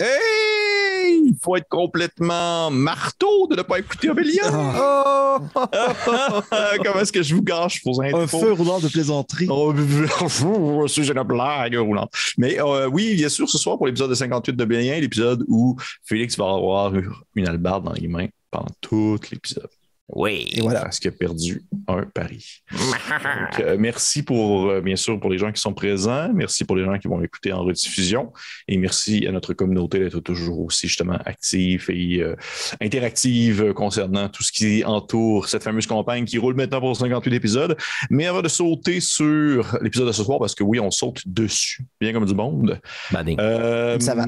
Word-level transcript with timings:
Hey! 0.00 1.22
Il 1.26 1.34
faut 1.42 1.56
être 1.56 1.68
complètement 1.68 2.70
marteau 2.70 3.46
de 3.48 3.56
ne 3.56 3.62
pas 3.62 3.78
écouter 3.78 4.10
Obélien. 4.10 4.42
Oh! 4.50 5.38
Comment 6.84 7.00
est-ce 7.00 7.12
que 7.12 7.22
je 7.22 7.34
vous 7.34 7.42
gâche 7.42 7.82
pour 7.82 8.02
Un 8.02 8.26
feu 8.26 8.52
roulant 8.52 8.80
de 8.80 8.88
plaisanterie. 8.88 9.46
Oh, 9.50 9.74
c'est 10.88 11.06
une 11.06 11.22
blague 11.22 11.76
roulante. 11.76 12.12
Mais 12.38 12.60
euh, 12.60 12.88
oui, 12.88 13.14
bien 13.14 13.28
sûr, 13.28 13.48
ce 13.48 13.58
soir 13.58 13.76
pour 13.76 13.86
l'épisode 13.86 14.10
de 14.10 14.14
58 14.14 14.56
de 14.56 14.62
Obélien, 14.62 14.98
l'épisode 15.00 15.44
où 15.48 15.76
Félix 16.04 16.36
va 16.36 16.44
avoir 16.44 16.92
une 17.34 17.48
albarde 17.48 17.84
dans 17.84 17.92
les 17.92 18.08
mains 18.08 18.28
pendant 18.50 18.72
tout 18.80 19.18
l'épisode. 19.30 19.68
Oui. 20.12 20.48
Et 20.52 20.60
voilà, 20.60 20.82
parce 20.82 20.98
qu'il 20.98 21.08
a 21.08 21.12
perdu 21.12 21.62
un 21.86 22.02
pari. 22.02 22.62
Donc, 22.72 23.60
euh, 23.60 23.76
merci 23.78 24.22
pour, 24.22 24.68
euh, 24.68 24.80
bien 24.80 24.96
sûr, 24.96 25.18
pour 25.20 25.30
les 25.30 25.38
gens 25.38 25.52
qui 25.52 25.60
sont 25.60 25.72
présents. 25.72 26.32
Merci 26.32 26.64
pour 26.64 26.76
les 26.76 26.84
gens 26.84 26.98
qui 26.98 27.08
vont 27.08 27.22
écouter 27.22 27.52
en 27.52 27.62
rediffusion. 27.64 28.32
Et 28.68 28.76
merci 28.76 29.26
à 29.26 29.32
notre 29.32 29.54
communauté 29.54 29.98
d'être 29.98 30.20
toujours 30.20 30.60
aussi 30.60 30.88
justement 30.88 31.18
active 31.24 31.86
et 31.90 32.20
euh, 32.22 32.34
interactive 32.80 33.72
concernant 33.72 34.28
tout 34.28 34.42
ce 34.42 34.52
qui 34.52 34.84
entoure 34.84 35.48
cette 35.48 35.62
fameuse 35.62 35.86
campagne 35.86 36.24
qui 36.24 36.38
roule 36.38 36.54
maintenant 36.54 36.80
pour 36.80 36.96
58 36.96 37.34
épisodes. 37.34 37.76
Mais 38.10 38.26
avant 38.26 38.42
de 38.42 38.48
sauter 38.48 39.00
sur 39.00 39.78
l'épisode 39.80 40.08
de 40.08 40.12
ce 40.12 40.24
soir, 40.24 40.38
parce 40.38 40.54
que 40.54 40.64
oui, 40.64 40.80
on 40.80 40.90
saute 40.90 41.22
dessus, 41.26 41.84
bien 42.00 42.12
comme 42.12 42.26
du 42.26 42.34
monde. 42.34 42.80
Euh, 43.14 43.98
Ça 44.00 44.14
va. 44.14 44.26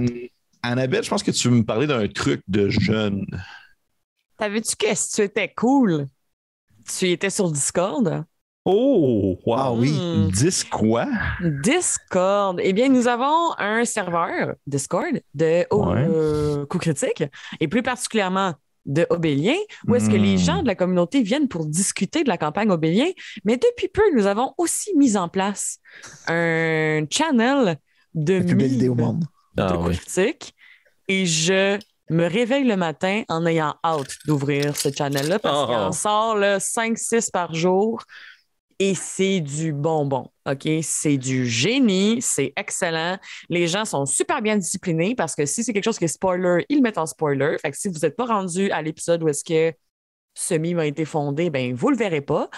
Annabelle, 0.63 1.03
je 1.03 1.11
pense 1.11 1.25
que 1.25 1.33
tu 1.33 1.49
veux 1.49 1.57
me 1.57 1.65
parler 1.65 1.89
d'un 1.89 2.07
truc 2.07 2.43
de 2.47 2.69
jeune. 2.69 3.27
Savais-tu 4.43 4.75
que 4.75 5.15
tu 5.15 5.23
étais 5.23 5.53
cool? 5.55 6.07
Tu 6.99 7.09
étais 7.13 7.31
sur 7.31 7.49
Discord? 7.49 8.25
Oh, 8.65 9.39
wow. 9.47 9.55
Ah 9.57 9.73
oui. 9.73 9.93
Hmm. 9.93 10.31
Dis 10.33 10.65
quoi? 10.69 11.07
Discord. 11.63 12.59
Eh 12.61 12.73
bien, 12.73 12.89
nous 12.89 13.07
avons 13.07 13.53
un 13.57 13.85
serveur 13.85 14.55
Discord 14.67 15.23
de 15.35 15.65
Ouais. 15.73 16.07
euh, 16.09 16.67
Coup 16.67 16.79
Critique 16.79 17.23
et 17.61 17.69
plus 17.69 17.85
particulièrement 17.85 18.55
de 18.85 19.07
Obélien, 19.11 19.55
où 19.87 19.95
est-ce 19.95 20.11
que 20.11 20.17
les 20.17 20.35
Hmm. 20.35 20.39
gens 20.39 20.63
de 20.63 20.67
la 20.67 20.75
communauté 20.75 21.23
viennent 21.23 21.47
pour 21.47 21.65
discuter 21.65 22.25
de 22.25 22.29
la 22.29 22.37
campagne 22.37 22.73
Obélien. 22.73 23.11
Mais 23.45 23.59
depuis 23.59 23.87
peu, 23.87 24.03
nous 24.13 24.27
avons 24.27 24.55
aussi 24.59 24.91
mis 24.97 25.17
en 25.17 25.29
place 25.29 25.79
un 26.27 27.05
channel 27.09 27.79
de 28.15 28.35
La 28.39 28.45
plus 28.45 28.57
belle 28.57 28.73
idée 28.73 28.89
au 28.89 28.97
mimes 28.97 29.05
monde. 29.07 29.25
de 29.55 29.63
Ah 29.63 29.77
Coup 29.77 29.89
oui. 29.91 29.97
Critique 29.99 30.53
et 31.07 31.27
je 31.27 31.79
me 32.13 32.27
réveille 32.29 32.65
le 32.65 32.77
matin 32.77 33.23
en 33.29 33.47
ayant 33.47 33.75
hâte 33.85 34.17
d'ouvrir 34.27 34.77
ce 34.77 34.91
channel-là 34.93 35.39
parce 35.39 35.63
Oh. 35.63 35.67
qu'il 35.67 35.75
en 35.77 35.93
sort 35.93 36.37
là, 36.37 36.59
5-6 36.59 37.31
par 37.31 37.55
jour 37.55 38.03
et 38.79 38.95
c'est 38.95 39.41
du 39.41 39.73
bonbon. 39.73 40.31
OK? 40.49 40.69
C'est 40.83 41.17
du 41.19 41.47
génie, 41.47 42.21
c'est 42.21 42.53
excellent. 42.57 43.19
Les 43.49 43.69
gens 43.69 43.85
sont 43.85 44.07
super 44.07 44.43
bien 44.43 44.57
disciplinés 44.57 45.15
parce 45.15 45.35
que 45.37 45.47
si 45.47 45.63
c'est 45.63 45.73
quelque 45.73 45.85
chose 45.85 45.99
qui 45.99 46.05
est 46.05 46.09
spoiler, 46.09 46.65
ils 46.69 46.77
le 46.79 46.83
mettent 46.83 46.99
en 46.99 47.07
spoiler. 47.07 47.57
Fait 47.63 47.71
que 47.71 47.77
si 47.77 47.89
vous 47.89 47.99
n'êtes 48.01 48.17
pas 48.17 48.27
rendu 48.27 48.71
à 48.73 48.83
l'épisode 48.83 49.23
où 49.23 49.29
est-ce 49.29 49.45
que 49.45 49.77
ce 50.35 50.55
mime 50.55 50.79
a 50.79 50.87
été 50.87 51.05
fondé, 51.05 51.51
ben 51.51 51.75
vous 51.75 51.91
le 51.91 51.97
verrez 51.97 52.23
pas. 52.23 52.49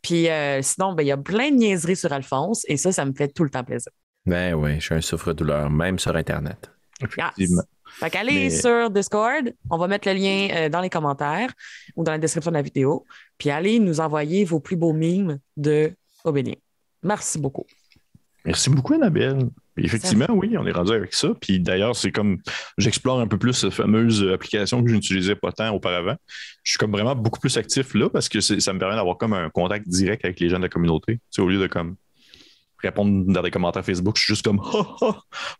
Puis 0.00 0.30
euh, 0.30 0.62
sinon, 0.62 0.92
ben, 0.94 1.02
il 1.02 1.06
y 1.08 1.12
a 1.12 1.16
plein 1.16 1.50
de 1.50 1.56
niaiseries 1.56 1.96
sur 1.96 2.12
Alphonse 2.12 2.64
et 2.68 2.76
ça, 2.76 2.92
ça 2.92 3.04
me 3.04 3.12
fait 3.12 3.28
tout 3.28 3.44
le 3.44 3.50
temps 3.50 3.64
plaisir. 3.64 3.90
Ben 4.24 4.54
oui, 4.54 4.76
je 4.76 4.86
suis 4.86 4.94
un 4.94 5.00
souffre-douleur, 5.02 5.68
même 5.68 5.98
sur 5.98 6.14
Internet. 6.16 6.70
Effectivement. 7.02 7.62
Fait 7.98 8.10
qu'allez 8.10 8.44
Mais- 8.44 8.50
sur 8.50 8.90
Discord, 8.90 9.52
on 9.70 9.78
va 9.78 9.86
mettre 9.86 10.08
le 10.08 10.14
lien 10.14 10.48
euh, 10.52 10.68
dans 10.68 10.80
les 10.80 10.90
commentaires 10.90 11.52
ou 11.96 12.04
dans 12.04 12.12
la 12.12 12.18
description 12.18 12.50
de 12.50 12.56
la 12.56 12.62
vidéo. 12.62 13.04
Puis 13.38 13.50
allez 13.50 13.78
nous 13.78 14.00
envoyer 14.00 14.44
vos 14.44 14.60
plus 14.60 14.76
beaux 14.76 14.92
mimes 14.92 15.38
de 15.56 15.92
Obélien. 16.24 16.54
Merci 17.02 17.38
beaucoup. 17.38 17.66
Merci 18.44 18.68
beaucoup, 18.70 18.94
Annabelle. 18.94 19.48
Effectivement, 19.76 20.26
oui, 20.30 20.56
on 20.58 20.66
est 20.66 20.72
rendu 20.72 20.92
avec 20.92 21.14
ça. 21.14 21.28
Puis 21.40 21.58
d'ailleurs, 21.60 21.96
c'est 21.96 22.12
comme 22.12 22.38
j'explore 22.78 23.18
un 23.20 23.26
peu 23.26 23.38
plus 23.38 23.54
cette 23.54 23.72
fameuse 23.72 24.24
application 24.32 24.82
que 24.82 24.90
je 24.90 24.94
n'utilisais 24.94 25.34
pas 25.34 25.50
tant 25.50 25.70
auparavant. 25.70 26.16
Je 26.62 26.72
suis 26.72 26.78
comme 26.78 26.92
vraiment 26.92 27.16
beaucoup 27.16 27.40
plus 27.40 27.56
actif 27.56 27.94
là 27.94 28.08
parce 28.08 28.28
que 28.28 28.40
ça 28.40 28.72
me 28.72 28.78
permet 28.78 28.94
d'avoir 28.94 29.16
comme 29.16 29.32
un 29.32 29.50
contact 29.50 29.88
direct 29.88 30.24
avec 30.24 30.40
les 30.40 30.48
gens 30.48 30.58
de 30.58 30.62
la 30.62 30.68
communauté. 30.68 31.14
Tu 31.14 31.20
sais, 31.30 31.42
au 31.42 31.48
lieu 31.48 31.58
de 31.58 31.66
comme 31.66 31.96
répondre 32.84 33.24
dans 33.26 33.42
des 33.42 33.50
commentaires 33.50 33.84
Facebook, 33.84 34.16
je 34.16 34.22
suis 34.24 34.34
juste 34.34 34.44
comme 34.44 34.60
oh, 34.72 34.86
oh, 35.00 35.14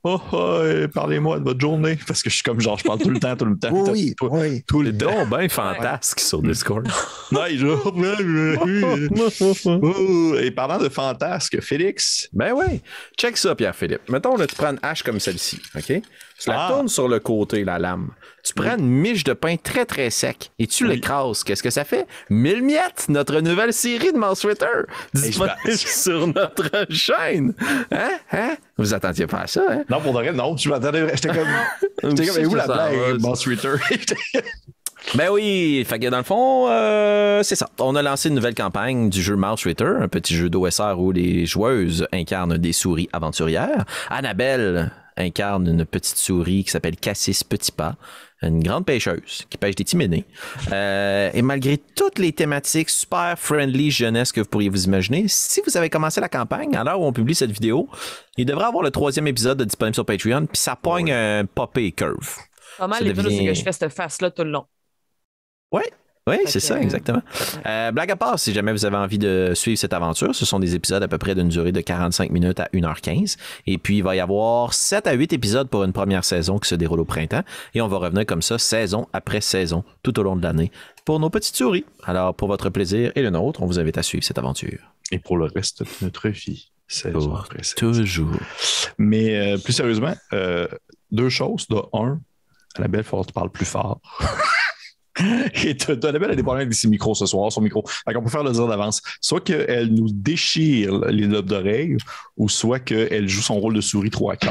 oh, 0.05 0.21
oh, 0.33 0.63
parlez-moi 0.93 1.39
de 1.41 1.45
votre 1.45 1.61
journée. 1.61 1.99
Parce 2.07 2.23
que 2.23 2.31
je 2.31 2.35
suis 2.37 2.43
comme 2.43 2.61
genre, 2.61 2.79
je 2.79 2.85
parle 2.85 3.01
tout 3.01 3.11
le 3.11 3.19
temps, 3.21 3.37
tout 3.37 3.45
le 3.45 3.59
temps. 3.59 3.71
Oui, 3.73 4.15
tout, 4.17 4.29
oui. 4.31 4.63
tout 4.67 4.83
le 4.83 4.97
temps. 4.97 5.27
ben 5.27 5.49
fantasque 5.49 6.21
sur 6.21 6.43
Discord. 6.43 6.87
Non, 7.33 7.47
et 7.47 7.57
je- 7.57 7.67
Oh, 9.67 10.35
Et 10.39 10.51
parlant 10.51 10.79
de 10.79 10.89
fantasque, 10.89 11.61
Félix, 11.61 12.29
Ben 12.33 12.53
oui. 12.53 12.81
Check 13.19 13.37
ça, 13.37 13.55
Pierre-Philippe. 13.55 14.09
Mettons, 14.09 14.37
là, 14.37 14.47
tu 14.47 14.55
prends 14.55 14.71
une 14.73 14.79
hache 14.83 15.03
comme 15.03 15.19
celle-ci, 15.21 15.61
OK? 15.75 16.03
Tu 16.39 16.51
la 16.51 16.67
Ah. 16.67 16.69
tournes 16.73 16.89
sur 16.89 17.09
le 17.09 17.21
côté, 17.21 17.65
la 17.65 17.79
lame. 17.79 18.09
Tu 18.45 18.53
prends 18.55 18.77
une 18.77 18.89
miche 18.89 19.25
de 19.25 19.33
pain 19.33 19.57
très, 19.57 19.85
très 19.87 20.11
sec 20.11 20.51
et 20.59 20.67
tu 20.67 20.85
Oui. 20.85 20.95
l'écrases. 20.97 21.45
Qu'est-ce 21.45 21.63
que 21.63 21.71
ça 21.71 21.85
fait? 21.85 22.07
Mille 22.29 22.63
miettes, 22.63 23.07
notre 23.09 23.41
nouvelle 23.41 23.73
série 23.73 24.13
de 24.13 24.19
Mouse 24.19 24.41
Twitter, 24.41 24.67
disponible 25.15 25.57
je- 25.65 25.71
sur 25.77 26.27
notre 26.27 26.87
chaîne. 26.91 27.55
Hein? 27.93 28.11
Hein? 28.33 28.57
Vous 28.77 28.93
attendiez 28.93 29.27
pas 29.27 29.43
à 29.43 29.47
ça, 29.47 29.63
hein? 29.71 29.85
Non, 29.89 30.01
pour 30.01 30.13
de 30.13 30.19
vrai, 30.19 30.33
non, 30.33 30.55
tu 30.57 30.69
m'attendais. 30.69 31.07
J'étais 31.15 31.29
comme. 31.29 31.47
J'étais 32.17 32.27
comme, 32.27 32.37
mais 32.39 32.47
où 32.47 32.55
la 32.55 32.67
blague, 32.67 33.21
Twitter? 33.43 33.73
Ben 35.15 35.29
oui, 35.31 35.85
fait 35.87 35.99
que 35.99 36.07
dans 36.09 36.17
le 36.17 36.23
fond, 36.25 36.67
euh, 36.71 37.43
c'est 37.43 37.57
ça. 37.57 37.69
On 37.79 37.95
a 37.95 38.01
lancé 38.01 38.31
une 38.31 38.35
nouvelle 38.37 38.55
campagne 38.55 39.11
du 39.11 39.21
jeu 39.21 39.37
Mouse 39.37 39.63
Ritter, 39.65 39.85
un 40.01 40.09
petit 40.09 40.35
jeu 40.35 40.49
d'OSR 40.49 40.95
où 40.99 41.13
les 41.13 41.45
joueuses 41.45 42.09
incarnent 42.11 42.57
des 42.57 42.73
souris 42.73 43.11
aventurières. 43.13 43.85
Annabelle 44.09 44.91
incarne 45.17 45.67
une 45.69 45.85
petite 45.85 46.17
souris 46.17 46.65
qui 46.65 46.71
s'appelle 46.71 46.97
Cassis 46.97 47.45
Petit 47.45 47.71
Pas, 47.73 47.97
une 48.43 48.63
grande 48.63 48.85
pêcheuse 48.85 49.45
qui 49.49 49.57
pêche 49.57 49.75
des 49.77 49.85
timénés. 49.85 50.25
Euh, 50.73 51.31
et 51.33 51.41
malgré 51.43 51.79
toutes 51.79 52.19
les 52.19 52.33
thématiques 52.33 52.91
super 52.91 53.39
friendly 53.39 53.91
jeunesse 53.91 54.33
que 54.33 54.41
vous 54.41 54.47
pourriez 54.49 54.69
vous 54.69 54.85
imaginer, 54.85 55.25
si 55.29 55.63
vous 55.67 55.77
avez 55.77 55.89
commencé 55.89 56.21
la 56.21 56.29
campagne, 56.29 56.75
à 56.77 56.85
l'heure 56.85 57.01
où 57.01 57.05
on 57.07 57.13
publie 57.13 57.35
cette 57.35 57.53
vidéo, 57.53 57.89
il 58.37 58.45
devrait 58.47 58.67
avoir 58.67 58.83
le 58.83 58.91
troisième 58.91 59.27
épisode 59.29 59.63
disponible 59.63 59.95
sur 59.95 60.05
Patreon, 60.05 60.47
puis 60.47 60.59
ça 60.59 60.77
pogne 60.77 61.13
un 61.13 61.45
popé 61.47 61.93
curve. 61.93 62.37
Pas 62.79 62.89
mal 62.89 63.05
les 63.05 63.13
devient- 63.13 63.47
que 63.47 63.55
je 63.55 63.63
fais 63.63 63.73
cette 63.73 63.93
face-là 63.93 64.31
tout 64.31 64.43
le 64.45 64.51
long. 64.51 64.67
Oui, 66.27 66.39
c'est 66.47 66.61
ça, 66.61 66.77
euh, 66.77 66.81
exactement. 66.81 67.21
Euh, 67.67 67.93
blague 67.93 68.11
à 68.11 68.17
part, 68.17 68.39
si 68.39 68.55
jamais 68.55 68.73
vous 68.73 68.87
avez 68.87 68.97
envie 68.97 69.19
de 69.19 69.53
suivre 69.55 69.79
cette 69.79 69.93
aventure, 69.93 70.35
ce 70.35 70.47
sont 70.47 70.59
des 70.59 70.75
épisodes 70.75 71.03
à 71.03 71.09
peu 71.09 71.19
près 71.19 71.35
d'une 71.35 71.51
durée 71.51 71.71
de 71.71 71.83
45 71.83 72.31
minutes 72.31 72.61
à 72.61 72.69
1h15. 72.73 73.37
Et 73.67 73.77
puis, 73.77 73.99
il 73.99 74.03
va 74.03 74.17
y 74.17 74.21
avoir 74.21 74.73
7 74.73 75.07
à 75.07 75.13
8 75.13 75.35
épisodes 75.35 75.69
pour 75.69 75.85
une 75.85 75.93
première 75.93 76.25
saison 76.25 76.59
qui 76.59 76.67
se 76.67 76.77
déroule 76.77 77.01
au 77.01 77.05
printemps. 77.05 77.43
Et 77.75 77.83
on 77.83 77.89
va 77.89 77.99
revenir 77.99 78.25
comme 78.25 78.41
ça, 78.41 78.57
saison 78.59 79.07
après 79.13 79.43
saison, 79.43 79.85
tout 80.03 80.19
au 80.19 80.23
long 80.23 80.35
de 80.35 80.43
l'année, 80.43 80.73
pour 81.05 81.21
nos 81.21 81.29
petites 81.29 81.57
souris. 81.57 81.85
Alors, 82.05 82.35
pour 82.35 82.49
votre 82.49 82.71
plaisir 82.71 83.13
et 83.17 83.21
le 83.21 83.29
nôtre, 83.29 83.63
on 83.63 83.67
vous 83.67 83.79
invite 83.79 83.99
à 83.99 84.03
suivre 84.03 84.25
cette 84.25 84.39
aventure. 84.39 84.79
Et 85.13 85.19
pour 85.19 85.37
le 85.37 85.45
reste 85.45 85.83
de 85.83 85.89
notre 86.01 86.31
vie. 86.31 86.71
saison 86.89 87.19
Pour 87.19 87.39
après 87.41 87.63
saison. 87.63 87.75
toujours. 87.77 88.41
Mais 88.97 89.37
euh, 89.37 89.59
plus 89.59 89.75
sérieusement, 89.75 90.15
euh, 90.33 90.69
deux 91.13 91.29
choses. 91.29 91.69
De 91.69 91.77
un, 91.93 92.19
Annabelle, 92.77 93.03
il 93.03 93.05
faudra 93.05 93.25
que 93.25 93.29
tu 93.29 93.35
parles 93.35 93.51
plus 93.51 93.67
fort. 93.67 94.01
Et 95.65 95.77
Annabelle 96.07 96.31
a 96.33 96.35
des 96.35 96.43
problèmes 96.43 96.67
avec 96.67 96.75
ses 96.75 96.89
micros 96.89 97.15
ce 97.15 97.27
soir, 97.27 97.51
son 97.53 97.61
micro. 97.61 97.85
Fait 97.87 98.13
qu'on 98.15 98.23
peut 98.23 98.31
faire 98.31 98.43
le 98.43 98.53
dire 98.53 98.67
d'avance. 98.67 99.01
Soit 99.21 99.41
qu'elle 99.41 99.89
nous 99.95 100.09
déchire 100.11 100.99
les 101.07 101.27
lobes 101.27 101.47
d'oreilles, 101.47 101.97
ou 102.37 102.49
soit 102.49 102.81
qu'elle 102.81 103.29
joue 103.29 103.43
son 103.43 103.61
rôle 103.61 103.75
de 103.75 103.81
souris 103.81 104.11
trois 104.11 104.37
que 104.37 104.47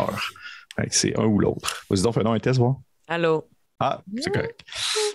c'est 0.90 1.18
un 1.20 1.26
ou 1.26 1.40
l'autre. 1.40 1.84
Vas-y 1.90 2.02
donc, 2.02 2.14
fais 2.16 2.24
donc 2.24 2.36
un 2.36 2.40
test, 2.40 2.60
voir. 2.60 2.76
Allô? 3.08 3.48
Ah, 3.80 4.02
c'est 4.22 4.32
correct. 4.32 4.62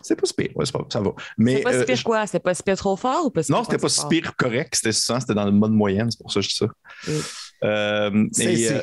C'est 0.02 0.14
pas 0.20 0.26
si 0.26 0.34
pire. 0.34 0.50
Ouais, 0.54 0.66
c'est 0.66 0.72
pas- 0.72 0.84
ça 0.90 1.00
va. 1.00 1.10
Mais, 1.38 1.56
C'est 1.56 1.62
pas 1.62 1.72
euh, 1.72 1.80
si 1.80 1.86
pire 1.86 1.96
je- 1.96 2.04
quoi? 2.04 2.26
C'est 2.26 2.38
pas 2.40 2.54
si 2.54 2.62
pire 2.62 2.76
trop 2.76 2.96
fort 2.96 3.24
ou 3.26 3.30
pas 3.30 3.42
si 3.42 3.50
non, 3.50 3.64
c'était 3.64 3.78
pas 3.78 3.88
si 3.88 4.00
fort? 4.00 4.08
pire 4.10 4.36
correct. 4.36 4.74
C'était 4.74 4.92
ça, 4.92 5.18
c'était 5.20 5.34
dans 5.34 5.46
le 5.46 5.52
mode 5.52 5.72
moyenne. 5.72 6.10
C'est 6.10 6.18
pour 6.20 6.30
ça 6.30 6.40
que 6.40 6.44
je 6.44 6.50
dis 6.50 6.54
ça. 6.56 6.66
Euh, 7.64 8.26
et, 8.38 8.68
euh, 8.68 8.82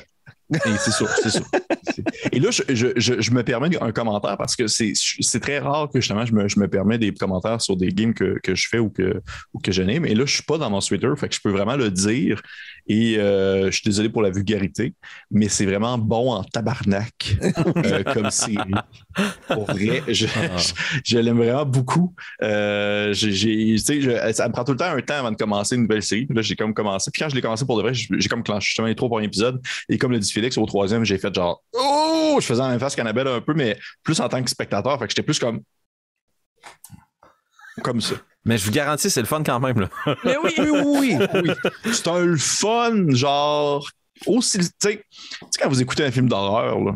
c'est 0.54 0.92
sûr, 0.92 1.10
c'est 1.24 1.30
sûr. 1.32 1.46
Et 2.32 2.40
là, 2.40 2.52
je, 2.52 2.62
je- 2.70 2.88
je- 2.96 3.22
je 3.22 3.32
me 3.32 3.44
permets 3.44 3.70
un 3.82 3.92
commentaire 3.92 4.38
parce 4.38 4.56
que 4.56 4.68
c'est 4.68 4.94
très 5.42 5.60
rare 5.60 5.90
que 5.92 6.00
justement 6.00 6.26
je 6.26 6.34
me, 6.34 6.48
je 6.48 6.60
me 6.60 6.68
permets 6.68 6.98
des 6.98 7.12
commentaires 7.14 7.62
sur 7.62 7.76
des 7.78 7.90
games 7.90 8.14
que, 8.14 8.38
que 8.44 8.54
je 8.56 8.68
fais 8.70 8.80
ou 8.80 8.90
que, 8.90 9.22
ou 9.54 9.60
que 9.60 9.72
j'aime. 9.72 10.04
Mais 10.04 10.14
là, 10.14 10.26
je 10.26 10.34
suis 10.34 10.44
pas 10.44 10.58
dans 10.58 10.70
mon 10.70 10.80
Twitter, 10.80 11.10
fait 11.18 11.30
que 11.30 11.36
je 11.36 11.42
peux 11.42 11.52
vraiment 11.52 11.76
le 11.76 11.90
dire. 11.90 12.42
Et 12.88 13.18
euh, 13.18 13.66
je 13.66 13.72
suis 13.72 13.84
désolé 13.84 14.10
pour 14.10 14.22
la 14.22 14.30
vulgarité, 14.30 14.94
mais 15.32 15.50
c'est 15.50 15.66
vraiment 15.66 15.98
bon 15.98 16.32
en 16.32 16.44
tabarnak 16.44 17.36
euh, 17.78 18.04
comme 18.14 18.30
série. 18.30 18.58
Pour 19.48 19.66
vrai, 19.66 20.04
je, 20.08 20.28
Ah. 20.36 20.58
je, 20.58 20.74
je 21.04 21.18
l'aime 21.18 21.38
vraiment 21.38 21.66
beaucoup. 21.66 22.14
Euh, 22.44 23.12
je- 23.14 23.78
ça 24.34 24.48
me 24.48 24.54
prend 24.54 24.64
tout 24.64 24.72
le 24.74 24.78
temps 24.78 24.86
un 24.92 25.02
temps 25.02 25.16
avant 25.16 25.32
de 25.32 25.36
commencer 25.38 25.76
une 25.76 25.84
nouvelle 25.84 26.04
série. 26.04 26.26
Puis 26.26 26.36
là, 26.36 26.42
j'ai 26.42 26.56
comme 26.56 26.74
commencé. 26.74 27.10
Puis 27.12 27.22
quand 27.22 27.30
je 27.30 27.36
l'ai 27.36 27.42
commencé 27.42 27.66
pour 27.66 27.78
de 27.78 27.82
vrai, 27.82 27.94
j'ai 27.94 28.30
comme 28.30 28.44
clenché 28.44 28.68
justement 28.68 28.88
les 28.88 28.96
trois 28.96 29.10
premiers 29.10 29.26
épisodes. 29.26 29.60
Et 29.90 29.98
comme 29.98 30.12
le 30.12 30.20
dit 30.20 30.32
Félix, 30.32 30.58
au 30.58 30.66
troisième, 30.66 31.04
j'ai 31.06 31.18
fait 31.18 31.34
genre 31.34 31.64
Oh! 31.74 32.38
Je 32.40 32.46
faisais 32.46 32.62
la 32.62 32.70
même 32.70 32.80
face 32.80 32.96
qu'Annabelle 32.96 33.28
un 33.28 33.42
peu, 33.42 33.54
mais 33.54 33.78
plus 34.04 34.20
en 34.20 34.28
tant 34.30 34.44
que 34.44 34.50
spectateur. 34.50 35.00
Fait 35.00 35.06
que 35.06 35.12
j'étais 35.12 35.24
plus 35.24 35.40
comme. 35.40 35.62
Comme 37.84 38.02
ça. 38.02 38.16
Mais 38.46 38.58
je 38.58 38.66
vous 38.66 38.72
garantis, 38.72 39.10
c'est 39.10 39.22
le 39.22 39.28
fun 39.28 39.44
quand 39.44 39.60
même. 39.60 39.80
Là. 39.82 39.90
Mais 40.24 40.38
oui! 40.44 40.54
Oui, 40.58 40.70
oui, 40.70 41.18
oui. 41.34 41.52
oui. 41.86 41.92
C'est 41.94 42.08
un 42.08 42.20
le 42.20 42.38
fun, 42.38 43.10
genre. 43.10 43.88
Aussi. 44.28 44.60
Tu 44.60 44.64
sais, 44.64 44.72
tu 44.80 45.02
sais, 45.52 45.62
quand 45.62 45.70
vous 45.70 45.82
écoutez 45.82 46.06
un 46.06 46.12
film 46.12 46.30
d'horreur, 46.30 46.80
là. 46.80 46.94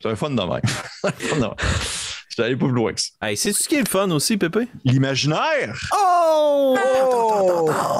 C'est 0.00 0.10
un 0.10 0.16
fun 0.16 0.30
de 0.30 0.42
même. 0.42 0.60
C'est 2.32 2.36
suis 2.36 2.46
allé 2.46 2.56
pas 2.56 2.64
plus 2.64 2.74
loin 2.74 2.94
que 2.94 3.00
ça. 3.02 3.08
Hey, 3.20 3.36
c'est-tu 3.36 3.62
ce 3.62 3.68
qui 3.68 3.74
est 3.74 3.80
le 3.80 3.84
fun 3.86 4.10
aussi, 4.10 4.38
Pépé? 4.38 4.66
L'imaginaire! 4.86 5.78
Oh! 5.94 6.78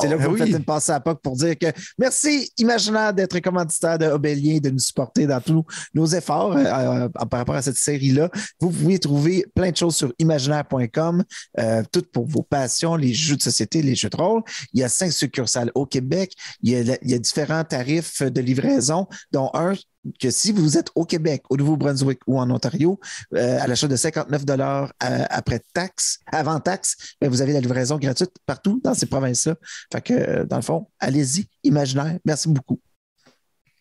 C'est 0.00 0.08
là 0.08 0.16
que 0.16 0.22
Ah 0.22 0.26
vous 0.26 0.32
oui. 0.32 0.38
faites 0.38 0.48
une 0.56 0.64
passe 0.64 0.88
à 0.88 1.00
POC 1.00 1.20
pour 1.20 1.36
dire 1.36 1.58
que 1.58 1.66
merci, 1.98 2.50
Imaginaire, 2.56 3.12
d'être 3.12 3.38
commanditaire 3.40 3.98
de 3.98 4.06
Obélien, 4.06 4.56
de 4.58 4.70
nous 4.70 4.78
supporter 4.78 5.26
dans 5.26 5.42
tous 5.42 5.66
nos 5.92 6.06
efforts 6.06 6.56
euh, 6.56 6.64
euh, 6.64 7.08
par 7.28 7.40
rapport 7.40 7.56
à 7.56 7.60
cette 7.60 7.76
série-là. 7.76 8.30
Vous 8.58 8.70
pouvez 8.70 8.98
trouver 8.98 9.44
plein 9.54 9.70
de 9.70 9.76
choses 9.76 9.96
sur 9.96 10.14
imaginaire.com, 10.18 11.24
euh, 11.58 11.82
tout 11.92 12.04
pour 12.10 12.24
vos 12.24 12.42
passions, 12.42 12.96
les 12.96 13.12
jeux 13.12 13.36
de 13.36 13.42
société, 13.42 13.82
les 13.82 13.94
jeux 13.94 14.08
de 14.08 14.16
rôle. 14.16 14.42
Il 14.72 14.80
y 14.80 14.82
a 14.82 14.88
cinq 14.88 15.12
succursales 15.12 15.70
au 15.74 15.84
Québec. 15.84 16.32
Il 16.62 16.70
y 16.70 16.76
a, 16.76 16.96
il 17.02 17.10
y 17.10 17.14
a 17.14 17.18
différents 17.18 17.64
tarifs 17.64 18.22
de 18.22 18.40
livraison, 18.40 19.06
dont 19.30 19.50
un 19.52 19.74
que 20.20 20.30
si 20.30 20.52
vous 20.52 20.78
êtes 20.78 20.90
au 20.94 21.04
Québec, 21.04 21.42
au 21.50 21.56
Nouveau-Brunswick 21.56 22.20
ou 22.26 22.38
en 22.38 22.50
Ontario, 22.50 22.98
euh, 23.34 23.58
à 23.60 23.66
l'achat 23.66 23.88
de 23.88 23.96
59 23.96 24.44
dollars 24.44 24.92
après 25.00 25.60
taxe, 25.72 26.18
avant 26.26 26.60
taxe, 26.60 27.16
ben, 27.20 27.28
vous 27.28 27.42
avez 27.42 27.52
la 27.52 27.60
livraison 27.60 27.98
gratuite 27.98 28.32
partout 28.46 28.80
dans 28.82 28.94
ces 28.94 29.06
provinces-là. 29.06 29.56
Fait 29.92 30.00
que, 30.00 30.14
euh, 30.14 30.44
dans 30.44 30.56
le 30.56 30.62
fond, 30.62 30.88
allez-y, 30.98 31.48
imaginaire. 31.64 32.18
Merci 32.24 32.48
beaucoup. 32.48 32.80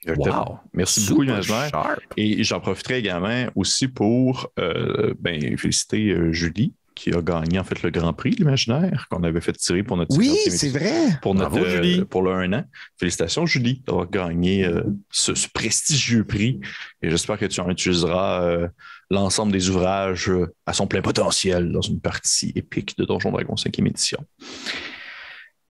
Exactement. 0.04 0.60
Merci 0.74 1.02
Super 1.02 1.14
beaucoup, 1.14 1.24
Imaginaire. 1.24 1.70
sharp. 1.70 2.00
Et 2.18 2.44
j'en 2.44 2.60
profiterai 2.60 3.00
également 3.00 3.46
aussi 3.56 3.88
pour 3.88 4.52
euh, 4.60 5.14
ben, 5.20 5.58
féliciter 5.58 6.10
euh, 6.10 6.32
Julie, 6.32 6.74
qui 7.02 7.12
a 7.16 7.22
gagné 7.24 7.58
en 7.58 7.64
fait 7.64 7.82
le 7.82 7.90
Grand 7.90 8.14
Prix 8.14 8.30
de 8.32 8.36
l'Imaginaire 8.38 9.08
qu'on 9.10 9.24
avait 9.24 9.42
fait 9.42 9.54
tirer 9.54 9.82
pour 9.82 9.98
notre 9.98 10.16
Oui, 10.16 10.28
50e 10.30 10.36
c'est 10.52 10.68
édition. 10.68 10.80
vrai. 10.80 11.20
Pour 11.24 11.34
notre 11.34 11.50
Bravo, 11.50 11.66
euh, 11.66 11.76
Julie. 11.78 12.06
pour 12.06 12.22
le 12.22 12.32
1 12.32 12.54
an. 12.54 12.64
Félicitations, 13.00 13.48
Julie, 13.48 13.82
d'avoir 13.88 14.08
gagné 14.08 14.66
euh, 14.66 14.84
ce, 15.10 15.34
ce 15.34 15.48
prestigieux 15.48 16.24
prix. 16.24 16.60
Et 17.02 17.10
j'espère 17.10 17.40
que 17.40 17.46
tu 17.48 17.60
en 17.60 17.70
utiliseras 17.72 18.44
euh, 18.44 18.68
l'ensemble 19.10 19.52
des 19.52 19.70
ouvrages 19.70 20.30
euh, 20.30 20.54
à 20.68 20.74
son 20.74 20.86
plein 20.86 21.02
potentiel 21.02 21.72
dans 21.72 21.82
une 21.82 22.00
partie 22.00 22.52
épique 22.56 22.96
de 23.00 23.06
Donjon 23.06 23.32
Dragon 23.32 23.56
5e 23.56 23.88
édition. 23.88 24.24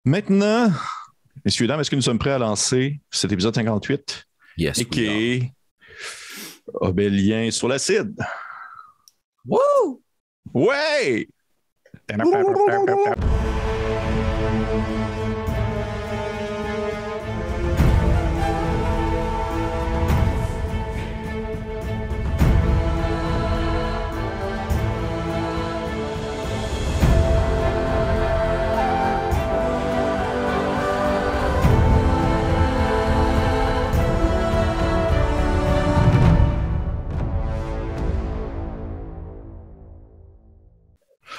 Maintenant, 0.06 0.72
messieurs 1.44 1.66
et 1.66 1.68
dames, 1.68 1.80
est-ce 1.80 1.90
que 1.90 1.96
nous 1.96 2.02
sommes 2.02 2.18
prêts 2.18 2.30
à 2.32 2.38
lancer 2.38 3.00
cet 3.10 3.32
épisode 3.32 3.54
58? 3.54 4.24
Yes. 4.56 4.78
et 4.78 4.84
qui 4.86 5.04
est 5.04 5.52
Obélien 6.74 7.50
sur 7.50 7.68
l'acide. 7.68 8.14
Wouh! 9.46 10.02
Ouais! 10.54 11.28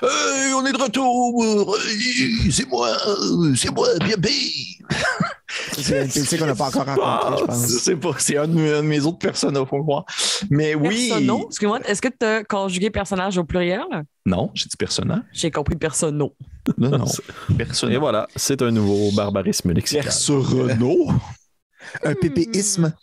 Hey, 0.01 0.53
on 0.53 0.65
est 0.65 0.71
de 0.71 0.81
retour! 0.81 1.75
Hey, 1.77 2.51
C'est 2.51 2.67
moi! 2.69 2.89
C'est 3.55 3.69
moi, 3.73 3.87
bien 3.99 4.15
C'est 5.77 6.37
qu'on 6.37 6.45
n'a 6.45 6.55
pas 6.55 6.67
encore 6.67 6.85
rencontré, 6.85 7.37
je 7.39 7.45
pense. 7.45 7.57
C'est 7.67 7.95
pas, 7.95 8.11
c'est 8.17 8.37
un, 8.37 8.47
de 8.47 8.53
mes- 8.53 8.73
un 8.73 8.81
de 8.83 8.87
mes 8.87 8.99
autres 9.01 9.17
personnages, 9.19 9.65
faut 9.69 9.81
croire. 9.83 10.05
Mais 10.49 10.75
oui. 10.75 11.07
Personno? 11.09 11.45
Excuse-moi, 11.47 11.79
est-ce 11.85 12.01
que 12.01 12.07
tu 12.07 12.25
as 12.25 12.43
conjugué 12.43 12.89
personnage 12.89 13.37
au 13.37 13.43
pluriel? 13.43 13.81
Non, 14.25 14.51
j'ai 14.53 14.65
dit 14.65 14.77
personnage. 14.77 15.21
J'ai 15.33 15.51
compris 15.51 15.75
personno. 15.75 16.35
Non, 16.77 16.89
non. 16.99 17.05
Et 17.49 17.53
Personnage. 17.53 17.97
voilà, 17.97 18.27
c'est 18.35 18.61
un 18.61 18.71
nouveau 18.71 19.11
barbarisme 19.15 19.71
lexical. 19.73 20.03
Perso-Renault? 20.03 21.07
Un 22.03 22.13
pépéisme. 22.13 22.93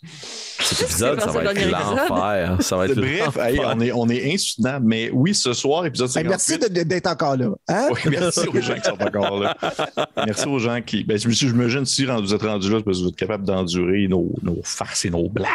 Cet 0.59 0.81
épisode, 0.81 1.19
ça 1.19 1.27
va 1.31 1.43
être 1.53 1.69
l'enfer. 1.71 2.57
Ça 2.61 2.77
va 2.77 2.85
être 2.85 2.95
Bref, 2.95 3.37
hey, 3.37 3.59
on, 3.63 3.79
est, 3.79 3.91
on 3.91 4.09
est 4.09 4.33
insoutenable. 4.33 4.85
Mais 4.87 5.09
oui, 5.13 5.33
ce 5.35 5.53
soir, 5.53 5.85
épisode 5.85 6.07
Hey, 6.09 6.25
58. 6.25 6.29
merci 6.29 6.85
d'être 6.85 7.07
encore 7.07 7.37
là. 7.37 7.49
Hein? 7.67 7.87
Oui, 7.91 7.99
merci 8.11 8.47
aux 8.47 8.61
gens 8.61 8.75
qui 8.75 8.89
sont 8.89 9.01
encore 9.01 9.39
là. 9.39 9.55
Merci 10.25 10.47
aux 10.47 10.59
gens 10.59 10.81
qui. 10.81 11.03
Ben, 11.03 11.17
je 11.17 11.27
me 11.27 11.33
suis- 11.33 11.47
j'imagine 11.47 11.85
si 11.85 12.05
vous 12.05 12.33
êtes 12.33 12.41
rendus 12.41 12.69
là, 12.71 12.81
parce 12.83 12.97
que 12.97 13.03
vous 13.03 13.09
êtes 13.09 13.15
capable 13.15 13.45
d'endurer 13.45 14.07
nos, 14.07 14.31
nos 14.41 14.57
farces 14.63 15.05
et 15.05 15.09
nos 15.09 15.29
blagues. 15.29 15.47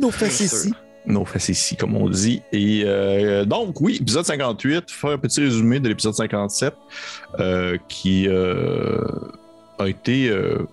Nos 0.00 0.10
fesses 0.10 0.40
ici. 0.40 0.72
Nos 1.06 1.24
facéties, 1.24 1.76
comme 1.76 1.94
on 1.96 2.08
dit. 2.08 2.42
Et 2.52 2.82
euh, 2.84 3.44
donc, 3.44 3.80
oui, 3.80 3.98
épisode 4.00 4.24
58, 4.24 4.90
faire 4.90 5.10
un 5.10 5.18
petit 5.18 5.40
résumé 5.40 5.78
de 5.78 5.88
l'épisode 5.88 6.14
57 6.14 6.74
euh, 7.38 7.76
qui 7.88 8.26
euh, 8.26 8.98
a 9.78 9.86
été, 9.86 10.28
euh, 10.28 10.66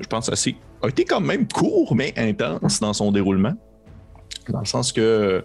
je 0.00 0.06
pense, 0.06 0.28
assez. 0.28 0.56
A 0.84 0.88
été 0.88 1.04
quand 1.04 1.20
même 1.20 1.46
court, 1.48 1.94
mais 1.94 2.12
intense 2.16 2.80
dans 2.80 2.92
son 2.92 3.12
déroulement. 3.12 3.54
Dans 4.48 4.60
le 4.60 4.66
sens 4.66 4.92
que. 4.92 5.44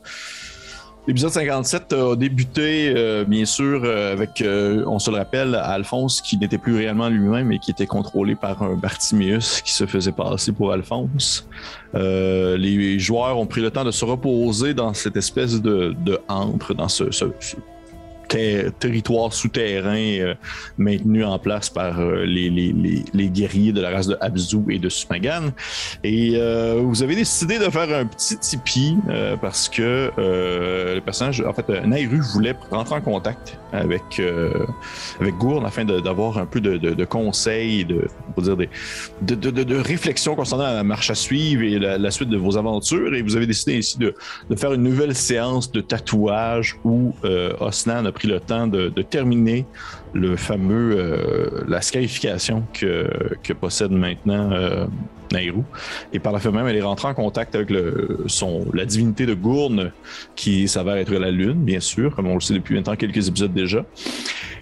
L'épisode 1.07 1.31
57 1.31 1.93
a 1.93 2.15
débuté, 2.15 2.93
euh, 2.95 3.23
bien 3.25 3.43
sûr, 3.43 3.81
euh, 3.83 4.13
avec, 4.13 4.41
euh, 4.41 4.83
on 4.85 4.99
se 4.99 5.09
le 5.09 5.17
rappelle, 5.17 5.55
Alphonse 5.55 6.21
qui 6.21 6.37
n'était 6.37 6.59
plus 6.59 6.75
réellement 6.75 7.09
lui-même 7.09 7.51
et 7.51 7.57
qui 7.57 7.71
était 7.71 7.87
contrôlé 7.87 8.35
par 8.35 8.61
un 8.61 8.75
Bartimius 8.75 9.61
qui 9.61 9.73
se 9.73 9.87
faisait 9.87 10.11
passer 10.11 10.51
pour 10.51 10.71
Alphonse. 10.71 11.47
Les 11.95 12.99
joueurs 12.99 13.39
ont 13.39 13.47
pris 13.47 13.61
le 13.61 13.71
temps 13.71 13.85
de 13.85 13.89
se 13.89 14.05
reposer 14.05 14.75
dans 14.75 14.93
cette 14.93 15.17
espèce 15.17 15.59
de, 15.59 15.95
de 16.05 16.19
dans 16.75 16.89
ce 16.89 17.09
ter- 18.29 18.71
territoire 18.79 19.33
souterrain 19.33 19.97
euh, 19.97 20.33
maintenu 20.77 21.25
en 21.25 21.37
place 21.39 21.69
par 21.69 21.99
euh, 21.99 22.23
les, 22.25 23.29
guerriers 23.29 23.73
de 23.73 23.81
la 23.81 23.89
race 23.89 24.07
de 24.07 24.17
Abzu 24.21 24.59
et 24.69 24.79
de 24.79 24.87
Sumagan. 24.87 25.49
Et 26.03 26.33
euh, 26.35 26.79
vous 26.81 27.03
avez 27.03 27.15
décidé 27.15 27.59
de 27.59 27.65
faire 27.65 27.93
un 27.93 28.05
petit 28.05 28.37
tipi 28.37 28.95
parce 29.41 29.67
que 29.67 30.11
le 30.17 30.99
personnage, 31.01 31.41
en 31.41 31.53
fait, 31.53 31.67
Nairu 31.85 32.19
voulait 32.33 32.55
rentrer 32.71 32.95
en 32.95 33.01
contact 33.01 33.57
avec, 33.73 34.21
avec 35.19 35.35
Gourne 35.35 35.65
afin 35.65 35.85
d'avoir 35.85 36.37
un 36.37 36.45
peu 36.45 36.61
de, 36.61 36.77
de- 36.77 36.93
de 36.93 37.05
conseils, 37.05 37.85
de, 37.85 38.07
va 38.37 38.43
dire 38.43 38.57
des, 38.57 38.69
de, 39.21 39.35
de, 39.35 39.49
de, 39.51 39.63
de 39.63 39.75
réflexion 39.75 40.35
concernant 40.35 40.63
la 40.63 40.83
marche 40.83 41.09
à 41.09 41.15
suivre 41.15 41.63
et 41.63 41.77
la, 41.79 42.11
suite 42.11 42.29
de 42.29 42.37
vos 42.37 42.57
aventures. 42.57 43.13
Et 43.15 43.21
vous 43.21 43.35
avez 43.35 43.47
décidé 43.47 43.77
ainsi 43.77 43.97
de, 43.97 44.13
faire 44.55 44.73
une 44.73 44.83
nouvelle 44.83 45.15
séance 45.15 45.71
de 45.71 45.81
tatouage 45.81 46.77
où 46.83 47.13
Osnan 47.59 48.05
a 48.05 48.11
pris 48.19 48.27
le 48.27 48.39
temps 48.39 48.67
de, 48.67 48.89
terminer 49.01 49.65
le 50.13 50.35
fameux, 50.35 50.95
euh, 50.97 51.63
la 51.67 51.81
scarification 51.81 52.63
que, 52.73 53.07
que 53.43 53.53
possède 53.53 53.91
maintenant 53.91 54.51
euh, 54.51 54.85
Nairou. 55.31 55.63
Et 56.11 56.19
par 56.19 56.33
la 56.33 56.39
fait 56.39 56.51
même, 56.51 56.67
elle 56.67 56.75
est 56.75 56.81
rentrée 56.81 57.07
en 57.07 57.13
contact 57.13 57.55
avec 57.55 57.69
le, 57.69 58.25
son, 58.27 58.65
la 58.73 58.85
divinité 58.85 59.25
de 59.25 59.33
Gourne, 59.33 59.91
qui 60.35 60.67
s'avère 60.67 60.97
être 60.97 61.13
la 61.13 61.31
Lune, 61.31 61.63
bien 61.63 61.79
sûr, 61.79 62.13
comme 62.15 62.27
on 62.27 62.35
le 62.35 62.41
sait 62.41 62.53
depuis 62.53 62.75
maintenant 62.75 62.95
quelques 62.95 63.27
épisodes 63.27 63.53
déjà. 63.53 63.85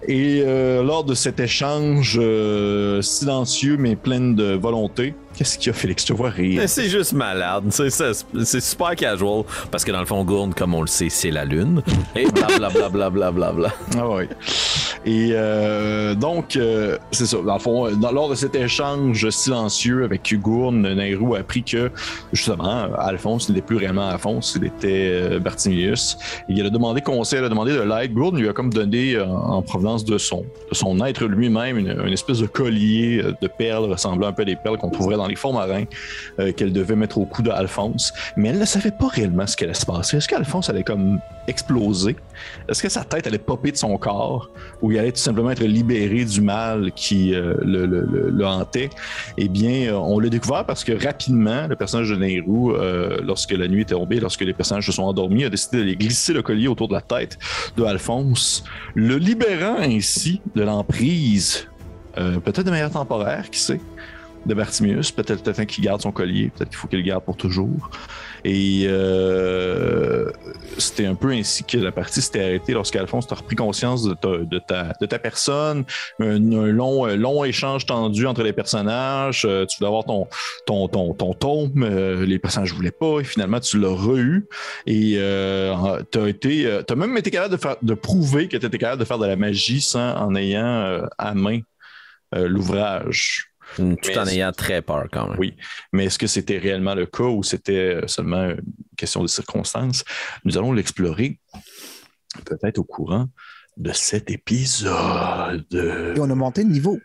Et 0.08 0.44
euh, 0.46 0.84
lors 0.84 1.04
de 1.04 1.14
cet 1.14 1.40
échange 1.40 2.18
euh, 2.22 3.02
silencieux 3.02 3.78
mais 3.78 3.96
plein 3.96 4.22
de 4.22 4.54
volonté, 4.54 5.16
qu'est-ce 5.38 5.58
qu'il 5.58 5.68
y 5.68 5.70
a, 5.70 5.74
Félix? 5.74 6.04
Je 6.04 6.08
te 6.08 6.14
vois 6.14 6.30
rire. 6.30 6.64
C'est 6.68 6.90
juste 6.90 7.14
malade. 7.14 7.66
C'est 7.72 8.60
super 8.62 8.96
casual. 8.96 9.44
Parce 9.72 9.84
que 9.86 9.92
dans 9.92 10.00
le 10.00 10.06
fond, 10.06 10.24
Gourne, 10.24 10.54
comme 10.54 10.74
on 10.74 10.82
le 10.82 10.88
sait, 10.88 11.10
c'est 11.10 11.32
la 11.32 11.46
Lune. 11.46 11.82
Et 12.16 12.26
blablabla. 12.26 12.90
Bla, 12.90 13.10
bla, 13.10 13.32
bla, 13.32 13.52
bla. 13.52 13.74
Ah 13.98 14.10
oui. 14.10 14.24
Et 15.06 15.30
euh, 15.34 16.16
donc, 16.16 16.56
euh, 16.56 16.98
c'est 17.12 17.26
ça. 17.26 17.38
Dans 17.38 17.54
le 17.54 17.60
fond, 17.60 17.92
dans- 17.96 18.12
lors 18.12 18.30
de 18.30 18.36
cet 18.36 18.56
échange 18.56 19.30
silencieux 19.30 20.04
avec 20.04 20.34
Gourne, 20.40 20.82
Nairou 20.94 21.36
a 21.36 21.40
appris 21.40 21.64
que, 21.64 21.92
justement, 22.34 22.88
Alphonse 22.98 23.50
n'était 23.50 23.62
plus 23.62 23.78
réellement 23.78 24.08
Alphonse, 24.10 24.58
il 24.60 24.66
était 24.66 25.10
euh, 25.12 25.40
Bartimius. 25.40 26.18
Il 26.50 26.66
a 26.66 26.70
demandé 26.70 27.02
conseil, 27.02 27.40
il 27.40 27.46
a 27.46 27.50
demandé 27.50 27.74
de 27.74 27.82
l'aide. 27.82 28.14
Gourne 28.14 28.38
lui 28.40 28.50
a 28.50 28.54
comme 28.54 28.74
donné, 28.74 29.20
en 29.20 29.62
provenance 29.62 30.04
de 30.04 30.18
son, 30.18 30.46
de 30.70 30.76
son 30.76 31.04
être 31.06 31.26
lui-même, 31.26 31.78
une, 31.78 31.96
une 32.06 32.14
espèce 32.14 32.40
de 32.40 32.48
collier 32.48 33.22
de 33.42 33.48
perles 33.48 33.86
ressemblant 33.92 34.28
un 34.28 34.34
peu 34.34 34.42
à 34.42 34.46
des 34.46 34.56
perles 34.56 34.78
qu'on 34.78 34.90
trouverait 34.90 35.18
dans 35.18 35.27
les 35.28 35.36
fonds 35.36 35.54
marins 35.54 35.86
euh, 36.40 36.52
qu'elle 36.52 36.74
devait 36.74 36.96
mettre 36.96 37.18
au 37.18 37.26
cou 37.26 37.42
d'Alphonse. 37.42 38.14
Mais 38.36 38.50
elle 38.50 38.60
ne 38.60 38.66
savait 38.66 38.92
pas 38.92 39.08
réellement 39.08 39.48
ce 39.48 39.56
qui 39.56 39.64
allait 39.64 39.74
se 39.74 39.86
passer. 39.86 40.18
Est-ce 40.18 40.28
qu'Alphonse 40.28 40.70
allait 40.70 40.84
comme 40.84 41.20
exploser? 41.48 42.16
Est-ce 42.70 42.82
que 42.82 42.90
sa 42.90 43.04
tête 43.04 43.28
allait 43.28 43.38
popper 43.38 43.72
de 43.72 43.78
son 43.78 43.98
corps? 43.98 44.50
Ou 44.82 44.92
il 44.92 45.00
allait 45.00 45.12
tout 45.12 45.20
simplement 45.20 45.52
être 45.52 45.64
libéré 45.64 46.26
du 46.26 46.42
mal 46.42 46.92
qui 46.94 47.34
euh, 47.34 47.56
le, 47.62 48.46
hantait? 48.46 48.90
Eh 49.38 49.48
bien, 49.48 49.94
euh, 49.94 49.98
on 49.98 50.20
l'a 50.20 50.30
découvert 50.30 50.66
parce 50.66 50.84
que 50.84 50.92
rapidement, 50.92 51.68
le 51.68 51.76
personnage 51.76 52.10
de 52.10 52.16
Nehru, 52.16 52.74
lorsque 53.24 53.52
la 53.52 53.68
nuit 53.68 53.82
est 53.82 53.86
tombée, 53.86 54.20
lorsque 54.20 54.42
les 54.42 54.54
personnages 54.54 54.86
se 54.86 54.92
sont 54.92 55.04
endormis, 55.04 55.46
a 55.46 55.50
décidé 55.50 55.78
de 55.78 55.84
les 55.84 55.96
glisser 55.96 56.34
le 56.34 56.42
collier 56.42 56.68
autour 56.68 56.88
de 56.88 56.94
la 56.94 57.02
tête 57.02 57.38
de 57.76 57.84
Alphonse, 57.84 58.64
le 58.96 59.18
libérant 59.18 59.78
ainsi 59.80 60.42
de 60.56 60.64
l'emprise, 60.64 61.68
peut-être 62.16 62.64
de 62.64 62.72
manière 62.72 62.92
temporaire, 62.92 63.50
qui 63.50 63.60
sait, 63.60 63.80
de 64.48 64.54
Bartimius. 64.54 65.12
Peut-être 65.12 65.64
qu'il 65.66 65.84
garde 65.84 66.02
son 66.02 66.12
collier, 66.12 66.52
peut-être 66.56 66.70
qu'il 66.70 66.78
faut 66.78 66.88
qu'il 66.88 67.00
le 67.00 67.06
garde 67.06 67.24
pour 67.24 67.38
toujours. 67.38 67.90
Et 68.44 68.86
euh, 68.88 70.32
c'était 70.78 71.06
un 71.06 71.16
peu 71.16 71.32
ainsi 71.32 71.64
que 71.64 71.78
la 71.78 71.92
partie 71.92 72.22
s'était 72.22 72.42
arrêtée 72.42 72.74
lorsqu'Alphonse 72.74 73.28
t'a 73.28 73.36
repris 73.36 73.56
conscience 73.56 74.04
de 74.04 74.14
ta, 74.60 74.94
de 75.00 75.06
ta, 75.06 75.20
personne, 75.20 75.84
un, 76.20 76.52
un 76.54 76.72
long, 76.72 77.44
échange 77.44 77.86
tendu 77.86 78.26
entre 78.26 78.44
les 78.44 78.54
personnages. 78.54 79.46
euh, 79.46 79.66
tu 79.66 79.78
voulais 79.78 79.88
avoir 79.88 80.06
ton, 80.06 80.28
ton, 80.88 81.34
tome, 81.34 81.84
euh, 81.84 82.26
les 82.26 82.40
personnages 82.40 82.72
ne 82.72 82.76
voulaient 82.76 82.92
pas, 82.92 83.20
et 83.20 83.24
finalement 83.24 83.60
tu 83.60 83.80
l'as 83.80 83.90
re-eu. 83.90 84.48
Et 84.86 85.16
euh, 85.18 86.00
été, 86.28 86.66
euh, 86.66 86.84
t'as 86.84 86.96
même 86.96 87.18
été 87.18 87.32
capable 87.32 87.56
de, 87.56 87.60
faire, 87.60 87.76
de 87.82 87.94
prouver 87.94 88.48
que 88.48 88.58
tu 88.58 88.66
étais 88.66 88.78
capable 88.78 89.00
de 89.00 89.06
faire 89.06 89.20
de 89.20 89.26
la 89.26 89.36
magie 89.36 89.82
sans, 89.82 90.16
en 90.16 90.36
ayant 90.36 90.66
euh, 90.66 91.06
à 91.18 91.34
main 91.34 91.60
euh, 92.36 92.48
l'ouvrage. 92.48 93.52
Tout 93.78 93.96
Mais 94.08 94.18
en 94.18 94.28
ayant 94.28 94.52
très 94.52 94.82
peur 94.82 95.06
quand 95.12 95.30
même. 95.30 95.40
Oui. 95.40 95.56
Mais 95.94 96.06
est-ce 96.06 96.18
que 96.20 96.28
c'était 96.28 96.58
réellement 96.58 96.96
le 96.96 97.06
cas 97.06 97.24
ou 97.26 97.44
c'était 97.44 97.96
euh, 97.96 98.08
seulement 98.08 98.50
une 98.50 98.62
question 98.98 99.22
de 99.22 99.28
circonstances? 99.28 100.04
Nous 100.44 100.58
allons 100.58 100.74
l'explorer 100.74 101.40
peut-être 102.46 102.80
au 102.80 102.84
courant 102.84 103.28
de 103.78 103.92
cet 103.94 104.32
épisode. 104.32 105.66
Et 106.16 106.20
on 106.20 106.30
a 106.30 106.36
monté 106.36 106.64
de 106.64 106.70
niveau. 106.70 106.98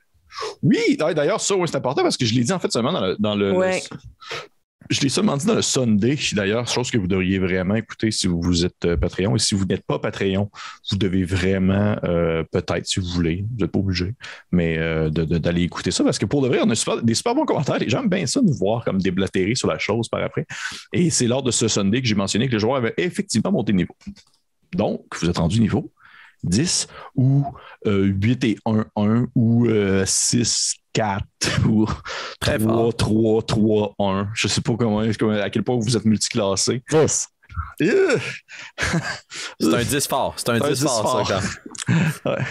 Oui, 0.62 0.96
ah, 1.00 1.12
d'ailleurs, 1.12 1.40
ça, 1.40 1.54
oui, 1.54 1.68
c'est 1.68 1.76
important 1.76 2.02
parce 2.02 2.16
que 2.16 2.24
je 2.24 2.34
l'ai 2.34 2.42
dit 2.42 2.52
en 2.52 2.58
fait 2.58 2.72
seulement 2.72 2.92
dans 2.92 3.02
le. 3.04 3.16
Dans 3.18 3.34
le- 3.34 3.52
Ouais. 3.52 3.82
Le- 4.88 4.94
je 4.94 5.00
l'ai 5.00 5.08
seulement 5.08 5.36
dit 5.36 5.46
dans 5.46 5.54
le 5.54 5.62
Sunday, 5.62 6.16
d'ailleurs, 6.32 6.66
chose 6.68 6.90
que 6.90 6.98
vous 6.98 7.06
devriez 7.06 7.38
vraiment 7.38 7.74
écouter 7.74 8.10
si 8.10 8.26
vous 8.26 8.64
êtes 8.64 8.84
euh, 8.84 8.96
Patreon. 8.96 9.36
Et 9.36 9.38
si 9.38 9.54
vous 9.54 9.64
n'êtes 9.64 9.84
pas 9.86 9.98
Patreon, 9.98 10.50
vous 10.90 10.96
devez 10.96 11.24
vraiment, 11.24 11.96
euh, 12.04 12.44
peut-être, 12.50 12.86
si 12.86 13.00
vous 13.00 13.06
voulez, 13.06 13.44
vous 13.50 13.64
n'êtes 13.64 13.72
pas 13.72 13.78
obligé, 13.78 14.14
mais 14.50 14.78
euh, 14.78 15.10
d'aller 15.10 15.62
écouter 15.62 15.90
ça 15.90 16.04
parce 16.04 16.18
que 16.18 16.26
pour 16.26 16.42
de 16.42 16.48
vrai, 16.48 16.60
on 16.62 16.70
a 16.70 17.02
des 17.02 17.14
super 17.14 17.34
bons 17.34 17.44
commentaires. 17.44 17.78
Les 17.78 17.88
gens 17.88 18.02
aiment 18.02 18.08
bien 18.08 18.26
ça, 18.26 18.40
nous 18.42 18.54
voir 18.54 18.84
comme 18.84 19.00
déblatérer 19.00 19.54
sur 19.54 19.68
la 19.68 19.78
chose 19.78 20.08
par 20.08 20.22
après. 20.22 20.46
Et 20.92 21.10
c'est 21.10 21.26
lors 21.26 21.42
de 21.42 21.50
ce 21.50 21.68
Sunday 21.68 22.00
que 22.02 22.08
j'ai 22.08 22.14
mentionné 22.14 22.46
que 22.48 22.52
les 22.52 22.58
joueurs 22.58 22.76
avaient 22.76 22.94
effectivement 22.96 23.52
monté 23.52 23.72
de 23.72 23.78
niveau. 23.78 23.96
Donc, 24.74 25.04
vous 25.20 25.28
êtes 25.28 25.38
rendu 25.38 25.60
niveau 25.60 25.92
10 26.44 26.88
ou 27.14 27.44
euh, 27.86 28.04
8 28.04 28.44
et 28.44 28.58
1, 28.66 28.84
1 28.96 29.26
ou 29.34 29.66
euh, 29.66 30.04
6, 30.06 30.74
4 30.92 31.24
ou 31.68 31.86
Très 32.40 32.58
3, 32.58 32.72
fort. 32.72 32.96
3, 32.96 33.42
3, 33.42 33.94
1. 33.98 34.28
Je 34.34 34.48
sais 34.48 34.60
pas 34.60 34.74
comment, 34.76 35.00
à 35.00 35.50
quel 35.50 35.62
point 35.62 35.76
vous 35.78 35.96
êtes 35.96 36.04
multiclassé. 36.04 36.82
10. 36.90 37.28
Euh, 37.82 38.18
C'est 39.60 39.74
un 39.74 39.82
10 39.82 40.06
fort. 40.06 40.34
C'est 40.36 40.48
un 40.48 40.58
C'est 40.58 40.64
un 40.64 40.68
10 40.70 40.80
10 40.80 40.84
fort, 40.84 41.26
ça, 41.26 41.40
quand 41.86 42.30
Ouais. 42.30 42.44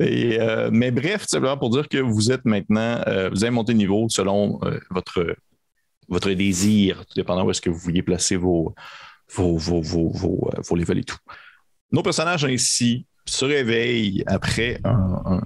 Et, 0.00 0.40
euh, 0.40 0.70
mais 0.72 0.90
bref, 0.90 1.22
tout 1.22 1.28
simplement 1.28 1.58
pour 1.58 1.70
dire 1.70 1.88
que 1.88 1.98
vous 1.98 2.30
êtes 2.32 2.44
maintenant, 2.44 3.00
euh, 3.06 3.30
vous 3.30 3.44
avez 3.44 3.50
monté 3.50 3.72
de 3.72 3.78
niveau 3.78 4.06
selon 4.08 4.60
euh, 4.64 4.78
votre, 4.90 5.36
votre 6.08 6.30
désir, 6.30 7.04
tout 7.06 7.14
dépendant 7.16 7.44
où 7.44 7.50
est-ce 7.50 7.60
que 7.60 7.70
vous 7.70 7.78
vouliez 7.78 8.02
placer 8.02 8.36
vos, 8.36 8.74
vos, 9.32 9.56
vos, 9.56 9.80
vos, 9.80 10.08
vos, 10.10 10.50
euh, 10.52 10.60
vos 10.62 10.76
levels 10.76 10.98
et 10.98 11.04
tout. 11.04 11.18
Nos 11.92 12.02
personnages 12.02 12.44
ainsi 12.44 13.06
se 13.26 13.44
réveillent 13.44 14.22
après 14.26 14.80
un, 14.84 15.40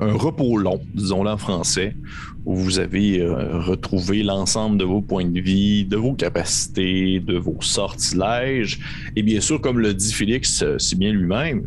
repos 0.00 0.58
long, 0.58 0.80
disons-le 0.94 1.30
en 1.30 1.38
français, 1.38 1.96
où 2.44 2.54
vous 2.54 2.78
avez 2.78 3.20
euh, 3.20 3.58
retrouvé 3.60 4.22
l'ensemble 4.22 4.76
de 4.76 4.84
vos 4.84 5.00
points 5.00 5.24
de 5.24 5.40
vie, 5.40 5.86
de 5.86 5.96
vos 5.96 6.14
capacités, 6.14 7.20
de 7.20 7.38
vos 7.38 7.56
sortilèges. 7.60 8.78
Et 9.16 9.22
bien 9.22 9.40
sûr, 9.40 9.60
comme 9.60 9.78
le 9.78 9.94
dit 9.94 10.12
Félix 10.12 10.62
euh, 10.62 10.78
si 10.78 10.96
bien 10.96 11.12
lui-même, 11.12 11.66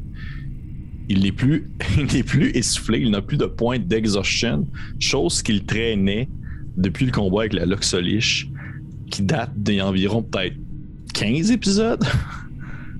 il 1.09 1.23
n'est 1.23 1.31
plus, 1.31 1.71
plus 2.25 2.51
essoufflé, 2.51 2.99
il 2.99 3.11
n'a 3.11 3.21
plus 3.21 3.37
de 3.37 3.45
point 3.45 3.79
d'exhaustion, 3.79 4.67
chose 4.99 5.41
qu'il 5.41 5.65
traînait 5.65 6.29
depuis 6.77 7.05
le 7.05 7.11
combat 7.11 7.41
avec 7.41 7.53
la 7.53 7.65
Loxoliche, 7.65 8.47
qui 9.09 9.23
date 9.23 9.51
d'environ 9.57 10.21
peut-être 10.21 10.55
15 11.13 11.51
épisodes. 11.51 12.03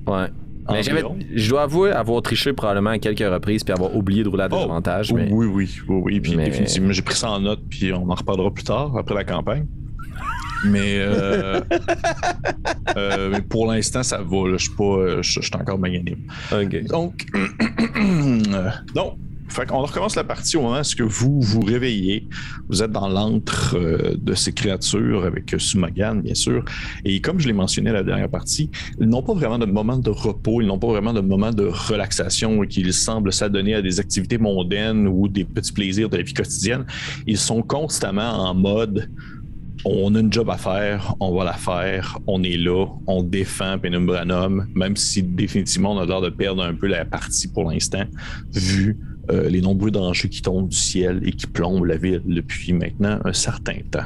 Ouais. 0.07 0.27
Mais 0.69 0.83
je 0.83 1.49
dois 1.49 1.63
avouer 1.63 1.91
avoir 1.91 2.21
triché 2.21 2.53
probablement 2.53 2.91
à 2.91 2.99
quelques 2.99 3.19
reprises 3.19 3.63
puis 3.63 3.73
avoir 3.73 3.95
oublié 3.95 4.23
de 4.23 4.29
rouler 4.29 4.43
à 4.43 4.49
Oh, 4.51 4.67
mais... 5.15 5.29
Oui, 5.31 5.45
oui, 5.47 5.69
oui, 5.87 6.01
oui. 6.03 6.19
Puis 6.19 6.35
Mais- 6.35 6.45
définitivement, 6.45 6.91
j'ai 6.91 7.01
pris 7.01 7.15
ça 7.15 7.31
en 7.31 7.39
note, 7.39 7.61
puis 7.69 7.91
on 7.93 8.09
en 8.09 8.15
reparlera 8.15 8.51
plus 8.51 8.63
tard, 8.63 8.95
après 8.97 9.15
la 9.15 9.23
campagne. 9.23 9.65
Mais, 10.65 10.99
euh, 10.99 11.59
euh, 12.97 13.29
mais 13.31 13.41
pour 13.41 13.65
l'instant, 13.71 14.03
ça 14.03 14.17
va. 14.21 14.47
là. 14.47 14.57
Je 14.57 14.65
suis 14.67 14.75
pas, 14.75 14.83
euh, 14.83 15.21
je 15.23 15.39
je 15.41 15.47
suis 15.47 15.55
encore 15.55 15.79
magnanime. 15.79 16.19
Ok. 16.51 16.83
Donc, 16.85 17.25
donc 18.93 19.13
fait 19.51 19.67
qu'on 19.67 19.81
recommence 19.81 20.15
la 20.15 20.23
partie 20.23 20.57
au 20.57 20.61
moment 20.61 20.81
où 20.81 21.07
vous 21.07 21.41
vous 21.41 21.61
réveillez. 21.61 22.27
Vous 22.69 22.81
êtes 22.81 22.91
dans 22.91 23.07
l'antre 23.07 23.75
euh, 23.77 24.15
de 24.17 24.33
ces 24.33 24.53
créatures 24.53 25.25
avec 25.25 25.53
Sumagan, 25.57 26.15
bien 26.15 26.33
sûr. 26.33 26.63
Et 27.05 27.21
comme 27.21 27.39
je 27.39 27.47
l'ai 27.47 27.53
mentionné 27.53 27.89
à 27.89 27.93
la 27.93 28.03
dernière 28.03 28.29
partie, 28.29 28.69
ils 28.99 29.07
n'ont 29.07 29.21
pas 29.21 29.33
vraiment 29.33 29.59
de 29.59 29.65
moment 29.65 29.97
de 29.97 30.09
repos, 30.09 30.61
ils 30.61 30.67
n'ont 30.67 30.79
pas 30.79 30.87
vraiment 30.87 31.13
de 31.13 31.21
moment 31.21 31.51
de 31.51 31.65
relaxation 31.65 32.63
et 32.63 32.67
qu'ils 32.67 32.93
semblent 32.93 33.33
s'adonner 33.33 33.75
à 33.75 33.81
des 33.81 33.99
activités 33.99 34.37
mondaines 34.37 35.07
ou 35.07 35.27
des 35.27 35.43
petits 35.43 35.73
plaisirs 35.73 36.09
de 36.09 36.17
la 36.17 36.23
vie 36.23 36.33
quotidienne. 36.33 36.85
Ils 37.27 37.37
sont 37.37 37.61
constamment 37.61 38.49
en 38.49 38.55
mode 38.55 39.09
on 39.83 40.13
a 40.15 40.19
une 40.19 40.31
job 40.31 40.49
à 40.49 40.57
faire, 40.57 41.15
on 41.19 41.35
va 41.35 41.43
la 41.43 41.53
faire, 41.53 42.19
on 42.27 42.43
est 42.43 42.57
là, 42.57 42.85
on 43.07 43.23
défend 43.23 43.79
Penumbranum, 43.79 44.67
même 44.75 44.95
si 44.95 45.23
définitivement 45.23 45.93
on 45.93 45.99
a 45.99 46.05
l'air 46.05 46.21
de 46.21 46.29
perdre 46.29 46.63
un 46.63 46.75
peu 46.75 46.87
la 46.87 47.05
partie 47.05 47.47
pour 47.47 47.69
l'instant, 47.69 48.03
vu 48.53 48.97
les 49.31 49.61
nombreux 49.61 49.91
dangers 49.91 50.29
qui 50.29 50.41
tombent 50.41 50.69
du 50.69 50.75
ciel 50.75 51.21
et 51.25 51.31
qui 51.31 51.47
plombent 51.47 51.85
la 51.85 51.97
ville 51.97 52.21
depuis 52.25 52.73
maintenant 52.73 53.19
un 53.23 53.33
certain 53.33 53.77
temps. 53.89 54.05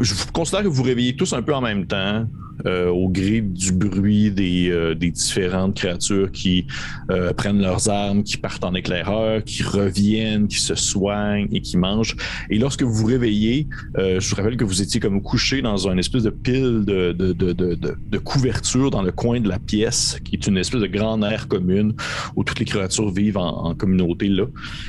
Je 0.00 0.12
considère 0.32 0.62
que 0.64 0.68
vous 0.68 0.82
réveillez 0.82 1.14
tous 1.14 1.32
un 1.34 1.42
peu 1.42 1.54
en 1.54 1.60
même 1.60 1.86
temps, 1.86 2.26
euh, 2.66 2.88
au 2.88 3.08
gré 3.08 3.40
du 3.40 3.72
bruit 3.72 4.30
des, 4.30 4.68
euh, 4.70 4.94
des 4.94 5.10
différentes 5.10 5.76
créatures 5.76 6.30
qui 6.32 6.66
euh, 7.10 7.32
prennent 7.32 7.60
leurs 7.60 7.88
armes, 7.88 8.22
qui 8.24 8.36
partent 8.36 8.64
en 8.64 8.74
éclaireur, 8.74 9.44
qui 9.44 9.62
reviennent, 9.62 10.48
qui 10.48 10.58
se 10.60 10.74
soignent 10.74 11.48
et 11.52 11.60
qui 11.60 11.76
mangent. 11.76 12.16
Et 12.50 12.58
lorsque 12.58 12.82
vous 12.82 12.92
vous 12.92 13.06
réveillez, 13.06 13.68
euh, 13.98 14.18
je 14.20 14.30
vous 14.30 14.36
rappelle 14.36 14.56
que 14.56 14.64
vous 14.64 14.82
étiez 14.82 14.98
comme 15.00 15.20
couché 15.22 15.62
dans 15.62 15.88
une 15.88 15.98
espèce 15.98 16.22
de 16.24 16.30
pile 16.30 16.84
de, 16.84 17.12
de, 17.12 17.32
de- 17.32 17.74
de 17.74 18.18
couverture 18.18 18.90
dans 18.90 19.02
le 19.02 19.12
coin 19.12 19.40
de 19.40 19.48
la 19.48 19.58
pièce, 19.58 20.18
qui 20.24 20.34
est 20.36 20.46
une 20.46 20.56
espèce 20.58 20.80
de 20.80 20.86
grande 20.88 21.22
aire 21.24 21.46
commune 21.48 21.94
où 22.34 22.42
toutes 22.44 22.58
les 22.58 22.64
créatures 22.66 23.10
vivent 23.10 23.38
en, 23.38 23.66
en 23.66 23.74
communauté 23.74 24.28
là. 24.28 24.44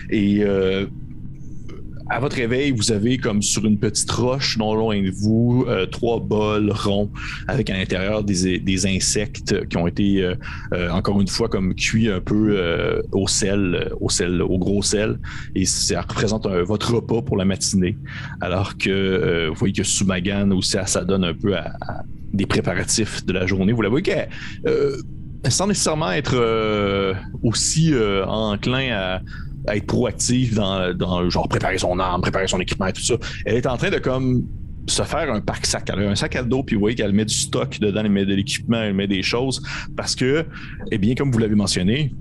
Et 0.10 0.44
euh, 0.44 0.86
à 2.10 2.20
votre 2.20 2.36
réveil, 2.36 2.72
vous 2.72 2.92
avez 2.92 3.18
comme 3.18 3.42
sur 3.42 3.66
une 3.66 3.80
petite 3.80 4.10
roche 4.12 4.58
non 4.58 4.76
loin 4.76 5.02
de 5.02 5.10
vous 5.10 5.66
euh, 5.68 5.86
trois 5.88 6.20
bols 6.20 6.72
ronds 6.72 7.10
avec 7.48 7.70
à 7.70 7.78
l'intérieur 7.78 8.24
des, 8.24 8.86
insectes 8.86 9.68
qui 9.68 9.78
ont 9.78 9.88
été 9.88 10.22
euh, 10.22 10.36
euh, 10.74 10.90
encore 10.92 11.20
une 11.20 11.28
fois 11.28 11.50
comme 11.50 11.74
cuits 11.74 12.10
un 12.10 12.20
peu 12.20 13.04
au 13.12 13.28
sel, 13.28 13.92
au 14.00 14.58
gros 14.60 14.84
sel, 14.84 15.20
et 15.56 15.66
ça 15.66 16.02
représente 16.02 16.48
votre 16.48 16.96
repas 16.96 17.22
pour 17.22 17.38
la 17.38 17.46
matinée. 17.46 17.98
Alors 18.42 18.78
que 18.78 19.48
vous 19.50 19.56
voyez 19.56 19.74
que 19.74 19.84
Sumagan 19.84 20.52
aussi, 20.52 20.78
ça, 20.86 21.04
donne 21.04 21.24
un 21.24 21.34
peu 21.34 21.54
des 22.34 22.46
préparatifs 22.46 23.26
de 23.26 23.34
la 23.34 23.46
journée. 23.46 23.74
Vous 23.74 23.82
la 23.82 23.90
voyez 23.90 24.04
qu'elle, 24.04 24.30
sans 25.50 25.68
nécessairement 25.68 26.12
être 26.12 26.36
aussi 27.44 27.94
enclin 28.28 28.92
à 28.92 29.22
être 29.68 29.86
proactive 29.86 30.56
dans, 30.56 30.94
dans 30.94 31.30
genre 31.30 31.48
préparer 31.48 31.78
son 31.78 32.00
arme, 32.00 32.22
préparer 32.22 32.48
son 32.48 32.60
équipement 32.60 32.88
et 32.88 32.94
tout 32.94 33.02
ça. 33.02 33.16
Elle 33.46 33.56
est 33.56 33.68
en 33.68 33.78
train 33.78 33.90
de 33.90 33.98
comme 33.98 34.46
se 34.88 35.02
faire 35.04 35.32
un 35.32 35.42
pack 35.42 35.66
sac. 35.66 35.90
Elle 35.92 36.04
a 36.04 36.10
un 36.10 36.16
sac 36.16 36.36
à 36.36 36.44
dos, 36.44 36.64
puis 36.64 36.76
vous 36.76 36.82
voyez 36.82 36.96
qu'elle 36.96 37.14
met 37.14 37.26
du 37.26 37.34
stock 37.34 37.80
dedans, 37.80 38.02
elle 38.04 38.12
met 38.12 38.26
de 38.26 38.34
l'équipement, 38.34 38.82
elle 38.82 38.94
met 38.94 39.08
des 39.08 39.24
choses. 39.24 39.62
Parce 39.96 40.16
que, 40.16 40.46
eh 40.92 40.98
bien, 40.98 41.16
comme 41.16 41.32
vous 41.32 41.40
l'avez 41.40 41.56
mentionné, 41.56 42.14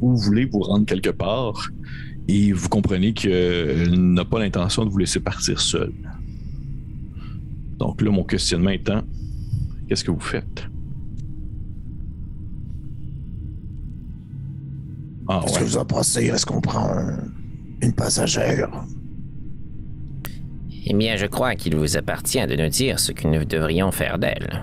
vous 0.00 0.16
voulez 0.16 0.44
vous 0.44 0.60
rendre 0.60 0.86
quelque 0.86 1.10
part 1.10 1.68
et 2.28 2.52
vous 2.52 2.68
comprenez 2.68 3.14
qu'elle 3.14 3.92
n'a 3.94 4.24
pas 4.24 4.38
l'intention 4.38 4.84
de 4.84 4.90
vous 4.90 4.98
laisser 4.98 5.20
partir 5.20 5.60
seul. 5.60 5.92
Donc 7.78 8.02
là, 8.02 8.10
mon 8.10 8.24
questionnement 8.24 8.70
étant, 8.70 9.02
qu'est-ce 9.88 10.04
que 10.04 10.10
vous 10.10 10.20
faites? 10.20 10.68
Ah 15.28 15.40
Qu'est-ce 15.42 15.54
ouais. 15.54 15.60
que 15.60 15.64
vous 15.64 15.76
en 15.76 15.84
pensez? 15.84 16.24
Est-ce 16.26 16.46
qu'on 16.46 16.60
prend 16.60 16.88
un- 16.90 17.18
une 17.82 17.92
passagère? 17.92 18.70
Eh 20.86 20.94
bien, 20.94 21.16
je 21.16 21.26
crois 21.26 21.54
qu'il 21.54 21.76
vous 21.76 21.96
appartient 21.96 22.44
de 22.46 22.56
nous 22.56 22.68
dire 22.70 22.98
ce 22.98 23.12
que 23.12 23.28
nous 23.28 23.44
devrions 23.44 23.92
faire 23.92 24.18
d'elle. 24.18 24.62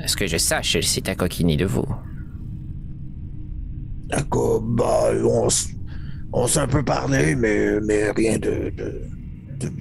À 0.00 0.08
ce 0.08 0.16
que 0.16 0.26
je 0.26 0.36
sache, 0.36 0.74
elle 0.74 0.82
s'est 0.82 1.08
accoquinée 1.08 1.56
de 1.56 1.64
vous. 1.66 1.86
D'accord, 4.08 4.60
bah, 4.60 5.10
on, 5.24 5.46
s- 5.46 5.68
on 6.32 6.46
s'est 6.46 6.58
un 6.60 6.66
peu 6.66 6.82
parlé, 6.82 7.34
mais, 7.36 7.80
mais 7.80 8.10
rien 8.10 8.38
de, 8.38 8.72
de- 8.76 9.02
de- 9.60 9.72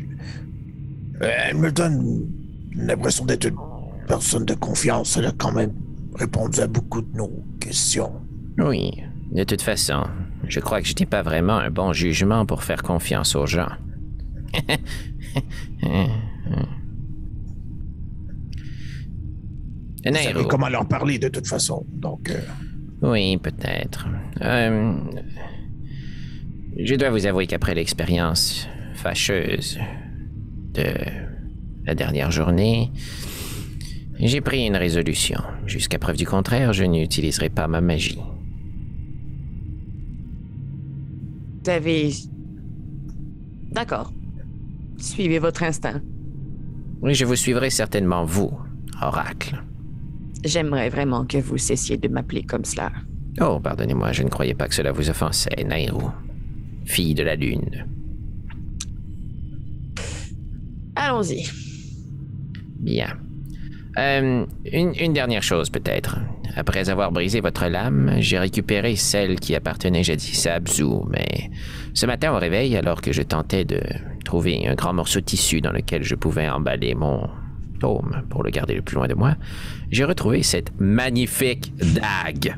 Elle 1.22 1.58
me 1.58 1.72
donne 1.72 2.28
l'impression 2.76 3.26
d'être 3.26 3.46
une 3.48 3.56
personne 4.08 4.46
de 4.46 4.54
confiance. 4.54 5.18
Elle 5.18 5.26
a 5.26 5.32
quand 5.38 5.52
même 5.52 5.74
répondu 6.16 6.60
à 6.62 6.68
beaucoup 6.68 7.02
de 7.02 7.18
nos 7.18 7.44
questions. 7.60 8.14
Oui, 8.60 9.04
de 9.32 9.44
toute 9.44 9.62
façon, 9.62 10.04
je 10.48 10.60
crois 10.60 10.82
que 10.82 10.88
je 10.88 10.94
n'ai 11.00 11.06
pas 11.06 11.22
vraiment 11.22 11.58
un 11.58 11.70
bon 11.70 11.94
jugement 11.94 12.46
pour 12.46 12.64
faire 12.64 12.84
confiance 12.84 13.36
aux 13.36 13.46
gens. 13.46 13.70
Vous 20.04 20.14
savez 20.16 20.34
Nairo. 20.34 20.48
comment 20.48 20.68
leur 20.68 20.88
parler 20.88 21.20
de 21.20 21.28
toute 21.28 21.48
façon. 21.48 21.86
Donc, 21.94 22.30
euh, 22.30 22.40
Oui, 23.02 23.38
peut-être. 23.38 24.08
Euh, 24.42 24.94
je 26.78 26.96
dois 26.96 27.12
vous 27.12 27.26
avouer 27.28 27.46
qu'après 27.48 27.76
l'expérience 27.76 28.68
fâcheuse 28.96 29.80
de 30.74 30.94
la 31.86 31.94
dernière 31.96 32.32
journée, 32.32 32.92
j'ai 34.20 34.42
pris 34.42 34.66
une 34.66 34.76
résolution. 34.76 35.40
Jusqu'à 35.66 36.00
preuve 36.00 36.18
du 36.18 36.26
contraire, 36.26 36.74
je 36.74 36.84
n'utiliserai 36.84 37.50
pas 37.50 37.68
ma 37.68 37.82
magie. 37.82 38.20
Vous 41.64 41.70
avez. 41.70 42.12
D'accord. 43.72 44.12
Suivez 44.98 45.40
votre 45.40 45.64
instinct. 45.64 46.02
Oui, 47.02 47.16
je 47.16 47.26
vous 47.26 47.36
suivrai 47.36 47.70
certainement, 47.70 48.24
vous, 48.26 48.52
Oracle. 49.02 49.64
J'aimerais 50.44 50.90
vraiment 50.90 51.26
que 51.26 51.38
vous 51.38 51.58
cessiez 51.58 51.98
de 51.98 52.08
m'appeler 52.08 52.44
comme 52.44 52.66
cela. 52.66 52.92
Oh, 53.40 53.60
pardonnez-moi, 53.60 54.12
je 54.12 54.24
ne 54.24 54.30
croyais 54.30 54.54
pas 54.54 54.68
que 54.68 54.76
cela 54.76 54.92
vous 54.92 55.10
offensait, 55.10 55.64
Nairo. 55.64 56.12
Fille 56.86 57.14
de 57.16 57.24
la 57.24 57.36
Lune. 57.36 57.86
Allons-y. 60.96 61.48
Bien. 62.80 63.18
Euh, 63.98 64.46
une, 64.72 64.94
une 65.00 65.14
dernière 65.14 65.44
chose 65.44 65.70
peut-être. 65.70 66.20
Après 66.56 66.90
avoir 66.90 67.12
brisé 67.12 67.40
votre 67.42 67.66
lame, 67.68 68.16
j'ai 68.20 68.38
récupéré 68.40 68.96
celle 68.96 69.40
qui 69.40 69.56
appartenait 69.56 70.04
jadis 70.04 70.46
à 70.48 70.56
Abzu, 70.56 70.84
mais 71.10 71.50
ce 71.94 72.06
matin 72.06 72.34
au 72.34 72.38
réveil, 72.40 72.76
alors 72.76 73.02
que 73.02 73.12
je 73.14 73.22
tentais 73.22 73.64
de 73.66 73.82
trouver 74.26 74.68
un 74.68 74.76
grand 74.76 74.94
morceau 74.94 75.20
de 75.20 75.26
tissu 75.26 75.62
dans 75.62 75.72
lequel 75.72 76.04
je 76.04 76.16
pouvais 76.16 76.50
emballer 76.50 76.94
mon 76.96 77.30
tome 77.80 78.24
pour 78.30 78.44
le 78.44 78.52
garder 78.52 78.76
le 78.76 78.82
plus 78.82 78.96
loin 78.96 79.08
de 79.08 79.14
moi, 79.16 79.36
j'ai 79.90 80.04
retrouvé 80.04 80.44
cette 80.44 80.72
magnifique 80.80 81.74
dague. 81.78 82.56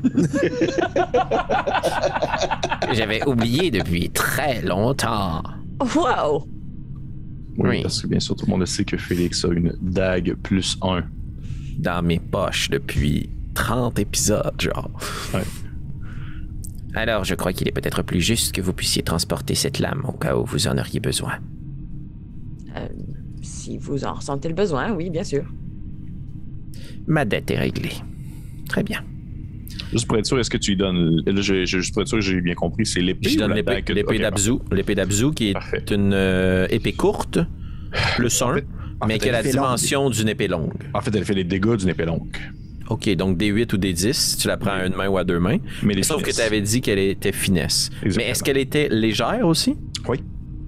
que 2.82 2.94
J'avais 2.94 3.24
oublié 3.26 3.70
depuis 3.70 4.10
très 4.10 4.60
longtemps. 4.62 5.42
Wow! 5.80 6.46
Oui, 7.56 7.68
Oui. 7.70 7.82
parce 7.82 8.02
que 8.02 8.06
bien 8.08 8.20
sûr, 8.20 8.36
tout 8.36 8.46
le 8.46 8.50
monde 8.50 8.66
sait 8.66 8.84
que 8.84 8.96
Félix 8.96 9.44
a 9.44 9.48
une 9.48 9.74
dague 9.80 10.34
plus 10.42 10.76
un. 10.82 11.04
Dans 11.78 12.02
mes 12.04 12.18
poches 12.20 12.70
depuis 12.70 13.30
30 13.54 13.98
épisodes, 13.98 14.60
genre. 14.60 14.90
Alors, 16.94 17.24
je 17.24 17.34
crois 17.34 17.52
qu'il 17.52 17.66
est 17.68 17.72
peut-être 17.72 18.02
plus 18.02 18.20
juste 18.20 18.52
que 18.54 18.60
vous 18.60 18.72
puissiez 18.72 19.02
transporter 19.02 19.54
cette 19.54 19.78
lame 19.80 20.02
au 20.06 20.12
cas 20.12 20.36
où 20.36 20.44
vous 20.44 20.68
en 20.68 20.78
auriez 20.78 21.00
besoin. 21.00 21.34
Euh, 22.76 22.86
si 23.42 23.78
vous 23.78 24.04
en 24.04 24.14
ressentez 24.14 24.48
le 24.48 24.54
besoin, 24.54 24.92
oui, 24.92 25.10
bien 25.10 25.24
sûr. 25.24 25.44
Ma 27.06 27.24
dette 27.24 27.50
est 27.50 27.58
réglée. 27.58 27.92
Très 28.68 28.82
bien. 28.82 29.00
Juste 29.92 30.06
pour 30.06 30.16
être 30.18 30.26
sûr, 30.26 30.38
est-ce 30.38 30.50
que 30.50 30.56
tu 30.56 30.72
lui 30.72 30.76
donnes. 30.76 31.20
Là, 31.26 31.40
je- 31.40 31.64
je- 31.64 31.78
juste 31.78 31.92
pour 31.92 32.02
être 32.02 32.08
sûr 32.08 32.18
que 32.18 32.24
j'ai 32.24 32.40
bien 32.40 32.54
compris, 32.54 32.86
c'est 32.86 33.00
l'épée. 33.00 33.28
Je 33.28 33.38
donne 33.38 33.54
l'épée 33.54 33.82
l'épée 33.88 34.16
ok, 34.16 34.20
d'Abzu. 34.20 34.52
L'épée 34.72 34.94
d'Abzu 34.94 35.30
qui 35.32 35.48
est 35.50 35.52
Parfait. 35.52 35.84
une 35.90 36.12
euh, 36.14 36.66
épée 36.70 36.92
courte, 36.92 37.38
plus 38.16 38.42
un, 38.42 38.54
fait- 38.54 38.66
en 39.00 39.06
mais 39.06 39.14
fait, 39.14 39.18
qui 39.20 39.28
a 39.28 39.32
la 39.32 39.42
dimension 39.42 40.10
d'une 40.10 40.28
épée 40.28 40.48
longue. 40.48 40.72
En 40.94 41.00
fait, 41.00 41.14
elle 41.14 41.24
fait 41.24 41.34
les 41.34 41.44
dégâts 41.44 41.76
d'une 41.76 41.88
épée 41.90 42.06
longue. 42.06 42.36
OK, 42.90 43.08
donc 43.16 43.36
des 43.38 43.46
8 43.46 43.72
ou 43.72 43.76
des 43.76 43.92
10, 43.92 44.38
tu 44.40 44.48
la 44.48 44.56
prends 44.56 44.72
à 44.72 44.86
une 44.86 44.94
main 44.94 45.08
ou 45.08 45.16
à 45.16 45.24
deux 45.24 45.38
mains. 45.38 45.58
Mais 45.82 45.94
les 45.94 46.02
Sauf 46.02 46.22
que 46.22 46.30
tu 46.30 46.40
avais 46.40 46.60
dit 46.60 46.80
qu'elle 46.80 46.98
était 46.98 47.32
finesse. 47.32 47.90
Exactement. 48.02 48.16
Mais 48.16 48.30
est-ce 48.30 48.42
qu'elle 48.42 48.58
était 48.58 48.88
légère 48.90 49.46
aussi? 49.46 49.76
Oui. 50.08 50.18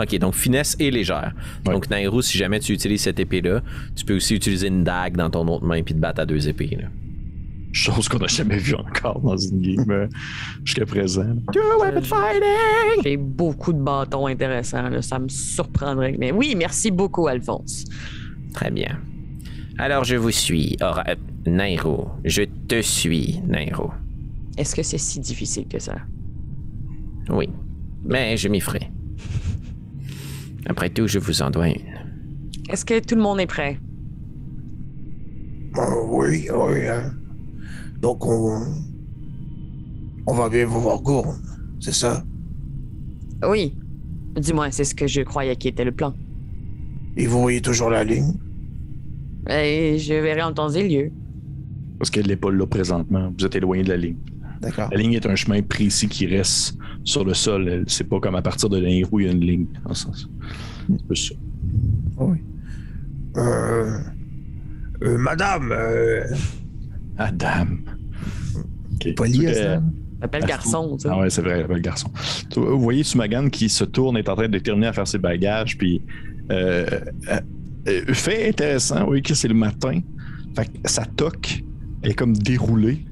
OK, 0.00 0.18
donc 0.18 0.34
finesse 0.34 0.76
et 0.78 0.90
légère. 0.90 1.32
Donc, 1.64 1.88
Nairo, 1.88 2.20
si 2.20 2.36
jamais 2.36 2.60
tu 2.60 2.72
utilises 2.72 3.02
cette 3.02 3.18
épée-là, 3.18 3.62
tu 3.94 4.04
peux 4.04 4.16
aussi 4.16 4.34
utiliser 4.34 4.68
une 4.68 4.84
dague 4.84 5.16
dans 5.16 5.30
ton 5.30 5.46
autre 5.48 5.64
main 5.64 5.82
puis 5.82 5.94
te 5.94 5.98
battre 6.00 6.20
à 6.20 6.26
deux 6.26 6.48
épées. 6.48 6.76
là. 6.80 6.88
Chose 7.72 8.08
qu'on 8.08 8.18
n'a 8.18 8.26
jamais 8.26 8.56
vue 8.56 8.74
encore 8.74 9.20
dans 9.20 9.36
une 9.36 9.60
game 9.60 9.90
euh, 9.90 10.06
jusqu'à 10.64 10.86
présent. 10.86 11.26
J'ai 13.04 13.16
beaucoup 13.18 13.72
de 13.74 13.80
bâtons 13.82 14.26
intéressants, 14.26 14.88
là, 14.88 15.02
ça 15.02 15.18
me 15.18 15.28
surprendrait. 15.28 16.16
Mais 16.18 16.32
oui, 16.32 16.54
merci 16.56 16.90
beaucoup, 16.90 17.26
Alphonse. 17.28 17.84
Très 18.54 18.70
bien. 18.70 18.98
Alors, 19.78 20.04
je 20.04 20.16
vous 20.16 20.30
suis. 20.30 20.76
Ora- 20.80 21.04
euh, 21.08 21.14
Nairo. 21.46 22.08
Je 22.24 22.42
te 22.68 22.80
suis, 22.82 23.40
Nairo. 23.46 23.90
Est-ce 24.56 24.74
que 24.74 24.82
c'est 24.82 24.98
si 24.98 25.20
difficile 25.20 25.66
que 25.68 25.78
ça? 25.78 25.96
Oui. 27.28 27.48
Mais 28.04 28.36
je 28.36 28.48
m'y 28.48 28.60
ferai. 28.60 28.90
Après 30.66 30.88
tout, 30.90 31.06
je 31.06 31.18
vous 31.18 31.42
en 31.42 31.50
dois 31.50 31.68
une. 31.68 31.94
Est-ce 32.70 32.84
que 32.84 32.98
tout 33.00 33.14
le 33.16 33.22
monde 33.22 33.40
est 33.40 33.46
prêt? 33.46 33.78
euh, 35.76 35.80
oui, 36.08 36.48
oui. 36.52 36.88
hein. 36.88 37.12
Donc, 38.00 38.24
on, 38.26 38.62
on 40.26 40.34
va 40.34 40.48
bien 40.48 40.64
vous 40.66 40.80
voir 40.80 41.00
Gourne, 41.02 41.38
c'est 41.80 41.92
ça? 41.94 42.24
Oui. 43.46 43.76
Du 44.40 44.52
moins, 44.52 44.70
c'est 44.70 44.84
ce 44.84 44.94
que 44.94 45.06
je 45.06 45.20
croyais 45.22 45.56
qui 45.56 45.68
était 45.68 45.84
le 45.84 45.92
plan. 45.92 46.14
Et 47.16 47.26
vous 47.26 47.40
voyez 47.40 47.60
toujours 47.60 47.90
la 47.90 48.04
ligne? 48.04 48.32
Et 49.48 49.98
je 49.98 50.14
verrai 50.14 50.42
en 50.42 50.52
temps 50.52 50.70
et 50.70 50.88
lieu. 50.88 51.10
Parce 51.98 52.10
qu'elle 52.10 52.26
n'est 52.26 52.36
pas 52.36 52.50
là 52.50 52.66
présentement. 52.66 53.32
Vous 53.38 53.46
êtes 53.46 53.54
éloigné 53.54 53.84
de 53.84 53.88
la 53.88 53.96
ligne. 53.96 54.16
D'accord. 54.60 54.88
La 54.90 54.98
ligne 54.98 55.12
est 55.14 55.26
un 55.26 55.34
chemin 55.34 55.62
précis 55.62 56.08
qui 56.08 56.26
reste 56.26 56.76
sur 57.04 57.24
le 57.24 57.34
sol. 57.34 57.84
C'est 57.86 58.08
pas 58.08 58.20
comme 58.20 58.34
à 58.34 58.42
partir 58.42 58.68
de 58.68 58.78
la 58.78 58.88
roue, 59.06 59.20
il 59.20 59.26
y 59.26 59.28
a 59.28 59.32
une 59.32 59.44
ligne. 59.44 59.66
Ce 59.88 59.94
sens. 59.94 60.28
C'est 60.88 61.06
plus 61.06 61.16
ça. 61.16 61.34
Oui. 62.18 62.38
Euh, 63.36 63.98
euh, 65.02 65.18
madame, 65.18 65.72
euh, 65.72 66.24
Adam. 67.18 67.66
Ok. 68.94 69.14
Poli, 69.14 69.54
ça? 69.54 69.82
Appelle 70.22 70.40
Ah, 70.44 70.46
garçon, 70.46 70.98
ça. 70.98 71.10
Ah 71.12 71.20
ouais, 71.20 71.30
c'est 71.30 71.42
vrai, 71.42 71.66
le 71.68 71.78
garçon. 71.78 72.10
Vous 72.56 72.80
voyez 72.80 73.02
Sumagan 73.02 73.48
qui 73.50 73.68
se 73.68 73.84
tourne, 73.84 74.16
est 74.16 74.28
en 74.30 74.34
train 74.34 74.48
de 74.48 74.58
terminer 74.58 74.86
à 74.86 74.92
faire 74.94 75.06
ses 75.06 75.18
bagages, 75.18 75.76
puis 75.76 76.00
euh, 76.50 76.86
fait 78.12 78.48
intéressant, 78.48 79.08
oui, 79.08 79.22
que 79.22 79.34
c'est 79.34 79.48
le 79.48 79.54
matin. 79.54 80.00
Fait 80.56 80.66
que 80.66 80.88
sa 80.88 81.04
toque 81.04 81.62
est 82.02 82.14
comme 82.14 82.34
déroulée. 82.34 83.04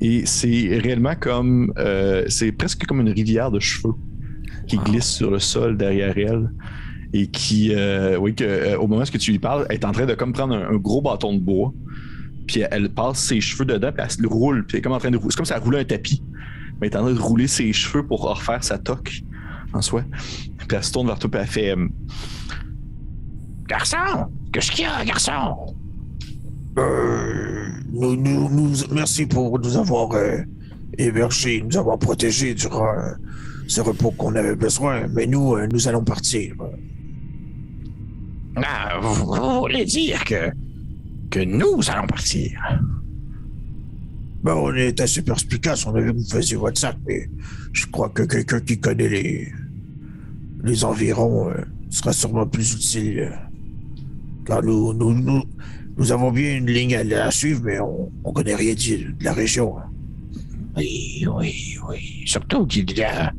Et 0.00 0.26
c'est 0.26 0.78
réellement 0.82 1.14
comme. 1.14 1.72
euh, 1.78 2.24
c'est 2.28 2.52
presque 2.52 2.84
comme 2.86 3.00
une 3.00 3.10
rivière 3.10 3.50
de 3.50 3.60
cheveux 3.60 3.94
qui 4.66 4.76
glisse 4.78 5.06
sur 5.06 5.30
le 5.30 5.38
sol 5.38 5.76
derrière 5.76 6.16
elle. 6.16 6.50
Et 7.12 7.28
qui, 7.28 7.72
euh, 7.72 8.16
oui, 8.18 8.34
que, 8.34 8.42
euh, 8.42 8.78
au 8.78 8.88
moment 8.88 9.02
où 9.02 9.18
tu 9.18 9.30
lui 9.30 9.38
parles, 9.38 9.66
elle 9.70 9.76
est 9.76 9.84
en 9.84 9.92
train 9.92 10.04
de 10.06 10.14
comme 10.14 10.32
prendre 10.32 10.54
un, 10.54 10.70
un 10.70 10.76
gros 10.76 11.00
bâton 11.00 11.32
de 11.34 11.38
bois. 11.38 11.72
Puis 12.46 12.60
elle, 12.60 12.68
elle 12.72 12.88
passe 12.90 13.18
ses 13.20 13.40
cheveux 13.40 13.64
dedans, 13.64 13.92
puis 13.92 14.02
elle 14.04 14.10
se 14.10 14.20
le 14.20 14.28
roule. 14.28 14.66
Puis 14.66 14.76
elle 14.76 14.78
est 14.80 14.82
comme 14.82 14.92
en 14.92 14.98
train 14.98 15.12
de 15.12 15.16
rouler. 15.16 15.30
C'est 15.30 15.36
comme 15.36 15.46
si 15.46 15.52
elle 15.52 15.60
roulait 15.62 15.80
un 15.80 15.84
tapis. 15.84 16.22
Mais 16.80 16.88
elle 16.88 16.92
est 16.92 16.96
en 16.96 17.04
train 17.04 17.14
de 17.14 17.20
rouler 17.20 17.46
ses 17.46 17.72
cheveux 17.72 18.04
pour 18.04 18.22
refaire 18.28 18.64
sa 18.64 18.78
toque 18.78 19.20
en 19.72 19.80
soi. 19.80 20.04
Puis 20.58 20.66
elle 20.76 20.84
se 20.84 20.92
tourne 20.92 21.06
vers 21.06 21.18
toi, 21.18 21.30
puis 21.30 21.40
elle 21.40 21.46
fait 21.46 21.70
euh, 21.70 21.86
Garçon! 23.78 24.30
Qu'est-ce 24.52 24.70
qu'il 24.70 24.84
y 24.84 24.86
a, 24.86 25.04
garçon? 25.04 25.74
Euh, 26.78 27.66
nous, 27.92 28.14
nous, 28.14 28.48
nous- 28.48 28.76
merci 28.92 29.26
pour 29.26 29.58
nous 29.58 29.76
avoir 29.76 30.12
euh, 30.12 30.38
hébergés, 30.96 31.60
nous 31.68 31.76
avoir 31.76 31.98
protégés 31.98 32.54
durant 32.54 32.86
euh, 32.96 33.10
ce 33.66 33.80
repos 33.80 34.12
qu'on 34.12 34.36
avait 34.36 34.54
besoin. 34.54 35.08
Mais 35.08 35.26
nous, 35.26 35.56
euh, 35.56 35.66
nous 35.72 35.88
allons 35.88 36.04
partir. 36.04 36.54
Ah, 38.54 39.00
vous, 39.02 39.12
vous 39.26 39.60
voulez 39.62 39.84
dire 39.84 40.22
que. 40.24 40.52
que 41.32 41.40
nous 41.40 41.80
allons 41.90 42.06
partir? 42.06 42.52
Ben, 44.44 44.54
on 44.54 44.72
était 44.76 45.02
assez 45.02 45.22
perspicace, 45.22 45.84
on 45.84 45.96
a 45.96 46.00
vu 46.00 46.12
que 46.12 46.18
vous 46.18 46.30
faisiez 46.30 46.56
votre 46.56 46.78
sac, 46.78 46.96
mais 47.08 47.28
je 47.72 47.86
crois 47.86 48.10
que 48.10 48.22
quelqu'un 48.22 48.60
qui 48.60 48.78
connaît 48.78 49.08
les, 49.08 49.52
les 50.62 50.84
environs 50.84 51.50
sera 51.90 52.12
sûrement 52.12 52.46
plus 52.46 52.74
utile. 52.74 53.32
Car 54.44 54.62
nous, 54.62 54.92
nous, 54.92 56.12
avons 56.12 56.30
bien 56.30 56.56
une 56.56 56.66
ligne 56.66 56.96
à, 56.96 57.30
suivre, 57.30 57.62
mais 57.64 57.80
on 57.80 58.10
ne 58.26 58.32
connaît 58.32 58.54
rien 58.54 58.74
de, 58.74 59.24
la 59.24 59.32
région. 59.32 59.78
hein. 59.78 59.84
Oui, 60.76 61.24
oui, 61.36 61.76
oui. 61.88 62.22
Surtout 62.26 62.66
qu'il 62.66 62.90
y 62.96 63.02
a 63.02 63.32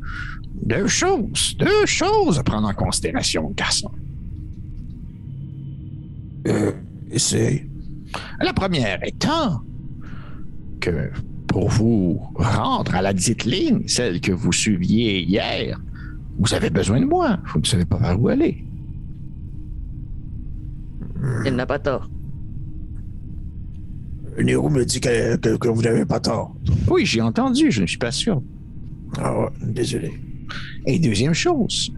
deux 0.62 0.86
choses, 0.86 1.56
deux 1.58 1.86
choses 1.86 2.38
à 2.38 2.42
prendre 2.42 2.68
en 2.68 2.74
considération, 2.74 3.52
garçon. 3.54 3.90
Euh, 6.48 6.72
c'est. 7.16 7.66
La 8.40 8.52
première 8.52 9.04
étant 9.04 9.60
que 10.80 11.10
pour 11.48 11.68
vous 11.68 12.20
rendre 12.36 12.94
à 12.94 13.02
la 13.02 13.12
dite 13.12 13.44
ligne, 13.44 13.86
celle 13.86 14.20
que 14.20 14.32
vous 14.32 14.52
suiviez 14.52 15.22
hier, 15.22 15.78
vous 16.38 16.54
avez 16.54 16.70
besoin 16.70 17.00
de 17.00 17.06
moi. 17.06 17.38
Vous 17.52 17.60
ne 17.60 17.66
savez 17.66 17.84
pas 17.84 17.98
vers 17.98 18.20
où 18.20 18.28
aller. 18.28 18.65
Il 21.44 21.54
n'a 21.54 21.66
pas 21.66 21.78
tort. 21.78 22.08
Nero 24.38 24.68
me 24.68 24.84
dit 24.84 25.00
que, 25.00 25.36
que- 25.36 25.56
que 25.56 25.68
vous 25.68 25.82
n'avez 25.82 26.04
pas 26.04 26.20
tort. 26.20 26.54
Oui, 26.88 27.06
j'ai 27.06 27.22
entendu, 27.22 27.70
je 27.70 27.82
ne 27.82 27.86
suis 27.86 27.98
pas 27.98 28.10
sûr. 28.10 28.42
Ah 29.18 29.38
ouais, 29.38 29.48
désolé. 29.62 30.12
Et 30.86 30.98
deuxième 30.98 31.32
chose, 31.34 31.90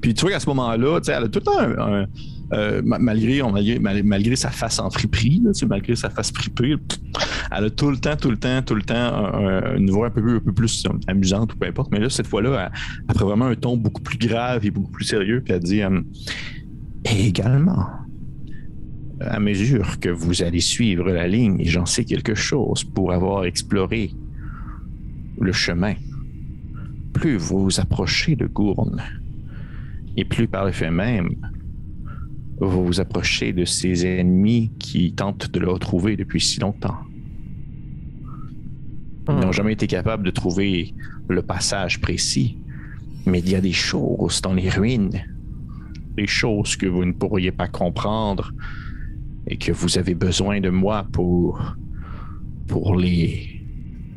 Puis 0.00 0.14
tu 0.14 0.20
vois 0.22 0.30
qu'à 0.30 0.38
ce 0.40 0.48
moment-là, 0.50 1.00
tu 1.00 1.06
sais, 1.06 1.12
elle 1.12 1.24
a 1.24 1.28
tout 1.28 1.40
le 1.40 1.44
temps 1.44 1.58
un, 1.58 2.02
un- 2.02 2.06
euh, 2.52 2.80
ma- 2.84 2.98
malgré, 3.00 3.42
malgré, 3.42 3.78
mal- 3.80 4.02
malgré 4.04 4.36
sa 4.36 4.50
face 4.50 4.78
en 4.78 4.88
friperie, 4.90 5.42
là, 5.44 5.50
malgré 5.68 5.96
sa 5.96 6.08
face 6.08 6.30
fripée, 6.30 6.76
elle 7.50 7.64
a 7.64 7.68
tout 7.70 7.90
le 7.90 7.96
temps, 7.98 8.14
tout 8.16 8.30
le 8.30 8.36
temps, 8.36 8.62
tout 8.62 8.76
le 8.76 8.82
temps 8.82 8.94
un- 8.94 9.34
un- 9.34 9.76
une 9.76 9.90
voix 9.90 10.06
un 10.06 10.10
peu, 10.10 10.36
un 10.36 10.38
peu 10.38 10.52
plus 10.52 10.86
euh, 10.86 10.90
amusante 11.08 11.52
ou 11.52 11.56
peu 11.58 11.66
importe. 11.66 11.90
Mais 11.90 11.98
là, 11.98 12.08
cette 12.08 12.28
fois-là, 12.28 12.70
elle, 12.72 12.78
elle 13.08 13.14
prend 13.16 13.26
vraiment 13.26 13.46
un 13.46 13.56
ton 13.56 13.76
beaucoup 13.76 14.00
plus 14.00 14.18
grave 14.18 14.64
et 14.64 14.70
beaucoup 14.70 14.92
plus 14.92 15.04
sérieux. 15.04 15.42
Puis 15.44 15.52
elle 15.52 15.60
dit 15.64 15.82
euh, 15.82 16.00
Et 17.04 17.26
également, 17.26 17.86
à 19.20 19.40
mesure 19.40 19.98
que 20.00 20.08
vous 20.08 20.42
allez 20.42 20.60
suivre 20.60 21.10
la 21.10 21.26
ligne, 21.26 21.60
et 21.60 21.64
j'en 21.64 21.86
sais 21.86 22.04
quelque 22.04 22.34
chose 22.34 22.84
pour 22.84 23.12
avoir 23.12 23.44
exploré 23.44 24.12
le 25.40 25.52
chemin, 25.52 25.94
plus 27.12 27.36
vous 27.36 27.64
vous 27.64 27.80
approchez 27.80 28.36
de 28.36 28.46
Gourne, 28.46 29.02
et 30.16 30.24
plus 30.24 30.48
par 30.48 30.66
le 30.66 30.72
fait 30.72 30.90
même, 30.90 31.34
vous 32.60 32.84
vous 32.86 33.00
approchez 33.00 33.52
de 33.52 33.64
ces 33.64 34.06
ennemis 34.06 34.72
qui 34.78 35.12
tentent 35.12 35.50
de 35.50 35.60
le 35.60 35.70
retrouver 35.70 36.16
depuis 36.16 36.40
si 36.40 36.60
longtemps. 36.60 36.98
Ils 39.28 39.34
n'ont 39.34 39.52
jamais 39.52 39.74
été 39.74 39.86
capables 39.86 40.24
de 40.24 40.30
trouver 40.30 40.94
le 41.28 41.42
passage 41.42 42.00
précis, 42.00 42.56
mais 43.26 43.40
il 43.40 43.50
y 43.50 43.54
a 43.54 43.60
des 43.60 43.72
choses 43.72 44.40
dans 44.40 44.54
les 44.54 44.70
ruines, 44.70 45.22
des 46.16 46.26
choses 46.26 46.76
que 46.76 46.86
vous 46.86 47.04
ne 47.04 47.12
pourriez 47.12 47.52
pas 47.52 47.68
comprendre 47.68 48.52
et 49.48 49.56
que 49.56 49.72
vous 49.72 49.98
avez 49.98 50.14
besoin 50.14 50.60
de 50.60 50.70
moi 50.70 51.06
pour, 51.12 51.60
pour 52.66 52.96
les 52.96 53.62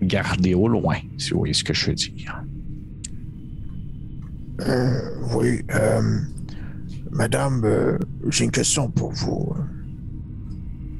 garder 0.01 0.53
au 0.53 0.67
loin, 0.67 0.97
si 1.17 1.31
vous 1.31 1.39
voyez 1.39 1.53
ce 1.53 1.63
que 1.63 1.73
je 1.73 1.87
veux 1.87 1.95
dire. 1.95 2.43
Euh, 4.61 4.99
oui, 5.35 5.61
euh, 5.73 6.19
madame, 7.11 7.61
euh, 7.65 7.97
j'ai 8.29 8.45
une 8.45 8.51
question 8.51 8.89
pour 8.91 9.11
vous. 9.13 9.53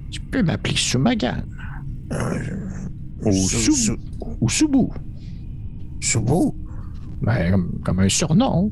Tu 0.09 0.19
peux 0.19 0.41
m'appeler 0.43 0.75
Sumagan 0.75 1.43
ou, 3.23 3.31
Sou- 3.31 3.71
Sou- 3.71 3.97
ou 4.39 4.49
Subu, 4.49 4.87
Soubou? 6.01 6.55
Ben, 7.21 7.51
comme, 7.51 7.79
comme 7.83 7.99
un 7.99 8.09
surnom. 8.09 8.71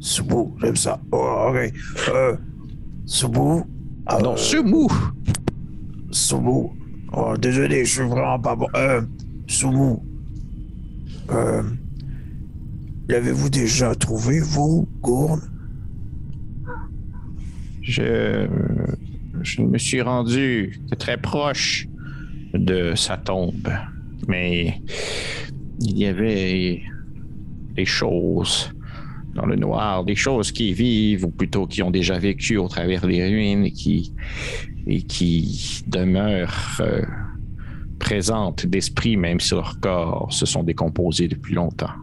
Soubou, 0.00 0.56
j'aime 0.60 0.76
ça. 0.76 1.00
Oh, 1.12 1.50
ok. 1.52 1.72
Soubou? 3.06 3.64
Ah 4.08 4.18
non, 4.22 4.32
Euh, 4.32 4.36
Sumu. 4.36 4.86
Soubou. 6.10 6.72
Oh, 7.12 7.34
désolé, 7.38 7.84
je 7.84 7.92
suis 8.00 8.08
vraiment 8.08 8.38
pas 8.40 8.56
bon. 8.56 8.66
Euh, 8.74 9.02
Soubou. 9.46 10.02
Euh, 11.30 11.62
l'avez-vous 13.08 13.50
déjà 13.50 13.94
trouvé, 13.94 14.40
vous, 14.40 14.88
Gourne? 15.02 15.42
Je, 17.82 18.46
je 19.42 19.62
me 19.62 19.78
suis 19.78 20.00
rendu 20.02 20.80
très 20.98 21.16
proche 21.16 21.86
de 22.54 22.94
sa 22.94 23.16
tombe, 23.16 23.70
mais 24.26 24.82
il 25.80 25.98
y 25.98 26.06
avait 26.06 26.82
des 27.74 27.84
choses 27.84 28.70
dans 29.38 29.46
le 29.46 29.56
noir, 29.56 30.04
des 30.04 30.16
choses 30.16 30.50
qui 30.52 30.72
vivent, 30.72 31.24
ou 31.26 31.30
plutôt 31.30 31.66
qui 31.66 31.82
ont 31.82 31.90
déjà 31.90 32.18
vécu 32.18 32.56
au 32.56 32.68
travers 32.68 33.06
des 33.06 33.22
ruines 33.24 33.64
et 33.64 33.70
qui, 33.72 34.12
et 34.86 35.02
qui 35.02 35.82
demeurent 35.86 36.78
euh, 36.80 37.02
présentes 37.98 38.66
d'esprit, 38.66 39.16
même 39.16 39.38
si 39.40 39.54
leurs 39.54 39.78
corps 39.80 40.32
se 40.32 40.44
sont 40.46 40.64
décomposés 40.64 41.28
depuis 41.28 41.54
longtemps. 41.54 41.96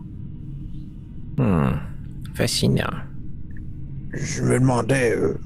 Hmm. 1.38 1.74
Fascinant. 2.34 2.96
Je 4.14 4.42
me 4.44 4.60
demandais 4.60 5.12
euh, 5.16 5.38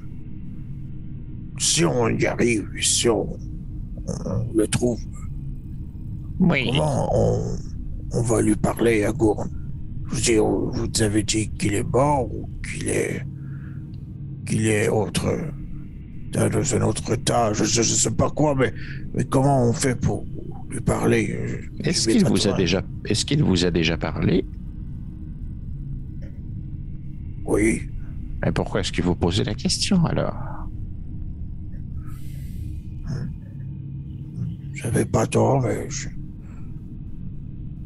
si 1.58 1.84
on 1.84 2.08
y 2.08 2.26
arrive, 2.26 2.68
si 2.80 3.08
on, 3.08 3.26
on 4.06 4.46
le 4.56 4.66
trouve, 4.68 5.00
Oui. 6.38 6.70
comment 6.70 7.08
on, 7.12 7.56
on 8.12 8.22
va 8.22 8.42
lui 8.42 8.54
parler 8.54 9.04
à 9.04 9.12
Gourne? 9.12 9.50
Je 10.12 10.32
vous 10.38 10.88
avez 11.02 11.22
dit 11.22 11.50
qu'il 11.58 11.74
est 11.74 11.82
mort 11.84 12.30
ou 12.32 12.50
qu'il 12.62 12.88
est 12.88 13.22
qu'il 14.46 14.66
est 14.66 14.88
autre 14.88 15.52
dans 16.32 16.74
un 16.74 16.82
autre 16.82 17.12
état, 17.12 17.52
je, 17.52 17.64
je, 17.64 17.82
je 17.82 17.94
sais 17.94 18.10
pas 18.14 18.30
quoi, 18.30 18.54
mais, 18.54 18.72
mais 19.14 19.24
comment 19.24 19.64
on 19.68 19.72
fait 19.72 19.96
pour 19.96 20.26
lui 20.70 20.80
parler? 20.80 21.26
Je- 21.82 21.88
Est-ce 21.90 22.06
je 22.08 22.12
qu'il 22.12 22.24
vous 22.24 22.46
a 22.48 22.52
déjà, 22.52 22.82
qu'il 23.26 23.42
vous 23.42 23.64
a 23.64 23.70
déjà 23.70 23.96
parlé? 23.98 24.46
Oui. 27.44 27.82
Mais 28.44 28.52
pourquoi 28.52 28.80
est-ce 28.80 28.92
que 28.92 29.02
vous 29.02 29.16
posez 29.16 29.44
la 29.44 29.54
question 29.54 30.04
alors? 30.06 30.36
J'avais 34.74 35.04
pas 35.04 35.26
tort, 35.26 35.60
mais 35.62 35.88
je... 35.90 36.08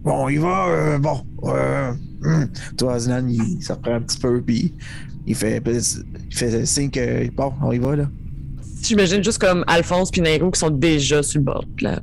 Bon, 0.05 0.29
il 0.29 0.39
va, 0.39 0.67
euh, 0.69 0.99
bon, 0.99 1.25
euh, 1.45 1.93
hmm. 2.21 2.47
Toi, 2.77 2.95
Aslan, 2.95 3.27
il 3.29 3.63
se 3.63 3.73
reprend 3.73 3.95
un 3.95 4.01
petit 4.03 4.19
peu, 4.19 4.43
puis 4.43 4.75
il 5.27 5.35
fait, 5.35 5.63
il 5.67 6.37
fait 6.37 6.67
signe 6.67 6.91
que 6.91 7.31
bon, 7.31 7.53
on 7.63 7.73
y 7.73 7.79
va, 7.79 7.97
là. 7.97 8.11
J'imagine 8.83 9.25
juste 9.25 9.39
comme 9.39 9.65
Alphonse 9.67 10.11
puis 10.11 10.21
Nairo 10.21 10.51
qui 10.51 10.61
sont 10.61 10.69
déjà 10.71 11.23
sur 11.23 11.39
le 11.41 11.45
bord. 11.47 11.65
Là. 11.81 12.01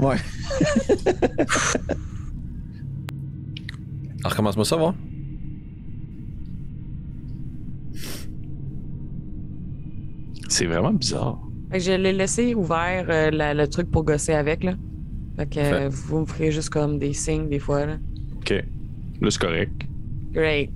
Ouais. 0.00 0.16
Alors, 4.20 4.32
recommence-moi 4.32 4.64
ça, 4.64 4.76
voir. 4.76 4.94
C'est 10.48 10.66
vraiment 10.66 10.92
bizarre. 10.92 11.38
Fait 11.70 11.78
que 11.78 11.84
je 11.84 11.92
l'ai 11.92 12.12
laissé 12.12 12.54
ouvert 12.54 13.06
euh, 13.08 13.30
la- 13.30 13.54
le 13.54 13.66
truc 13.68 13.90
pour 13.90 14.04
gosser 14.04 14.32
avec. 14.34 14.62
Là. 14.64 14.74
Fait 15.36 15.46
que 15.46 15.54
Fait. 15.60 15.88
vous 15.88 16.20
me 16.20 16.26
ferez 16.26 16.52
juste 16.52 16.70
comme 16.70 16.98
des 16.98 17.12
signes 17.12 17.48
des 17.48 17.58
fois. 17.58 17.86
Là. 17.86 17.96
OK. 18.36 18.50
Là, 19.20 19.30
c'est 19.30 19.40
correct. 19.40 19.72
Great. 20.32 20.70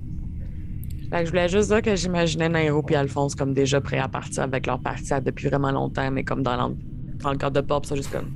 Fait 1.11 1.19
que 1.21 1.25
je 1.25 1.29
voulais 1.31 1.49
juste 1.49 1.69
dire 1.69 1.81
que 1.81 1.95
j'imaginais 1.95 2.49
Nairo 2.49 2.85
et 2.89 2.95
Alphonse 2.95 3.35
comme 3.35 3.53
déjà 3.53 3.81
prêts 3.81 3.97
à 3.99 4.07
partir 4.07 4.43
avec 4.43 4.67
leur 4.67 4.79
partie 4.79 5.11
depuis 5.25 5.47
vraiment 5.47 5.71
longtemps, 5.71 6.11
mais 6.11 6.23
comme 6.23 6.43
dans, 6.43 6.75
dans 7.23 7.31
le 7.31 7.37
cadre 7.37 7.61
de 7.61 7.65
pop, 7.65 7.85
ça 7.85 7.95
juste 7.95 8.11
comme. 8.11 8.29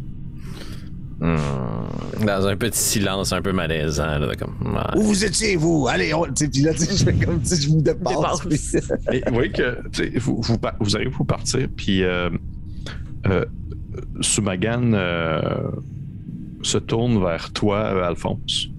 Hmm. 1.20 1.38
Dans 2.26 2.48
un 2.48 2.56
petit 2.58 2.78
silence 2.80 3.32
un 3.32 3.42
peu 3.42 3.52
malaisant, 3.54 4.18
là, 4.18 4.34
comme. 4.36 4.56
ouais. 4.76 4.98
Où 5.00 5.04
vous 5.04 5.24
étiez, 5.24 5.56
vous? 5.56 5.88
Allez, 5.88 6.14
on... 6.14 6.24
tu 6.26 6.32
sais, 6.36 6.48
puis 6.50 6.62
là, 6.62 6.74
tu 6.74 6.80
sais, 6.80 6.96
je 6.98 7.04
fais 7.06 7.26
comme 7.26 7.44
si 7.44 7.62
je 7.62 7.70
vous 7.70 7.82
dépasse. 7.82 8.42
Dépasse. 8.48 8.72
puis- 8.72 9.16
Et 9.18 9.24
vous 9.28 9.34
voyez 9.34 9.52
que 9.52 9.78
tu 9.92 10.04
sais, 10.12 10.20
vous, 10.20 10.42
vous, 10.42 10.58
vous 10.80 10.96
arrivez 10.96 11.12
pour 11.12 11.26
partir, 11.28 11.68
puis 11.78 12.04
euh, 12.04 12.30
euh, 13.28 13.46
Sumagan 14.22 14.94
euh, 14.94 15.70
se 16.64 16.78
tourne 16.78 17.20
vers 17.22 17.52
toi, 17.52 17.78
euh, 17.94 18.04
Alphonse. 18.04 18.70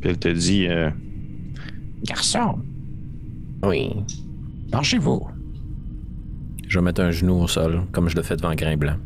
Puis 0.00 0.10
elle 0.10 0.18
te 0.18 0.28
dit 0.28 0.66
euh, 0.68 0.90
Garçon, 2.04 2.58
Oui. 3.64 3.90
mangez-vous. 4.72 5.26
Je 6.68 6.78
vais 6.78 6.84
mettre 6.84 7.00
un 7.00 7.10
genou 7.10 7.34
au 7.34 7.48
sol, 7.48 7.82
comme 7.92 8.08
je 8.08 8.16
le 8.16 8.22
fais 8.22 8.36
devant 8.36 8.54
Grain 8.54 8.76
Blanc. 8.76 8.96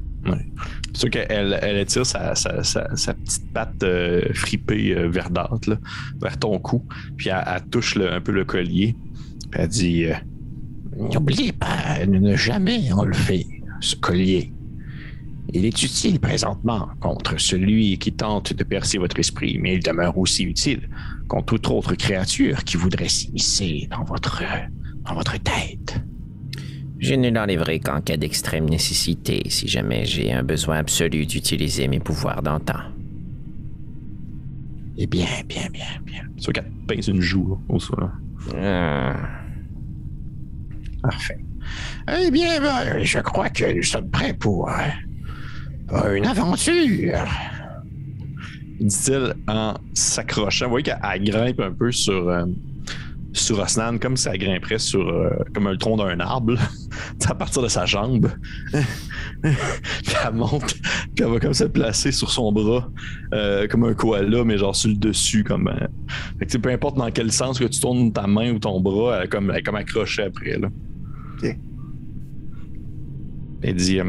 C'est 0.92 0.96
sûr 0.96 1.10
qu'elle 1.10 1.58
elle 1.62 1.78
étire 1.78 2.04
sa, 2.04 2.34
sa- 2.34 2.62
sa- 2.62 2.94
sa 2.94 3.14
petite 3.14 3.50
patte 3.54 3.82
euh, 3.82 4.22
fripée 4.34 4.94
euh, 4.94 5.08
verdâtre 5.08 5.70
là, 5.70 5.76
vers 6.20 6.38
ton 6.38 6.58
cou, 6.58 6.84
puis 7.16 7.28
elle, 7.30 7.42
elle 7.46 7.62
touche 7.70 7.94
le- 7.94 8.12
un 8.12 8.20
peu 8.20 8.32
le 8.32 8.44
collier, 8.44 8.94
puis 9.50 9.60
elle 9.62 9.68
dit 9.68 10.04
euh, 10.06 10.14
N'oubliez 10.98 11.52
pas 11.52 12.04
de 12.04 12.10
ne 12.18 12.36
jamais 12.36 12.92
enlever 12.92 13.46
ce 13.80 13.96
collier. 13.96 14.52
Il 15.52 15.64
est 15.64 15.82
utile 15.82 16.20
présentement 16.20 16.88
contre 17.00 17.40
celui 17.40 17.98
qui 17.98 18.12
tente 18.12 18.52
de 18.52 18.64
percer 18.64 18.98
votre 18.98 19.18
esprit, 19.18 19.58
mais 19.58 19.74
il 19.74 19.82
demeure 19.82 20.16
aussi 20.16 20.44
utile 20.44 20.88
contre 21.28 21.54
toute 21.54 21.68
autre 21.70 21.94
créature 21.94 22.62
qui 22.64 22.76
voudrait 22.76 23.08
s'immiscer 23.08 23.88
dans 23.90 24.04
votre, 24.04 24.42
dans 25.04 25.14
votre 25.14 25.36
tête. 25.38 26.00
Je 26.98 27.14
ne 27.14 27.30
l'enlèverai 27.30 27.80
qu'en 27.80 28.00
cas 28.00 28.16
d'extrême 28.16 28.68
nécessité, 28.68 29.42
si 29.48 29.66
jamais 29.66 30.04
j'ai 30.04 30.32
un 30.32 30.42
besoin 30.42 30.76
absolu 30.78 31.24
d'utiliser 31.24 31.88
mes 31.88 31.98
pouvoirs 31.98 32.42
d'antan. 32.42 32.80
Eh 34.98 35.06
bien, 35.06 35.26
bien, 35.48 35.68
bien, 35.72 35.86
bien. 36.04 36.22
C'est 36.36 36.42
sûr 36.42 36.52
qu'elle 36.52 36.70
pince 36.86 37.08
une 37.08 37.22
joue, 37.22 37.48
là, 37.48 37.56
au 37.74 37.78
sol. 37.78 38.10
Hmm. 38.48 39.16
Parfait. 41.02 41.38
Eh 42.08 42.30
bien, 42.30 42.60
ben, 42.60 43.02
je 43.02 43.18
crois 43.20 43.48
que 43.48 43.72
nous 43.74 43.82
sommes 43.82 44.10
prêts 44.10 44.34
pour, 44.34 44.68
euh, 44.68 44.72
pour 44.72 45.09
une 45.92 46.26
aventure. 46.26 47.18
Dit-il 48.80 49.34
en 49.48 49.74
s'accrochant. 49.94 50.66
Vous 50.66 50.70
voyez 50.70 50.84
qu'elle 50.84 50.98
elle 51.02 51.24
grimpe 51.24 51.60
un 51.60 51.72
peu 51.72 51.92
sur, 51.92 52.28
euh, 52.28 52.46
sur 53.32 53.58
Osnan, 53.58 53.98
comme 53.98 54.16
si 54.16 54.28
elle 54.28 54.38
grimperait 54.38 54.78
sur 54.78 55.06
euh, 55.06 55.30
comme 55.54 55.68
le 55.68 55.76
tronc 55.76 55.96
d'un 55.96 56.18
arbre. 56.20 56.54
à 57.28 57.34
partir 57.34 57.62
de 57.62 57.68
sa 57.68 57.86
jambe. 57.86 58.30
puis 58.72 60.14
elle 60.24 60.34
monte, 60.34 60.74
puis 61.14 61.24
elle 61.24 61.26
va 61.26 61.38
comme 61.38 61.54
se 61.54 61.64
placer 61.64 62.10
sur 62.10 62.30
son 62.30 62.50
bras, 62.52 62.88
euh, 63.34 63.68
comme 63.68 63.84
un 63.84 63.94
koala, 63.94 64.44
mais 64.44 64.58
genre 64.58 64.74
sur 64.74 64.90
le 64.90 64.96
dessus. 64.96 65.44
Comme. 65.44 65.70
Fait 66.38 66.46
que, 66.46 66.56
peu 66.56 66.70
importe 66.70 66.96
dans 66.96 67.10
quel 67.10 67.30
sens 67.30 67.58
que 67.58 67.66
tu 67.66 67.80
tournes 67.80 68.12
ta 68.12 68.26
main 68.26 68.52
ou 68.52 68.58
ton 68.58 68.80
bras, 68.80 69.18
elle 69.18 69.24
est 69.26 69.28
comme, 69.28 69.50
elle 69.50 69.62
comme 69.62 69.76
accrochée 69.76 70.22
après. 70.22 70.58
Là. 70.58 70.68
Elle 73.62 73.74
dit 73.74 74.00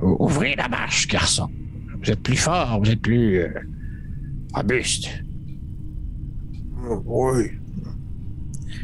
ouvrez 0.00 0.54
la 0.56 0.68
marche, 0.68 1.08
garçon. 1.08 1.48
Vous 2.02 2.10
êtes 2.10 2.22
plus 2.22 2.36
fort, 2.36 2.80
vous 2.82 2.90
êtes 2.90 3.00
plus 3.00 3.38
euh, 3.38 3.48
robuste. 4.54 5.08
Oui. 7.06 7.50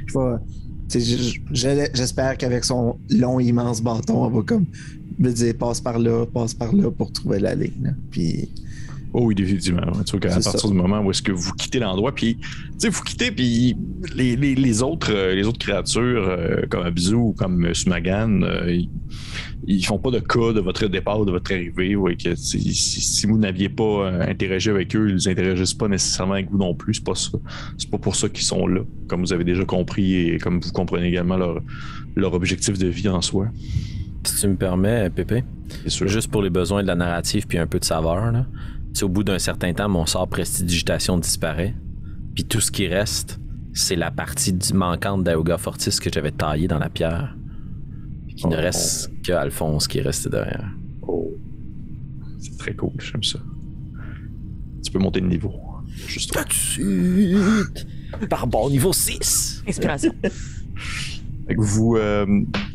Je 0.06 1.68
vais. 1.68 1.90
J'espère 1.94 2.36
qu'avec 2.38 2.64
son 2.64 2.98
long, 3.10 3.40
immense 3.40 3.82
bâton, 3.82 4.26
elle 4.26 4.34
va 4.34 4.42
comme 4.42 4.66
me 5.18 5.30
dire 5.30 5.54
passe 5.58 5.80
par 5.80 5.98
là, 5.98 6.24
passe 6.26 6.54
par 6.54 6.72
là 6.72 6.90
pour 6.90 7.12
trouver 7.12 7.40
la 7.40 7.54
ligne. 7.54 7.94
Puis. 8.10 8.48
Oh 9.14 9.22
oui, 9.24 9.34
définitivement. 9.34 9.80
Vois 9.90 10.04
qu'à 10.20 10.28
C'est 10.30 10.44
partir 10.44 10.60
ça. 10.60 10.68
du 10.68 10.74
moment 10.74 11.00
où 11.00 11.10
est-ce 11.10 11.22
que 11.22 11.32
vous 11.32 11.52
quittez 11.54 11.78
l'endroit, 11.78 12.14
puis 12.14 12.36
tu 12.36 12.44
sais, 12.78 12.88
vous 12.90 13.02
quittez, 13.02 13.30
puis 13.30 13.74
les, 14.14 14.36
les- 14.36 14.54
les 14.54 14.82
autres, 14.82 15.12
euh, 15.12 15.34
les 15.34 15.46
autres 15.46 15.58
créatures 15.58 16.02
euh, 16.28 16.62
comme 16.68 16.84
Abzu 16.84 17.14
ou 17.14 17.32
comme 17.32 17.72
Sumagan, 17.74 18.42
euh, 18.42 18.70
ils, 18.70 18.90
ils 19.66 19.82
font 19.84 19.98
pas 19.98 20.10
de 20.10 20.18
cas 20.18 20.52
de 20.52 20.60
votre 20.60 20.86
départ, 20.88 21.24
de 21.24 21.30
votre 21.32 21.52
arrivée. 21.52 21.96
Ouais, 21.96 22.16
que 22.16 22.34
si, 22.34 23.26
vous 23.26 23.38
n'aviez 23.38 23.70
pas 23.70 24.10
interagi 24.28 24.68
avec 24.70 24.94
eux, 24.94 25.10
ils 25.10 25.28
interagissent 25.28 25.74
pas 25.74 25.88
nécessairement 25.88 26.34
avec 26.34 26.50
vous 26.50 26.58
non 26.58 26.74
plus. 26.74 26.94
C'est 26.94 27.04
pas 27.04 27.14
ça. 27.14 27.30
C'est 27.78 27.90
pas 27.90 27.98
pour 27.98 28.14
ça 28.14 28.28
qu'ils 28.28 28.44
sont 28.44 28.66
là, 28.66 28.82
comme 29.08 29.20
vous 29.22 29.32
avez 29.32 29.44
déjà 29.44 29.64
compris 29.64 30.14
et 30.28 30.38
comme 30.38 30.60
vous 30.60 30.70
comprenez 30.72 31.08
également 31.08 31.36
leur, 31.38 31.60
leur 32.14 32.34
objectif 32.34 32.78
de 32.78 32.88
vie 32.88 33.08
en 33.08 33.22
soi. 33.22 33.48
Si 34.24 34.42
tu 34.42 34.48
me 34.48 34.56
permets, 34.56 35.08
Pépé, 35.10 35.44
sûr. 35.86 36.08
juste 36.08 36.30
pour 36.30 36.42
les 36.42 36.50
besoins 36.50 36.82
de 36.82 36.88
la 36.88 36.94
narrative 36.94 37.46
puis 37.46 37.56
un 37.56 37.66
peu 37.66 37.78
de 37.78 37.84
saveur, 37.84 38.32
là. 38.32 38.46
Au 39.02 39.08
bout 39.08 39.22
d'un 39.22 39.38
certain 39.38 39.72
temps, 39.72 39.88
mon 39.88 40.06
sort 40.06 40.28
prestidigitation 40.28 41.18
disparaît. 41.18 41.74
Puis 42.34 42.44
tout 42.44 42.60
ce 42.60 42.70
qui 42.72 42.86
reste, 42.88 43.38
c'est 43.72 43.94
la 43.96 44.10
partie 44.10 44.52
du 44.52 44.72
manquante 44.72 45.22
d'Aoga 45.24 45.56
Fortis 45.56 45.96
que 46.00 46.10
j'avais 46.12 46.32
taillée 46.32 46.66
dans 46.68 46.78
la 46.78 46.88
pierre. 46.88 47.36
Puis 48.26 48.34
qu'il 48.34 48.48
ne 48.48 48.56
Oh. 48.56 48.60
reste 48.60 49.10
que 49.24 49.32
Alphonse 49.32 49.86
qui 49.86 49.98
est 49.98 50.02
resté 50.02 50.28
derrière. 50.30 50.70
Oh. 51.02 51.30
C'est 52.40 52.56
très 52.58 52.74
cool, 52.74 52.90
j'aime 52.98 53.22
ça. 53.22 53.38
Tu 54.84 54.90
peux 54.90 54.98
monter 54.98 55.20
de 55.20 55.26
niveau. 55.26 55.52
Juste 56.06 56.32
Tout 56.32 56.44
de 56.44 56.52
suite! 56.52 57.86
Par 58.28 58.46
bon 58.46 58.68
niveau 58.70 58.92
6! 58.92 59.62
Inspiration. 59.68 60.12
Fait 60.22 61.54
que 61.54 61.60
vous, 61.60 61.96
euh, 61.96 62.26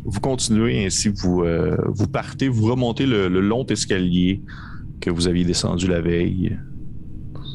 vous 0.06 0.20
continuez 0.20 0.86
ainsi, 0.86 1.10
vous, 1.10 1.44
euh, 1.44 1.78
vous 1.88 2.08
partez, 2.08 2.48
vous 2.48 2.66
remontez 2.66 3.06
le, 3.06 3.28
le 3.30 3.40
long 3.42 3.66
escalier 3.68 4.42
que 5.04 5.12
vous 5.12 5.28
aviez 5.28 5.44
descendu 5.44 5.88
la 5.88 6.00
veille. 6.00 6.58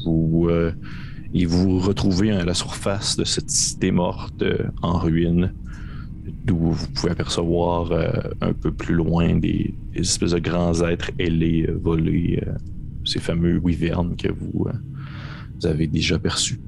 Vous, 0.05 0.47
euh, 0.49 0.71
et 1.33 1.45
vous 1.45 1.79
retrouvez 1.79 2.31
à 2.31 2.45
la 2.45 2.53
surface 2.53 3.17
de 3.17 3.23
cette 3.23 3.49
cité 3.49 3.91
morte 3.91 4.43
euh, 4.43 4.67
en 4.83 4.97
ruine, 4.99 5.53
d'où 6.45 6.71
vous 6.71 6.87
pouvez 6.93 7.11
apercevoir 7.11 7.91
euh, 7.91 8.11
un 8.41 8.53
peu 8.53 8.71
plus 8.71 8.93
loin 8.93 9.35
des, 9.35 9.73
espèces 9.95 10.31
de 10.31 10.39
grands 10.39 10.79
êtres 10.87 11.09
ailés 11.17 11.65
euh, 11.67 11.79
volés, 11.81 12.43
ces 13.03 13.19
fameux 13.19 13.57
wyvernes 13.57 14.15
que 14.15 14.31
vous, 14.31 14.67
vous 15.59 15.67
avez 15.67 15.87
déjà 15.87 16.19
perçus. 16.19 16.59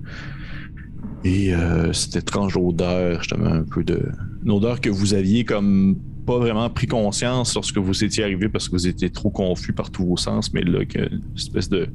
Et 1.23 1.53
cette 1.93 2.15
étrange 2.15 2.57
odeur, 2.57 3.19
justement, 3.19 3.45
un 3.45 3.63
peu 3.63 3.83
de, 3.83 4.09
une 4.43 4.49
odeur 4.49 4.81
que 4.81 4.89
vous 4.89 5.13
aviez 5.13 5.45
comme 5.45 5.97
pas 6.25 6.37
vraiment 6.39 6.69
pris 6.69 6.87
conscience 6.87 7.55
lorsque 7.55 7.77
vous 7.77 8.03
étiez 8.03 8.23
arrivé 8.23 8.49
parce 8.49 8.67
que 8.69 8.75
vous 8.75 8.87
étiez 8.87 9.09
trop 9.09 9.29
confus 9.31 9.73
par 9.73 9.91
tous 9.91 10.05
vos 10.05 10.17
sens, 10.17 10.53
mais 10.53 10.61
là, 10.61 10.79
une 10.95 11.21
espèce 11.35 11.69
de 11.69 11.87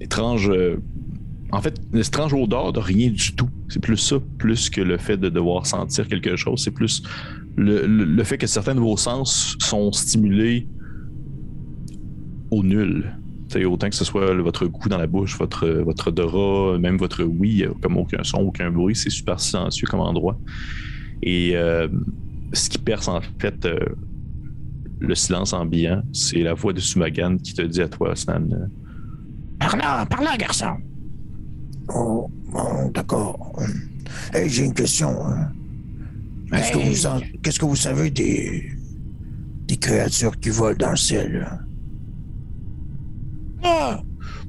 étrange. 0.00 0.50
euh, 0.50 0.76
en 1.52 1.60
fait, 1.60 1.80
une 1.92 2.00
étrange 2.00 2.34
odeur 2.34 2.72
de 2.72 2.80
rien 2.80 3.08
du 3.10 3.34
tout. 3.36 3.48
C'est 3.68 3.80
plus 3.80 3.96
ça, 3.96 4.16
plus 4.38 4.68
que 4.68 4.80
le 4.80 4.98
fait 4.98 5.16
de 5.16 5.28
devoir 5.28 5.64
sentir 5.66 6.08
quelque 6.08 6.34
chose. 6.36 6.60
C'est 6.62 6.72
plus 6.72 7.02
le, 7.56 7.86
le- 7.86 8.24
fait 8.24 8.36
que 8.36 8.48
certains 8.48 8.74
de 8.74 8.80
vos 8.80 8.96
sens 8.96 9.56
sont 9.60 9.92
stimulés 9.92 10.68
au 12.50 12.62
nul. 12.62 13.16
Tu 13.48 13.60
sais, 13.60 13.64
autant 13.64 13.88
que 13.88 13.94
ce 13.94 14.04
soit 14.04 14.34
votre 14.34 14.66
goût 14.66 14.88
dans 14.88 14.98
la 14.98 15.06
bouche, 15.06 15.38
votre, 15.38 15.68
votre 15.68 16.08
odorat, 16.08 16.78
même 16.78 16.96
votre 16.96 17.22
oui, 17.22 17.64
comme 17.80 17.96
aucun 17.96 18.24
son, 18.24 18.38
aucun 18.38 18.70
bruit, 18.72 18.96
c'est 18.96 19.10
super 19.10 19.38
silencieux 19.38 19.86
comme 19.86 20.00
endroit. 20.00 20.36
Et 21.22 21.52
euh, 21.54 21.86
ce 22.52 22.68
qui 22.68 22.78
perce 22.78 23.08
en 23.08 23.20
fait 23.40 23.64
euh, 23.66 23.78
le 24.98 25.14
silence 25.14 25.52
ambiant, 25.54 26.02
c'est 26.12 26.40
la 26.42 26.52
voix 26.54 26.72
de 26.74 26.80
Sumagan 26.80 27.38
qui 27.38 27.54
te 27.54 27.62
dit 27.62 27.80
à 27.82 27.88
toi, 27.88 28.14
Snan, 28.14 28.48
euh, 28.52 28.66
Par 29.58 29.76
là, 29.76 30.06
par 30.06 30.22
là, 30.22 30.36
garçon. 30.38 30.78
Oh, 31.88 32.30
d'accord. 32.94 33.52
Hey, 34.32 34.48
j'ai 34.48 34.64
une 34.64 34.74
question. 34.74 35.24
hein. 35.26 35.52
Qu'est-ce 36.54 36.72
que 36.72 36.78
Hey. 36.78 36.88
vous 36.88 37.06
en- 37.06 37.20
qu'est-ce 37.42 37.58
que 37.60 37.64
vous 37.66 37.76
savez 37.76 38.10
des 38.10 38.68
des 39.68 39.76
créatures 39.78 40.38
qui 40.40 40.50
volent 40.50 40.76
dans 40.76 40.90
le 40.90 40.96
ciel? 40.96 41.48
Ah, 43.62 44.02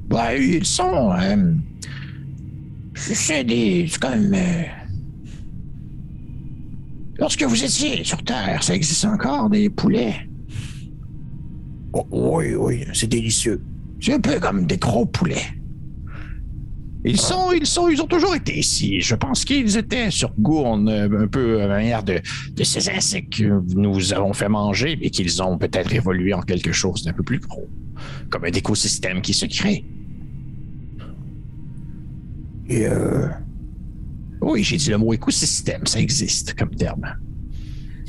bah 0.08 0.36
ils 0.36 0.66
sont. 0.66 1.12
euh, 1.14 1.56
c'est 2.96 3.44
des, 3.44 3.88
c'est 3.88 4.00
quand 4.00 4.10
même. 4.18 4.34
euh, 4.34 4.64
Lorsque 7.20 7.44
vous 7.44 7.64
étiez 7.64 8.04
sur 8.04 8.24
Terre, 8.24 8.62
ça 8.62 8.76
existe 8.76 9.06
encore 9.06 9.50
des 9.50 9.70
poulets? 9.70 10.16
Oh, 11.94 12.06
oui, 12.12 12.54
oui, 12.56 12.86
c'est 12.94 13.08
délicieux. 13.08 13.62
C'est 14.00 14.14
un 14.14 14.20
peu 14.20 14.40
comme 14.40 14.68
des 14.68 14.78
gros 14.78 15.06
poulets. 15.06 15.48
Ils 17.04 17.20
sont, 17.20 17.52
ils 17.54 17.66
sont, 17.66 17.90
ils 17.90 18.02
ont 18.02 18.08
toujours 18.08 18.36
été 18.36 18.58
ici. 18.58 19.00
Je 19.02 19.16
pense 19.16 19.46
qu'ils 19.46 19.78
étaient 19.78 20.12
sur 20.12 20.34
Gourne, 20.38 20.90
euh, 20.90 21.24
un 21.24 21.28
peu 21.28 21.62
à 21.62 21.68
la 21.68 21.76
manière 21.76 22.04
de, 22.04 22.20
de 22.52 22.64
ces 22.64 22.90
insectes 22.90 23.38
que 23.38 23.62
nous 23.76 24.14
avons 24.14 24.34
fait 24.34 24.50
manger, 24.50 24.98
mais 25.00 25.10
qu'ils 25.10 25.42
ont 25.42 25.58
peut-être 25.58 25.94
évolué 25.94 26.34
en 26.34 26.42
quelque 26.42 26.72
chose 26.72 27.04
d'un 27.04 27.14
peu 27.14 27.24
plus 27.24 27.40
gros, 27.40 27.68
comme 28.30 28.44
un 28.44 28.52
écosystème 28.52 29.22
qui 29.22 29.34
se 29.34 29.46
crée. 29.46 29.86
Et 32.68 32.86
euh... 32.88 33.30
oui, 34.42 34.64
j'ai 34.64 34.78
dit 34.78 34.90
le 34.90 34.98
mot 34.98 35.14
écosystème, 35.14 35.86
ça 35.86 36.00
existe 36.00 36.54
comme 36.54 36.76
terme. 36.76 37.06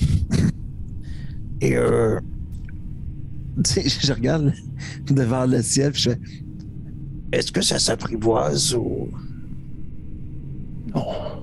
Et 1.61 1.77
euh, 1.77 2.21
Tu 3.65 3.71
sais, 3.73 3.89
je 3.89 4.13
regarde 4.13 4.53
devant 5.11 5.47
le 5.47 5.63
ciel, 5.63 5.93
je 5.95 6.11
fais 6.11 6.21
est-ce 7.31 7.53
que 7.53 7.61
ça 7.61 7.79
s'apprivoise 7.79 8.75
ou? 8.75 9.11
Non 10.95 11.39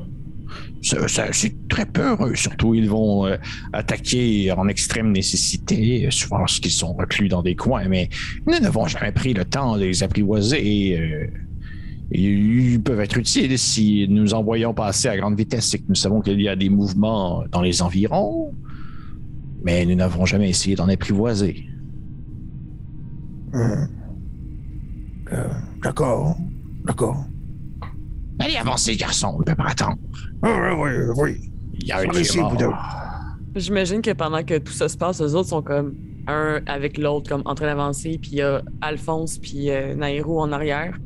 c'est 0.86 1.68
très 1.68 1.86
peureux. 1.86 2.36
Surtout, 2.36 2.76
ils 2.76 2.90
vont 2.90 3.26
euh, 3.26 3.38
attaquer 3.74 4.52
en 4.52 4.68
extrême 4.68 5.12
nécessité, 5.12 6.08
souvent 6.12 6.40
lorsqu'ils 6.40 6.72
sont 6.72 6.94
reclus 6.94 7.28
dans 7.28 7.42
des 7.42 7.56
coins, 7.56 7.88
mais 7.88 8.10
nous 8.46 8.60
n'avons 8.60 8.86
jamais 8.88 9.12
pris 9.12 9.34
le 9.34 9.46
temps 9.46 9.78
de 9.78 9.86
les 9.86 10.04
apprivoiser. 10.04 10.92
Et, 10.92 11.00
euh, 11.00 11.28
ils 12.12 12.82
peuvent 12.82 13.00
être 13.00 13.18
utiles 13.18 13.58
si 13.58 14.08
nous 14.10 14.34
envoyons 14.34 14.74
passer 14.74 15.08
à 15.08 15.18
grande 15.18 15.38
vitesse 15.38 15.74
et 15.74 15.80
que 15.80 15.86
nous 15.90 15.96
savons 15.96 16.22
qu'il 16.22 16.40
y 16.42 16.48
a 16.48 16.56
des 16.56 16.70
mouvements 16.70 17.44
dans 17.52 17.62
les 17.62 17.82
environs, 17.82 18.54
mais 19.64 19.86
nous 19.86 19.96
n'avons 19.96 20.26
jamais 20.26 20.50
essayé 20.50 20.76
d'en 20.76 20.88
apprivoiser. 20.88 21.68
Hum. 23.54 23.88
Euh, 25.32 25.48
d'accord, 25.82 26.38
d'accord. 26.86 27.26
Allez, 28.40 28.58
avancez, 28.58 28.96
garçon, 28.96 29.34
on 29.36 29.40
ne 29.40 29.44
peut 29.44 29.56
pas 29.56 29.70
attendre. 29.70 29.98
Oui, 30.44 30.52
oui, 30.78 30.92
oui. 31.18 31.52
Il 31.74 31.88
y 31.88 31.92
a 31.92 32.00
un. 32.00 32.06
J'imagine 33.56 34.02
que 34.02 34.12
pendant 34.12 34.44
que 34.44 34.58
tout 34.58 34.74
ça 34.74 34.90
se 34.90 34.98
passe, 34.98 35.22
eux 35.22 35.34
autres 35.34 35.50
sont 35.50 35.62
comme 35.62 35.96
un 36.28 36.62
avec 36.66 36.98
l'autre, 36.98 37.30
comme 37.30 37.42
en 37.46 37.56
train 37.56 37.68
d'avancer, 37.68 38.20
puis 38.22 38.32
il 38.34 38.38
y 38.38 38.42
a 38.42 38.62
Alphonse 38.82 39.38
puis 39.38 39.70
euh, 39.70 39.96
Nairo 39.96 40.42
en 40.42 40.52
arrière. 40.52 40.98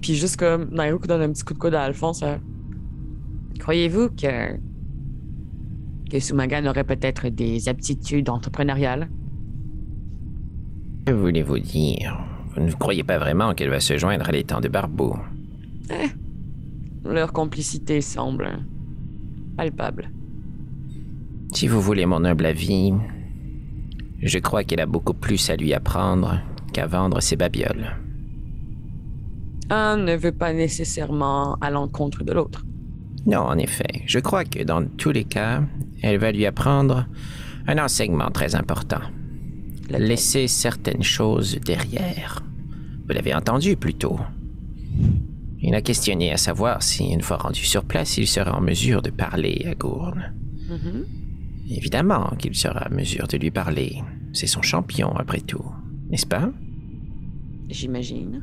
Puis 0.00 0.14
juste 0.14 0.36
comme 0.38 0.70
Nairo 0.70 0.98
qui 0.98 1.08
donne 1.08 1.22
un 1.22 1.32
petit 1.32 1.44
coup 1.44 1.54
de 1.54 1.58
coude 1.58 1.74
à 1.74 1.82
Alphonse. 1.82 2.22
euh, 2.22 2.36
Croyez-vous 3.58 4.10
que 4.10 4.56
que 6.10 6.18
Sumagan 6.18 6.66
aurait 6.66 6.84
peut-être 6.84 7.28
des 7.28 7.68
aptitudes 7.68 8.28
entrepreneuriales? 8.28 9.08
Que 11.06 11.12
voulez-vous 11.12 11.58
dire? 11.60 12.18
Vous 12.54 12.62
ne 12.62 12.72
croyez 12.72 13.04
pas 13.04 13.18
vraiment 13.18 13.54
qu'elle 13.54 13.70
va 13.70 13.78
se 13.80 13.96
joindre 13.96 14.28
à 14.28 14.32
l'étang 14.32 14.60
de 14.60 14.68
Barbeau? 14.68 15.16
Leur 17.04 17.32
complicité 17.32 18.00
semble 18.00 18.58
palpable. 19.56 20.10
Si 21.54 21.68
vous 21.68 21.80
voulez 21.80 22.06
mon 22.06 22.24
humble 22.24 22.46
avis, 22.46 22.92
je 24.20 24.38
crois 24.38 24.64
qu'elle 24.64 24.80
a 24.80 24.86
beaucoup 24.86 25.14
plus 25.14 25.48
à 25.48 25.56
lui 25.56 25.72
apprendre 25.74 26.40
qu'à 26.72 26.86
vendre 26.86 27.20
ses 27.20 27.36
babioles. 27.36 27.96
Un 29.70 29.96
ne 29.96 30.16
veut 30.16 30.32
pas 30.32 30.52
nécessairement 30.52 31.54
à 31.60 31.70
l'encontre 31.70 32.24
de 32.24 32.32
l'autre. 32.32 32.64
Non, 33.26 33.40
en 33.40 33.58
effet, 33.58 34.02
je 34.06 34.18
crois 34.18 34.44
que 34.44 34.62
dans 34.64 34.84
tous 34.84 35.12
les 35.12 35.24
cas, 35.24 35.62
Elle 36.02 36.18
va 36.18 36.32
lui 36.32 36.46
apprendre 36.46 37.06
un 37.66 37.78
enseignement 37.78 38.30
très 38.30 38.54
important. 38.54 39.02
Laisser 39.90 40.48
certaines 40.48 41.02
choses 41.02 41.58
derrière. 41.64 42.42
Vous 43.06 43.14
l'avez 43.14 43.34
entendu 43.34 43.76
plus 43.76 43.94
tôt. 43.94 44.18
Il 45.60 45.74
a 45.74 45.82
questionné 45.82 46.32
à 46.32 46.36
savoir 46.36 46.82
si, 46.82 47.12
une 47.12 47.20
fois 47.20 47.36
rendu 47.36 47.64
sur 47.64 47.84
place, 47.84 48.16
il 48.16 48.26
sera 48.26 48.56
en 48.56 48.62
mesure 48.62 49.02
de 49.02 49.10
parler 49.10 49.66
à 49.70 49.74
Gourne. 49.74 50.32
Mhm. 50.70 51.04
Évidemment 51.70 52.32
qu'il 52.38 52.54
sera 52.54 52.88
en 52.90 52.94
mesure 52.94 53.28
de 53.28 53.36
lui 53.36 53.50
parler. 53.50 54.02
C'est 54.32 54.46
son 54.46 54.62
champion, 54.62 55.14
après 55.16 55.40
tout. 55.40 55.64
N'est-ce 56.08 56.26
pas? 56.26 56.50
J'imagine. 57.68 58.42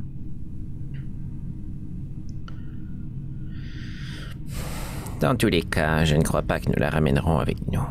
Dans 5.19 5.35
tous 5.35 5.47
les 5.47 5.63
cas, 5.63 6.05
je 6.05 6.15
ne 6.15 6.21
crois 6.21 6.43
pas 6.43 6.59
que 6.59 6.69
nous 6.69 6.79
la 6.79 6.89
ramènerons 6.89 7.39
avec 7.39 7.57
nous. 7.71 7.81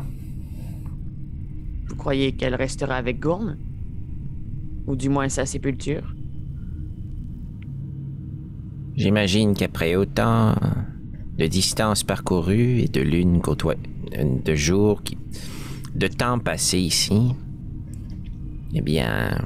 Vous 1.87 1.95
croyez 1.95 2.31
qu'elle 2.33 2.55
restera 2.55 2.95
avec 2.95 3.19
Gourne? 3.19 3.57
Ou 4.87 4.95
du 4.95 5.09
moins 5.09 5.27
sa 5.27 5.45
sépulture? 5.45 6.15
J'imagine 8.95 9.53
qu'après 9.53 9.95
autant 9.95 10.55
de 11.37 11.45
distance 11.47 12.03
parcourue 12.03 12.79
et 12.79 12.87
de 12.87 13.01
lune 13.01 13.41
côtoie... 13.41 13.75
de 14.45 14.55
jours 14.55 15.03
qui... 15.03 15.17
de 15.95 16.07
temps 16.07 16.39
passé 16.39 16.79
ici, 16.79 17.35
eh 18.73 18.81
bien, 18.81 19.37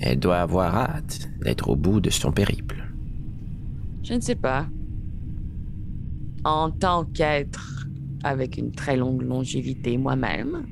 elle 0.00 0.20
doit 0.20 0.38
avoir 0.38 0.76
hâte 0.76 1.28
d'être 1.42 1.68
au 1.68 1.76
bout 1.76 2.00
de 2.00 2.10
son 2.10 2.30
périple. 2.30 2.92
Je 4.04 4.14
ne 4.14 4.20
sais 4.20 4.36
pas. 4.36 4.68
En 6.46 6.70
tant 6.70 7.04
qu'être 7.04 7.88
avec 8.22 8.56
une 8.56 8.70
très 8.70 8.96
longue 8.96 9.22
longévité 9.22 9.98
moi-même, 9.98 10.64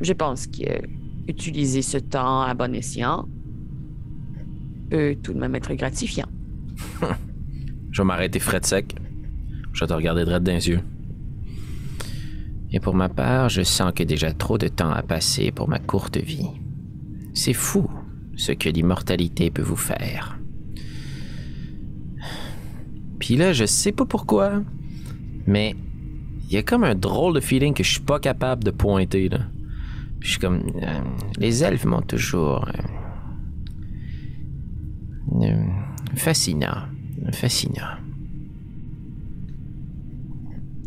je 0.00 0.14
pense 0.14 0.46
que 0.46 0.80
utiliser 1.28 1.82
ce 1.82 1.98
temps 1.98 2.40
à 2.40 2.54
bon 2.54 2.74
escient 2.74 3.28
peut 4.88 5.14
tout 5.22 5.34
de 5.34 5.38
même 5.38 5.54
être 5.56 5.74
gratifiant. 5.74 6.28
Je 7.90 8.00
vais 8.00 8.06
m'arrêter 8.06 8.38
frais 8.38 8.60
de 8.60 8.64
sec. 8.64 8.94
Je 9.74 9.80
vais 9.80 9.88
te 9.88 9.92
regarder 9.92 10.24
droit 10.24 10.40
dans 10.40 10.52
les 10.52 10.68
yeux. 10.70 10.80
Et 12.72 12.80
pour 12.80 12.94
ma 12.94 13.10
part, 13.10 13.50
je 13.50 13.60
sens 13.60 13.92
que 13.94 14.04
déjà 14.04 14.32
trop 14.32 14.56
de 14.56 14.68
temps 14.68 14.90
a 14.90 15.02
passé 15.02 15.52
pour 15.52 15.68
ma 15.68 15.80
courte 15.80 16.16
vie. 16.16 16.48
C'est 17.34 17.52
fou 17.52 17.90
ce 18.36 18.52
que 18.52 18.70
l'immortalité 18.70 19.50
peut 19.50 19.60
vous 19.60 19.76
faire. 19.76 20.39
Puis 23.20 23.36
là, 23.36 23.52
je 23.52 23.66
sais 23.66 23.92
pas 23.92 24.06
pourquoi, 24.06 24.62
mais 25.46 25.76
il 26.48 26.54
y 26.54 26.56
a 26.56 26.62
comme 26.64 26.82
un 26.82 26.96
drôle 26.96 27.34
de 27.34 27.40
feeling 27.40 27.74
que 27.74 27.84
je 27.84 27.92
suis 27.92 28.00
pas 28.00 28.18
capable 28.18 28.64
de 28.64 28.72
pointer 28.72 29.28
là. 29.28 29.40
Je 30.18 30.32
suis 30.32 30.40
comme 30.40 30.62
euh, 30.82 31.00
les 31.38 31.62
elfes 31.62 31.84
m'ont 31.84 32.02
toujours 32.02 32.66
euh, 32.66 32.72
euh, 35.44 35.64
fascinant, 36.16 36.88
fascinant. 37.32 37.96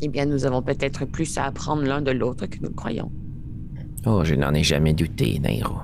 Eh 0.01 0.09
bien, 0.09 0.25
nous 0.25 0.45
avons 0.45 0.61
peut-être 0.61 1.05
plus 1.05 1.37
à 1.37 1.45
apprendre 1.45 1.83
l'un 1.83 2.01
de 2.01 2.11
l'autre 2.11 2.45
que 2.47 2.57
nous 2.57 2.67
le 2.67 2.75
croyons. 2.75 3.11
Oh, 4.05 4.23
je 4.25 4.35
n'en 4.35 4.53
ai 4.53 4.63
jamais 4.63 4.93
douté, 4.93 5.39
Nairo. 5.39 5.77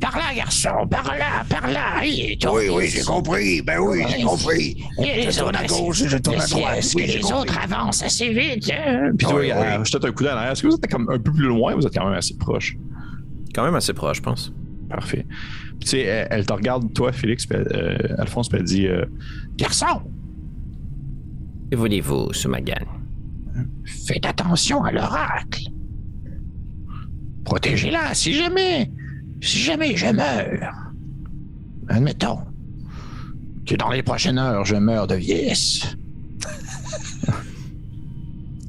Par 0.00 0.16
là, 0.16 0.34
garçon, 0.34 0.86
par 0.90 1.04
là, 1.16 1.44
par 1.48 1.70
là. 1.70 2.00
Oui, 2.00 2.38
Oui, 2.52 2.68
oui, 2.72 2.88
j'ai 2.88 3.02
compris. 3.02 3.62
Ben 3.62 3.78
oui, 3.80 4.02
j'ai 4.08 4.22
compris. 4.22 4.76
Et 5.04 5.30
Je 5.30 5.38
tourne 5.38 5.56
à 5.56 5.66
gauche 5.66 6.02
et 6.02 6.08
je 6.08 6.16
tourne 6.18 6.40
à 6.40 6.46
droite. 6.46 6.78
Est-ce 6.78 6.96
Oui, 6.96 7.06
les 7.06 7.20
compris. 7.20 7.34
autres 7.40 7.58
avancent 7.58 8.02
assez 8.02 8.32
vite? 8.32 8.70
hein? 8.72 9.10
Puis 9.16 9.26
toi, 9.26 9.40
Oui, 9.40 9.50
euh, 9.50 9.78
oui. 9.78 9.84
je 9.84 9.90
jette 9.90 10.04
un 10.04 10.12
coup 10.12 10.22
d'œil 10.22 10.32
en 10.32 10.36
arrière. 10.36 10.52
Est-ce 10.52 10.62
que 10.62 10.68
vous 10.68 10.74
êtes 10.74 10.90
comme 10.90 11.08
un 11.10 11.18
peu 11.18 11.32
plus 11.32 11.46
loin 11.46 11.74
ou 11.74 11.76
vous 11.80 11.86
êtes 11.86 11.94
quand 11.94 12.04
même 12.04 12.14
assez 12.18 12.36
proche? 12.36 12.76
Quand 13.54 13.64
même 13.64 13.74
assez 13.74 13.92
proche, 13.92 14.18
je 14.18 14.22
pense. 14.22 14.52
Parfait. 14.88 15.26
Puis, 15.28 15.78
tu 15.80 15.88
sais, 15.88 16.00
elle, 16.00 16.28
elle 16.30 16.46
te 16.46 16.52
regarde, 16.52 16.92
toi, 16.94 17.12
Félix, 17.12 17.46
puis 17.46 17.58
euh, 17.58 17.96
Alphonse, 18.18 18.48
puis 18.48 18.58
elle 18.58 18.64
dit 18.64 18.86
euh, 18.86 19.04
Garçon, 19.56 20.02
Que 21.70 21.76
voulez-vous, 21.76 22.32
Sumagan? 22.32 22.86
faites 23.84 24.24
attention 24.26 24.82
à 24.84 24.92
l'oracle. 24.92 25.64
Protégez-la 27.44 28.14
si 28.14 28.32
jamais, 28.34 28.90
si 29.42 29.58
jamais 29.58 29.96
je 29.96 30.06
meurs. 30.06 30.92
Admettons 31.88 32.38
que 33.66 33.74
dans 33.74 33.90
les 33.90 34.02
prochaines 34.02 34.38
heures, 34.38 34.64
je 34.64 34.76
meurs 34.76 35.06
de 35.06 35.16
vieillesse. 35.16 35.96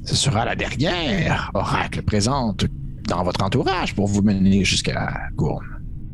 Ce 0.04 0.14
sera 0.14 0.44
la 0.44 0.54
dernière 0.54 1.50
oracle 1.54 2.02
présente 2.02 2.66
dans 3.08 3.22
votre 3.22 3.42
entourage 3.42 3.94
pour 3.94 4.08
vous 4.08 4.22
mener 4.22 4.64
jusqu'à 4.64 5.28
Gourne. 5.34 5.66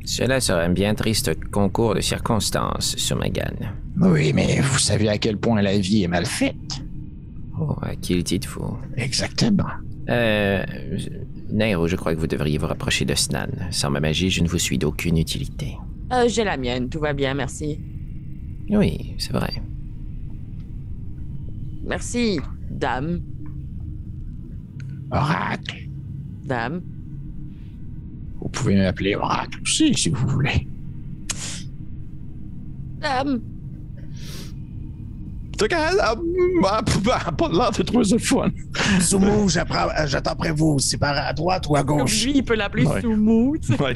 Cela 0.04 0.40
serait 0.40 0.66
un 0.66 0.72
bien 0.72 0.94
triste 0.94 1.34
concours 1.50 1.94
de 1.94 2.00
circonstances, 2.00 2.96
Sumagan. 2.96 3.54
Oui, 4.00 4.32
mais 4.32 4.60
vous 4.60 4.78
savez 4.78 5.08
à 5.08 5.18
quel 5.18 5.36
point 5.36 5.60
la 5.62 5.78
vie 5.78 6.04
est 6.04 6.08
mal 6.08 6.26
faite. 6.26 6.82
Oh, 7.58 7.76
à 7.82 7.96
qui 7.96 8.14
le 8.14 8.22
dites-vous? 8.22 8.78
Exactement. 8.96 9.68
Euh. 10.08 10.64
Nairo, 11.50 11.88
je 11.88 11.96
crois 11.96 12.14
que 12.14 12.20
vous 12.20 12.26
devriez 12.26 12.58
vous 12.58 12.66
rapprocher 12.66 13.04
de 13.04 13.14
Snan. 13.14 13.48
Sans 13.70 13.90
ma 13.90 14.00
magie, 14.00 14.30
je 14.30 14.42
ne 14.42 14.48
vous 14.48 14.58
suis 14.58 14.78
d'aucune 14.78 15.18
utilité. 15.18 15.76
Euh, 16.12 16.28
J'ai 16.28 16.44
la 16.44 16.56
mienne, 16.56 16.88
tout 16.88 17.00
va 17.00 17.12
bien, 17.12 17.34
merci. 17.34 17.80
Oui, 18.68 19.14
c'est 19.18 19.32
vrai. 19.32 19.62
Merci, 21.84 22.38
dame. 22.70 23.20
Oracle. 25.10 25.88
Dame. 26.44 26.82
Vous 28.40 28.48
pouvez 28.48 28.76
m'appeler 28.76 29.16
Oracle 29.16 29.60
aussi, 29.62 29.92
si 29.94 30.08
vous 30.08 30.26
voulez. 30.28 30.66
Dame. 33.00 33.40
T'as 35.68 35.92
ah, 36.02 36.14
ah, 36.64 36.80
ah, 37.26 37.32
pas 37.32 37.48
l'air 37.48 37.70
de 37.70 37.82
trouver 37.82 38.04
ça 38.04 38.14
le 38.14 38.20
fun. 38.20 38.48
Soumou, 39.00 39.48
j'apprends- 39.48 39.88
euh, 39.98 40.06
j'attends 40.06 40.32
après 40.32 40.52
vous. 40.52 40.78
C'est 40.78 40.96
par 40.98 41.16
à 41.16 41.32
droite 41.32 41.66
ou 41.68 41.76
à 41.76 41.84
Comme 41.84 41.98
gauche? 42.00 42.24
lui, 42.24 42.32
il 42.36 42.44
peut 42.44 42.54
l'appeler 42.54 42.86
Ouais. 42.86 43.00
Sais. 43.02 43.82
Ouais. 43.82 43.94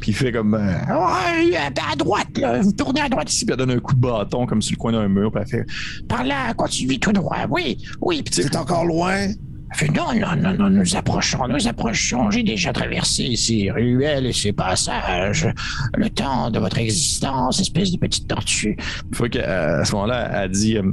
Puis 0.00 0.10
il 0.10 0.14
fait 0.14 0.30
comme. 0.32 0.54
euh, 0.54 0.58
Ouais, 0.58 1.56
à 1.56 1.96
droite, 1.96 2.38
là. 2.38 2.60
Vous 2.60 2.72
tournez 2.72 3.00
à 3.00 3.08
droite 3.08 3.32
ici. 3.32 3.44
puis 3.44 3.52
elle 3.52 3.58
donne 3.58 3.72
un 3.76 3.80
coup 3.80 3.94
de 3.94 4.00
bâton 4.00 4.46
comme 4.46 4.62
sur 4.62 4.72
le 4.72 4.78
coin 4.78 4.92
d'un 4.92 5.08
mur, 5.08 5.30
puis 5.32 5.42
elle 5.42 5.48
fait 5.48 5.66
Par 6.08 6.24
là, 6.24 6.54
continuez 6.54 6.98
tout 6.98 7.12
droit. 7.12 7.38
Oui, 7.50 7.78
oui. 8.00 8.22
Puis 8.22 8.34
tu 8.34 8.42
sais, 8.42 8.48
C'est 8.50 8.56
encore 8.56 8.84
loin? 8.84 9.28
Fait, 9.74 9.88
non, 9.88 10.14
non, 10.14 10.36
non, 10.36 10.54
non, 10.54 10.70
nous 10.70 10.96
approchons, 10.96 11.48
nous 11.48 11.68
approchons. 11.68 12.30
J'ai 12.30 12.42
déjà 12.42 12.72
traversé 12.72 13.36
ces 13.36 13.70
ruelles 13.70 14.26
et 14.26 14.32
ces 14.32 14.52
passages. 14.52 15.48
Le 15.96 16.08
temps 16.10 16.50
de 16.50 16.58
votre 16.58 16.78
existence, 16.78 17.60
espèce 17.60 17.90
de 17.92 17.98
petite 17.98 18.28
tortue. 18.28 18.76
Fait 19.12 19.28
qu'à 19.28 19.80
à 19.80 19.84
ce 19.84 19.92
moment-là, 19.92 20.44
elle 20.44 20.50
dit, 20.50 20.76
euh, 20.76 20.92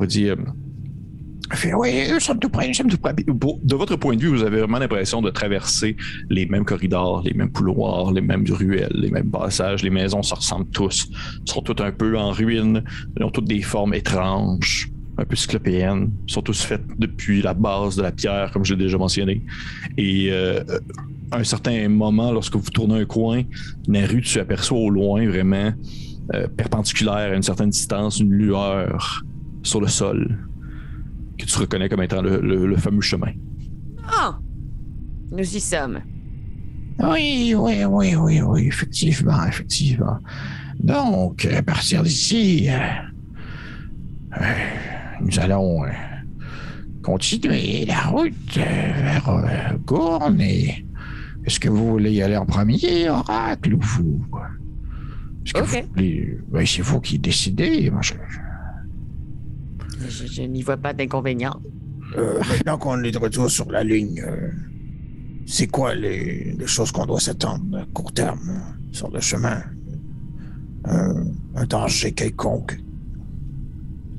elle 0.00 0.06
dit 0.06 0.28
euh, 0.28 0.36
oui, 1.74 2.08
nous 2.10 2.20
sommes 2.20 2.38
tout 2.38 2.48
près, 2.48 2.68
nous 2.68 2.74
sommes 2.74 2.88
tout 2.88 2.96
près. 2.96 3.14
De 3.14 3.76
votre 3.76 3.96
point 3.96 4.16
de 4.16 4.20
vue, 4.20 4.28
vous 4.28 4.42
avez 4.42 4.60
vraiment 4.60 4.78
l'impression 4.78 5.20
de 5.20 5.30
traverser 5.30 5.96
les 6.30 6.46
mêmes 6.46 6.64
corridors, 6.64 7.22
les 7.22 7.34
mêmes 7.34 7.52
couloirs, 7.52 8.12
les 8.12 8.20
mêmes 8.20 8.44
ruelles, 8.48 8.92
les 8.94 9.10
mêmes 9.10 9.30
passages. 9.30 9.82
Les 9.82 9.90
maisons 9.90 10.22
se 10.22 10.34
ressemblent 10.34 10.70
tous. 10.70 11.08
Sont 11.44 11.62
toutes 11.62 11.80
un 11.80 11.92
peu 11.92 12.16
en 12.16 12.30
ruine. 12.30 12.82
Ils 13.18 13.24
ont 13.24 13.30
toutes 13.30 13.48
des 13.48 13.62
formes 13.62 13.94
étranges, 13.94 14.91
un 15.18 15.24
peu 15.24 15.36
cyclopéennes. 15.36 16.10
Sont 16.26 16.42
tous 16.42 16.62
faits 16.62 16.82
depuis 16.98 17.42
la 17.42 17.54
base 17.54 17.96
de 17.96 18.02
la 18.02 18.12
pierre, 18.12 18.50
comme 18.52 18.64
je 18.64 18.74
l'ai 18.74 18.84
déjà 18.84 18.98
mentionné. 18.98 19.42
Et 19.96 20.28
euh, 20.30 20.62
à 21.30 21.38
un 21.38 21.44
certain 21.44 21.88
moment, 21.88 22.32
lorsque 22.32 22.56
vous 22.56 22.70
tournez 22.70 23.00
un 23.00 23.04
coin, 23.04 23.42
Naru, 23.88 24.22
tu 24.22 24.38
aperçois 24.40 24.78
au 24.78 24.90
loin 24.90 25.26
vraiment 25.28 25.72
euh, 26.34 26.46
perpendiculaire 26.48 27.32
à 27.32 27.34
une 27.34 27.42
certaine 27.42 27.70
distance, 27.70 28.20
une 28.20 28.32
lueur 28.32 29.22
sur 29.62 29.80
le 29.80 29.88
sol 29.88 30.38
que 31.38 31.44
tu 31.46 31.58
reconnais 31.58 31.88
comme 31.88 32.02
étant 32.02 32.22
le, 32.22 32.40
le- 32.40 32.66
le 32.66 32.76
fameux 32.76 33.00
chemin. 33.00 33.32
Ah! 34.06 34.38
Nous 35.30 35.56
y 35.56 35.60
sommes. 35.60 36.00
Oui, 36.98 37.54
oui, 37.56 37.84
oui, 37.88 38.14
oui, 38.14 38.40
oui, 38.42 38.66
effectivement, 38.66 39.44
effectivement. 39.46 40.18
Donc, 40.78 41.46
à 41.46 41.62
partir 41.62 42.02
d'ici, 42.02 42.68
euh, 42.68 42.78
euh, 44.40 44.44
nous 45.22 45.38
allons 45.40 45.84
euh, 45.84 45.88
continuer 47.02 47.84
la 47.86 48.00
route 48.02 48.32
euh, 48.56 48.60
vers 48.60 49.28
euh, 49.28 49.76
Gourne 49.86 50.40
et 50.40 50.84
est-ce 51.44 51.58
que 51.58 51.68
vous 51.68 51.86
voulez 51.92 52.12
y 52.12 52.22
aller 52.22 52.36
en 52.36 52.46
premier, 52.46 53.08
Oracle, 53.08 53.74
ou 53.74 53.80
vous? 53.80 54.24
Est-ce 55.44 55.54
que 55.54 55.60
Ok. 55.60 55.66
vous 55.84 55.88
voulez... 55.94 56.38
Ben, 56.52 56.64
c'est 56.66 56.82
vous 56.82 57.00
qui 57.00 57.18
décidez. 57.18 57.90
Moi, 57.90 58.00
je- 58.02 58.12
Je, 60.08 60.26
je 60.26 60.42
n'y 60.42 60.62
vois 60.62 60.76
pas 60.76 60.92
d'inconvénient. 60.92 61.56
Euh, 62.16 62.38
maintenant 62.48 62.78
qu'on 62.78 63.02
est 63.02 63.10
de 63.12 63.18
retour 63.18 63.50
sur 63.50 63.70
la 63.70 63.82
ligne, 63.82 64.20
euh, 64.24 64.50
c'est 65.46 65.66
quoi 65.66 65.94
les, 65.94 66.54
les 66.58 66.66
choses 66.66 66.92
qu'on 66.92 67.06
doit 67.06 67.20
s'attendre 67.20 67.78
à 67.78 67.84
court 67.92 68.12
terme 68.12 68.60
sur 68.92 69.10
le 69.10 69.20
chemin? 69.20 69.62
Euh, 70.88 71.24
un 71.54 71.64
danger 71.66 72.12
quelconque? 72.12 72.78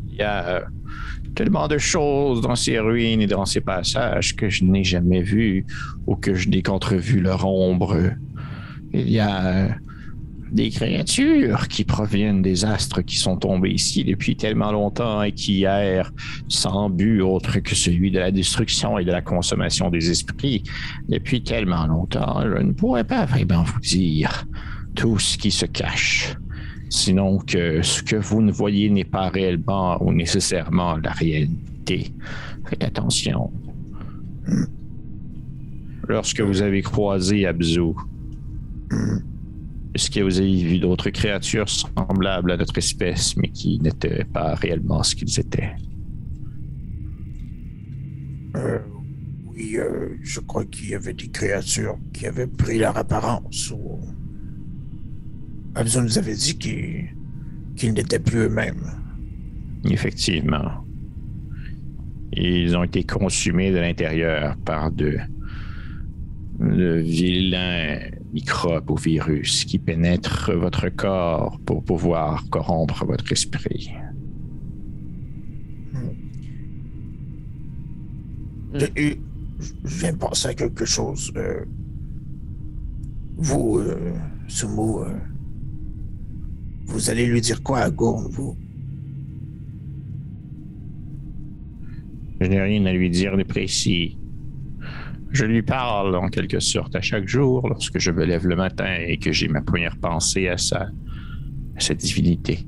Il 0.10 0.16
y 0.16 0.22
a, 0.24 0.47
euh, 0.47 0.62
tellement 1.36 1.68
de 1.68 1.78
choses 1.78 2.41
dans 2.41 2.56
ces 2.56 2.80
ruines 2.80 3.22
et 3.22 3.28
dans 3.28 3.46
ces 3.46 3.62
passages 3.62 4.36
que 4.36 4.50
je 4.50 4.64
n'ai 4.64 4.84
jamais 4.84 5.22
vues 5.22 5.66
ou 6.08 6.16
que 6.16 6.34
je 6.34 6.50
n'ai 6.50 6.62
qu'entrevu 6.62 7.20
leur 7.20 7.46
ombre. 7.46 8.12
Il 8.94 9.10
y 9.10 9.20
a 9.20 9.76
des 10.54 10.70
créatures 10.70 11.68
qui 11.68 11.84
proviennent 11.84 12.44
des 12.44 12.64
astres 12.64 13.02
qui 13.02 13.18
sont 13.18 13.38
tombés 13.38 13.72
ici 13.72 14.04
depuis 14.04 14.36
tellement 14.36 14.72
longtemps 14.72 15.24
et 15.24 15.32
qui 15.32 15.64
errent 15.64 16.12
sans 16.48 16.91
but 16.91 17.22
autre 17.22 17.60
que 17.60 17.74
celui 17.74 18.12
de 18.12 18.20
la 18.20 18.32
destruction 18.32 19.00
et 19.00 19.06
de 19.06 19.12
la 19.12 19.22
consommation 19.22 19.89
des 19.89 20.12
esprits 20.12 20.62
depuis 21.10 21.41
tellement 21.41 21.88
longtemps. 21.88 22.41
Je 22.44 22.62
ne 22.62 22.72
pourrais 22.72 23.04
pas 23.04 23.26
vraiment 23.26 23.64
vous 23.64 23.80
dire 23.80 24.46
tout 24.96 25.18
ce 25.18 25.39
qui 25.39 25.50
se 25.50 25.66
cache. 25.66 26.36
Sinon 26.94 27.39
que 27.39 27.82
ce 27.82 28.04
que 28.04 28.16
vous 28.16 28.44
ne 28.44 28.52
voyez 28.52 28.88
n'est 28.88 29.04
pas 29.04 29.28
réellement 29.30 29.98
ou 30.04 30.14
nécessairement 30.14 30.96
la 30.98 31.10
réalité. 31.10 32.14
Faites 32.68 32.84
attention. 32.84 33.52
Lorsque 36.08 36.39
vous 36.41 36.62
avez 36.62 36.84
croisé 36.84 37.48
Abzu, 37.48 37.96
est-ce 39.96 40.12
que 40.12 40.20
vous 40.20 40.39
avez 40.39 40.64
vu 40.64 40.78
d'autres 40.78 41.10
créatures 41.10 41.68
semblables 41.68 42.52
à 42.52 42.58
notre 42.58 42.78
espèce, 42.78 43.36
mais 43.38 43.50
qui 43.50 43.80
n'étaient 43.80 44.26
pas 44.26 44.54
réellement 44.54 45.02
ce 45.02 45.16
qu'ils 45.16 45.39
étaient? 45.39 45.74
Euh, 48.56 48.78
oui, 49.48 49.78
euh, 49.78 50.10
je 50.22 50.39
crois 50.41 50.66
qu'il 50.66 50.91
y 50.91 50.94
avait 50.94 51.14
des 51.14 51.30
créatures 51.30 51.98
qui 52.14 52.28
avaient 52.28 52.46
pris 52.46 52.78
leur 52.78 52.96
apparence. 52.96 53.74
Abzu 55.76 56.00
nous 56.02 56.18
avait 56.18 56.36
dit 56.36 56.58
qu'ils 56.58 57.10
qu'ils 57.76 57.94
n'étaient 57.94 58.20
plus 58.20 58.42
eux-mêmes. 58.42 58.84
Effectivement. 59.86 60.86
Ils 62.34 62.76
ont 62.76 62.84
été 62.84 63.04
consumés 63.04 63.72
de 63.72 63.78
l'intérieur 63.78 64.56
par 64.66 64.92
de, 64.92 65.18
de 66.60 66.96
vilains 66.98 68.00
microbes 68.34 68.90
ou 68.90 68.96
virus 68.96 69.66
qui 69.66 69.78
pénètrent 69.78 70.52
votre 70.54 70.90
corps 70.90 71.60
pour 71.66 71.84
pouvoir 71.84 72.44
corrompre 72.50 73.06
votre 73.06 73.32
esprit. 73.32 73.92
Et 78.96 79.20
je 79.60 79.98
viens 80.00 80.14
de 80.14 80.18
penser 80.18 80.48
à 80.50 80.54
quelque 80.56 80.86
chose. 80.86 81.32
euh, 81.36 81.64
vous, 83.36 83.80
euh, 83.80 84.14
Sumo, 84.48 85.04
euh, 85.04 85.14
vous 86.86 87.10
allez 87.10 87.26
lui 87.26 87.42
dire 87.42 87.62
quoi 87.64 87.80
à 87.80 87.90
Gourne, 87.90 88.28
vous? 88.32 88.56
Je 92.42 92.48
n'ai 92.48 92.62
rien 92.62 92.86
à 92.86 92.92
lui 92.94 93.10
dire 93.10 93.38
de 93.38 93.44
précis. 93.44 94.18
Je 95.32 95.46
lui 95.46 95.64
parle 95.64 96.16
en 96.16 96.28
quelque 96.30 96.60
sorte 96.60 96.96
à 96.96 97.02
chaque 97.02 97.28
jour 97.28 97.68
lorsque 97.68 97.98
je 98.00 98.12
me 98.12 98.24
lève 98.26 98.46
le 98.46 98.56
matin 98.56 98.98
et 99.08 99.18
que 99.18 99.32
j'ai 99.32 99.48
ma 99.48 99.62
première 99.62 99.98
pensée 99.98 100.48
à 100.48 100.58
sa, 100.58 100.90
à 101.76 101.80
sa 101.80 101.94
divinité. 101.96 102.60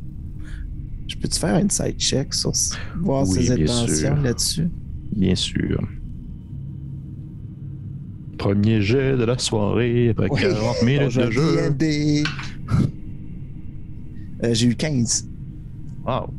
Je 1.07 1.15
peux-tu 1.17 1.39
faire 1.39 1.57
une 1.59 1.69
side 1.69 1.99
check 1.99 2.33
sur 2.33 2.51
voir 3.01 3.27
Oui, 3.27 3.45
ses 3.45 3.55
bien 3.55 3.65
intentions 3.65 4.15
sûr. 4.15 4.23
là-dessus? 4.23 4.67
Bien 5.15 5.35
sûr. 5.35 5.79
Premier 8.39 8.81
jet 8.81 9.15
de 9.15 9.23
la 9.23 9.37
soirée 9.37 10.09
après 10.09 10.29
Oui. 10.31 10.41
40 10.41 10.81
minutes 10.83 11.17
de 11.17 11.31
jeu. 11.31 12.23
Euh, 14.43 14.53
J'ai 14.53 14.67
eu 14.67 14.75
15. 14.75 15.27
Wow. 16.05 16.33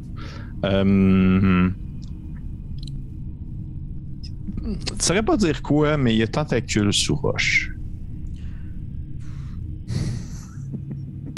Euh, 0.64 1.70
Tu 4.99 5.05
saurais 5.05 5.22
pas 5.22 5.36
dire 5.36 5.62
quoi, 5.62 5.97
mais 5.97 6.14
il 6.14 6.18
y 6.18 6.22
a 6.22 6.26
tentacule 6.26 6.92
sous 6.92 7.14
roche. 7.14 7.72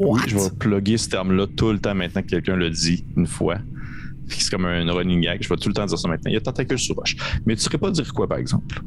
Oui, 0.00 0.20
je 0.28 0.36
vais 0.36 0.50
plugger 0.59 0.96
ce 0.96 1.09
terme-là 1.09 1.46
tout 1.56 1.72
le 1.72 1.78
temps 1.78 1.94
maintenant 1.94 2.22
que 2.22 2.28
quelqu'un 2.28 2.56
le 2.56 2.70
dit 2.70 3.04
une 3.16 3.26
fois. 3.26 3.59
C'est 4.28 4.50
comme 4.50 4.66
un 4.66 4.90
running 4.92 5.22
gag. 5.22 5.42
Je 5.42 5.48
vais 5.48 5.56
tout 5.56 5.68
le 5.68 5.74
temps 5.74 5.86
dire 5.86 5.98
ça 5.98 6.09
maintenant. 6.09 6.30
Il 6.30 6.34
y 6.34 6.36
a 6.36 6.40
tentacule 6.40 6.78
sous 6.78 6.94
roche. 6.94 7.16
Mais 7.46 7.56
tu 7.56 7.62
saurais 7.62 7.78
pas 7.78 7.90
dire 7.90 8.12
quoi, 8.14 8.28
par 8.28 8.38
exemple? 8.38 8.80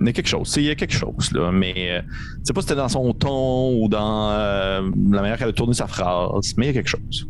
Il 0.00 0.06
y 0.06 0.08
a 0.08 0.12
quelque 0.12 0.28
chose. 0.28 0.54
Il 0.56 0.64
y 0.64 0.70
a 0.70 0.74
quelque 0.74 0.94
chose, 0.94 1.30
là. 1.32 1.52
Mais 1.52 1.74
euh, 1.76 2.00
tu 2.02 2.40
sais 2.44 2.52
pas 2.52 2.62
si 2.62 2.68
c'était 2.68 2.80
dans 2.80 2.88
son 2.88 3.12
ton 3.12 3.82
ou 3.82 3.88
dans 3.88 4.30
euh, 4.30 4.80
la 5.10 5.20
manière 5.20 5.38
qu'elle 5.38 5.48
a 5.48 5.52
tourné 5.52 5.74
sa 5.74 5.86
phrase. 5.86 6.54
Mais 6.56 6.66
il 6.66 6.68
y 6.68 6.70
a 6.70 6.72
quelque 6.74 6.88
chose. 6.88 7.28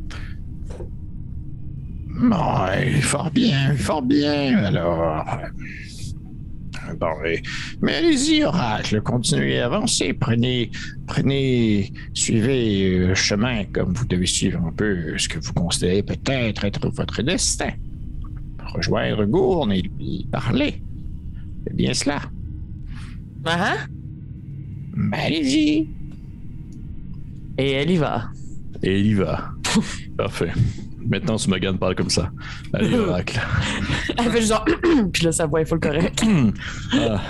Ouais, 2.22 2.92
fort 3.00 3.30
bien, 3.30 3.74
fort 3.76 4.02
bien, 4.02 4.58
alors. 4.64 5.24
Bon. 6.98 7.06
Mais 7.80 7.94
allez-y, 7.94 8.44
Oracle, 8.44 9.00
continuez 9.00 9.60
à 9.60 9.66
avancer. 9.66 10.12
Prenez, 10.12 10.70
prenez, 11.06 11.92
suivez 12.14 12.98
le 13.06 13.14
chemin 13.14 13.64
comme 13.64 13.92
vous 13.94 14.06
devez 14.06 14.26
suivre 14.26 14.60
un 14.64 14.72
peu 14.72 15.16
ce 15.16 15.28
que 15.28 15.38
vous 15.38 15.52
considérez 15.52 16.02
peut-être 16.02 16.64
être 16.64 16.90
votre 16.90 17.22
destin. 17.22 17.70
Rejoindre 18.74 19.24
Gourne 19.24 19.72
et 19.72 19.82
lui 19.82 20.26
parler. 20.30 20.82
C'est 21.66 21.76
bien 21.76 21.94
cela. 21.94 22.20
Ah, 23.44 23.74
ah. 23.74 23.76
Ben, 24.96 25.18
allez-y. 25.18 25.88
Et 27.58 27.72
elle 27.72 27.90
y 27.90 27.96
va. 27.96 28.28
Et 28.82 28.98
il 29.00 29.06
y 29.08 29.14
va. 29.14 29.50
Parfait. 30.16 30.52
Maintenant, 31.06 31.38
Smogan 31.38 31.78
parle 31.78 31.94
comme 31.94 32.10
ça. 32.10 32.30
Allez, 32.74 32.94
Oracle. 32.98 33.40
Elle 34.18 34.30
fait 34.30 34.42
genre. 34.42 34.64
Puis 35.12 35.24
là, 35.24 35.32
sa 35.32 35.46
voix 35.46 35.60
est 35.62 35.64
full 35.64 35.80
correcte. 35.80 36.22
Ah, 36.92 37.20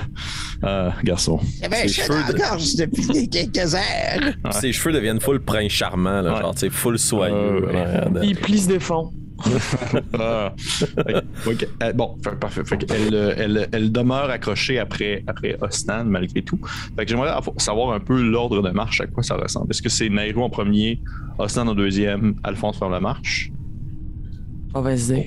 ah, 0.62 0.94
garçon. 1.04 1.38
Ses 1.40 1.88
cheveux 1.88 2.32
de- 2.32 2.36
gorge 2.38 2.74
depuis 2.76 3.28
quelques 3.30 3.74
heures. 3.74 4.34
Ouais. 4.44 4.52
Ses 4.52 4.72
cheveux 4.72 4.92
deviennent 4.92 5.20
full 5.20 5.40
prince 5.40 5.70
charmant, 5.72 6.20
là, 6.20 6.34
Ouais. 6.34 6.40
genre, 6.40 6.54
tu 6.54 6.60
sais, 6.60 6.70
full 6.70 6.98
soyeux. 6.98 7.34
Ouais, 7.34 7.66
ouais. 7.66 7.76
en 7.76 7.84
arrière 7.86 8.10
de- 8.10 8.24
Il 8.24 8.36
plisse 8.36 8.66
de 8.66 8.78
fond. 8.78 9.10
Ah. 10.18 10.54
Euh, 11.82 11.92
bon, 11.94 12.16
fait- 12.22 12.36
parfait. 12.38 12.62
Fait 12.64 12.78
elle, 12.92 13.14
euh, 13.14 13.34
elle, 13.36 13.68
elle 13.72 13.92
demeure 13.92 14.30
accrochée 14.30 14.78
après, 14.78 15.22
après 15.26 15.56
Osnan, 15.60 16.04
malgré 16.04 16.42
tout. 16.42 16.58
Fait 16.96 17.04
que 17.04 17.10
j'aimerais 17.10 17.30
avo- 17.30 17.58
savoir 17.60 17.92
un 17.94 18.00
peu 18.00 18.20
l'ordre 18.22 18.62
de 18.62 18.70
marche, 18.70 19.00
à 19.00 19.06
quoi 19.06 19.22
ça 19.22 19.36
ressemble. 19.36 19.70
Est-ce 19.70 19.82
que 19.82 19.88
c'est 19.88 20.08
Nairo 20.08 20.42
en 20.42 20.50
premier, 20.50 21.00
Osnan 21.38 21.68
en 21.68 21.74
deuxième, 21.74 22.34
Alphonse 22.44 22.78
faire 22.78 22.90
la 22.90 23.00
marche, 23.00 23.50
On 24.74 24.80
va 24.82 24.96
se 24.96 25.12
dire. 25.14 25.24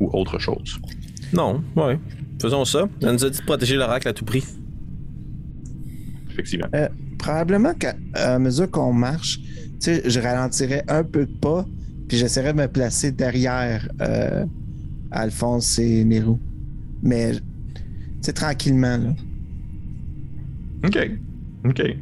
ou 0.00 0.10
autre 0.12 0.38
chose? 0.38 0.78
Non, 1.32 1.62
ouais. 1.76 1.98
Faisons 2.40 2.64
ça. 2.64 2.88
Elle 3.02 3.12
nous 3.12 3.24
a 3.24 3.30
dit 3.30 3.38
de 3.40 3.44
protéger 3.44 3.76
l'oracle 3.76 4.08
à 4.08 4.12
tout 4.12 4.24
prix. 4.24 4.44
Effectivement. 6.30 6.68
Probablement 7.18 7.72
qu'à 7.74 8.38
mesure 8.38 8.70
qu'on 8.70 8.92
marche, 8.92 9.38
tu 9.40 9.46
sais, 9.80 10.02
je 10.08 10.20
ralentirais 10.20 10.84
un 10.88 11.02
peu 11.02 11.26
de 11.26 11.32
pas, 11.32 11.64
puis 12.08 12.16
j'essaierais 12.16 12.52
de 12.52 12.58
me 12.58 12.68
placer 12.68 13.12
derrière 13.12 13.88
euh, 14.00 14.44
Alphonse 15.10 15.78
et 15.78 16.04
Nero. 16.04 16.38
Mais, 17.02 17.32
tu 17.32 17.40
sais, 18.22 18.32
tranquillement, 18.32 18.96
là. 18.98 19.10
Ok. 20.84 21.10
Ok. 21.64 21.76
Fait 21.78 21.94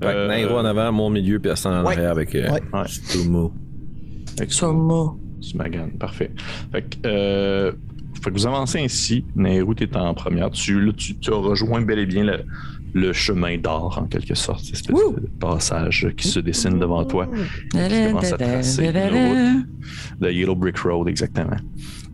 que 0.00 0.06
Euh, 0.06 0.28
Nairo 0.28 0.56
en 0.56 0.64
avant, 0.64 0.92
mon 0.92 1.10
milieu, 1.10 1.38
puis 1.40 1.50
Aston 1.50 1.70
en 1.70 1.84
Ouais. 1.84 1.92
arrière 1.94 2.10
avec 2.12 2.34
euh, 2.34 2.50
Ouais. 2.50 2.60
Ouais. 2.72 2.82
Stumo. 2.86 3.52
Avec 4.38 4.52
Sûrement. 4.52 5.18
Smagan, 5.40 5.88
parfait. 5.98 6.30
Fait 6.72 6.82
que, 6.82 6.96
euh, 7.06 7.72
fait 8.22 8.30
que 8.30 8.34
vous 8.34 8.46
avancez 8.46 8.78
ainsi. 8.80 9.24
Nairou, 9.34 9.74
tu 9.74 9.84
es 9.84 9.96
en 9.96 10.12
première. 10.14 10.50
Tu, 10.50 10.80
là, 10.80 10.92
tu, 10.96 11.16
tu 11.16 11.32
as 11.32 11.36
rejoint 11.36 11.80
bel 11.82 11.98
et 11.98 12.06
bien 12.06 12.24
le, 12.24 12.40
le 12.94 13.12
chemin 13.12 13.58
d'or, 13.58 13.98
en 14.02 14.06
quelque 14.06 14.34
sorte, 14.34 14.64
cette 14.64 14.74
espèce 14.74 14.96
de 14.96 15.28
passage 15.38 16.08
qui 16.16 16.28
se 16.28 16.40
dessine 16.40 16.78
devant 16.78 17.04
toi. 17.04 17.28
qui 17.70 17.78
commence 17.78 18.32
à 18.32 18.38
tracer 18.38 18.86
une 18.86 18.98
route. 18.98 19.66
The 20.20 20.32
Yellow 20.32 20.54
Brick 20.54 20.78
Road, 20.78 21.08
exactement. 21.08 21.56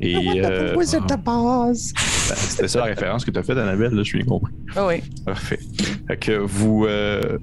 Et 0.01 0.16
euh, 0.45 0.74
ben, 2.29 2.37
c'était 2.37 2.68
ça 2.68 2.81
la 2.81 2.85
référence 2.87 3.24
que 3.24 3.31
tu 3.31 3.39
as 3.39 3.43
faite, 3.43 3.57
Annabelle, 3.57 3.93
là, 3.93 4.03
je 4.03 4.09
suis 4.09 4.18
bien 4.18 4.27
compris. 4.27 4.53
Ah 4.74 4.87
oui. 4.87 4.97
Parfait. 5.24 5.59
Fait 6.07 6.16
que 6.18 6.33
vous, 6.33 6.85
euh, 6.87 7.39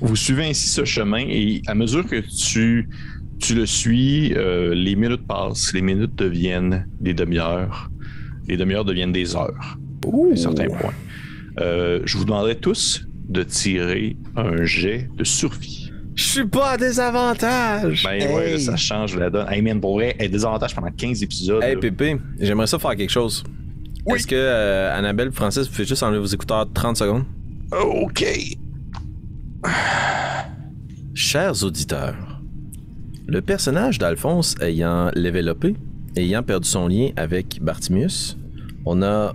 vous 0.00 0.16
suivez 0.16 0.46
ainsi 0.46 0.68
ce 0.68 0.84
chemin 0.84 1.24
et 1.28 1.62
à 1.66 1.74
mesure 1.74 2.06
que 2.06 2.16
tu, 2.16 2.88
tu 3.38 3.54
le 3.54 3.66
suis, 3.66 4.34
euh, 4.34 4.74
les 4.74 4.96
minutes 4.96 5.26
passent, 5.26 5.72
les 5.72 5.82
minutes 5.82 6.16
deviennent 6.16 6.86
des 7.00 7.14
demi-heures, 7.14 7.90
les 8.48 8.56
demi-heures 8.56 8.84
deviennent 8.84 9.12
des 9.12 9.36
heures 9.36 9.78
à 10.04 10.36
certains 10.36 10.66
points. 10.66 10.94
Euh, 11.60 12.00
je 12.04 12.16
vous 12.18 12.24
demanderai 12.24 12.56
tous 12.56 13.04
de 13.28 13.42
tirer 13.42 14.16
un 14.36 14.64
jet 14.64 15.08
de 15.16 15.24
survie. 15.24 15.90
Je 16.14 16.24
suis 16.24 16.46
pas 16.46 16.72
à 16.72 16.76
désavantage! 16.76 18.02
Ben 18.04 18.20
Hey. 18.20 18.34
ouais, 18.34 18.58
ça 18.58 18.76
change 18.76 19.16
la 19.16 19.30
donne. 19.30 19.46
Hey 19.50 19.62
man, 19.62 19.80
pour 19.80 19.94
vrai, 19.94 20.14
hey, 20.18 20.28
désavantage 20.28 20.74
pendant 20.74 20.90
15 20.90 21.22
épisodes. 21.22 21.62
Hey 21.62 21.74
là. 21.74 21.80
Pépé, 21.80 22.16
j'aimerais 22.38 22.66
ça 22.66 22.78
faire 22.78 22.94
quelque 22.96 23.10
chose. 23.10 23.42
Est-ce 24.06 24.26
que 24.26 24.34
euh, 24.34 24.94
Annabelle, 24.96 25.30
Francis, 25.32 25.66
vous 25.66 25.72
pouvez 25.72 25.84
juste 25.86 26.02
enlever 26.02 26.18
vos 26.18 26.26
écouteurs 26.26 26.66
30 26.72 26.96
secondes? 26.96 27.24
OK. 27.72 28.24
Chers 31.14 31.62
auditeurs, 31.64 32.40
le 33.26 33.40
personnage 33.40 33.98
d'Alphonse 33.98 34.54
ayant 34.60 35.10
level 35.14 35.48
upé, 35.48 35.76
ayant 36.16 36.42
perdu 36.42 36.68
son 36.68 36.88
lien 36.88 37.10
avec 37.16 37.60
Bartimius, 37.62 38.36
on 38.84 39.02
a. 39.02 39.34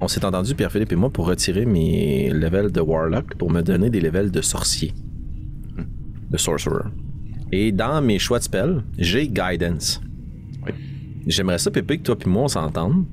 On 0.00 0.08
s'est 0.08 0.24
entendu, 0.24 0.54
Pierre-Philippe 0.54 0.92
et 0.92 0.96
moi, 0.96 1.10
pour 1.10 1.26
retirer 1.26 1.64
mes 1.64 2.30
levels 2.30 2.70
de 2.70 2.80
Warlock 2.80 3.36
pour 3.36 3.50
me 3.50 3.62
donner 3.62 3.88
des 3.88 4.00
levels 4.00 4.30
de 4.30 4.42
sorcier. 4.42 4.92
De 6.30 6.36
Sorcerer. 6.36 6.90
Et 7.52 7.72
dans 7.72 8.02
mes 8.02 8.18
choix 8.18 8.38
de 8.38 8.44
spells, 8.44 8.82
j'ai 8.98 9.28
Guidance. 9.28 10.00
Oui. 10.64 10.72
J'aimerais 11.26 11.58
ça, 11.58 11.70
Pépé, 11.70 11.98
que 11.98 12.02
toi 12.02 12.16
et 12.20 12.28
moi, 12.28 12.42
on 12.42 12.48
s'entende 12.48 13.04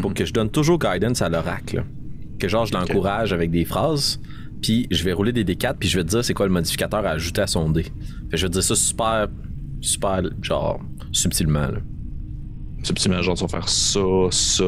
pour 0.00 0.14
que 0.14 0.24
je 0.24 0.32
donne 0.32 0.50
toujours 0.50 0.78
Guidance 0.78 1.22
à 1.22 1.28
l'oracle. 1.28 1.84
Que 2.38 2.46
genre, 2.48 2.66
je 2.66 2.72
l'encourage 2.72 3.32
avec 3.32 3.50
des 3.50 3.64
phrases, 3.64 4.20
puis 4.62 4.86
je 4.90 5.02
vais 5.02 5.12
rouler 5.12 5.32
des 5.32 5.44
D4, 5.44 5.74
puis 5.78 5.88
je 5.88 5.98
vais 5.98 6.04
te 6.04 6.10
dire 6.10 6.24
c'est 6.24 6.34
quoi 6.34 6.46
le 6.46 6.52
modificateur 6.52 7.04
à 7.04 7.10
ajouter 7.10 7.40
à 7.40 7.46
son 7.46 7.68
dé. 7.70 7.82
Fait 7.84 7.90
que 8.32 8.36
je 8.36 8.46
vais 8.46 8.50
te 8.50 8.54
dire 8.54 8.62
ça 8.62 8.76
super, 8.76 9.28
super, 9.80 10.22
genre, 10.42 10.80
subtilement. 11.10 11.68
Là. 11.68 11.78
Subtilement, 12.88 13.20
genre, 13.20 13.36
tu 13.36 13.42
vas 13.42 13.48
faire 13.48 13.68
ça, 13.68 14.00
ça, 14.30 14.64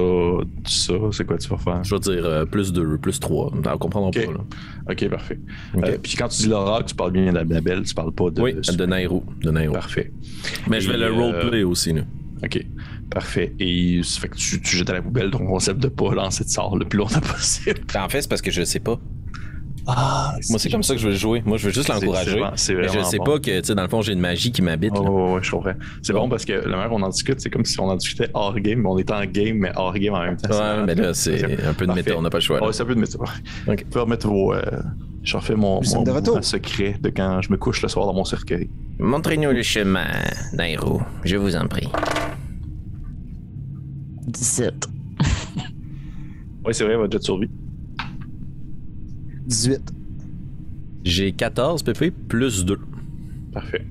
ça. 0.67 0.93
C'est 1.13 1.27
quoi 1.27 1.39
tu 1.39 1.49
vas 1.49 1.57
faire? 1.57 1.83
Je 1.85 1.95
vais 1.95 2.01
dire 2.01 2.25
euh, 2.27 2.45
plus 2.45 2.71
2, 2.71 2.99
plus 2.99 3.19
3. 3.19 3.51
On 3.73 3.79
comprendra 3.79 4.09
Ok. 4.11 4.27
pas. 4.27 4.33
Là. 4.33 4.39
Ok, 4.91 5.09
parfait. 5.09 5.39
Euh, 5.77 5.97
puis 6.03 6.17
quand 6.17 6.29
tu 6.29 6.43
dis 6.43 6.49
l'oracle, 6.49 6.85
tu 6.91 6.95
parles 6.95 7.13
bien 7.13 7.33
d'Abel, 7.33 7.83
tu 7.83 7.95
parles 7.95 8.13
pas 8.13 8.29
de. 8.31 8.43
Oui, 8.43 8.53
de 8.55 8.87
Nairo. 8.87 9.25
De 9.43 9.51
Nairo. 9.51 9.73
Parfait. 9.73 10.13
Mais 10.69 10.83
je 10.83 10.91
vais 10.91 10.99
le 10.99 11.07
euh, 11.07 11.13
roleplay 11.15 11.63
aussi. 11.63 11.95
Là. 11.95 12.03
Ok, 12.45 12.63
parfait. 13.11 13.55
Et 13.59 14.01
ça 14.03 14.21
fait 14.21 14.29
que 14.29 14.37
tu, 14.37 14.61
tu 14.61 14.77
jettes 14.77 14.91
à 14.91 14.95
la 14.95 15.03
poubelle 15.03 15.31
ton 15.31 15.39
concept 15.47 15.81
de 15.81 15.89
pas 15.89 16.13
lancer 16.15 16.45
de 16.45 16.51
sort 16.51 16.77
le 16.77 16.85
plus 16.85 16.99
longtemps 16.99 17.21
possible. 17.33 17.81
En 17.99 18.09
fait, 18.11 18.21
c'est 18.21 18.29
parce 18.29 18.43
que 18.43 18.51
je 18.51 18.65
sais 18.65 18.81
pas. 18.81 18.99
Ah, 19.87 20.35
Moi, 20.51 20.59
c'est 20.59 20.71
comme 20.71 20.83
ça 20.83 20.95
que 20.95 21.01
je 21.01 21.07
veux 21.07 21.13
le 21.13 21.19
jouer. 21.19 21.43
Moi, 21.45 21.57
je 21.57 21.67
veux 21.67 21.73
juste 21.73 21.87
C'est- 21.87 21.93
l'encourager. 21.95 22.43
c'est 22.57 22.75
Mais 22.75 22.89
je 22.89 23.03
sais 23.03 23.19
bon. 23.19 23.25
pas 23.25 23.39
que, 23.39 23.61
tu 23.61 23.67
sais, 23.67 23.75
dans 23.75 23.83
le 23.83 23.89
fond, 23.89 24.03
j'ai 24.03 24.13
une 24.13 24.21
magie 24.21 24.53
qui 24.53 24.63
m'habite. 24.63 24.93
Oh, 24.97 25.03
là. 25.05 25.11
ouais, 25.11 25.33
ouais, 25.35 25.41
je 25.43 25.51
comprends. 25.51 25.73
C'est 26.03 26.13
bon 26.13 26.29
parce 26.29 26.45
que 26.45 26.53
la 26.53 26.69
manière 26.77 26.89
qu'on 26.91 27.03
en 27.03 27.09
discute, 27.09 27.41
c'est 27.41 27.51
comme 27.51 27.65
si 27.65 27.79
on 27.81 27.89
en 27.89 27.97
discutait 27.97 28.29
hors 28.35 28.59
game, 28.61 28.81
mais 28.81 28.89
on 28.89 28.99
était 28.99 29.13
en 29.13 29.25
game, 29.25 29.57
mais 29.59 29.73
hors 29.77 29.95
game 29.95 30.15
en 30.15 30.23
même 30.23 30.37
temps. 30.37 30.51
Ouais, 30.51 30.85
mais 30.87 30.95
là, 30.95 31.15
c'est 31.15 31.65
un 31.67 31.75
peu 31.75 31.87
de 31.87 31.93
méta, 31.93 32.13
on 32.17 32.23
n'a 32.23 32.31
pas 32.31 32.39
le 32.39 32.43
choix. 32.43 32.65
Ouais, 32.65 32.73
c'est 32.73 32.83
un 32.83 32.87
peu 32.87 32.95
de 32.95 33.01
météo. 33.01 33.21
Ok. 33.69 33.77
Tu 33.79 33.85
peux 33.87 34.01
remettre 34.01 34.27
vos. 34.29 34.53
Euh, 34.55 34.61
je 35.23 35.37
refais 35.37 35.55
mon, 35.55 35.81
de 35.81 36.41
secret 36.43 36.97
de 37.01 37.11
quand 37.11 37.43
je 37.43 37.51
me 37.53 37.57
couche 37.59 37.83
le 37.83 37.89
soir 37.89 38.07
dans 38.07 38.15
mon 38.15 38.25
cercueil. 38.25 38.71
Montrez-nous 38.99 39.51
le 39.51 39.63
chemin, 39.63 40.07
Nairo. 40.53 41.01
Je 41.25 41.37
vous 41.37 41.57
en 41.57 41.67
prie. 41.67 41.89
17. 44.27 44.87
Oui, 46.65 46.75
c'est 46.75 46.85
vrai, 46.85 46.97
votre 46.97 47.13
jet 47.13 47.19
de 47.19 47.25
survie. 47.25 47.51
18. 49.47 49.93
J'ai 51.05 51.33
14 51.33 51.83
PP 51.83 52.11
plus 52.29 52.65
2. 52.65 52.79
Parfait. 53.53 53.87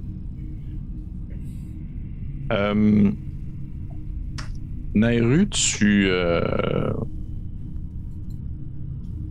Euh, 2.51 3.11
Nairu, 4.95 5.47
tu. 5.49 6.07
Euh, 6.09 6.91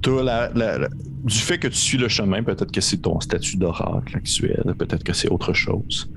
t'as 0.03 0.23
la- 0.23 0.51
la- 0.55 0.79
la- 0.79 0.89
du 1.25 1.37
fait 1.39 1.59
que 1.59 1.67
tu 1.69 1.77
suis 1.77 1.99
le 1.99 2.09
chemin, 2.09 2.43
peut-être 2.43 2.71
que 2.71 2.81
c'est 2.81 2.99
ton 2.99 3.19
statut 3.21 3.57
d'oracle 3.57 4.17
actuel, 4.17 4.63
peut-être 4.79 5.03
que 5.03 5.13
c'est 5.13 5.29
autre 5.29 5.53
chose, 5.53 6.11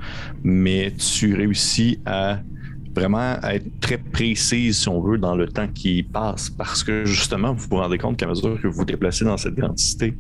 mais 0.44 0.94
tu 0.98 1.34
réussis 1.34 2.00
à 2.06 2.40
vraiment 2.94 3.36
être 3.44 3.80
très 3.80 3.98
précise, 3.98 4.80
si 4.80 4.90
on 4.90 5.02
veut, 5.02 5.18
dans 5.18 5.36
le 5.36 5.48
temps 5.48 5.68
qui 5.68 6.04
passe, 6.04 6.50
parce 6.50 6.84
que 6.84 7.06
justement, 7.06 7.54
vous 7.54 7.68
vous 7.70 7.78
rendez 7.78 7.98
compte 7.98 8.18
qu'à 8.18 8.28
mesure 8.28 8.60
que 8.62 8.68
vous 8.68 8.78
vous 8.78 8.86
déplacez 8.86 9.26
dans 9.26 9.38
cette 9.38 9.56
grande 9.56 9.78
cité, 9.78 10.16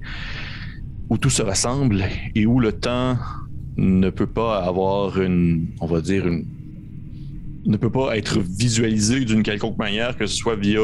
où 1.09 1.17
tout 1.17 1.30
se 1.30 1.41
ressemble 1.41 2.03
et 2.36 2.45
où 2.45 2.59
le 2.59 2.72
temps 2.72 3.17
ne 3.78 4.09
peut 4.09 4.28
pas 4.28 4.63
avoir 4.63 5.22
une, 5.22 5.67
on 5.80 5.86
va 5.86 6.01
dire, 6.01 6.28
une, 6.28 6.45
ne 7.66 7.78
peut 7.78 7.89
pas 7.91 8.18
être 8.18 8.39
visualisé 8.39 9.24
d'une 9.26 9.43
quelconque 9.43 9.78
manière, 9.78 10.18
que 10.18 10.26
ce 10.26 10.36
soit 10.36 10.55
via 10.55 10.82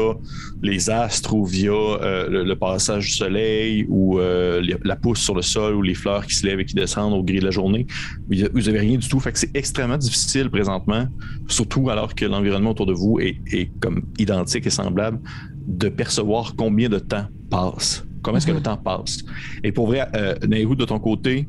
les 0.62 0.90
astres 0.90 1.34
ou 1.34 1.44
via 1.44 1.72
euh, 1.72 2.28
le, 2.28 2.44
le 2.44 2.56
passage 2.56 3.06
du 3.06 3.10
soleil 3.12 3.84
ou 3.88 4.18
euh, 4.20 4.60
les- 4.60 4.76
la 4.84 4.94
pousse 4.96 5.20
sur 5.20 5.34
le 5.34 5.42
sol 5.42 5.74
ou 5.74 5.82
les 5.82 5.94
fleurs 5.94 6.24
qui 6.26 6.34
se 6.36 6.46
lèvent 6.46 6.60
et 6.60 6.64
qui 6.64 6.74
descendent 6.74 7.14
au 7.14 7.22
gris 7.24 7.40
de 7.40 7.44
la 7.44 7.50
journée. 7.50 7.86
Vous 8.30 8.36
vous 8.54 8.68
avez 8.68 8.78
rien 8.80 8.96
du 8.98 9.08
tout. 9.08 9.18
Fait 9.20 9.32
que 9.32 9.38
c'est 9.38 9.54
extrêmement 9.56 9.98
difficile 9.98 10.50
présentement, 10.50 11.06
surtout 11.48 11.90
alors 11.90 12.14
que 12.14 12.24
l'environnement 12.24 12.70
autour 12.70 12.86
de 12.86 12.92
vous 12.92 13.18
est, 13.20 13.38
est 13.52 13.70
comme 13.80 14.02
identique 14.18 14.66
et 14.66 14.70
semblable, 14.70 15.18
de 15.66 15.88
percevoir 15.88 16.54
combien 16.56 16.88
de 16.88 16.98
temps 16.98 17.26
passe. 17.50 18.04
Comment 18.22 18.38
est-ce 18.38 18.46
que 18.46 18.52
le 18.52 18.60
temps 18.62 18.76
passe? 18.76 19.18
Et 19.64 19.72
pour 19.72 19.86
vrai, 19.88 20.06
euh, 20.14 20.34
Nehru, 20.46 20.76
de 20.76 20.84
ton 20.84 20.98
côté, 20.98 21.46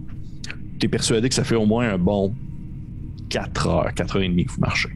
tu 0.80 0.86
es 0.86 0.90
persuadé 0.90 1.30
que 1.30 1.36
ça 1.36 1.44
fait 1.44 1.56
au 1.56 1.66
moins 1.66 1.90
un 1.94 1.98
bon 1.98 2.34
4 3.30 3.68
heures, 3.68 3.94
4 3.94 4.16
heures 4.16 4.22
et 4.24 4.30
demie 4.30 4.46
que 4.46 4.52
vous 4.52 4.62
marchez. 4.62 4.90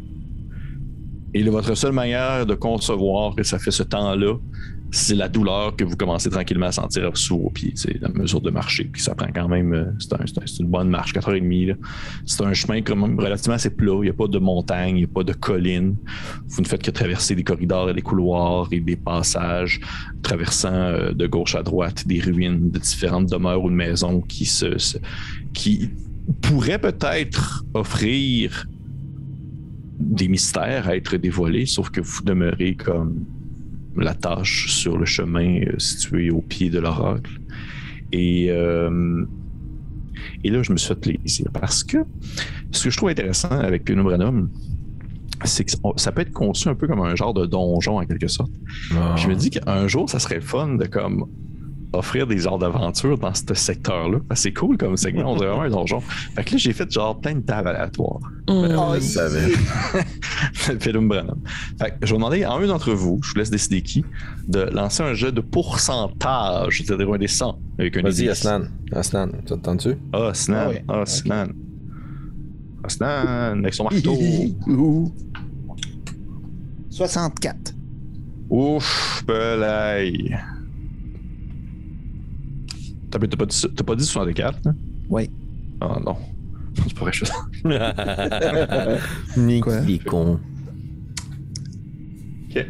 Et 1.34 1.44
votre 1.44 1.76
seule 1.76 1.94
manière 1.94 2.46
de 2.46 2.54
concevoir 2.56 3.36
que 3.36 3.44
ça 3.44 3.58
fait 3.60 3.72
ce 3.72 3.84
temps-là, 3.84 4.36
c'est 4.92 5.16
la 5.16 5.28
douleur 5.28 5.76
que 5.76 5.84
vous 5.84 5.96
commencez 5.96 6.30
tranquillement 6.30 6.68
à 6.68 6.72
sentir 6.72 7.18
sous 7.18 7.40
vos 7.40 7.50
pieds, 7.50 7.72
c'est 7.74 8.00
la 8.00 8.10
mesure 8.10 8.40
de 8.42 8.52
marcher. 8.52 8.84
Puis 8.84 9.02
ça 9.02 9.16
prend 9.16 9.26
quand 9.34 9.48
même, 9.48 9.74
euh, 9.74 9.86
c'est 9.98 10.14
un- 10.14 10.20
c'est 10.28 10.38
un- 10.38 10.46
c'est 10.46 10.60
une 10.60 10.68
bonne 10.70 10.88
marche, 10.90 11.14
4 11.14 11.30
heures 11.30 11.34
et 11.36 11.42
demie. 11.42 11.66
là. 11.66 11.74
C'est 12.28 12.44
un 12.44 12.54
chemin 12.54 12.84
quand 12.84 12.96
même 12.96 13.20
relativement 13.20 13.56
assez 13.56 13.72
plat, 13.72 13.96
il 13.96 14.02
n'y 14.04 14.10
a 14.10 14.14
pas 14.14 14.28
de 14.28 14.38
montagne, 14.38 14.96
il 14.98 15.00
n'y 15.00 15.04
a 15.06 15.08
pas 15.08 15.24
de 15.24 15.34
colline. 15.34 15.96
Vous 16.48 16.62
ne 16.62 16.68
faites 16.68 16.84
que 16.84 16.92
traverser 16.92 17.34
des 17.34 17.44
corridors 17.44 17.90
et 17.90 17.96
des 17.96 18.04
couloirs 18.04 18.68
et 18.72 18.80
des 18.82 18.96
passages, 18.96 19.80
traversant 20.22 20.72
euh, 20.72 21.12
de 21.14 21.26
gauche 21.26 21.56
à 21.56 21.64
droite 21.64 22.08
des 22.08 22.20
ruines 22.20 22.70
de 22.70 22.78
différentes 22.78 23.32
demeures 23.32 23.64
ou 23.64 23.72
de 23.72 23.76
maisons 23.76 24.22
qui 24.22 24.46
se, 24.46 24.78
se- 24.78 25.00
qui 25.54 25.90
pourraient 26.42 26.78
peut-être 26.80 27.66
offrir 27.74 28.68
des 30.04 30.28
mystères 30.28 30.88
à 30.88 30.96
être 30.96 31.18
dévoilés, 31.18 31.66
sauf 31.66 31.90
que 31.90 32.02
vous 32.02 32.22
demeurez 32.24 32.76
comme 32.76 33.26
la 33.96 34.14
tâche 34.14 34.72
sur 34.72 34.98
le 34.98 35.06
chemin 35.06 35.62
euh, 35.62 35.80
situé 35.80 36.30
au 36.30 36.42
pied 36.42 36.70
de 36.70 36.80
l'oracle. 36.80 37.40
Et, 38.12 38.48
euh, 38.50 39.26
et 40.44 40.50
là, 40.50 40.62
je 40.64 40.72
me 40.72 40.78
suis 40.78 40.90
fait 40.90 41.00
plaisir 41.00 41.48
parce 41.54 41.84
que 41.84 41.98
ce 42.72 42.84
que 42.86 42.90
je 42.90 42.98
trouve 42.98 43.10
intéressant 43.10 43.52
avec 43.52 43.86
Pino 43.86 44.04
Branum, 44.04 44.50
c'est 45.46 45.66
que 45.66 45.72
ça 45.98 46.12
peut 46.12 46.22
être 46.22 46.32
conçu 46.32 46.70
un 46.70 46.76
peu 46.76 46.88
comme 46.88 47.02
un 47.02 47.16
genre 47.16 47.34
de 47.34 47.46
donjon 47.46 48.00
en 48.00 48.06
quelque 48.06 48.28
sorte. 48.28 48.52
Ah. 48.92 49.16
Je 49.18 49.28
me 49.28 49.36
dis 49.36 49.50
qu'un 49.50 49.88
jour, 49.88 50.10
ça 50.10 50.20
serait 50.20 50.42
fun 50.42 50.76
de 50.76 50.86
comme 50.86 51.26
offrir 51.94 52.28
des 52.28 52.48
heures 52.48 52.58
d'aventure 52.58 53.18
dans 53.18 53.34
ce 53.34 53.54
secteur-là. 53.54 54.20
Parce 54.28 54.42
que 54.42 54.44
C'est 54.44 54.54
cool 54.54 54.78
comme 54.78 54.98
segment, 54.98 55.34
on 55.34 55.36
dirait 55.38 55.50
vraiment 55.50 55.64
un 55.64 55.70
donjon. 55.70 56.00
Fait 56.02 56.44
que 56.44 56.52
là, 56.52 56.58
j'ai 56.58 56.74
fait 56.74 56.92
genre 56.92 57.20
plein 57.20 57.36
de 57.36 57.42
tables 57.42 57.70
aléatoires. 57.70 58.20
Oh, 58.48 58.66
je 58.96 59.00
savais. 59.00 59.52
Philum 60.80 61.08
Branham. 61.08 61.40
Fait 61.80 61.92
que 61.92 62.06
je 62.06 62.12
vais 62.12 62.18
demander 62.18 62.44
à 62.44 62.52
un 62.54 62.66
d'entre 62.68 62.92
vous, 62.92 63.20
je 63.24 63.32
vous 63.32 63.38
laisse 63.38 63.50
décider 63.50 63.82
qui, 63.82 64.04
de 64.48 64.62
lancer 64.62 65.04
un 65.04 65.14
jeu 65.14 65.32
de 65.32 65.42
pourcentage, 65.42 66.84
c'est-à-dire 66.86 67.14
un 67.14 67.18
des 67.18 67.28
100 67.28 67.58
avec 67.80 67.98
un 67.98 68.02
Vas-y, 68.02 68.30
Aslan. 68.30 68.64
Aslan, 68.92 69.30
tu 69.30 69.44
t'entends-tu? 69.46 69.96
Ah, 70.12 70.28
Aslan. 70.28 70.72
Ah 70.88 71.02
Aslan. 71.02 71.48
Aslan, 72.84 73.60
avec 73.60 73.74
son 73.74 73.84
marteau. 73.86 74.18
Ouh. 74.68 75.12
64. 76.90 77.74
Ouf, 78.50 79.24
belay. 79.26 80.36
T'as 83.20 83.38
pas, 83.38 83.46
dit- 83.46 83.68
t'as 83.76 83.84
pas 83.84 83.96
dit 83.96 84.06
64, 84.06 84.60
hein? 84.68 84.76
Oui. 85.10 85.30
Ah 85.82 86.00
non. 86.04 86.16
C'est 86.88 86.94
pas 86.96 87.02
vrai, 87.02 87.12
je 87.14 87.26
est 89.92 90.04
con. 90.06 90.40
Ok. 92.50 92.66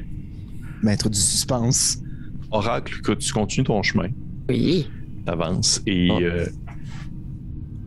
Maître 0.82 1.10
du 1.10 1.20
suspense. 1.20 2.00
Oracle, 2.52 3.02
que 3.02 3.14
tu 3.14 3.32
continues 3.34 3.66
ton 3.66 3.82
chemin. 3.84 4.08
Oui. 4.50 4.88
t'avances 5.26 5.82
et 5.88 6.10
Ah. 6.12 6.18
euh, 6.22 6.46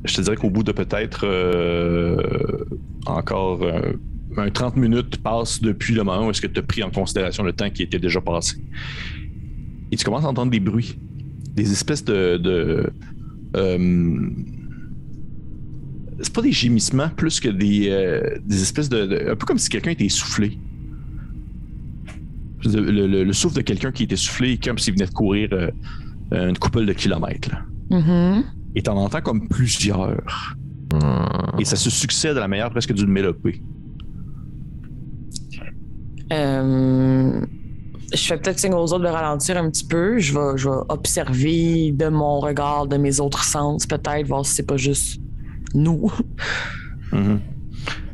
je 0.07 0.15
te 0.17 0.23
dirais 0.23 0.37
qu'au 0.37 0.49
bout 0.49 0.63
de 0.63 0.73
peut-être 0.73 1.27
euh, 1.27 2.65
encore 3.05 3.63
euh, 3.63 3.93
un 4.39 4.49
30 4.51 4.77
minutes 4.77 5.19
passe 5.23 5.61
depuis 5.61 5.93
le 5.95 6.03
moment 6.03 6.27
où 6.27 6.31
est-ce 6.31 6.41
que 6.41 6.47
tu 6.47 6.59
as 6.59 6.63
pris 6.63 6.83
en 6.83 6.91
considération 6.91 7.43
le 7.43 7.53
temps 7.53 7.69
qui 7.69 7.83
était 7.83 7.99
déjà 7.99 8.23
passé. 8.23 8.57
Et 9.93 9.97
tu 9.97 10.05
commences 10.05 10.25
à 10.25 10.29
entendre 10.29 10.51
des 10.51 10.61
bruits, 10.61 10.99
des 11.57 11.73
espèces 11.73 12.05
de... 12.05 12.37
de 12.37 12.91
euh, 13.57 14.31
c'est 16.21 16.33
pas 16.33 16.43
des 16.43 16.53
gémissements 16.53 17.09
plus 17.11 17.41
que 17.41 17.49
des, 17.49 17.89
euh, 17.91 18.39
des 18.45 18.63
espèces 18.63 18.89
de, 18.89 19.07
de- 19.07 19.31
Un 19.31 19.37
peu 19.37 19.45
comme 19.47 19.59
si 19.59 19.69
quelqu'un 19.69 19.91
était 19.91 20.07
essoufflé. 20.07 20.59
Le, 22.65 23.07
le- 23.07 23.25
le 23.25 23.33
souffle 23.33 23.57
de 23.57 23.61
quelqu'un 23.61 23.93
qui 23.93 24.05
est 24.05 24.13
essoufflé, 24.13 24.59
comme 24.59 24.79
s'il 24.79 24.95
venait 24.95 25.07
de 25.07 25.11
courir 25.13 25.49
euh, 25.53 25.71
une 26.33 26.57
couple 26.59 26.85
de 26.87 26.93
kilomètres. 26.93 27.51
là. 27.51 27.63
Mhm. 27.99 28.45
Et 28.75 28.83
t'en 28.83 28.97
entends 28.97 29.21
comme 29.21 29.49
plusieurs. 29.49 30.17
Et 31.59 31.65
ça 31.65 31.77
se 31.77 31.91
succède 31.91 32.37
à 32.37 32.41
la 32.41 32.49
manière 32.49 32.71
presque 32.71 32.93
d'une 32.93 33.11
mélopée. 33.11 33.61
Euh, 36.33 37.41
je 38.13 38.19
fais 38.19 38.37
peut-être 38.37 38.59
signe 38.59 38.75
aux 38.75 38.93
autres 38.93 39.01
de 39.05 39.09
ralentir 39.09 39.57
un 39.57 39.71
petit 39.71 39.85
peu. 39.85 40.19
Je 40.19 40.33
vais, 40.33 40.57
je 40.57 40.69
vais 40.69 40.77
observer 40.89 41.93
de 41.93 42.09
mon 42.09 42.41
regard, 42.41 42.87
de 42.87 42.97
mes 42.97 43.21
autres 43.21 43.45
sens, 43.45 43.87
peut-être, 43.87 44.27
voir 44.27 44.45
si 44.45 44.55
c'est 44.55 44.67
pas 44.67 44.77
juste 44.77 45.21
nous. 45.75 46.13
Mhm. 47.13 47.41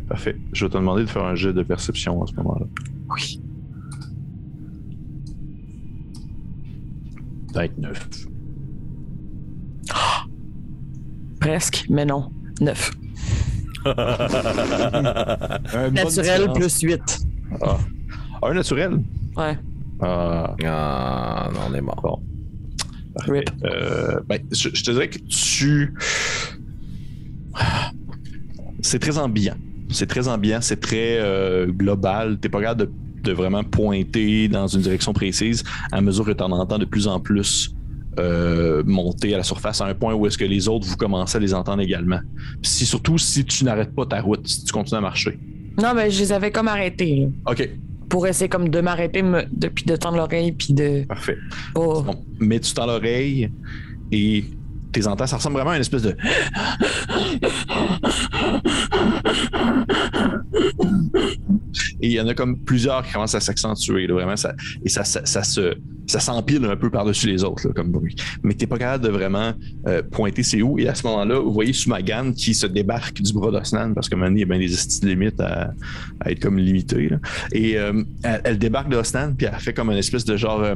Parfait. 0.09 0.37
Je 0.53 0.67
vais 0.67 0.71
te 0.71 0.77
demander 0.77 1.03
de 1.03 1.09
faire 1.09 1.25
un 1.25 1.35
jet 1.35 1.53
de 1.53 1.63
perception 1.63 2.23
à 2.23 2.27
ce 2.27 2.35
moment-là. 2.35 2.67
Oui. 3.11 3.41
29. 7.55 8.27
Presque, 11.41 11.87
mais 11.89 12.05
non. 12.05 12.31
9. 12.61 12.91
Un 13.85 13.97
bon 15.89 15.95
Naturel 15.95 16.53
plus 16.55 16.81
8. 16.81 17.21
Ah. 17.63 17.79
Un 18.43 18.55
naturel? 18.55 19.03
Ouais. 19.37 19.59
Ah, 20.03 20.55
Ah, 20.65 21.51
non, 21.55 21.61
on 21.71 21.75
est 21.75 21.81
mort. 21.81 22.01
bon. 22.03 22.19
Parfait. 23.15 23.33
Rip. 23.33 23.51
Euh, 23.65 24.21
ben, 24.29 24.41
je, 24.51 24.69
je 24.73 24.83
te 24.85 24.91
dirais 24.91 25.09
que 25.09 25.19
tu. 25.19 25.95
C'est 28.81 28.99
très 28.99 29.19
ambiant. 29.19 29.55
C'est 29.91 30.07
très 30.07 30.29
ambiant, 30.29 30.61
c'est 30.61 30.81
très 30.81 31.19
euh, 31.19 31.67
global. 31.67 32.39
T'es 32.41 32.49
pas 32.49 32.61
capable 32.61 32.81
de, 32.87 32.91
de 33.25 33.33
vraiment 33.33 33.63
pointer 33.63 34.49
dans 34.49 34.67
une 34.67 34.81
direction 34.81 35.13
précise 35.13 35.63
à 35.93 36.01
mesure 36.01 36.25
que 36.25 36.33
tu 36.33 36.43
en 36.43 36.51
entends 36.53 36.79
de 36.79 36.87
plus 36.87 37.07
en 37.07 37.21
plus 37.21 37.75
euh, 38.19 38.83
monter 38.87 39.35
à 39.35 39.37
la 39.39 39.43
surface 39.43 39.81
à 39.83 39.87
un 39.87 39.95
point 39.95 40.15
où 40.15 40.27
est-ce 40.27 40.39
que 40.39 40.45
les 40.47 40.67
autres 40.69 40.87
vous 40.87 40.97
commencez 40.97 41.37
à 41.37 41.41
les 41.41 41.53
entendre 41.55 41.83
également. 41.83 42.21
Si, 42.63 42.87
surtout 42.87 43.19
si 43.19 43.45
tu 43.45 43.65
n'arrêtes 43.65 43.95
pas 43.95 44.07
ta 44.07 44.21
route, 44.23 44.47
si 44.49 44.65
tu 44.65 44.73
continues 44.73 44.99
à 44.99 45.03
marcher. 45.03 45.39
Non, 45.81 45.93
mais 45.95 46.11
je 46.11 46.19
les 46.21 46.33
avais 46.33 46.51
comme 46.51 46.69
arrêtés, 46.69 47.29
Ok, 47.47 47.69
Pour 48.13 48.27
essayer 48.27 48.51
comme 48.51 48.69
de 48.69 48.81
m'arrêter, 48.83 49.23
de, 49.23 49.69
puis 49.69 49.87
de 49.87 49.97
tendre 49.97 50.19
l'oreille, 50.19 50.53
puis 50.53 50.75
de 50.75 51.07
parfait. 51.07 51.39
Bon, 51.75 52.05
mets 52.39 52.61
tu 52.61 52.75
dans 52.75 52.85
l'oreille 52.85 53.51
et 54.13 54.45
tes 54.93 55.07
entends, 55.07 55.27
ça 55.27 55.37
ressemble 55.37 55.55
vraiment 55.57 55.71
à 55.71 55.77
une 55.77 55.81
espèce 55.81 56.03
de. 56.03 56.15
Et 62.03 62.09
il 62.09 62.13
y 62.13 62.21
en 62.21 62.29
a 62.29 62.35
comme 62.35 62.59
plusieurs 62.59 63.03
qui 63.03 63.15
commencent 63.15 63.35
à 63.35 63.41
s'accentuer, 63.41 64.07
vraiment, 64.09 64.37
ça, 64.37 64.53
et 64.85 64.91
ça, 64.91 65.05
ça, 65.05 65.25
ça 65.25 65.43
se, 65.43 65.75
ça 66.13 66.21
s'empile 66.21 66.65
un 66.65 66.77
peu 66.77 66.91
par-dessus 66.91 67.27
les 67.27 67.43
autres, 67.45 67.67
là, 67.67 67.73
comme 67.75 67.91
bruit. 67.91 68.15
Mais 68.43 68.55
t'es 68.55 68.67
pas 68.67 68.79
capable 68.79 69.05
de 69.05 69.11
vraiment 69.11 69.53
euh, 69.87 70.03
pointer 70.03 70.43
c'est 70.43 70.63
où. 70.63 70.79
Et 70.79 70.87
à 70.89 70.95
ce 70.95 71.07
moment-là, 71.07 71.39
vous 71.41 71.53
voyez 71.53 71.73
Sumagan 71.73 72.33
qui 72.33 72.55
se 72.55 72.67
débarque 72.67 73.21
du 73.23 73.33
bras 73.33 73.51
d'Osnan, 73.51 73.95
parce 73.95 74.09
que 74.09 74.15
maintenant, 74.17 74.37
il 74.37 74.41
y 74.41 74.43
a 74.43 74.47
bien 74.47 74.59
des 74.59 74.71
limites 75.07 75.41
à, 75.41 75.73
à 76.21 76.31
être 76.31 76.41
comme 76.41 76.59
limité. 76.59 77.09
là. 77.09 77.19
Et 77.53 77.79
euh, 77.79 78.03
elle, 78.23 78.41
elle 78.45 78.59
débarque 78.59 78.91
d'Osnan, 78.91 79.35
puis 79.37 79.47
elle 79.53 79.59
fait 79.61 79.73
comme 79.73 79.91
une 79.91 79.99
espèce 79.99 80.25
de 80.25 80.37
genre. 80.37 80.63
euh, 80.63 80.75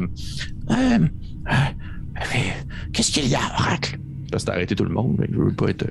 Qu'est-ce 2.93 3.13
qu'il 3.13 3.29
y 3.29 3.35
a, 3.35 3.41
Oracle? 3.59 3.99
Là, 4.33 4.39
c'est 4.39 4.49
arrêter 4.49 4.75
tout 4.75 4.85
le 4.85 4.91
monde, 4.95 5.17
mais 5.19 5.29
je 5.31 5.37
veux 5.39 5.53
pas 5.53 5.69
être. 5.69 5.87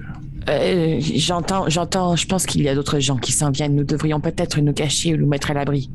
euh, 0.50 1.00
j'entends, 1.00 1.70
j'entends, 1.70 2.16
je 2.16 2.26
pense 2.26 2.46
qu'il 2.46 2.62
y 2.64 2.68
a 2.70 2.76
d'autres 2.76 3.00
gens 3.00 3.18
qui 3.18 3.32
s'en 3.32 3.52
viennent. 3.52 3.76
Nous 3.76 3.84
devrions 3.84 4.20
peut-être 4.20 4.60
nous 4.60 4.74
cacher 4.74 5.14
ou 5.14 5.18
nous 5.18 5.28
mettre 5.28 5.52
à 5.52 5.54
l'abri. 5.54 5.90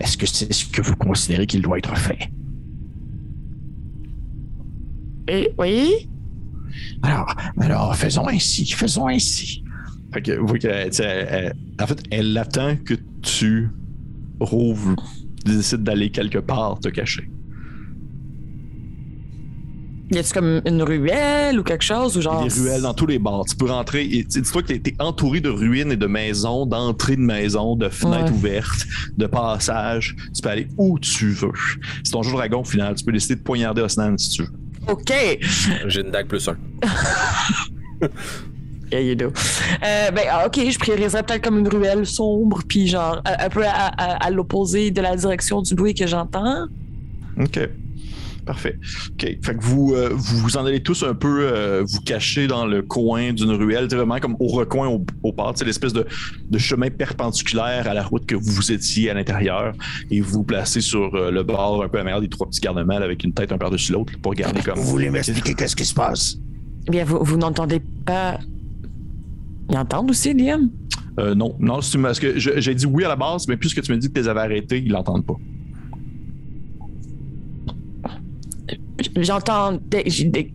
Est-ce 0.00 0.16
que 0.16 0.26
c'est 0.26 0.52
ce 0.52 0.66
que 0.66 0.82
vous 0.82 0.96
considérez 0.96 1.46
qu'il 1.46 1.62
doit 1.62 1.78
être 1.78 1.96
fait? 1.96 2.30
Et, 5.28 5.50
oui? 5.58 6.08
Alors, 7.02 7.34
alors, 7.60 7.96
faisons 7.96 8.28
ainsi, 8.28 8.66
faisons 8.66 9.08
ainsi. 9.08 9.62
Fait 10.12 10.22
que 10.22 10.32
vous 10.32 10.56
elle- 10.64 10.90
elle- 11.00 11.54
en 11.80 11.86
fait, 11.86 12.02
elle 12.10 12.36
attend 12.38 12.76
que 12.76 12.94
tu 13.22 13.68
rouvres, 14.40 14.94
décides 15.44 15.82
d'aller 15.82 16.10
quelque 16.10 16.38
part 16.38 16.78
te 16.78 16.88
cacher. 16.88 17.28
Y 20.10 20.18
a-tu 20.18 20.32
comme 20.32 20.62
une 20.64 20.82
ruelle 20.82 21.58
ou 21.58 21.64
quelque 21.64 21.82
chose? 21.82 22.16
Ou 22.16 22.20
genre. 22.20 22.40
Il 22.44 22.48
y 22.48 22.52
a 22.52 22.54
des 22.54 22.60
ruelles 22.68 22.82
dans 22.82 22.94
tous 22.94 23.06
les 23.06 23.18
bars. 23.18 23.44
Tu 23.48 23.56
peux 23.56 23.66
rentrer 23.70 24.04
et 24.04 24.22
dis-toi 24.22 24.62
que 24.62 24.72
tu 24.72 24.90
es, 24.90 24.94
entouré 25.02 25.40
de 25.40 25.48
ruines 25.48 25.90
et 25.90 25.96
de 25.96 26.06
maisons, 26.06 26.64
d'entrées 26.64 27.16
de 27.16 27.22
maisons, 27.22 27.74
de 27.74 27.88
fenêtres 27.88 28.26
Ouais. 28.30 28.30
ouvertes, 28.38 28.86
de 29.16 29.26
passages. 29.26 30.14
Tu 30.34 30.40
peux 30.42 30.48
aller 30.48 30.68
où 30.78 30.98
tu 31.00 31.30
veux. 31.30 31.50
C'est 32.04 32.12
ton 32.12 32.22
jeu 32.22 32.30
de 32.30 32.36
dragon 32.36 32.60
au 32.60 32.64
final. 32.64 32.94
Tu 32.94 33.04
peux 33.04 33.10
décider 33.12 33.34
de 33.34 33.40
poignarder 33.42 33.82
Osnan 33.82 34.16
si 34.16 34.30
tu 34.30 34.42
veux. 34.42 34.48
OK! 34.88 35.12
J'ai 35.88 36.00
une 36.02 36.10
dague 36.12 36.28
plus 36.28 36.48
un. 36.48 36.56
Yeah, 38.92 39.00
you 39.00 39.16
do. 39.16 39.32
Euh, 39.82 40.10
ben, 40.12 40.22
ah, 40.30 40.46
OK, 40.46 40.60
je 40.70 40.78
prioriserais 40.78 41.24
peut-être 41.24 41.42
comme 41.42 41.58
une 41.58 41.66
ruelle 41.66 42.06
sombre, 42.06 42.60
puis 42.68 42.86
genre, 42.86 43.20
un, 43.24 43.46
un 43.46 43.48
peu 43.48 43.64
à, 43.66 43.70
à- 43.72 44.24
à 44.26 44.30
l'opposé 44.30 44.92
de 44.92 45.00
la 45.00 45.16
direction 45.16 45.60
du 45.60 45.74
bruit 45.74 45.92
que 45.92 46.06
j'entends. 46.06 46.66
OK. 47.40 47.68
Parfait. 48.46 48.78
OK. 49.10 49.26
Fait 49.42 49.56
que 49.56 49.62
vous, 49.62 49.92
euh, 49.92 50.10
vous 50.12 50.38
vous 50.38 50.56
en 50.56 50.64
allez 50.64 50.80
tous 50.80 51.02
un 51.02 51.14
peu 51.14 51.40
euh, 51.42 51.82
vous 51.84 52.00
cacher 52.00 52.46
dans 52.46 52.64
le 52.64 52.80
coin 52.80 53.32
d'une 53.32 53.50
ruelle, 53.50 53.88
vraiment 53.88 54.20
comme 54.20 54.36
au 54.38 54.46
recoin, 54.46 54.86
au, 54.86 55.04
au 55.24 55.34
sais, 55.56 55.64
l'espèce 55.64 55.92
de, 55.92 56.06
de 56.48 56.58
chemin 56.58 56.88
perpendiculaire 56.88 57.88
à 57.88 57.92
la 57.92 58.04
route 58.04 58.24
que 58.24 58.36
vous 58.36 58.70
étiez 58.70 59.10
à 59.10 59.14
l'intérieur 59.14 59.72
et 60.12 60.20
vous 60.20 60.30
vous 60.30 60.44
placez 60.44 60.80
sur 60.80 61.12
euh, 61.16 61.32
le 61.32 61.42
bord 61.42 61.82
un 61.82 61.88
peu 61.88 61.98
à 61.98 62.04
l'arrière 62.04 62.20
des 62.20 62.28
trois 62.28 62.46
petits 62.46 62.60
garde-mâles 62.60 63.02
avec 63.02 63.24
une 63.24 63.32
tête 63.32 63.50
un 63.50 63.58
par-dessus 63.58 63.92
l'autre 63.92 64.12
pour 64.22 64.30
regarder 64.30 64.60
comme. 64.62 64.78
Vous 64.78 64.84
voulez 64.90 65.10
m'expliquer 65.10 65.54
qu'est-ce 65.54 65.74
qui 65.74 65.84
se 65.84 65.94
passe? 65.94 66.38
Eh 66.86 66.90
bien, 66.92 67.04
vous, 67.04 67.18
vous 67.20 67.36
n'entendez 67.36 67.80
pas. 68.04 68.38
Ils 69.68 69.76
entendent 69.76 70.10
aussi, 70.10 70.32
Liam? 70.34 70.70
Euh, 71.18 71.34
non, 71.34 71.56
non, 71.58 71.80
c'est 71.80 71.98
parce 71.98 72.20
que 72.20 72.38
j'ai 72.38 72.74
dit 72.74 72.86
oui 72.86 73.02
à 73.02 73.08
la 73.08 73.16
base, 73.16 73.48
mais 73.48 73.56
puisque 73.56 73.82
tu 73.82 73.90
me 73.90 73.98
dis 73.98 74.06
que 74.08 74.12
tu 74.12 74.20
les 74.20 74.28
avais 74.28 74.40
arrêtés, 74.40 74.78
ils 74.78 74.92
l'entendent 74.92 75.26
pas. 75.26 75.34
J'entends 79.16 79.72
des. 79.90 80.02
j'ai 80.06 80.24
des- 80.24 80.52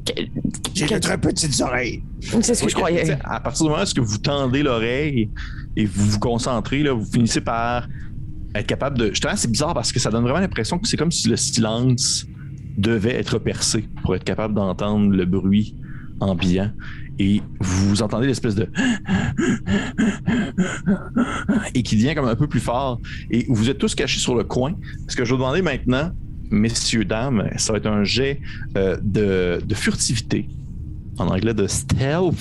J'ai 0.74 0.88
de 0.88 0.98
très 1.00 1.18
petites 1.20 1.60
oreilles. 1.62 2.04
C'est 2.20 2.56
ce 2.56 2.64
que 2.64 2.70
je 2.70 2.76
Oui, 2.76 2.82
croyais. 2.82 3.18
À 3.24 3.40
partir 3.40 3.66
du 3.66 3.72
moment 3.72 3.84
où 3.84 4.04
vous 4.04 4.18
tendez 4.18 4.64
l'oreille 4.64 5.30
et 5.76 5.86
vous 5.86 6.12
vous 6.12 6.20
concentrez, 6.20 6.82
là, 6.84 6.94
vous 6.94 7.06
finissez 7.06 7.42
par 7.42 7.88
être 8.56 8.68
capable 8.68 8.98
de. 8.98 9.08
Justement, 9.10 9.36
c'est 9.36 9.52
bizarre 9.52 9.74
parce 9.74 9.92
que 9.92 10.00
ça 10.00 10.10
donne 10.10 10.24
vraiment 10.24 10.40
l'impression 10.40 10.80
que 10.80 10.88
c'est 10.88 10.98
comme 10.98 11.12
si 11.12 11.28
le 11.30 11.38
silence 11.38 12.26
devait 12.78 13.16
être 13.16 13.38
percé 13.38 13.88
pour 14.02 14.16
être 14.16 14.24
capable 14.24 14.54
d'entendre 14.56 15.14
le 15.14 15.26
bruit 15.26 15.76
ambiant. 16.20 16.72
Et 17.20 17.42
vous 17.60 18.02
entendez 18.02 18.26
l'espèce 18.26 18.56
de. 18.56 18.68
Et 21.76 21.84
qui 21.84 21.96
devient 21.96 22.16
comme 22.16 22.28
un 22.28 22.36
peu 22.36 22.48
plus 22.48 22.60
fort. 22.60 23.00
Et 23.30 23.46
vous 23.50 23.70
êtes 23.70 23.78
tous 23.78 23.94
cachés 23.96 24.20
sur 24.20 24.36
le 24.36 24.44
coin. 24.44 24.74
Ce 25.08 25.16
que 25.16 25.24
je 25.26 25.32
vais 25.32 25.38
vous 25.38 25.44
demander 25.44 25.62
maintenant, 25.62 26.12
messieurs, 26.52 27.06
dames, 27.06 27.50
ça 27.58 27.74
va 27.74 27.78
être 27.78 27.88
un 27.88 28.04
jet 28.04 28.40
euh, 28.78 28.98
de, 29.02 29.74
furtivité 29.74 30.48
en 31.18 31.28
anglais 31.28 31.54
de 31.54 31.68
stealth. 31.68 32.36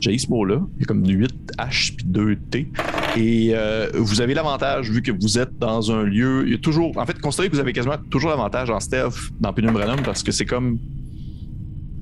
J'ai 0.00 0.16
ce 0.16 0.28
mot-là. 0.28 0.60
Il 0.76 0.80
y 0.80 0.84
a 0.84 0.86
comme 0.86 1.06
8 1.06 1.52
H 1.58 1.94
puis 1.96 2.06
2 2.06 2.36
T. 2.36 2.72
Et 3.16 3.50
euh, 3.54 3.90
vous 3.94 4.20
avez 4.20 4.32
l'avantage, 4.34 4.90
vu 4.90 5.02
que 5.02 5.12
vous 5.12 5.38
êtes 5.38 5.58
dans 5.58 5.92
un 5.92 6.04
lieu. 6.04 6.44
Il 6.46 6.52
y 6.52 6.54
a 6.54 6.58
toujours. 6.58 6.96
En 6.96 7.04
fait, 7.04 7.20
considérez 7.20 7.50
que 7.50 7.54
vous 7.54 7.60
avez 7.60 7.72
quasiment 7.72 7.98
toujours 8.08 8.30
l'avantage 8.30 8.70
en 8.70 8.80
stealth 8.80 9.14
dans 9.40 9.52
Penumbranum 9.52 10.02
parce 10.02 10.22
que 10.22 10.32
c'est 10.32 10.46
comme 10.46 10.78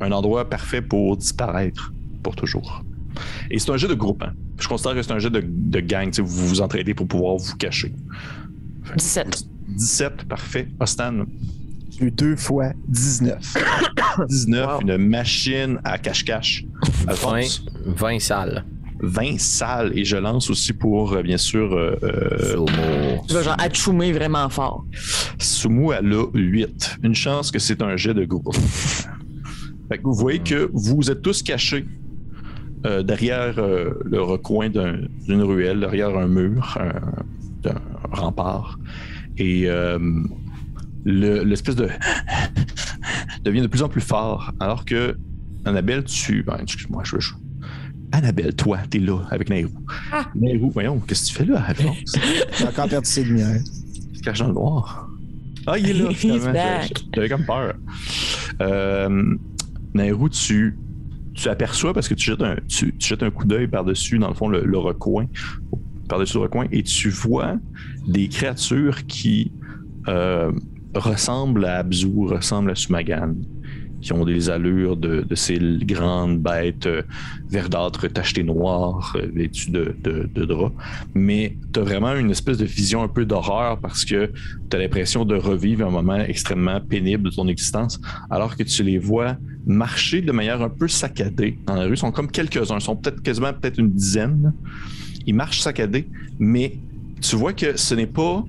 un 0.00 0.12
endroit 0.12 0.48
parfait 0.48 0.80
pour 0.80 1.16
disparaître 1.16 1.92
pour 2.22 2.36
toujours. 2.36 2.84
Et 3.50 3.58
c'est 3.58 3.70
un 3.70 3.76
jeu 3.76 3.88
de 3.88 3.94
groupe. 3.94 4.22
hein. 4.22 4.32
Je 4.60 4.68
considère 4.68 4.94
que 4.94 5.02
c'est 5.02 5.12
un 5.12 5.18
jeu 5.18 5.30
de, 5.30 5.80
gang. 5.80 6.12
Vous 6.20 6.48
vous 6.48 6.60
entraidez 6.60 6.94
pour 6.94 7.08
pouvoir 7.08 7.36
vous 7.36 7.56
cacher. 7.56 7.92
Fait 8.84 8.92
que 8.92 8.98
17. 8.98 9.48
17, 9.68 10.24
parfait. 10.28 10.68
Ostan, 10.80 11.24
J'ai 11.90 12.06
eu 12.06 12.10
deux 12.10 12.36
fois 12.36 12.72
19. 12.88 13.56
19, 14.28 14.66
Wow. 14.74 14.80
une 14.82 14.96
machine 15.08 15.78
à 15.84 15.98
cache-cache. 15.98 16.64
20, 17.06 17.10
Alphonse, 17.10 17.64
20 17.86 18.18
salles. 18.20 18.64
20 19.00 19.38
salles. 19.38 19.92
Et 19.96 20.04
je 20.04 20.16
lance 20.16 20.50
aussi 20.50 20.72
pour, 20.72 21.12
euh, 21.12 21.22
bien 21.22 21.36
sûr, 21.36 21.72
euh, 21.72 21.96
euh, 22.02 22.52
Somo. 22.54 23.22
Tu 23.28 23.34
vas 23.34 23.42
genre 23.42 23.56
atchoumer 23.58 24.12
vraiment 24.12 24.48
fort. 24.48 24.84
Sumu, 25.38 25.92
elle 25.92 26.12
a 26.12 26.24
8. 26.34 26.98
Une 27.04 27.14
chance 27.14 27.50
que 27.50 27.58
c'est 27.58 27.80
un 27.82 27.96
jet 27.96 28.14
de 28.14 28.24
groupe. 28.24 28.54
Fait 29.88 29.98
que 29.98 30.02
vous 30.02 30.14
voyez 30.14 30.40
que 30.40 30.68
vous 30.72 31.10
êtes 31.10 31.22
tous 31.22 31.42
cachés 31.42 31.86
euh, 32.86 33.02
derrière 33.02 33.54
euh, 33.58 33.90
le 34.04 34.20
recoin 34.22 34.68
d'un- 34.68 35.00
d'une 35.26 35.42
ruelle, 35.42 35.80
derrière 35.80 36.16
un 36.16 36.26
mur, 36.28 36.76
un, 36.80 37.70
un 37.70 38.14
rempart. 38.16 38.78
Et 39.38 39.64
euh, 39.68 39.98
le- 41.04 41.42
l'espèce 41.44 41.76
de 41.76 41.88
devient 43.44 43.62
de 43.62 43.66
plus 43.66 43.82
en 43.82 43.88
plus 43.88 44.00
fort. 44.00 44.52
Alors 44.60 44.84
que 44.84 45.16
Annabelle, 45.64 46.04
tu. 46.04 46.42
ben, 46.42 46.58
excuse-moi, 46.62 47.02
je, 47.04 47.18
je- 47.18 47.32
Annabelle, 48.12 48.54
toi, 48.54 48.78
t'es 48.88 48.98
là 48.98 49.18
avec 49.30 49.50
Nairou. 49.50 49.70
Nairou, 50.34 50.70
voyons, 50.70 50.98
qu'est-ce 51.00 51.24
que 51.24 51.28
tu 51.28 51.34
fais 51.34 51.44
là, 51.44 51.62
Alphonse? 51.68 52.14
J'ai 52.58 52.64
encore 52.66 52.88
perdu 52.88 53.08
ses 53.08 53.24
lumières. 53.24 53.60
Il 54.12 54.18
se 54.18 54.22
cache 54.22 54.38
dans 54.38 54.48
le 54.48 54.54
noir. 54.54 55.08
Ah, 55.66 55.78
il 55.78 55.90
est 55.90 55.92
là, 55.94 56.10
finalement. 56.14 56.52
J'avais 57.14 57.28
comme 57.28 57.44
peur. 57.44 57.74
Euh, 58.62 59.34
Nairou, 59.94 60.28
tu, 60.30 60.78
tu 61.34 61.48
aperçois 61.48 61.92
parce 61.92 62.08
que 62.08 62.14
tu 62.14 62.30
jettes 62.30 62.42
un, 62.42 62.56
tu, 62.66 62.94
tu 62.96 63.08
jettes 63.08 63.22
un 63.22 63.30
coup 63.30 63.44
d'œil 63.44 63.68
par-dessus, 63.68 64.18
dans 64.18 64.28
le 64.28 64.34
fond, 64.34 64.48
le, 64.48 64.64
le 64.64 64.78
recoin, 64.78 65.26
par-dessus 66.08 66.34
le 66.38 66.44
recoin, 66.44 66.66
et 66.72 66.82
tu 66.82 67.10
vois 67.10 67.56
des 68.08 68.28
créatures 68.28 69.06
qui 69.06 69.52
euh, 70.08 70.50
ressemblent 70.94 71.66
à 71.66 71.76
Abzu, 71.76 72.26
ressemblent 72.26 72.70
à 72.70 72.74
Sumagan, 72.74 73.34
qui 74.00 74.12
ont 74.12 74.24
des 74.24 74.48
allures 74.48 74.96
de, 74.96 75.26
ces 75.34 75.58
grandes 75.82 76.38
bêtes 76.40 76.86
euh, 76.86 77.02
verdâtres 77.50 78.08
tachetées 78.08 78.44
noires, 78.44 79.14
euh, 79.16 79.28
vêtues 79.34 79.70
de, 79.70 79.94
de, 80.02 80.28
de 80.32 80.44
drap. 80.44 80.72
Mais 81.14 81.56
tu 81.72 81.80
as 81.80 81.82
vraiment 81.82 82.14
une 82.14 82.30
espèce 82.30 82.58
de 82.58 82.64
vision 82.64 83.02
un 83.02 83.08
peu 83.08 83.26
d'horreur 83.26 83.78
parce 83.78 84.04
que 84.04 84.30
tu 84.70 84.76
as 84.76 84.80
l'impression 84.80 85.24
de 85.24 85.34
revivre 85.34 85.86
un 85.86 85.90
moment 85.90 86.16
extrêmement 86.16 86.80
pénible 86.80 87.24
de 87.24 87.34
ton 87.34 87.46
existence, 87.48 88.00
alors 88.30 88.56
que 88.56 88.62
tu 88.62 88.82
les 88.82 88.98
vois 88.98 89.36
marcher 89.66 90.22
de 90.22 90.32
manière 90.32 90.62
un 90.62 90.70
peu 90.70 90.88
saccadée 90.88 91.58
dans 91.66 91.74
la 91.74 91.84
rue. 91.84 91.94
Ils 91.94 91.98
sont 91.98 92.12
comme 92.12 92.30
quelques-uns, 92.30 92.78
ils 92.78 92.80
sont 92.80 92.96
peut-être 92.96 93.20
quasiment 93.22 93.52
peut-être 93.52 93.78
une 93.78 93.90
dizaine. 93.90 94.54
Ils 95.26 95.34
marchent 95.34 95.60
saccadés, 95.60 96.08
mais 96.38 96.78
tu 97.20 97.36
vois 97.36 97.52
que 97.52 97.76
ce 97.76 97.94
n'est 97.94 98.06
pas 98.06 98.44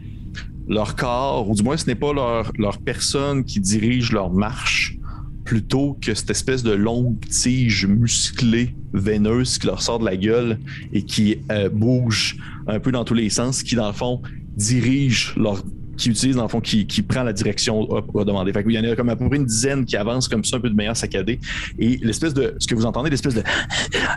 leur 0.67 0.95
corps, 0.95 1.49
ou 1.49 1.55
du 1.55 1.63
moins 1.63 1.78
ce 1.78 1.88
n'est 1.88 1.95
pas 1.95 2.13
leur, 2.13 2.51
leur 2.57 2.78
personne 2.80 3.43
qui 3.43 3.59
dirige 3.59 4.11
leur 4.11 4.32
marche, 4.32 4.97
plutôt 5.43 5.97
que 5.99 6.13
cette 6.13 6.30
espèce 6.30 6.61
de 6.61 6.72
longue 6.72 7.20
tige 7.28 7.88
musclée, 7.88 8.76
veineuse 8.93 9.57
qui 9.57 9.67
leur 9.67 9.82
sort 9.82 9.99
de 9.99 10.05
la 10.05 10.15
gueule 10.15 10.59
et 10.93 11.03
qui 11.03 11.38
euh, 11.51 11.70
bouge 11.70 12.38
un 12.67 12.80
peu 12.80 12.91
dans 12.91 13.03
tous 13.03 13.15
les 13.15 13.30
sens, 13.30 13.63
qui 13.63 13.76
dans 13.76 13.88
le 13.88 13.93
fond 13.93 14.22
dirige 14.55 15.34
leur 15.38 15.63
qui 15.99 16.09
utilise 16.09 16.38
dans 16.38 16.43
le 16.43 16.49
fond, 16.49 16.61
qui, 16.61 16.88
qui 16.88 17.01
prend 17.01 17.24
la 17.24 17.34
direction 17.34 17.88
à 17.93 18.24
demander. 18.24 18.53
Fait 18.53 18.63
qu'il 18.63 18.72
y 18.72 18.80
en 18.80 18.89
a 18.89 18.95
comme 18.95 19.09
à 19.09 19.15
peu 19.15 19.28
près 19.28 19.38
une 19.38 19.45
dizaine 19.45 19.86
qui 19.86 19.97
avancent 19.97 20.30
comme 20.30 20.43
ça, 20.43 20.55
un 20.55 20.59
peu 20.59 20.70
de 20.70 20.76
manière 20.76 20.95
saccadée. 20.95 21.39
Et 21.78 21.99
l'espèce 22.01 22.34
de, 22.34 22.55
ce 22.57 22.67
que 22.67 22.74
vous 22.74 22.86
entendez, 22.86 23.09
l'espèce 23.09 23.36
de, 23.36 23.43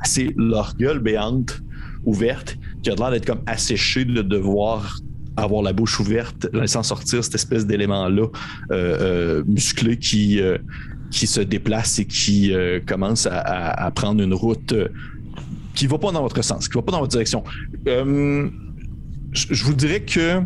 c'est 0.05 0.33
leur 0.37 0.77
gueule 0.77 1.01
béante, 1.01 1.61
ouverte, 2.05 2.57
qui 2.83 2.91
a 2.91 2.95
l'air 2.95 3.11
d'être 3.11 3.27
comme 3.27 3.43
asséchée 3.47 4.05
de 4.05 4.23
devoir 4.23 4.99
avoir 5.37 5.63
la 5.63 5.73
bouche 5.73 5.99
ouverte, 6.01 6.49
laissant 6.53 6.83
sortir 6.83 7.25
cette 7.25 7.35
espèce 7.35 7.67
d'élément-là 7.67 8.23
euh, 8.23 8.31
euh, 8.71 9.45
musclé 9.47 9.97
qui, 9.99 10.41
euh, 10.41 10.59
qui 11.11 11.27
se 11.27 11.41
déplace 11.41 11.99
et 11.99 12.05
qui 12.05 12.53
commence 12.87 13.27
à, 13.31 13.91
prendre 13.95 14.23
une 14.23 14.35
route 14.35 14.75
qui 15.75 15.87
va 15.87 15.99
pas 15.99 16.13
dans 16.13 16.23
votre 16.23 16.43
sens, 16.43 16.69
qui 16.69 16.75
va 16.75 16.83
pas 16.83 16.93
dans 16.93 17.01
votre 17.01 17.13
direction. 17.13 17.45
Je 17.87 19.65
vous 19.65 19.75
dirais 19.75 20.01
que 20.01 20.43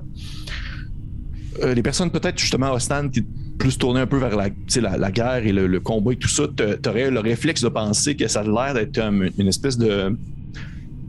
les 1.64 1.82
personnes 1.82 2.10
peut-être 2.10 2.38
justement 2.38 2.72
au 2.72 2.78
stand 2.78 3.10
qui 3.10 3.24
plus 3.58 3.78
tournées 3.78 4.00
un 4.00 4.06
peu 4.06 4.18
vers 4.18 4.36
la, 4.36 4.48
la, 4.76 4.98
la 4.98 5.10
guerre 5.10 5.46
et 5.46 5.52
le, 5.52 5.80
combat 5.80 6.12
et 6.12 6.16
tout 6.16 6.28
ça, 6.28 6.44
tu 6.56 6.88
aurais 6.88 7.10
le 7.10 7.20
réflexe 7.20 7.62
de 7.62 7.68
penser 7.68 8.14
que 8.14 8.28
ça 8.28 8.40
a 8.40 8.44
l'air 8.44 8.74
d'être 8.74 8.98
une 8.98 9.48
espèce 9.48 9.78
de, 9.78 10.14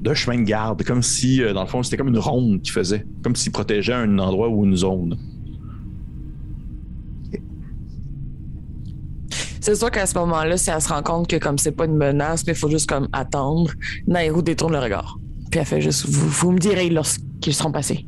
de 0.01 0.13
chemin 0.13 0.37
de 0.39 0.43
garde, 0.43 0.83
comme 0.83 1.01
si, 1.01 1.41
euh, 1.41 1.53
dans 1.53 1.61
le 1.61 1.67
fond, 1.67 1.83
c'était 1.83 1.97
comme 1.97 2.09
une 2.09 2.19
ronde 2.19 2.61
qu'ils 2.61 2.73
faisait, 2.73 3.05
comme 3.23 3.35
s'ils 3.35 3.51
protégeaient 3.51 3.93
un 3.93 4.19
endroit 4.19 4.49
ou 4.49 4.65
une 4.65 4.75
zone. 4.75 5.17
C'est 9.59 9.75
sûr 9.75 9.91
qu'à 9.91 10.05
ce 10.05 10.17
moment-là, 10.19 10.55
si 10.55 10.69
elle 10.69 10.81
se 10.81 10.87
rend 10.87 11.03
compte 11.03 11.27
que 11.27 11.35
comme 11.35 11.57
c'est 11.57 11.73
pas 11.73 11.85
une 11.85 11.97
menace, 11.97 12.45
mais 12.47 12.53
il 12.53 12.55
faut 12.57 12.69
juste 12.69 12.87
comme 12.87 13.09
attendre, 13.11 13.71
Nairou 14.07 14.41
détourne 14.41 14.71
le 14.71 14.79
regard. 14.79 15.17
Puis 15.51 15.59
elle 15.59 15.65
fait 15.65 15.81
juste 15.81 16.05
vous, 16.07 16.29
vous 16.29 16.51
me 16.51 16.57
direz 16.57 16.89
lorsqu'ils 16.89 17.53
seront 17.53 17.71
passés. 17.73 18.05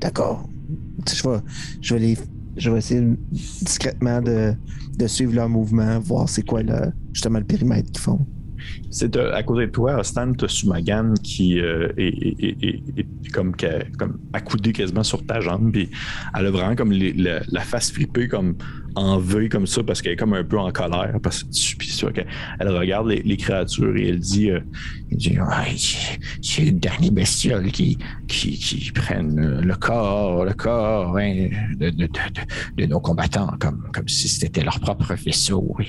D'accord. 0.00 0.48
Je 1.08 1.28
vais, 1.28 1.38
je 1.80 1.94
vais 1.94 2.00
les. 2.00 2.18
Je 2.56 2.70
vais 2.70 2.78
essayer 2.78 3.02
discrètement 3.32 4.20
de, 4.22 4.52
de 4.98 5.06
suivre 5.06 5.34
leur 5.34 5.48
mouvement, 5.48 5.98
voir 6.00 6.28
c'est 6.28 6.42
quoi 6.46 6.62
le, 6.62 6.92
justement 7.12 7.38
le 7.38 7.44
périmètre 7.44 7.90
qu'ils 7.90 8.02
font. 8.02 8.26
C'est 8.90 9.14
à 9.16 9.42
côté 9.42 9.66
de 9.66 9.70
toi, 9.72 10.02
Stan, 10.02 10.32
tu 10.32 10.44
as 10.46 10.48
Sumagan 10.48 11.12
qui 11.22 11.60
euh, 11.60 11.88
est, 11.98 12.06
est- 12.08 12.64
est- 12.98 13.30
comme, 13.32 13.52
comme 13.98 14.18
accoudé 14.32 14.72
quasiment 14.72 15.02
sur 15.02 15.26
ta 15.26 15.40
jambe. 15.40 15.70
Puis 15.72 15.90
elle 16.38 16.46
a 16.46 16.50
vraiment 16.50 16.74
comme 16.76 16.92
la, 16.92 17.40
la 17.46 17.60
face 17.60 17.90
fripée, 17.90 18.28
comme 18.28 18.54
en 18.96 19.18
V, 19.18 19.48
comme 19.48 19.66
ça, 19.66 19.82
parce 19.82 20.00
qu'elle 20.02 20.12
est 20.12 20.16
comme 20.16 20.34
un 20.34 20.44
peu 20.44 20.58
en 20.58 20.70
colère. 20.70 21.16
Parce 21.22 21.42
que 21.42 21.52
sûr 21.84 22.12
qu'elle 22.12 22.26
regarde 22.68 23.08
les, 23.08 23.22
les 23.22 23.36
créatures 23.36 23.96
et 23.96 24.08
elle 24.08 24.18
dit 24.20 24.50
euh, 24.50 24.60
c'est 25.18 25.38
c'est 26.42 26.62
les 26.62 26.72
derniers 26.72 27.10
bestioles 27.10 27.70
qui, 27.70 27.98
qui, 28.28 28.58
qui 28.58 28.90
prennent 28.92 29.38
euh, 29.38 29.60
le 29.60 29.74
corps, 29.74 30.44
le 30.44 30.52
corps 30.54 31.16
hein, 31.18 31.48
de, 31.76 31.90
de, 31.90 31.90
de, 31.90 32.06
de- 32.06 32.82
de 32.82 32.86
nos 32.86 33.00
combattants 33.00 33.54
comme, 33.60 33.84
comme 33.92 34.08
si 34.08 34.28
c'était 34.28 34.62
leur 34.64 34.80
propre 34.80 35.14
vaisseau. 35.14 35.74
oui. 35.78 35.86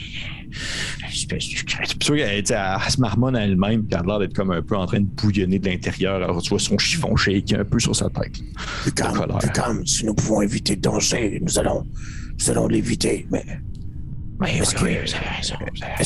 Crête. 1.67 1.89
C'est 1.89 2.03
sûr 2.03 2.15
qu'elle 2.15 2.45
se 2.45 3.01
marmonne 3.01 3.35
à 3.35 3.41
elle-même, 3.43 3.83
puis 3.83 3.93
elle 3.99 3.99
a 3.99 4.03
l'air 4.07 4.19
d'être 4.19 4.33
comme 4.33 4.51
un 4.51 4.61
peu 4.61 4.75
en 4.77 4.85
train 4.85 4.99
de 5.01 5.05
bouillonner 5.05 5.59
de 5.59 5.67
l'intérieur. 5.69 6.15
Alors 6.15 6.41
tu 6.41 6.49
vois 6.49 6.59
son 6.59 6.77
chiffon 6.77 7.15
shake 7.15 7.53
un 7.53 7.65
peu 7.65 7.79
sur 7.79 7.95
sa 7.95 8.09
tête. 8.09 8.39
Plus 8.83 8.91
calme, 8.93 9.25
plus 9.39 9.49
calme. 9.51 9.85
Si 9.85 10.05
nous 10.05 10.13
pouvons 10.13 10.41
éviter 10.41 10.75
le 10.75 10.81
danger, 10.81 11.39
nous 11.41 11.59
allons, 11.59 11.85
nous 12.39 12.49
allons 12.51 12.67
l'éviter. 12.67 13.27
Mais, 13.31 13.43
mais 14.39 14.57
est-ce 14.57 14.75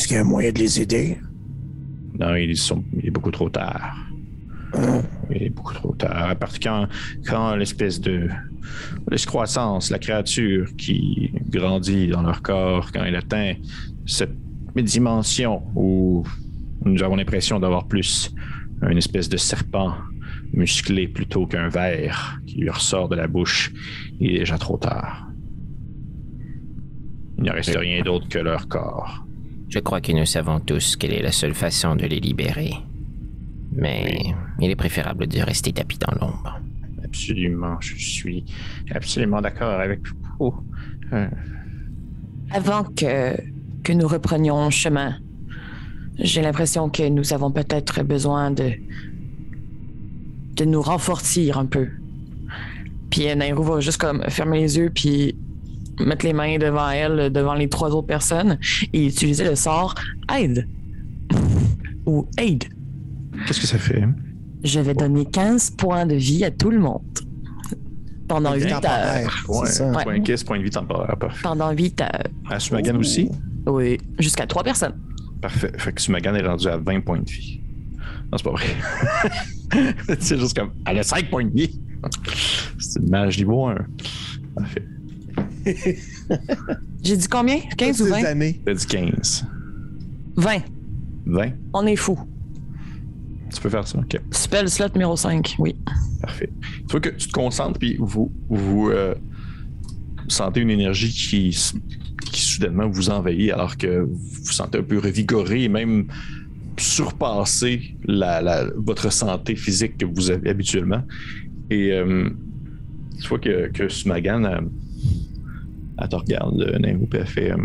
qu'il 0.08 0.16
y 0.16 0.18
a 0.18 0.22
un 0.22 0.24
moyen 0.24 0.52
de 0.52 0.60
les 0.60 0.82
aider? 0.82 1.18
Non, 2.20 2.36
ils 2.36 2.58
sont, 2.58 2.84
il 2.98 3.08
est 3.08 3.12
beaucoup 3.12 3.32
trop 3.32 3.50
tard. 3.50 3.96
Hein? 4.74 5.02
Il 5.32 5.44
est 5.44 5.50
beaucoup 5.50 5.74
trop 5.74 5.94
tard. 5.96 6.30
À 6.30 6.36
partir 6.36 6.60
quand, 6.62 6.88
quand 7.26 7.56
l'espèce 7.56 8.00
de 8.00 8.30
l'escroissance, 9.10 9.90
la 9.90 10.00
créature 10.00 10.70
qui 10.78 11.32
grandit 11.50 12.08
dans 12.08 12.22
leur 12.22 12.42
corps, 12.42 12.92
quand 12.92 13.04
elle 13.04 13.16
atteint 13.16 13.54
cette 14.06 14.36
dimension 14.76 15.64
où 15.76 16.26
nous 16.86 17.04
avons 17.04 17.16
l'impression 17.16 17.60
d'avoir 17.60 17.88
plus 17.88 18.34
une 18.82 18.98
espèce 18.98 19.28
de 19.28 19.38
serpent 19.38 19.94
musclé 20.54 21.08
plutôt 21.08 21.46
qu'un 21.46 21.68
ver 21.70 22.40
qui 22.46 22.58
lui 22.60 22.70
ressort 22.70 23.10
de 23.10 23.16
la 23.16 23.28
bouche, 23.28 23.74
il 24.20 24.36
est 24.36 24.40
déjà 24.40 24.58
trop 24.58 24.78
tard. 24.78 25.29
Il 27.40 27.46
ne 27.46 27.52
reste 27.52 27.74
rien 27.76 28.02
d'autre 28.02 28.28
que 28.28 28.40
leur 28.40 28.68
corps. 28.68 29.24
Je 29.70 29.80
crois 29.80 30.02
que 30.02 30.12
nous 30.12 30.26
savons 30.26 30.60
tous 30.60 30.98
quelle 30.98 31.14
est 31.14 31.22
la 31.22 31.32
seule 31.32 31.54
façon 31.54 31.96
de 31.96 32.06
les 32.06 32.20
libérer. 32.20 32.74
Mais 33.72 34.34
il 34.60 34.70
est 34.70 34.76
préférable 34.76 35.26
de 35.26 35.40
rester 35.40 35.72
tapis 35.72 35.98
dans 36.00 36.12
l'ombre. 36.20 36.60
Absolument, 37.02 37.78
je 37.80 37.96
suis 37.96 38.44
absolument 38.94 39.42
d'accord 39.42 39.80
avec 39.80 40.02
vous. 40.38 40.54
Euh, 41.14 41.28
Avant 42.52 42.84
que, 42.84 43.38
que 43.84 43.94
nous 43.94 44.08
reprenions 44.08 44.70
chemin, 44.70 45.16
j'ai 46.18 46.42
l'impression 46.42 46.90
que 46.90 47.08
nous 47.08 47.32
avons 47.32 47.52
peut-être 47.52 48.04
besoin 48.04 48.52
de, 48.52 48.74
de 50.58 50.66
nous 50.66 50.82
renforcer 50.82 51.52
un 51.52 51.66
peu. 51.68 51.88
Puis 53.10 53.34
Nairou 53.34 53.64
va 53.64 53.80
juste 53.80 53.98
comme 53.98 54.24
fermer 54.30 54.60
les 54.60 54.78
yeux 54.78 54.92
puis 54.94 55.36
mettre 56.00 56.26
les 56.26 56.34
mains 56.34 56.58
devant 56.58 56.90
elle, 56.90 57.32
devant 57.32 57.54
les 57.54 57.70
trois 57.70 57.90
autres 57.90 58.08
personnes 58.08 58.58
et 58.94 59.08
utiliser 59.08 59.44
le 59.44 59.56
sort 59.56 59.96
aide 60.34 60.68
ou 62.06 62.28
aide. 62.38 62.66
Qu'est-ce 63.46 63.62
que 63.62 63.68
ça 63.68 63.78
fait? 63.78 64.04
Je 64.64 64.80
vais 64.80 64.94
donner 64.94 65.26
15 65.26 65.72
points 65.72 66.06
de 66.06 66.16
vie 66.16 66.44
à 66.44 66.52
tout 66.52 66.72
le 66.72 66.80
monde 66.80 67.02
pendant 68.28 68.54
8 68.54 68.72
heures. 68.72 69.44
Ouais, 69.48 69.66
ça. 69.68 69.90
Ouais. 69.92 70.04
point 70.04 70.20
15, 70.22 70.44
point 70.44 70.60
de 70.60 70.64
vie 70.64 70.70
temporaire. 70.70 71.18
Parfait. 71.18 71.42
Pendant 71.44 71.72
8 71.72 72.02
heures. 72.02 72.24
À 72.50 72.60
Sumagan 72.60 72.96
aussi? 72.98 73.30
Oui, 73.66 73.98
jusqu'à 74.20 74.46
3 74.46 74.64
personnes. 74.64 74.96
Parfait. 75.42 75.72
Fait 75.78 75.94
que 75.94 76.02
Sumagan 76.02 76.36
est 76.36 76.46
rendu 76.46 76.68
à 76.68 76.78
20 76.78 77.02
points 77.02 77.20
de 77.20 77.30
vie. 77.30 77.62
Non, 78.32 78.38
c'est 78.38 78.44
pas 78.44 78.52
vrai. 78.52 79.94
c'est 80.20 80.40
juste 80.40 80.58
comme. 80.58 80.72
Elle 80.86 81.00
a 81.00 81.04
5 81.04 81.30
points 81.30 81.46
de 81.46 81.54
vie. 81.54 81.80
c'est 82.78 83.00
une 83.00 83.10
mage 83.10 83.38
niveau 83.38 83.68
1. 83.68 83.76
Parfait. 84.56 84.84
J'ai 87.04 87.18
dit 87.18 87.28
combien? 87.28 87.60
15 87.78 88.02
ou 88.02 88.06
Toutes 88.06 88.14
20 88.14 88.20
ces 88.20 88.26
années. 88.26 88.62
T'as 88.66 88.74
dit 88.74 88.86
15. 88.86 89.46
20. 90.36 90.58
20. 91.26 91.52
On 91.74 91.86
est 91.86 91.96
fou. 91.96 92.18
Tu 93.54 93.62
peux 93.62 93.70
faire 93.70 93.88
ça. 93.88 93.98
OK. 94.00 94.20
Spell 94.32 94.70
slot 94.70 94.90
numéro 94.94 95.16
5, 95.16 95.56
oui. 95.60 95.76
Parfait. 96.22 96.50
Tu 96.62 96.92
vois 96.92 97.00
que 97.00 97.10
tu 97.10 97.28
te 97.28 97.32
concentres, 97.34 97.80
puis 97.80 97.98
vous, 98.00 98.32
vous, 98.50 98.90
euh, 98.90 99.16
sentez 100.28 100.60
une 100.62 100.70
énergie 100.70 101.10
qui, 101.10 101.58
qui 102.32 102.42
soudainement 102.42 102.88
vous 102.88 103.10
envahit, 103.10 103.52
alors 103.52 103.76
que 103.78 104.02
vous 104.02 104.20
vous 104.44 104.52
sentez 104.52 104.78
un 104.78 104.84
peu 104.84 105.00
revigoré 105.00 105.64
et 105.64 105.70
même 105.70 106.06
surpasser 106.78 107.96
la, 108.06 108.42
la- 108.42 108.66
votre 108.76 109.12
santé 109.12 109.56
physique 109.56 109.98
que 109.98 110.06
vous 110.06 110.30
avez 110.32 110.50
habituellement. 110.50 111.02
Et 111.70 111.92
euh, 111.94 112.30
tu 113.22 113.28
vois 113.28 113.40
que, 113.40 113.70
que 113.72 113.90
Sumagan, 113.90 114.44
euh, 114.44 114.60
elle 116.02 116.10
te 116.10 116.16
regarde, 116.16 116.62
euh, 116.62 116.80
Nairou, 116.80 117.06
puis 117.08 117.20
elle 117.20 117.28
fait. 117.28 117.52
euh, 117.52 117.58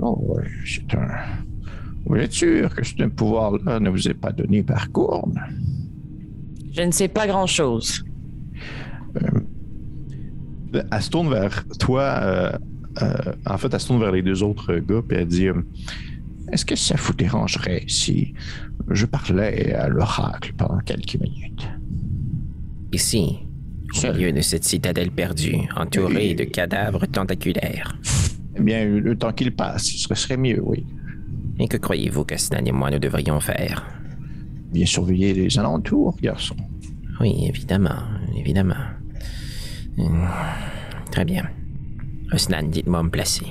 Oh, 0.00 0.36
c'est 0.66 0.94
un. 0.94 1.08
Vous 2.04 2.16
êtes 2.16 2.32
sûr 2.32 2.74
que 2.74 2.84
ce 2.84 3.04
pouvoir-là 3.04 3.80
ne 3.80 3.90
vous 3.90 4.08
est 4.08 4.14
pas 4.14 4.32
donné 4.32 4.62
par 4.62 4.88
Gourne? 4.90 5.40
Je 6.72 6.82
ne 6.82 6.90
sais 6.90 7.08
pas 7.08 7.26
grand-chose. 7.26 8.04
Elle 10.90 11.02
se 11.02 11.10
tourne 11.10 11.30
vers 11.30 11.64
toi. 11.78 12.02
euh, 12.22 12.52
euh, 13.02 13.32
en 13.46 13.56
fait, 13.58 13.72
elle 13.72 13.80
se 13.80 13.86
tourne 13.86 14.00
vers 14.00 14.12
les 14.12 14.22
deux 14.22 14.42
autres 14.42 14.74
gars, 14.74 15.00
puis 15.06 15.18
elle 15.18 15.28
dit. 15.28 15.48
euh, 15.48 15.62
Est-ce 16.52 16.64
que 16.64 16.76
ça 16.76 16.96
vous 16.98 17.14
dérangerait 17.14 17.84
si 17.86 18.34
je 18.90 19.06
parlais 19.06 19.72
à 19.74 19.88
l'oracle 19.88 20.52
pendant 20.56 20.78
quelques 20.80 21.16
minutes? 21.20 21.68
Ici, 22.92 23.38
Au 23.96 24.12
milieu 24.12 24.32
de 24.32 24.40
cette 24.40 24.64
citadelle 24.64 25.10
perdue, 25.10 25.56
entourée 25.76 26.34
de 26.34 26.44
cadavres 26.44 27.06
tentaculaires. 27.06 27.96
Eh 28.56 28.60
bien, 28.60 28.84
le 28.84 29.16
temps 29.16 29.32
qu'il 29.32 29.54
passe, 29.54 29.84
ce 29.86 30.14
serait 30.14 30.36
mieux, 30.36 30.60
oui. 30.62 30.84
Et 31.58 31.68
que 31.68 31.76
croyez-vous 31.76 32.24
qu'Asnan 32.24 32.64
et 32.66 32.72
moi 32.72 32.90
nous 32.90 32.98
devrions 32.98 33.40
faire? 33.40 33.86
Bien 34.72 34.86
surveiller 34.86 35.32
les 35.32 35.58
alentours, 35.58 36.16
garçon. 36.20 36.54
Oui, 37.20 37.46
évidemment, 37.48 38.02
évidemment. 38.36 38.74
Hum, 39.96 40.28
Très 41.10 41.24
bien. 41.24 41.48
Osnan, 42.32 42.68
dites-moi 42.70 43.02
me 43.02 43.10
placer. 43.10 43.46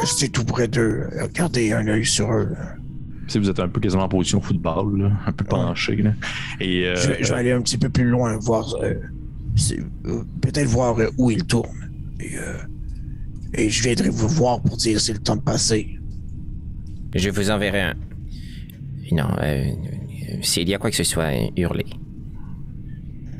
Restez 0.00 0.28
tout 0.28 0.44
près 0.44 0.68
d'eux. 0.68 1.08
Gardez 1.34 1.72
un 1.72 1.86
œil 1.88 2.04
sur 2.04 2.30
eux. 2.32 2.54
Si 3.28 3.38
vous 3.38 3.48
êtes 3.50 3.60
un 3.60 3.68
peu 3.68 3.78
quasiment 3.80 4.04
en 4.04 4.08
position 4.08 4.40
football, 4.40 5.00
là, 5.02 5.12
un 5.26 5.32
peu 5.32 5.44
penché. 5.44 5.96
là. 5.96 6.12
Et 6.60 6.86
euh, 6.86 6.96
Je, 6.96 7.08
vais- 7.08 7.22
je 7.24 7.32
vais 7.32 7.38
aller 7.38 7.52
un 7.52 7.60
petit 7.62 7.78
peu 7.78 7.88
plus 7.90 8.04
loin, 8.08 8.36
voir. 8.38 8.74
euh, 8.82 8.94
euh, 10.06 10.22
Peut-être 10.40 10.66
voir 10.68 10.98
euh, 10.98 11.08
où 11.18 11.30
ils 11.30 11.44
tournent. 11.44 11.90
Et, 12.20 12.36
euh, 12.38 12.56
et 13.54 13.68
je 13.70 13.82
viendrai 13.82 14.08
vous 14.10 14.28
voir 14.28 14.60
pour 14.62 14.76
dire 14.76 14.98
c'est 15.00 15.12
le 15.12 15.18
temps 15.18 15.36
de 15.36 15.42
passer. 15.42 15.98
Je 17.14 17.30
vous 17.30 17.50
enverrai 17.50 17.82
un. 17.82 17.94
Non, 19.12 19.28
euh, 19.42 19.64
s'il 20.42 20.68
y 20.68 20.74
a 20.74 20.78
quoi 20.78 20.90
que 20.90 20.96
ce 20.96 21.04
soit, 21.04 21.30
hurlez. 21.56 21.86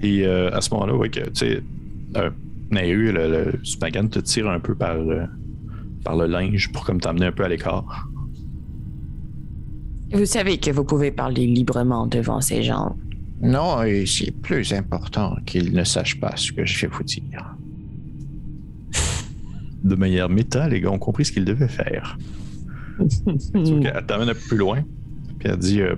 Et 0.03 0.27
euh, 0.27 0.51
à 0.55 0.61
ce 0.61 0.71
moment-là, 0.75 0.95
ouais, 0.97 1.09
que, 1.11 1.21
tu 1.21 1.31
sais, 1.35 1.63
euh, 2.17 2.31
Nahu, 2.71 3.13
le, 3.13 3.29
le 3.53 3.65
Spagan 3.65 4.09
te 4.09 4.19
tire 4.21 4.49
un 4.49 4.61
peu 4.61 4.75
par, 4.75 4.97
le- 4.97 5.27
par 6.05 6.17
le 6.17 6.27
linge 6.27 6.71
pour 6.73 6.85
comme 6.85 7.01
t'amener 7.01 7.27
un 7.27 7.33
peu 7.33 7.45
à 7.45 7.49
l'écart. 7.49 8.09
Vous 10.13 10.25
savez 10.27 10.59
que 10.59 10.71
vous 10.71 10.85
pouvez 10.85 11.11
parler 11.11 11.47
librement 11.47 12.07
devant 12.07 12.41
ces 12.41 12.63
gens. 12.63 12.97
Non, 13.41 13.83
et 13.83 14.05
c'est 14.07 14.31
plus 14.33 14.73
important 14.73 15.37
qu'ils 15.47 15.73
ne 15.73 15.85
sachent 15.85 16.19
pas 16.19 16.37
ce 16.37 16.51
que 16.53 16.65
je 16.65 16.81
vais 16.81 16.93
vous 16.93 17.05
dire. 17.05 17.55
De 19.85 19.95
manière 19.95 20.29
méta, 20.29 20.69
les 20.69 20.81
gars 20.81 20.91
ont 20.91 20.99
compris 20.99 21.25
ce 21.25 21.33
qu'ils 21.33 21.45
devaient 21.45 21.69
faire. 21.69 22.19
Elle 23.25 24.05
t'amène 24.07 24.29
un 24.31 24.35
peu 24.35 24.41
plus 24.49 24.57
loin, 24.57 24.83
puis 25.39 25.49
elle 25.49 25.57
dit 25.57 25.81
euh, 25.83 25.95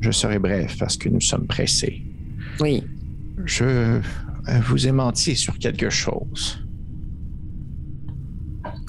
Je 0.00 0.10
serai 0.12 0.38
bref 0.38 0.76
parce 0.78 0.96
que 0.96 1.08
nous 1.08 1.20
sommes 1.20 1.46
pressés. 1.46 2.02
Oui. 2.60 2.84
Je 3.44 3.64
euh, 3.64 4.00
vous 4.68 4.86
ai 4.86 4.92
menti 4.92 5.34
sur 5.34 5.58
quelque 5.58 5.90
chose. 5.90 6.64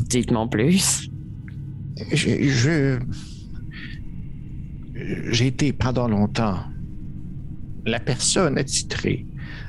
Dites-moi 0.10 0.48
plus. 0.50 1.10
Je. 2.14 2.44
je- 2.44 3.00
J'ai 5.30 5.48
été 5.48 5.74
pendant 5.74 6.08
longtemps 6.08 6.60
la 7.86 8.00
personne 8.00 8.58
attitrée 8.58 9.26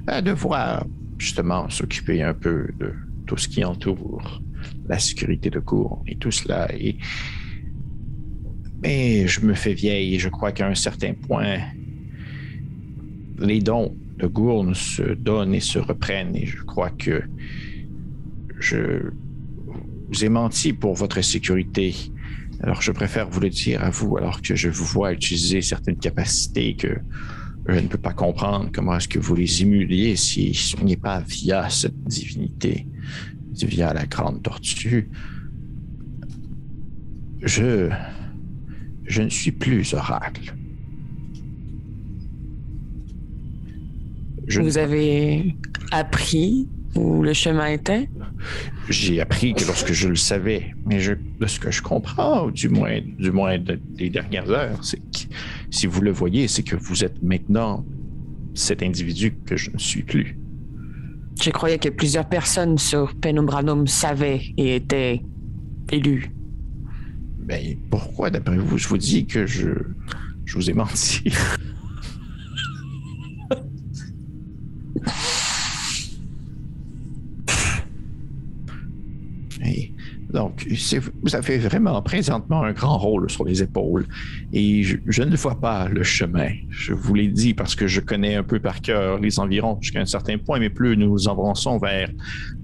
à 0.07 0.23
devoir 0.23 0.87
justement 1.19 1.69
s'occuper 1.69 2.23
un 2.23 2.35
peu 2.35 2.69
de 2.79 2.93
tout 3.27 3.37
ce 3.37 3.49
qui 3.49 3.65
entoure 3.65 4.41
la 4.89 4.99
sécurité 4.99 5.51
de 5.51 5.61
cours 5.61 6.03
et 6.07 6.17
tout 6.17 6.31
cela. 6.31 6.69
Mais 8.83 9.27
je 9.27 9.45
me 9.45 9.55
fais 9.55 9.75
vieille 9.75 10.15
et 10.15 10.19
je 10.19 10.29
crois 10.29 10.53
qu'à 10.53 10.67
un 10.67 10.75
certain 10.75 11.13
point, 11.13 11.59
les 13.39 13.61
dons 13.61 13.95
de 14.19 14.27
Gourne 14.27 14.75
se 14.75 15.15
donnent 15.15 15.55
et 15.55 15.61
se 15.61 15.79
reprennent 15.79 16.35
et 16.35 16.47
je 16.47 16.63
crois 16.63 16.91
que 16.91 17.23
je 18.59 19.11
vous 20.09 20.25
ai 20.25 20.29
menti 20.29 20.73
pour 20.73 20.95
votre 20.95 21.21
sécurité. 21.23 21.95
Alors 22.63 22.83
je 22.83 22.91
préfère 22.93 23.29
vous 23.29 23.41
le 23.41 23.51
dire 23.51 23.85
à 23.85 23.91
vous 23.91 24.17
alors 24.17 24.43
que 24.43 24.57
je 24.57 24.69
vous 24.69 24.85
vois 24.85 25.13
utiliser 25.13 25.63
certaines 25.63 25.99
capacités 25.99 26.75
que 26.75 26.97
je 27.69 27.79
ne 27.79 27.87
peux 27.87 27.99
pas 27.99 28.15
comprendre. 28.15 28.71
Comment 28.73 28.97
est-ce 28.97 29.09
que 29.09 29.19
vous 29.19 29.35
les 29.35 29.63
émuliez 29.63 30.17
si 30.17 30.55
ce 30.55 30.77
n'est 30.83 30.97
pas 30.97 31.21
via 31.21 31.69
cette 31.69 32.03
divinité, 32.05 32.87
via 33.53 33.93
la 33.93 34.07
grande 34.07 34.43
tortue? 34.43 35.11
Je... 37.43 37.91
Je 39.05 39.23
ne 39.23 39.31
suis 39.31 39.53
plus 39.53 39.95
oracle. 39.95 40.55
Je 44.47 44.61
Vous 44.61 44.77
avez 44.77 45.55
appris 45.93 46.69
où 46.99 47.23
le 47.23 47.33
chemin 47.33 47.67
était? 47.69 48.09
J'ai 48.89 49.21
appris 49.21 49.55
que 49.55 49.65
lorsque 49.67 49.93
je 49.93 50.09
le 50.09 50.17
savais, 50.17 50.75
mais 50.87 51.01
je, 51.01 51.13
de 51.15 51.47
ce 51.47 51.61
que 51.61 51.71
je 51.71 51.83
comprends, 51.83 52.47
ou 52.47 52.51
du 52.51 52.69
moins, 52.69 53.01
du 53.19 53.31
moins 53.31 53.59
de- 53.59 53.81
des 53.97 54.11
dernières 54.11 54.51
heures, 54.51 54.83
c'est 54.83 54.99
que 54.99 55.33
si 55.71 55.87
vous 55.87 56.01
le 56.01 56.11
voyez, 56.11 56.49
c'est 56.49 56.63
que 56.63 56.77
vous 56.77 57.05
êtes 57.05 57.23
maintenant 57.23 57.85
cet 58.55 58.83
individu 58.83 59.35
que 59.47 59.57
je 59.57 59.71
ne 59.71 59.79
suis 59.79 60.03
plus. 60.03 60.39
Je 61.41 61.51
croyais 61.51 61.79
que 61.79 61.89
plusieurs 61.89 62.29
personnes 62.29 62.79
sur 62.79 63.15
Penumbranum 63.15 63.87
savaient 63.87 64.43
et 64.57 64.77
étaient 64.77 65.23
élues. 65.93 66.33
Mais 67.47 67.79
pourquoi, 67.91 68.31
d'après 68.31 68.59
vous, 68.59 68.77
je 68.77 68.89
vous 68.89 68.99
dis 68.99 69.27
que 69.27 69.47
je, 69.47 69.69
je 70.45 70.55
vous 70.57 70.69
ai 70.71 70.75
menti? 70.75 71.23
Donc, 80.31 80.67
vous 81.23 81.35
avez 81.35 81.59
vraiment 81.59 82.03
présentement 82.03 82.63
un 82.63 82.73
grand 82.73 82.99
rôle 82.99 83.31
sur 83.31 83.45
les 83.45 83.63
épaules. 83.63 84.07
Et 84.53 84.83
je, 84.83 85.23
ne 85.23 85.37
vois 85.37 85.59
pas 85.59 85.89
le 85.89 86.03
chemin. 86.03 86.51
Je 86.69 86.93
vous 86.93 87.15
l'ai 87.15 87.29
dit 87.29 87.55
parce 87.55 87.75
que 87.75 87.87
je 87.87 88.01
connais 88.01 88.35
un 88.35 88.43
peu 88.43 88.61
par 88.61 88.83
cœur 88.83 89.19
les 89.19 89.39
environs 89.41 89.79
jusqu'à 89.81 90.01
un 90.01 90.07
certain 90.07 90.37
point, 90.37 90.59
mais 90.59 90.69
plus 90.69 90.97
nous 90.97 91.29
avançons 91.29 91.79
vers 91.79 92.11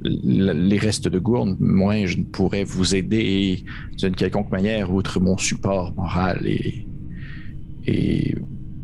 les 0.03 0.79
restes 0.79 1.09
de 1.09 1.19
Gourne, 1.19 1.57
moins 1.59 2.05
je 2.05 2.19
ne 2.19 2.25
pourrais 2.25 2.65
vous 2.65 2.95
aider 2.95 3.65
d'une 3.99 4.15
quelconque 4.15 4.51
manière, 4.51 4.93
outre 4.93 5.19
mon 5.21 5.39
support 5.39 5.95
moral 5.95 6.47
et, 6.47 6.87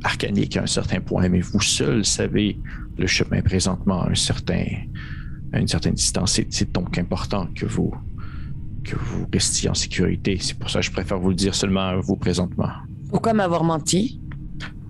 arcanique 0.03 0.57
à 0.57 0.63
un 0.63 0.67
certain 0.67 1.01
point. 1.01 1.29
Mais 1.29 1.41
vous 1.41 1.61
seul 1.61 2.07
savez 2.07 2.59
le 2.97 3.07
chemin 3.07 3.43
présentement 3.43 4.05
à 4.05 4.09
une 4.09 5.69
certaine 5.69 5.95
distance. 5.95 6.41
C'est 6.49 6.73
donc 6.73 6.97
important 6.97 7.47
que 7.55 7.67
vous 7.67 7.93
que 8.85 8.97
vous 8.97 9.27
restiez 9.33 9.69
en 9.69 9.75
sécurité. 9.75 10.39
C'est 10.41 10.59
pour 10.59 10.71
ça 10.71 10.81
que 10.81 10.87
je 10.87 10.91
préfère 10.91 11.19
vous 11.19 11.31
le 11.31 11.35
dire 11.35 11.55
seulement 11.55 11.89
à 11.89 11.97
vous 11.97 12.17
présentement. 12.17 12.71
Pourquoi 13.11 13.33
m'avoir 13.33 13.65
menti? 13.65 14.21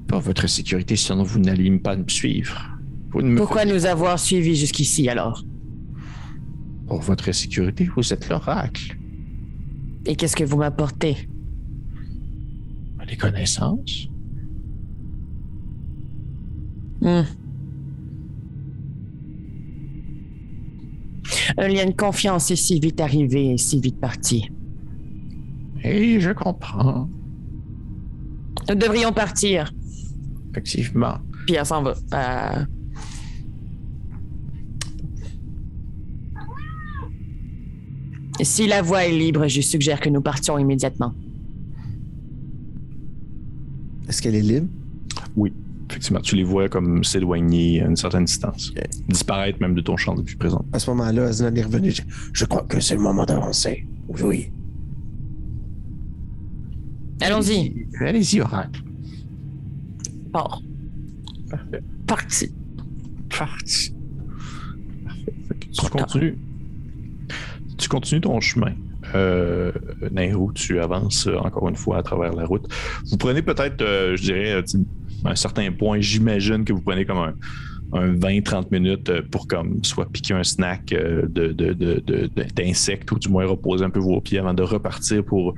Pas 0.06 0.18
votre 0.18 0.46
sécurité, 0.46 0.96
sinon 0.96 1.22
vous 1.22 1.38
n'alliez 1.38 1.70
pas 1.78 1.96
me 1.96 2.08
suivre. 2.08 2.78
Vous 3.10 3.22
ne 3.22 3.30
me 3.30 3.36
Pourquoi 3.36 3.64
nous 3.64 3.86
avoir 3.86 4.18
suivis 4.18 4.56
jusqu'ici 4.56 5.08
alors? 5.08 5.44
Pour 6.86 7.00
votre 7.00 7.32
sécurité, 7.32 7.88
vous 7.96 8.12
êtes 8.12 8.28
l'oracle. 8.28 8.96
Et 10.06 10.16
qu'est-ce 10.16 10.36
que 10.36 10.44
vous 10.44 10.56
m'apportez? 10.56 11.28
Les 13.08 13.16
connaissances. 13.16 14.08
Hmm. 17.00 17.22
Un 21.58 21.68
lien 21.68 21.86
de 21.86 21.92
confiance 21.92 22.50
est 22.50 22.56
si 22.56 22.78
vite 22.80 23.00
arrivé 23.00 23.52
et 23.54 23.58
si 23.58 23.80
vite 23.80 24.00
parti. 24.00 24.50
Et 25.82 26.20
je 26.20 26.30
comprends, 26.30 27.08
Nous 28.68 28.74
devrions 28.74 29.12
partir. 29.12 29.72
effectivement. 30.50 31.18
Puis 31.46 31.54
elle 31.56 31.64
s'en 31.66 31.82
va. 31.82 31.94
Euh, 32.14 32.64
Si 38.42 38.66
la 38.66 38.80
voie 38.80 39.04
est 39.06 39.12
libre, 39.12 39.46
je 39.48 39.60
suggère 39.60 40.00
que 40.00 40.08
nous 40.08 40.22
partions 40.22 40.56
immédiatement. 40.58 41.12
Est-ce 44.08 44.22
qu'elle 44.22 44.34
est 44.34 44.40
libre? 44.40 44.66
Oui, 45.36 45.52
effectivement, 45.90 46.20
tu 46.20 46.36
les 46.36 46.44
vois 46.44 46.68
comme 46.68 47.04
s'éloigner 47.04 47.82
à 47.82 47.86
une 47.86 47.96
certaine 47.96 48.24
distance. 48.24 48.72
Disparaître 49.08 49.58
même 49.60 49.74
de 49.74 49.80
ton 49.80 49.96
champ 49.96 50.14
de 50.14 50.22
vue 50.22 50.36
présent. 50.36 50.64
À 50.72 50.78
ce 50.78 50.90
moment-là, 50.90 51.24
Aslan 51.24 51.54
est 51.54 51.62
revenu. 51.62 51.90
Je, 51.90 52.02
je 52.32 52.44
crois 52.44 52.62
que 52.62 52.80
c'est 52.80 52.94
le 52.94 53.00
moment 53.00 53.24
d'avancer. 53.24 53.86
Oui, 54.08 54.20
oui. 54.22 54.52
Allons-y. 57.20 57.86
Allez-y, 58.00 58.40
oracle. 58.40 58.82
Parfait. 60.32 61.82
Parti. 62.06 62.48
Parti. 63.36 63.94
Tu 65.72 65.90
continues. 65.90 66.38
Tu 67.78 67.88
continues 67.88 68.20
ton 68.20 68.40
chemin. 68.40 68.72
Euh, 69.14 69.72
Nairou, 70.12 70.52
tu 70.52 70.78
avances 70.78 71.26
encore 71.26 71.68
une 71.68 71.76
fois 71.76 71.98
à 71.98 72.02
travers 72.02 72.32
la 72.32 72.44
route. 72.44 72.68
Vous 73.10 73.16
prenez 73.16 73.42
peut-être, 73.42 73.82
euh, 73.82 74.16
je 74.16 74.22
dirais, 74.22 74.62
à 75.24 75.30
un 75.30 75.34
certain 75.36 75.70
point, 75.72 76.00
j'imagine 76.00 76.64
que 76.64 76.72
vous 76.72 76.80
prenez 76.80 77.04
comme 77.04 77.18
un, 77.18 77.34
un 77.92 78.12
20-30 78.14 78.66
minutes 78.70 79.08
euh, 79.10 79.22
pour 79.30 79.46
comme 79.48 79.82
soit 79.84 80.10
piquer 80.10 80.34
un 80.34 80.44
snack 80.44 80.92
euh, 80.92 81.22
de, 81.28 81.48
de- 81.48 81.72
de- 81.72 82.02
de- 82.04 82.30
de- 82.34 82.46
d'insectes 82.54 83.10
ou 83.12 83.18
du 83.18 83.28
moins 83.28 83.46
reposer 83.46 83.84
un 83.84 83.90
peu 83.90 84.00
vos 84.00 84.20
pieds 84.20 84.38
avant 84.38 84.54
de 84.54 84.62
repartir 84.62 85.24
pour 85.24 85.54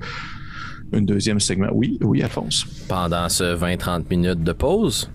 un 0.92 1.02
deuxième 1.02 1.40
segment. 1.40 1.68
Oui, 1.72 1.98
oui, 2.02 2.22
Alphonse. 2.22 2.64
Pendant 2.88 3.28
ce 3.28 3.56
20-30 3.56 4.04
minutes 4.10 4.42
de 4.42 4.52
pause, 4.52 5.10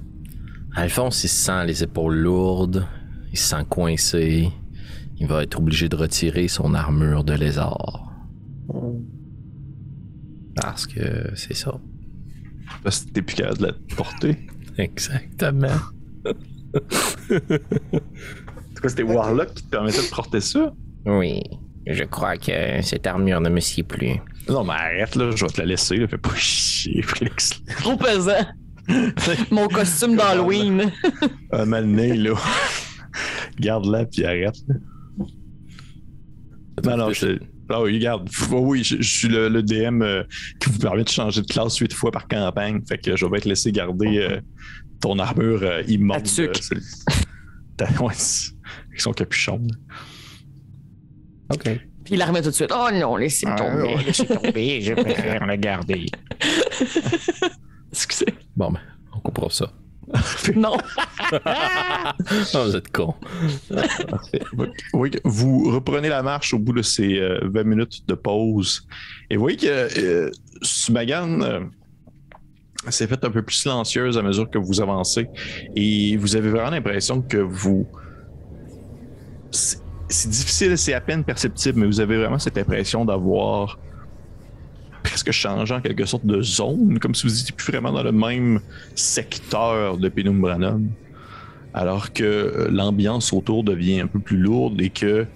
Alphonse, 0.76 1.24
il 1.24 1.28
se 1.30 1.36
sent 1.46 1.66
les 1.66 1.84
épaules 1.84 2.16
lourdes, 2.18 2.86
il 3.32 3.38
se 3.38 3.50
sent 3.50 3.64
coincé. 3.70 4.50
Il 5.20 5.26
va 5.28 5.42
être 5.42 5.58
obligé 5.58 5.90
de 5.90 5.96
retirer 5.96 6.48
son 6.48 6.76
armure 6.76 7.24
de 7.24 7.34
lézard. 7.34 8.14
Parce 10.56 10.86
que 10.88 11.32
c'est 11.36 11.56
ça. 11.56 11.80
Parce 12.84 13.06
que 13.06 13.12
t'es 13.12 13.22
plus 13.22 13.36
capable 13.36 13.58
de 13.60 13.66
la 13.68 13.74
porter. 13.96 14.38
Exactement. 14.78 15.68
C'est 17.30 18.82
quoi, 18.82 18.90
c'était 18.90 19.04
Warlock 19.04 19.54
qui 19.54 19.64
te 19.64 19.70
permettait 19.70 20.02
de 20.04 20.10
porter 20.14 20.42
ça? 20.42 20.74
Oui, 21.06 21.42
je 21.88 22.04
crois 22.04 22.38
que 22.38 22.82
cette 22.82 23.08
armure 23.08 23.42
ne 23.42 23.50
me 23.50 23.60
sied 23.60 23.84
plus. 23.84 24.20
Non, 24.50 24.64
mais 24.64 24.74
arrête, 24.74 25.16
là, 25.16 25.32
je 25.36 25.46
vais 25.46 25.52
te 25.52 25.60
la 25.62 25.66
laisser, 25.68 25.98
là, 25.98 26.08
fais 26.08 26.18
pas 26.18 26.36
chier, 26.36 27.02
Félix. 27.02 27.52
Trop 27.80 27.98
pesant. 27.98 28.46
Mon 29.52 29.68
costume 29.68 30.16
d'Halloween. 30.18 30.92
Un 31.52 31.66
mané, 31.66 32.16
là. 32.16 32.34
Garde-la, 33.60 34.06
puis 34.06 34.26
arrête. 34.26 34.56
là. 34.68 34.76
Non, 36.86 36.98
non, 36.98 37.12
je. 37.12 37.40
Ah 37.70 37.82
oui, 37.82 37.96
regarde. 37.96 38.30
F- 38.30 38.48
Oui, 38.52 38.84
je, 38.84 38.98
je 39.02 39.18
suis 39.18 39.28
le, 39.28 39.50
le 39.50 39.62
DM 39.64 40.02
euh, 40.02 40.24
qui 40.60 40.70
vous 40.70 40.80
permet 40.80 41.04
de 41.04 41.10
changer 41.10 41.42
de 41.42 41.48
classe 41.48 41.78
huit 41.78 41.94
fois 41.94 42.12
par 42.12 42.28
campagne. 42.28 42.82
Fait 42.88 42.98
que 42.98 43.16
je 43.16 43.26
vais 43.26 43.40
te 43.40 43.50
laisser 43.50 43.72
garder 43.72 44.18
euh, 44.20 44.40
ton 45.02 45.20
armure 45.20 45.62
euh, 45.64 45.84
immonde. 45.88 46.28
Euh, 46.40 46.48
ouais, 48.00 48.14
c'est- 48.14 48.54
avec 48.90 49.02
son 49.02 49.12
capuchon. 49.12 49.62
là. 49.90 49.96
OK. 51.56 51.64
Puis 52.04 52.14
il 52.16 52.18
la 52.20 52.26
remet 52.28 52.42
tout 52.42 52.50
de 52.50 52.56
suite. 52.56 52.72
Oh 52.74 52.88
non, 52.94 53.16
laissez-le 53.18 53.52
Ah, 53.52 53.56
tomber. 53.58 53.94
oh, 53.96 54.00
laissez 54.06 54.26
tomber, 54.26 54.82
je 54.82 54.94
préfère 54.94 55.46
le 55.46 55.56
garder. 55.58 56.06
Excusez. 57.92 58.34
Bon, 58.56 58.72
ben, 58.72 58.80
on 59.14 59.20
comprend 59.20 59.50
ça. 59.50 59.72
Non. 60.56 60.78
Ah, 61.46 62.16
vous 62.54 62.76
êtes 62.76 62.92
con. 62.92 63.14
Oui, 64.94 65.12
vous 65.24 65.72
reprenez 65.72 66.10
la 66.10 66.24
marche 66.24 66.54
au 66.54 66.60
bout 66.60 66.74
de 66.74 66.82
ces 66.82 67.20
euh, 67.20 67.40
20 67.44 67.64
minutes 67.64 68.08
de 68.08 68.14
pause. 68.14 68.88
Et 69.30 69.36
vous 69.36 69.42
voyez 69.42 69.58
que 69.58 69.68
euh, 69.68 70.32
Sumagan 70.62 71.42
euh, 71.42 71.60
s'est 72.90 73.08
faite 73.08 73.26
un 73.26 73.32
peu 73.32 73.42
plus 73.42 73.56
silencieuse 73.56 74.18
à 74.18 74.22
mesure 74.22 74.50
que 74.50 74.58
vous 74.58 74.82
avancez. 74.82 75.28
Et 75.76 76.16
vous 76.18 76.36
avez 76.36 76.50
vraiment 76.50 76.72
l'impression 76.72 77.22
que 77.22 77.38
vous. 77.38 77.86
C'est 79.52 79.80
c'est 80.10 80.30
difficile, 80.30 80.78
c'est 80.78 80.94
à 80.94 81.02
peine 81.02 81.24
perceptible, 81.24 81.80
mais 81.80 81.86
vous 81.86 82.00
avez 82.00 82.18
vraiment 82.18 82.40
cette 82.40 82.58
impression 82.58 83.06
d'avoir 83.06 83.78
presque 85.08 85.32
changé 85.32 85.74
en 85.74 85.82
quelque 85.82 86.06
sorte 86.06 86.26
de 86.26 86.42
zone, 86.42 87.00
comme 87.00 87.16
si 87.16 87.28
vous 87.28 87.34
n'étiez 87.34 87.56
plus 87.56 87.72
vraiment 87.72 87.92
dans 87.92 88.04
le 88.04 88.12
même 88.12 88.60
secteur 88.96 89.98
de 89.98 90.10
Penumbranum 90.10 90.90
alors 91.74 92.12
que 92.12 92.24
euh, 92.24 92.68
l'ambiance 92.72 93.34
autour 93.34 93.64
devient 93.64 94.02
un 94.02 94.08
peu 94.08 94.20
plus 94.20 94.38
lourde 94.38 94.82
et 94.82 94.90
que 94.90 95.28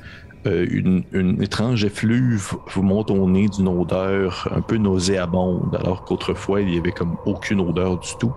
euh, 0.47 0.65
une, 1.13 1.41
étrange 1.41 1.85
effluve 1.85 2.53
vous 2.73 2.81
monte 2.81 3.11
au 3.11 3.29
nez 3.29 3.47
d'une 3.47 3.67
odeur 3.67 4.49
un 4.51 4.61
peu 4.61 4.77
nauséabonde, 4.77 5.75
alors 5.79 6.03
qu'autrefois 6.03 6.61
il 6.61 6.73
y 6.73 6.79
avait 6.79 6.91
comme 6.91 7.15
aucune 7.25 7.59
odeur 7.59 7.99
du 7.99 8.09
tout. 8.19 8.33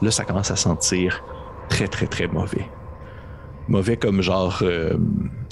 Là, 0.00 0.12
ça 0.12 0.24
commence 0.24 0.52
à 0.52 0.56
sentir 0.56 1.24
très 1.68 1.88
très 1.88 2.06
très 2.06 2.28
mauvais. 2.28 2.66
Mauvais 3.68 3.96
comme 3.96 4.22
genre, 4.22 4.60
euh, 4.62 4.96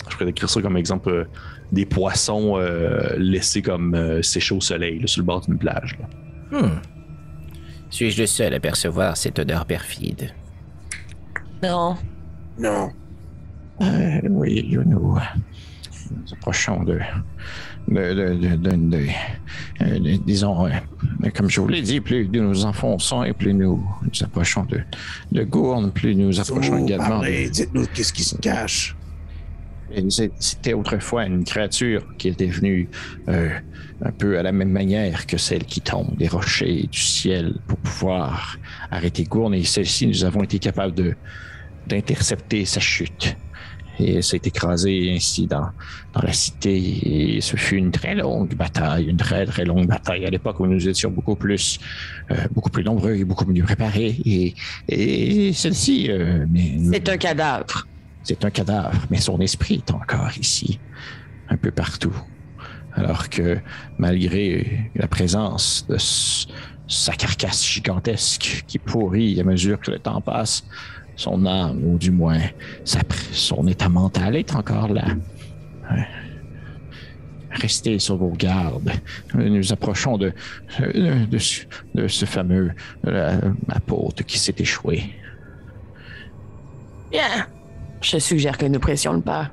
je 0.09 0.15
pourrais 0.15 0.27
décrire 0.27 0.49
ça 0.49 0.63
comme 0.63 0.77
exemple 0.77 1.29
des 1.73 1.85
poissons 1.87 2.55
euh, 2.57 3.15
laissés 3.19 3.63
comme 3.63 3.95
euh, 3.95 4.23
sécher 4.23 4.55
au 4.55 4.61
soleil 4.61 4.99
là, 5.01 5.07
sur 5.07 5.21
le 5.23 5.27
bord 5.27 5.41
d'une 5.43 5.59
plage. 5.59 5.97
là. 6.01 6.61
Hmm. 6.61 6.81
Suis-je 7.91 8.21
le 8.21 8.27
seul 8.27 8.55
à 8.55 8.61
percevoir 8.61 9.17
cette 9.17 9.39
odeur 9.39 9.65
perfide? 9.67 10.33
Non. 11.63 11.97
Non. 12.59 12.91
Euh, 13.81 14.21
oui, 14.31 14.67
nous 14.71 14.85
nous 14.85 15.17
approchons 16.33 16.83
de. 16.85 16.99
de, 17.89 17.95
de, 18.15 18.35
de, 18.35 18.57
de- 18.57 18.77
de- 18.77 19.07
euh, 19.83 19.99
de- 19.99 20.17
disons, 20.25 20.67
euh, 20.67 20.71
comme 21.35 21.49
je 21.49 21.61
vous 21.61 21.69
l'ai 21.69 21.83
dit, 21.83 22.01
plus 22.01 22.29
nous 22.29 22.43
nous 22.43 22.65
enfonçons 22.67 23.25
et 23.25 23.33
plus 23.33 23.55
nous 23.55 23.83
nous 24.03 24.23
approchons 24.25 24.65
de, 24.65 24.81
de 25.33 25.43
Gourne, 25.45 25.91
plus 25.93 26.15
nous 26.15 26.41
approchons 26.41 26.79
Vous 26.79 26.85
également. 26.85 27.21
dites-nous 27.23 27.87
qu'est-ce 27.95 28.13
qui 28.13 28.25
se 28.25 28.37
cache. 28.37 28.97
C'était 30.39 30.75
autrefois 30.75 31.25
une 31.27 31.45
créature 31.45 32.05
qui 32.19 32.29
était 32.29 32.47
venue 32.47 32.89
euh, 33.29 33.49
un 34.03 34.13
peu 34.13 34.39
à 34.39 34.43
la 34.43 34.53
même 34.53 34.71
manière 34.71 35.27
que 35.27 35.39
celle 35.39 35.65
qui 35.65 35.81
tombe 35.81 36.17
des 36.17 36.29
rochers 36.29 36.89
du 36.91 37.01
ciel 37.01 37.55
pour 37.67 37.79
pouvoir 37.79 38.59
arrêter 38.91 39.25
Gourne. 39.25 39.55
Et 39.55 39.65
celle-ci, 39.65 40.07
nous 40.07 40.25
avons 40.25 40.43
été 40.43 40.59
capables 40.59 41.17
d'intercepter 41.87 42.65
sa 42.65 42.81
chute. 42.81 43.37
Et 44.01 44.23
s'est 44.23 44.41
écrasé 44.45 45.13
ainsi 45.13 45.49
dans, 45.49 45.71
dans 46.13 46.23
la 46.23 46.33
cité. 46.33 46.77
Et 47.37 47.41
ce 47.41 47.57
fut 47.57 47.77
une 47.77 47.91
très 47.91 48.15
longue 48.15 48.55
bataille, 48.55 49.07
une 49.07 49.17
très 49.17 49.45
très 49.45 49.65
longue 49.65 49.89
bataille 49.89 50.25
à 50.25 50.31
l'époque 50.31 50.61
où 50.61 50.67
nous 50.67 50.89
étions 50.89 51.11
beaucoup 51.11 51.35
plus, 51.35 51.81
euh, 52.31 52.37
beaucoup 52.53 52.71
plus 52.71 52.85
nombreux 52.85 53.17
et 53.17 53.25
beaucoup 53.25 53.45
mieux 53.47 53.65
préparés. 53.65 54.17
Et, 54.25 54.55
et 54.89 55.53
celle-ci, 55.53 56.11
euh, 56.11 56.47
C'est 56.93 57.09
un 57.09 57.17
cadavre. 57.17 57.89
C'est 58.23 58.45
un 58.45 58.51
cadavre, 58.51 59.01
mais 59.11 59.19
son 59.19 59.41
esprit 59.41 59.77
est 59.87 59.91
encore 59.93 60.37
ici, 60.39 60.81
un 61.49 61.57
peu 61.57 61.71
partout. 61.71 62.15
Alors 62.95 63.29
que 63.29 63.59
malgré 63.99 64.91
la 64.95 65.07
présence 65.07 65.87
de 65.89 65.97
sa 66.89 67.13
carcasse 67.13 67.65
gigantesque 67.65 68.65
qui 68.67 68.79
pourrit 68.79 69.41
à 69.41 69.45
mesure 69.45 69.79
que 69.81 69.91
le 69.91 69.99
temps 69.99 70.21
passe, 70.21 70.65
son 71.17 71.47
âme, 71.47 71.81
ou 71.85 71.99
du 71.99 72.11
moins 72.11 72.41
son 72.85 73.67
état 73.67 73.89
mental 73.89 74.37
est 74.37 74.55
encore 74.55 74.89
là. 74.93 75.07
Restez 77.51 77.99
sur 77.99 78.17
vos 78.17 78.31
gardes. 78.31 78.93
Nous 79.35 79.73
approchons 79.73 80.19
de, 80.19 80.33
de, 80.79 81.39
ce- 81.39 82.25
fameux 82.27 82.73
apôtre 83.69 84.23
qui 84.25 84.39
s'est 84.39 84.55
échoué. 84.59 85.15
Bien. 87.11 87.47
Je 88.01 88.19
suggère 88.19 88.57
que 88.59 88.67
nous 88.67 88.79
pressions 88.79 89.13
le 89.13 89.21
pas. 89.21 89.51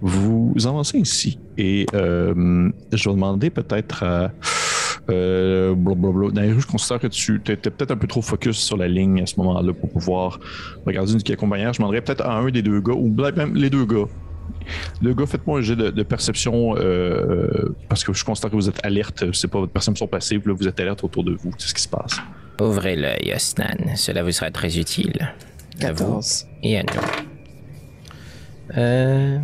Vous 0.00 0.54
avancez 0.66 0.98
ici 0.98 1.38
et 1.56 1.86
euh, 1.94 2.70
je 2.92 3.08
vais 3.08 3.14
demander 3.14 3.50
peut-être 3.50 4.02
à. 4.02 4.30
Euh, 5.10 5.74
blablabla. 5.74 6.30
Dans 6.30 6.42
les 6.42 6.52
rues, 6.52 6.60
je 6.60 6.66
considère 6.66 7.00
que 7.00 7.08
tu 7.08 7.36
étais 7.36 7.70
peut-être 7.70 7.90
un 7.90 7.96
peu 7.96 8.06
trop 8.06 8.22
focus 8.22 8.56
sur 8.56 8.76
la 8.76 8.86
ligne 8.86 9.20
à 9.22 9.26
ce 9.26 9.34
moment-là 9.38 9.72
pour 9.72 9.90
pouvoir 9.90 10.38
regarder 10.86 11.12
une 11.12 11.22
qui 11.22 11.32
accompagnait. 11.32 11.72
Je 11.72 11.78
demanderais 11.78 12.00
peut-être 12.02 12.24
à 12.24 12.36
un 12.38 12.50
des 12.50 12.62
deux 12.62 12.80
gars, 12.80 12.92
ou 12.92 13.08
même 13.08 13.54
les 13.56 13.68
deux 13.68 13.84
gars. 13.84 14.06
Le 15.00 15.12
gars, 15.12 15.26
faites-moi 15.26 15.58
un 15.58 15.62
jet 15.62 15.74
de, 15.74 15.90
de 15.90 16.02
perception 16.04 16.76
euh, 16.76 17.74
parce 17.88 18.04
que 18.04 18.12
je 18.12 18.24
constate 18.24 18.52
que 18.52 18.56
vous 18.56 18.68
êtes 18.68 18.84
alerte. 18.84 19.24
C'est 19.32 19.48
pas 19.48 19.58
votre 19.58 19.72
perception 19.72 20.06
passive, 20.06 20.46
là, 20.46 20.54
vous 20.54 20.68
êtes 20.68 20.78
alerte 20.78 21.02
autour 21.02 21.24
de 21.24 21.32
vous. 21.32 21.52
C'est 21.58 21.68
ce 21.68 21.74
qui 21.74 21.82
se 21.82 21.88
passe. 21.88 22.18
Ouvrez 22.60 22.94
l'œil, 22.94 23.32
Osnan. 23.34 23.96
Cela 23.96 24.22
vous 24.22 24.30
sera 24.30 24.52
très 24.52 24.78
utile. 24.78 25.34
À 25.84 25.92
vous 25.92 26.04
14. 26.04 26.46
et 26.62 26.78
à 26.78 26.82
nous. 26.82 27.00
Euh, 28.76 29.38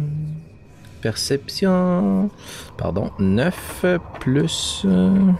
perception. 1.01 2.31
Pardon. 2.77 3.11
9 3.19 3.85
plus. 4.21 4.83
euh, 4.85 5.33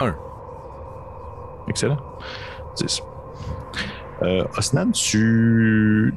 1. 0.00 0.16
Excellent. 1.68 1.98
10. 2.76 3.02
Euh, 4.22 4.44
Osnan, 4.56 4.92
tu 4.92 6.14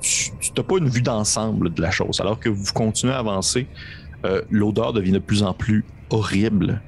n'as 0.56 0.64
pas 0.64 0.78
une 0.78 0.88
vue 0.88 1.02
d'ensemble 1.02 1.74
de 1.74 1.82
la 1.82 1.92
chose. 1.92 2.22
Alors 2.22 2.40
que 2.40 2.50
vous 2.50 2.72
continuez 2.74 3.14
à 3.14 3.20
avancer, 3.20 3.68
euh, 4.26 4.42
l'odeur 4.50 4.94
devient 4.94 5.12
de 5.12 5.20
plus 5.20 5.44
en 5.44 5.54
plus 5.54 5.84
horrible. 6.10 6.82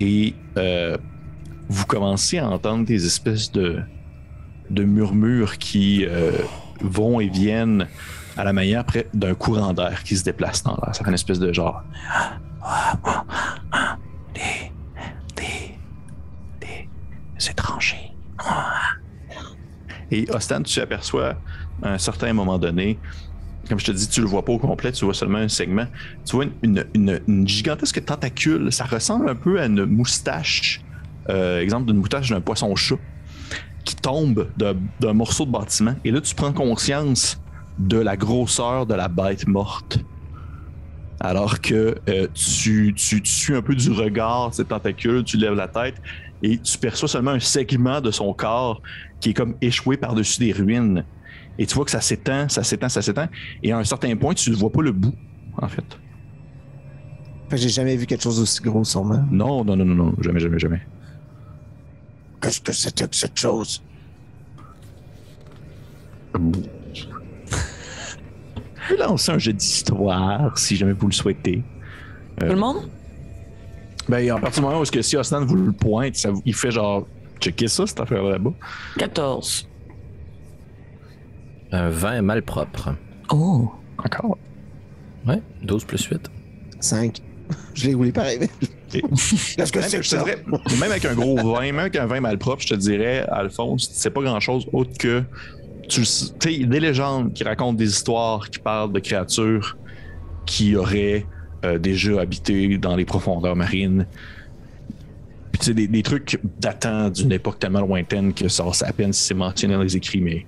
Et 0.00 0.34
euh, 0.56 0.96
vous 1.68 1.86
commencez 1.86 2.38
à 2.38 2.48
entendre 2.48 2.84
des 2.84 3.04
espèces 3.04 3.50
de, 3.50 3.80
de 4.70 4.84
murmures 4.84 5.58
qui 5.58 6.04
euh, 6.06 6.32
vont 6.80 7.20
et 7.20 7.28
viennent 7.28 7.86
à 8.36 8.44
la 8.44 8.52
manière 8.52 8.84
près 8.84 9.06
d'un 9.14 9.34
courant 9.34 9.72
d'air 9.72 10.02
qui 10.04 10.16
se 10.16 10.24
déplace 10.24 10.62
dans 10.62 10.76
l'air. 10.82 10.94
Ça 10.94 11.02
fait 11.04 11.08
une 11.10 11.14
espèce 11.14 11.38
de 11.40 11.52
genre. 11.52 11.82
Des, 14.34 14.72
des, 15.36 15.76
des 16.60 17.50
étrangers. 17.50 18.12
Et 20.10 20.26
Ostan, 20.30 20.62
tu 20.62 20.80
aperçois 20.80 21.34
à 21.82 21.92
un 21.94 21.98
certain 21.98 22.32
moment 22.32 22.58
donné, 22.58 22.98
comme 23.68 23.78
je 23.78 23.84
te 23.86 23.90
dis, 23.92 24.08
tu 24.08 24.20
le 24.20 24.26
vois 24.26 24.44
pas 24.44 24.52
au 24.52 24.58
complet, 24.58 24.92
tu 24.92 25.04
vois 25.04 25.14
seulement 25.14 25.38
un 25.38 25.48
segment. 25.48 25.86
Tu 26.24 26.36
vois 26.36 26.46
une, 26.62 26.84
une- 26.94 27.20
une 27.28 27.46
gigantesque 27.46 28.02
tentacule. 28.04 28.72
Ça 28.72 28.84
ressemble 28.84 29.28
un 29.28 29.34
peu 29.34 29.60
à 29.60 29.66
une 29.66 29.84
moustache, 29.84 30.80
euh, 31.28 31.60
exemple 31.60 31.86
d'une 31.86 31.98
moustache 31.98 32.30
d'un 32.30 32.40
poisson-chat, 32.40 32.96
qui 33.88 33.96
tombe 33.96 34.48
d'un 34.58 35.12
morceau 35.14 35.46
de 35.46 35.50
bâtiment. 35.50 35.94
Et 36.04 36.10
là, 36.10 36.20
tu 36.20 36.34
prends 36.34 36.52
conscience 36.52 37.40
de 37.78 37.96
la 37.96 38.18
grosseur 38.18 38.84
de 38.84 38.92
la 38.94 39.08
bête 39.08 39.46
morte. 39.46 39.98
Alors 41.20 41.60
que 41.62 41.96
euh, 42.08 42.26
tu, 42.34 42.92
tu, 42.94 43.22
tu 43.22 43.32
suis 43.32 43.54
un 43.54 43.62
peu 43.62 43.74
du 43.74 43.90
regard 43.90 44.52
cette 44.52 44.68
tentacule, 44.68 45.24
tu 45.24 45.38
lèves 45.38 45.54
la 45.54 45.68
tête 45.68 45.94
et 46.42 46.58
tu 46.58 46.76
perçois 46.76 47.08
seulement 47.08 47.30
un 47.30 47.40
segment 47.40 48.02
de 48.02 48.10
son 48.10 48.34
corps 48.34 48.82
qui 49.20 49.30
est 49.30 49.34
comme 49.34 49.54
échoué 49.62 49.96
par-dessus 49.96 50.38
des 50.38 50.52
ruines. 50.52 51.02
Et 51.58 51.64
tu 51.64 51.74
vois 51.74 51.86
que 51.86 51.90
ça 51.90 52.02
s'étend, 52.02 52.48
ça 52.50 52.62
s'étend, 52.62 52.90
ça 52.90 53.00
s'étend. 53.00 53.26
Et 53.62 53.72
à 53.72 53.78
un 53.78 53.84
certain 53.84 54.14
point, 54.16 54.34
tu 54.34 54.50
ne 54.50 54.54
vois 54.54 54.70
pas 54.70 54.82
le 54.82 54.92
bout, 54.92 55.14
en 55.60 55.66
fait. 55.66 55.98
J'ai 57.52 57.70
jamais 57.70 57.96
vu 57.96 58.04
quelque 58.04 58.22
chose 58.22 58.38
d'aussi 58.38 58.60
gros, 58.60 58.84
sûrement. 58.84 59.24
Non, 59.30 59.64
non, 59.64 59.76
non, 59.76 59.86
non, 59.86 59.94
non, 59.94 60.14
jamais, 60.20 60.40
jamais, 60.40 60.58
jamais. 60.58 60.82
Qu'est-ce 62.40 62.60
que 62.60 62.72
c'était 62.72 63.08
que 63.08 63.16
cette 63.16 63.38
chose? 63.38 63.82
Je 66.94 68.94
vais 68.94 69.00
lancer 69.00 69.32
un 69.32 69.38
jeu 69.38 69.52
d'histoire, 69.52 70.56
si 70.56 70.76
jamais 70.76 70.92
vous 70.92 71.08
le 71.08 71.12
souhaitez. 71.12 71.62
Tout 72.40 72.46
le 72.46 72.56
monde? 72.56 72.88
Ben, 74.08 74.30
à 74.30 74.38
partir 74.38 74.62
du 74.62 74.66
moment 74.66 74.80
où 74.80 74.82
est-ce 74.82 74.92
que 74.92 75.02
si 75.02 75.16
Osnan 75.16 75.44
vous 75.44 75.56
le 75.56 75.72
pointe, 75.72 76.16
ça 76.16 76.30
vous- 76.30 76.42
il 76.46 76.54
fait 76.54 76.70
genre, 76.70 77.06
checker 77.40 77.68
ça, 77.68 77.86
cette 77.86 78.00
affaire 78.00 78.22
là-bas. 78.22 78.52
14. 78.96 79.68
Un 81.72 81.90
vin 81.90 82.22
malpropre. 82.22 82.94
Oh. 83.30 83.70
Encore? 83.98 84.38
Ouais, 85.26 85.42
12 85.62 85.84
plus 85.84 86.02
8. 86.06 86.30
5. 86.80 87.20
Je 87.74 87.86
l'ai 87.86 87.94
roulé 87.94 88.12
pareil. 88.12 88.38
Qu'est-ce 88.90 89.70
que 89.72 89.78
Même, 89.80 89.88
c'est 89.88 89.98
que 89.98 90.02
je 90.02 90.10
te 90.10 90.16
ça? 90.16 90.24
dirais, 90.24 90.42
même 90.80 90.90
avec 90.90 91.04
un 91.04 91.14
gros 91.14 91.36
vin, 91.36 91.60
même 91.60 91.78
avec 91.78 91.96
un 91.96 92.06
vin 92.06 92.20
malpropre, 92.20 92.62
je 92.62 92.68
te 92.68 92.74
dirais, 92.74 93.24
Alphonse, 93.28 93.90
c'est 93.92 94.10
pas 94.10 94.22
grand-chose 94.22 94.66
autre 94.72 94.96
que 94.98 95.22
tu 95.88 96.04
sais, 96.04 96.30
des 96.40 96.80
légendes 96.80 97.32
qui 97.32 97.44
racontent 97.44 97.72
des 97.74 97.88
histoires, 97.88 98.48
qui 98.50 98.58
parlent 98.58 98.92
de 98.92 99.00
créatures 99.00 99.76
qui 100.46 100.76
auraient 100.76 101.26
euh, 101.64 101.78
déjà 101.78 102.20
habité 102.20 102.78
dans 102.78 102.96
les 102.96 103.04
profondeurs 103.04 103.56
marines. 103.56 104.06
Puis 105.52 105.60
tu 105.60 105.64
sais, 105.66 105.74
des, 105.74 105.88
des 105.88 106.02
trucs 106.02 106.38
datant 106.60 107.10
d'une 107.10 107.32
époque 107.32 107.58
tellement 107.58 107.80
lointaine 107.80 108.32
que 108.34 108.48
ça 108.48 108.64
c'est 108.72 108.86
à 108.86 108.92
peine 108.92 109.12
si 109.12 109.22
c'est 109.24 109.34
mentionné 109.34 109.74
dans 109.74 109.82
les 109.82 109.96
écrits, 109.96 110.20
mais 110.20 110.44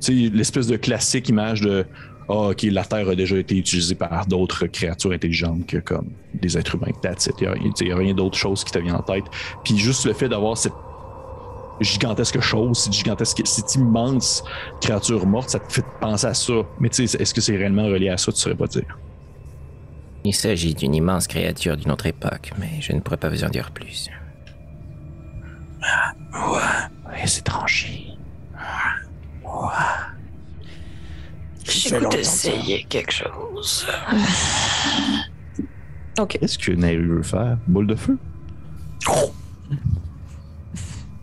tu 0.00 0.28
sais, 0.28 0.30
l'espèce 0.34 0.66
de 0.66 0.76
classique 0.76 1.28
image 1.28 1.60
de 1.60 1.84
ah, 2.30 2.50
ok, 2.50 2.62
la 2.70 2.84
Terre 2.84 3.08
a 3.08 3.14
déjà 3.16 3.36
été 3.36 3.56
utilisée 3.56 3.94
par 3.96 4.24
d'autres 4.26 4.66
créatures 4.66 5.10
intelligentes 5.12 5.66
que 5.66 5.78
comme 5.78 6.10
des 6.34 6.56
êtres 6.56 6.76
humains. 6.76 6.92
That's 7.02 7.26
it. 7.26 7.34
Il 7.40 7.42
n'y 7.42 7.48
a, 7.48 7.52
rien- 7.54 7.70
tu 7.70 7.84
sais, 7.84 7.86
y 7.86 7.92
a 7.92 7.96
rien 7.96 8.14
d'autre 8.14 8.38
chose 8.38 8.62
qui 8.64 8.70
te 8.70 8.78
vient 8.78 8.94
en 8.96 9.02
tête. 9.02 9.24
Puis 9.64 9.76
juste 9.76 10.04
le 10.06 10.12
fait 10.12 10.28
d'avoir 10.28 10.56
cette 10.56 10.72
gigantesque 11.80 12.40
chose, 12.40 12.78
cette 12.78 12.92
gigantesque, 12.92 13.40
cette 13.44 13.74
immense 13.74 14.44
créature 14.80 15.26
morte, 15.26 15.50
ça 15.50 15.58
te 15.58 15.72
fait 15.72 15.84
penser 16.00 16.26
à 16.26 16.34
ça. 16.34 16.52
Mais 16.78 16.88
tu 16.90 17.06
sais, 17.08 17.20
est-ce 17.20 17.34
que 17.34 17.40
c'est 17.40 17.56
réellement 17.56 17.86
relié 17.86 18.10
à 18.10 18.16
ça? 18.16 18.30
Tu 18.32 18.38
saurais 18.38 18.54
pas 18.54 18.66
dire. 18.66 18.98
Il 20.22 20.34
s'agit 20.34 20.74
d'une 20.74 20.94
immense 20.94 21.26
créature 21.26 21.76
d'une 21.78 21.90
autre 21.90 22.04
époque, 22.06 22.52
mais 22.58 22.80
je 22.80 22.92
ne 22.92 23.00
pourrais 23.00 23.16
pas 23.16 23.30
vous 23.30 23.42
en 23.42 23.48
dire 23.48 23.70
plus. 23.70 24.08
Ouais, 26.32 27.26
c'est 27.26 27.42
tranché. 27.42 28.06
J'ai 29.42 30.19
J'ai 31.70 31.98
goût 31.98 32.08
d'essayer 32.08 32.84
quelque 32.88 33.12
chose. 33.12 33.86
OK. 36.18 36.38
Qu'est-ce 36.40 36.58
que 36.58 36.72
Nairu 36.72 37.06
veut 37.16 37.22
faire? 37.22 37.56
Boule 37.66 37.86
de 37.86 37.94
feu? 37.94 38.18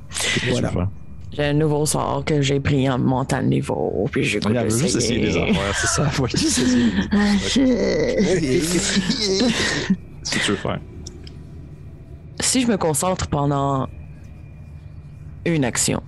Qu'est-ce 0.10 0.36
que 0.36 0.40
tu 0.40 0.50
Voilà. 0.52 0.68
veux 0.70 0.74
faire? 0.74 0.88
J'ai 1.34 1.44
un 1.44 1.54
nouveau 1.54 1.86
sort 1.86 2.24
que 2.26 2.42
j'ai 2.42 2.60
pris 2.60 2.90
en 2.90 2.98
montant 2.98 3.42
le 3.42 3.48
niveau, 3.48 4.08
puis 4.12 4.24
j'ai 4.24 4.40
goût 4.40 4.50
Elle 4.50 4.70
veut 4.70 4.78
juste 4.80 4.96
essayer 4.96 5.20
des 5.20 5.38
affaires, 5.38 5.76
c'est 5.76 5.88
ça. 5.88 6.10
Essayer. 6.34 6.92
Qu'est-ce 8.62 10.32
que 10.32 10.40
tu 10.46 10.52
veux 10.52 10.58
faire? 10.58 10.80
Si 12.40 12.62
je 12.62 12.68
me 12.68 12.78
concentre 12.78 13.28
pendant 13.28 13.88
une 15.46 15.66
action, 15.66 16.02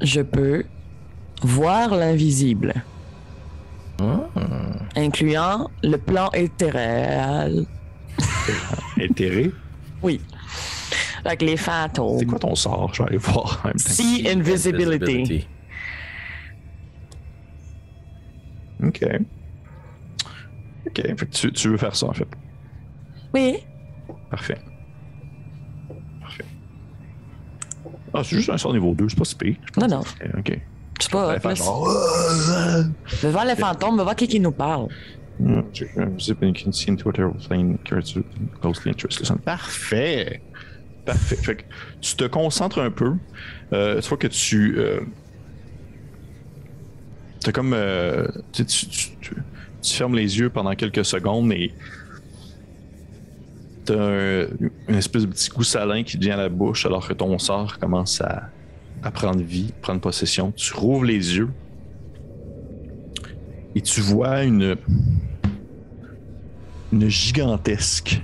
je 0.00 0.20
peux 0.20 0.64
voir 1.42 1.94
l'invisible, 1.96 2.74
incluant 4.96 5.70
le 5.82 5.96
plan 5.96 6.30
éthéréal. 6.34 7.64
Intérêt? 9.00 9.50
Oui. 10.02 10.20
Avec 11.24 11.42
les 11.42 11.56
fantômes. 11.56 12.18
C'est 12.18 12.26
quoi 12.26 12.38
ton 12.38 12.54
sort? 12.54 12.92
Je 12.92 13.02
vais 13.02 13.08
aller 13.08 13.18
voir 13.18 13.60
en 13.64 13.68
même 13.68 13.76
temps. 13.76 13.78
See 13.90 14.28
invisibility. 14.28 15.46
Ok. 18.82 19.04
Ok, 20.86 21.02
fait 21.02 21.16
que 21.16 21.24
tu, 21.24 21.52
tu 21.52 21.68
veux 21.70 21.76
faire 21.78 21.96
ça 21.96 22.06
en 22.06 22.12
fait. 22.12 22.28
Oui. 23.32 23.56
Parfait. 24.30 24.58
Parfait. 26.20 26.44
Ah, 28.12 28.22
c'est 28.22 28.36
juste 28.36 28.50
un 28.50 28.58
sort 28.58 28.74
niveau 28.74 28.94
2, 28.94 29.08
c'est 29.08 29.18
pas 29.18 29.24
si 29.24 29.34
pire. 29.34 29.56
Non, 29.78 29.88
non. 29.88 30.02
Ok. 30.38 30.60
Je 31.04 31.10
sais 31.10 31.10
pas. 31.10 31.32
Là, 31.34 31.38
Je 33.06 33.16
vais 33.26 33.32
voir 33.32 33.44
les 33.44 33.56
fantômes, 33.56 33.92
je 33.94 33.98
vais 33.98 34.02
voir 34.04 34.16
qui 34.16 34.26
qui 34.28 34.40
nous 34.40 34.52
parle. 34.52 34.88
Hmm. 35.40 35.62
Parfait! 39.44 40.40
Parfait. 41.04 41.36
Fait 41.36 41.56
que 41.56 41.62
tu 42.00 42.16
te 42.16 42.24
concentres 42.24 42.78
un 42.78 42.90
peu. 42.90 43.12
Euh, 43.72 44.00
tu 44.00 44.08
vois 44.08 44.16
que 44.18 44.26
tu. 44.28 44.76
Euh, 44.78 45.00
t'as 47.40 47.52
comme. 47.52 47.72
euh, 47.74 48.26
tu, 48.52 48.64
tu- 48.64 48.86
tu- 48.86 49.10
tu- 49.20 49.36
tu 49.82 49.94
fermes 49.96 50.14
les 50.14 50.38
yeux 50.38 50.48
pendant 50.50 50.74
quelques 50.74 51.04
secondes 51.04 51.52
et. 51.52 51.72
T'as 53.84 53.94
un, 54.00 54.46
une 54.88 54.94
espèce 54.94 55.22
de 55.22 55.26
petit 55.26 55.50
goût 55.50 55.62
salin 55.62 56.02
qui 56.04 56.16
te 56.18 56.24
vient 56.24 56.34
à 56.34 56.42
la 56.42 56.48
bouche 56.48 56.86
alors 56.86 57.06
que 57.06 57.12
ton 57.12 57.38
sort 57.38 57.78
commence 57.78 58.18
à, 58.22 58.48
à 59.04 59.10
prendre 59.10 59.42
vie, 59.42 59.72
prendre 59.82 60.00
possession. 60.00 60.52
Tu 60.52 60.72
rouvres 60.74 61.04
les 61.04 61.36
yeux 61.36 61.50
et 63.74 63.80
tu 63.80 64.00
vois 64.00 64.44
une 64.44 64.76
gigantesque 67.08 68.22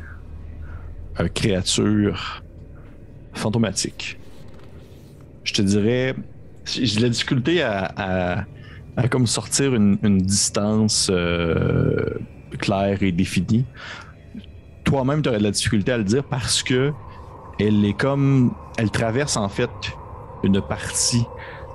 euh, 1.19 1.29
créature 1.29 2.43
fantomatique. 3.33 4.19
Je 5.45 5.53
te 5.53 5.63
dirais, 5.63 6.15
j'ai 6.65 6.97
de 6.99 7.03
la 7.03 7.09
difficulté 7.09 7.63
à, 7.63 7.93
à- 8.97 9.09
comme 9.09 9.27
sortir 9.27 9.75
une, 9.75 9.99
une 10.03 10.19
distance 10.19 11.09
euh, 11.11 12.05
claire 12.59 13.03
et 13.03 13.13
définie. 13.13 13.65
Toi-même, 14.85 15.23
tu 15.23 15.29
aurais 15.31 15.39
de 15.39 15.45
la 15.45 15.51
difficulté 15.53 15.93
à 15.93 15.99
le 15.99 16.05
dire 16.05 16.25
parce 16.25 16.63
que 16.63 16.93
elle 17.59 17.85
est 17.85 17.95
comme, 17.97 18.53
elle 18.79 18.91
traverse 18.91 19.37
en 19.37 19.49
fait 19.49 19.71
une 20.43 20.61
partie 20.61 21.25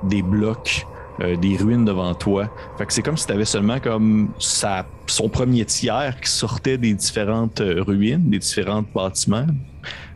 des 0.03 0.21
blocs 0.21 0.85
euh, 1.21 1.37
des 1.37 1.55
ruines 1.55 1.85
devant 1.85 2.13
toi. 2.13 2.49
Fait 2.77 2.85
que 2.85 2.91
c'est 2.93 3.01
comme 3.01 3.15
si 3.15 3.25
tu 3.25 3.31
avais 3.31 3.45
seulement 3.45 3.79
comme 3.79 4.29
sa, 4.37 4.85
son 5.07 5.29
premier 5.29 5.63
tiers 5.63 6.19
qui 6.19 6.29
sortait 6.29 6.77
des 6.77 6.93
différentes 6.93 7.61
euh, 7.61 7.81
ruines, 7.81 8.29
des 8.29 8.39
différents 8.39 8.83
bâtiments, 8.93 9.47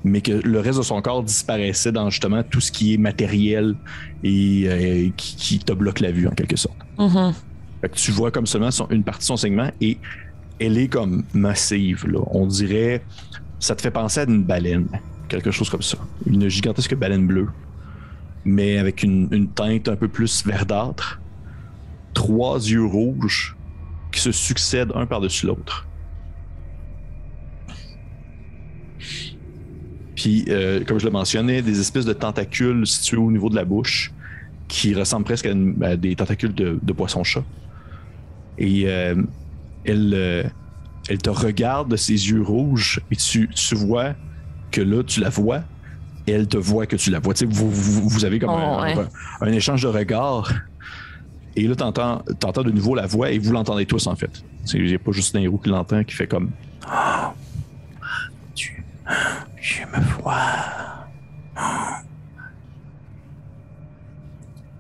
mais 0.04 0.20
que 0.20 0.34
le 0.34 0.60
reste 0.60 0.78
de 0.80 0.84
son 0.84 1.02
corps 1.02 1.24
disparaissait 1.24 1.94
dans 1.94 2.10
justement 2.10 2.44
tout 2.44 2.60
ce 2.60 2.70
qui 2.72 2.94
est 2.94 2.98
matériel 2.98 3.76
et 4.24 4.64
euh, 4.68 5.10
qui, 5.16 5.36
qui 5.38 5.60
te 5.60 5.72
bloque 5.72 6.02
la 6.02 6.12
vue 6.12 6.28
en 6.28 6.32
quelque 6.32 6.58
sorte. 6.58 6.78
Mhm. 6.98 7.34
Fait 7.80 7.88
que 7.90 7.96
tu 7.96 8.12
vois 8.12 8.30
comme 8.32 8.46
seulement 8.46 8.72
son- 8.72 8.90
une 8.90 9.04
partie 9.04 9.22
de 9.22 9.26
son 9.26 9.38
segment 9.38 9.72
et 9.80 9.98
elle 10.60 10.78
est 10.78 10.90
comme 10.90 11.24
massive. 11.34 12.06
Là. 12.08 12.20
On 12.32 12.46
dirait, 12.46 13.02
ça 13.62 13.74
te 13.74 13.82
fait 13.82 13.92
penser 13.92 14.20
à 14.20 14.24
une 14.26 14.44
baleine, 14.44 14.88
quelque 15.30 15.52
chose 15.52 15.70
comme 15.70 15.82
ça. 15.82 15.98
Une 16.26 16.50
gigantesque 16.50 16.94
baleine 16.96 17.26
bleue, 17.26 17.48
mais 18.46 18.78
avec 18.78 19.04
une, 19.04 19.50
teinte 19.50 19.88
un 19.88 19.96
peu 19.96 20.08
plus 20.08 20.46
verdâtre. 20.46 21.22
Trois 22.14 22.58
yeux 22.58 22.86
rouges 22.86 23.56
qui 24.12 24.20
se 24.20 24.32
succèdent 24.32 24.92
un 24.96 25.06
par-dessus 25.06 25.46
l'autre. 25.46 25.88
Puis, 30.16 30.46
euh, 30.50 30.84
comme 30.84 31.00
je 31.00 31.06
le 31.06 31.12
mentionnais, 31.12 31.62
des 31.62 31.80
espèces 31.80 32.06
de 32.06 32.14
tentacules 32.14 32.86
situés 32.86 33.18
au 33.18 33.32
niveau 33.32 33.50
de 33.50 33.56
la 33.56 33.64
bouche 33.64 34.12
qui 34.68 34.94
ressemblent 34.94 35.26
presque 35.26 35.48
à, 35.82 35.96
des 35.96 36.16
tentacules 36.16 36.54
de, 36.54 36.94
poisson-chat. 36.94 37.44
Et 38.58 38.84
euh, 38.88 39.16
elle, 39.86 40.14
euh, 40.14 40.44
elle 41.08 41.20
te 41.20 41.30
regarde 41.30 41.90
de 41.90 41.96
ses 41.96 42.30
yeux 42.30 42.42
rouges 42.42 43.02
et 43.10 43.16
tu, 43.16 43.48
tu 43.50 43.76
vois 43.76 44.16
que 44.72 44.82
là, 44.82 45.04
tu 45.04 45.22
la 45.22 45.30
vois 45.30 45.64
elle 46.30 46.48
te 46.48 46.58
voit 46.58 46.86
que 46.86 46.96
tu 46.96 47.10
la 47.12 47.20
vois. 47.20 47.34
Tu 47.34 47.40
sais, 47.40 47.46
vous, 47.52 47.70
vous, 47.72 48.08
vous 48.10 48.26
avez 48.26 48.40
comme 48.40 48.50
Oh, 48.52 48.58
un, 48.58 48.84
ouais. 48.84 48.96
un- 49.42 49.48
un 49.48 49.52
échange 49.52 49.82
de 49.84 49.88
regards. 49.88 50.52
Et 51.56 51.68
là, 51.68 51.76
tu 51.76 51.84
entends, 51.84 52.24
de 52.64 52.72
nouveau 52.72 52.96
la 52.96 53.06
voix 53.08 53.32
et 53.32 53.40
vous 53.40 53.52
l'entendez 53.52 53.86
tous 53.86 54.08
en 54.08 54.16
fait. 54.16 54.44
Il 54.74 54.86
n'y 54.86 54.94
a 54.96 55.00
pas 55.00 55.12
juste 55.12 55.34
Nairo 55.36 55.58
qui 55.58 55.70
l'entend 55.70 56.04
qui 56.04 56.14
fait 56.16 56.28
comme 56.28 56.52
Ah, 56.88 57.34
tu, 58.56 58.84
tu 59.62 59.86
me 59.86 60.22
vois. 60.22 60.42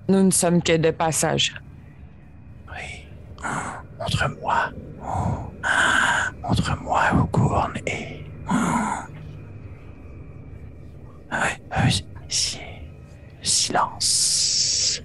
Nous 0.07 0.23
ne 0.23 0.31
sommes 0.31 0.61
que 0.61 0.75
de 0.77 0.91
passage. 0.91 1.53
Oui. 2.69 3.05
Montre-moi. 3.99 4.71
Montre-moi 6.41 7.01
où 7.15 7.23
Gourne 7.37 7.73
est. 7.85 8.23
Oui, 11.31 11.37
Euh, 11.77 11.89
si- 12.27 12.57
silence. 13.41 15.01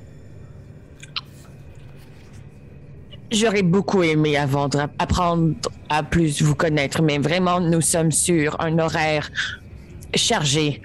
J'aurais 3.30 3.62
beaucoup 3.62 4.02
aimé 4.02 4.36
avant 4.36 4.68
de- 4.68 4.78
apprendre 4.98 5.54
à 5.88 6.02
plus 6.02 6.40
vous 6.42 6.54
connaître, 6.54 7.02
mais 7.02 7.18
vraiment, 7.18 7.60
nous 7.60 7.80
sommes 7.80 8.12
sur 8.12 8.60
un 8.60 8.78
horaire 8.78 9.30
chargé. 10.14 10.80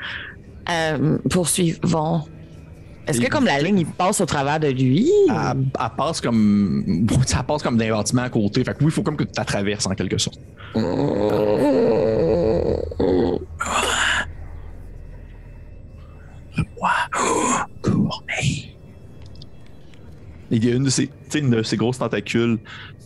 Euh, 0.70 1.18
poursuivons. 1.30 2.24
Est-ce 3.08 3.20
que 3.22 3.28
comme 3.30 3.46
la 3.46 3.60
ligne, 3.60 3.80
il 3.80 3.86
passe 3.88 4.22
au 4.22 4.26
travers 4.26 4.60
de 4.60 4.68
lui? 4.68 5.10
Elle, 5.30 5.36
elle 5.80 5.90
passe 5.98 6.22
comme. 6.22 7.08
Ça 7.26 7.42
passe 7.44 7.64
comme 7.64 7.78
d'un 7.78 7.90
bâtiment 7.92 8.24
à 8.24 8.30
côté. 8.30 8.64
Fait 8.64 8.74
que 8.74 8.80
oui, 8.84 8.86
il 8.86 8.92
faut 8.92 9.02
comme 9.04 9.18
que 9.18 9.24
tu 9.24 9.32
la 9.38 9.46
traverses 9.46 9.88
en 9.88 9.92
quelque 9.96 10.18
sorte. 10.18 10.40
Il 20.52 20.66
y 20.66 20.72
a 20.72 20.76
une 20.76 20.84
de 20.84 20.90
ces, 20.90 21.08
tu 21.08 21.14
sais, 21.30 21.40
une 21.40 21.50
de 21.50 21.62
ces 21.64 21.78
grosses 21.78 22.00
tentacules 22.00 22.58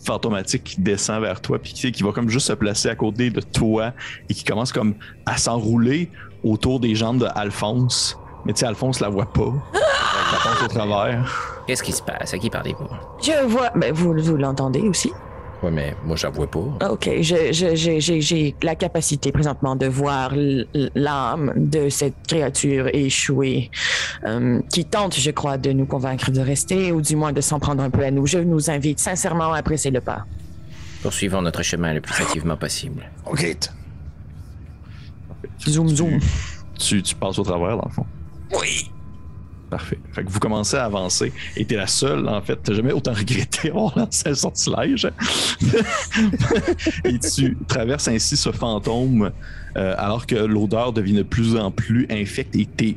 fantomatiques 0.04 0.64
qui 0.64 0.80
descend 0.80 1.20
vers 1.20 1.40
toi, 1.40 1.58
puis 1.58 1.72
qui 1.72 2.02
va 2.02 2.12
comme 2.12 2.28
juste 2.28 2.46
se 2.46 2.52
placer 2.52 2.88
à 2.88 2.94
côté 2.94 3.30
de 3.30 3.40
toi 3.40 3.92
et 4.28 4.34
qui 4.34 4.44
commence 4.44 4.72
comme 4.72 4.94
à 5.26 5.36
s'enrouler 5.36 6.10
autour 6.42 6.80
des 6.80 6.94
jambes 6.94 7.18
de 7.18 7.28
Alphonse. 7.34 8.18
Mais 8.44 8.52
tu 8.52 8.60
sais, 8.60 8.66
Alphonse 8.66 9.00
la 9.00 9.08
voit 9.08 9.32
pas. 9.32 9.52
Elle 9.72 10.38
passe 10.42 10.62
au 10.62 10.68
travers. 10.68 11.62
Qu'est-ce 11.66 11.82
qui 11.82 11.92
se 11.92 12.02
passe? 12.02 12.34
À 12.34 12.38
qui 12.38 12.50
parlez-vous? 12.50 12.88
Je 13.22 13.46
vois. 13.46 13.70
Ben, 13.74 13.92
vous 13.92 14.14
vous 14.14 14.36
l'entendez 14.36 14.80
aussi? 14.80 15.10
Ouais, 15.64 15.70
mais 15.70 15.96
moi, 16.04 16.14
vois 16.28 16.50
pas. 16.50 16.90
OK, 16.90 17.08
je- 17.22 17.50
je- 17.52 17.74
j'ai 18.00 18.20
j'ai 18.20 18.54
la 18.62 18.74
capacité 18.74 19.32
présentement 19.32 19.76
de 19.76 19.86
voir 19.86 20.32
l'âme 20.94 21.52
de 21.56 21.88
cette 21.88 22.14
créature 22.28 22.88
échouée 22.92 23.70
euh, 24.26 24.60
qui 24.70 24.84
tente, 24.84 25.18
je 25.18 25.30
crois, 25.30 25.56
de 25.56 25.72
nous 25.72 25.86
convaincre 25.86 26.30
de 26.30 26.40
rester 26.40 26.92
ou 26.92 27.00
du 27.00 27.16
moins 27.16 27.32
de 27.32 27.40
s'en 27.40 27.58
prendre 27.60 27.82
un 27.82 27.88
peu 27.88 28.04
à 28.04 28.10
nous. 28.10 28.26
Je 28.26 28.38
nous 28.40 28.68
invite 28.70 28.98
sincèrement 29.00 29.54
à 29.54 29.62
presser 29.62 29.90
le 29.90 30.02
pas. 30.02 30.26
Poursuivons 31.02 31.40
notre 31.40 31.62
chemin 31.62 31.94
le 31.94 32.02
plus 32.02 32.14
activement 32.22 32.56
possible. 32.58 33.10
OK. 33.24 33.56
Zoom, 35.66 35.88
zoom. 35.88 36.18
Tu, 36.78 37.02
tu 37.02 37.14
passes 37.14 37.38
au 37.38 37.42
travers, 37.42 37.76
dans 37.78 37.86
le 37.88 37.90
fond. 37.94 38.06
Oui. 38.60 38.90
Parfait. 39.74 39.98
Vous 40.26 40.38
commencez 40.38 40.76
à 40.76 40.84
avancer 40.84 41.32
et 41.56 41.64
t'es 41.64 41.74
la 41.74 41.88
seule, 41.88 42.28
en 42.28 42.40
fait. 42.40 42.60
T'as 42.62 42.74
jamais 42.74 42.92
autant 42.92 43.12
regretté 43.12 43.70
avoir 43.70 43.98
lancé 43.98 44.28
un 44.28 44.34
sortilège. 44.36 45.08
et 47.04 47.18
tu 47.18 47.58
traverses 47.66 48.06
ainsi 48.06 48.36
ce 48.36 48.52
fantôme 48.52 49.32
euh, 49.76 49.94
alors 49.98 50.28
que 50.28 50.36
l'odeur 50.36 50.92
devient 50.92 51.14
de 51.14 51.24
plus 51.24 51.56
en 51.56 51.72
plus 51.72 52.06
infecte 52.08 52.54
et 52.54 52.66
t'es. 52.66 52.96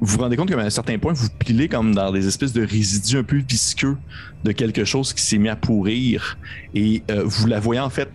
Vous 0.00 0.16
vous 0.16 0.18
rendez 0.18 0.36
compte 0.36 0.50
qu'à 0.50 0.60
un 0.60 0.68
certain 0.68 0.98
point, 0.98 1.14
vous 1.14 1.30
pilez 1.38 1.66
comme 1.66 1.94
dans 1.94 2.12
des 2.12 2.26
espèces 2.26 2.52
de 2.52 2.62
résidus 2.62 3.16
un 3.16 3.22
peu 3.22 3.38
visqueux 3.38 3.96
de 4.44 4.52
quelque 4.52 4.84
chose 4.84 5.14
qui 5.14 5.22
s'est 5.22 5.38
mis 5.38 5.48
à 5.48 5.56
pourrir. 5.56 6.36
Et 6.74 7.02
euh, 7.10 7.22
vous 7.24 7.46
la 7.46 7.58
voyez 7.58 7.80
en 7.80 7.88
fait, 7.88 8.10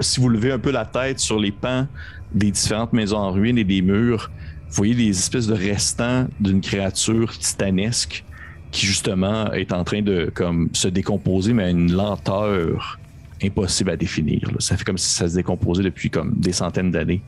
si 0.00 0.20
vous 0.20 0.28
levez 0.28 0.50
un 0.50 0.58
peu 0.58 0.72
la 0.72 0.86
tête 0.86 1.20
sur 1.20 1.38
les 1.38 1.52
pans 1.52 1.86
des 2.34 2.50
différentes 2.50 2.92
maisons 2.92 3.18
en 3.18 3.30
ruine 3.30 3.58
et 3.58 3.64
des 3.64 3.80
murs, 3.80 4.32
vous 4.74 4.78
voyez 4.78 4.96
des 4.96 5.10
espèces 5.10 5.46
de 5.46 5.54
restants 5.54 6.26
d'une 6.40 6.60
créature 6.60 7.38
titanesque 7.38 8.24
qui 8.72 8.86
justement 8.86 9.52
est 9.52 9.72
en 9.72 9.84
train 9.84 10.02
de 10.02 10.32
comme 10.34 10.68
se 10.72 10.88
décomposer 10.88 11.52
mais 11.52 11.62
à 11.62 11.70
une 11.70 11.92
lenteur 11.92 12.98
impossible 13.40 13.90
à 13.90 13.96
définir. 13.96 14.50
Ça 14.58 14.76
fait 14.76 14.82
comme 14.82 14.98
si 14.98 15.14
ça 15.14 15.28
se 15.28 15.36
décomposait 15.36 15.84
depuis 15.84 16.10
comme 16.10 16.34
des 16.34 16.50
centaines 16.50 16.90
d'années 16.90 17.22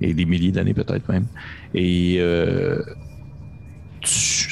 et 0.00 0.14
des 0.14 0.24
milliers 0.24 0.52
d'années 0.52 0.72
peut-être 0.72 1.08
même. 1.08 1.26
Et 1.74 2.18
euh, 2.20 2.80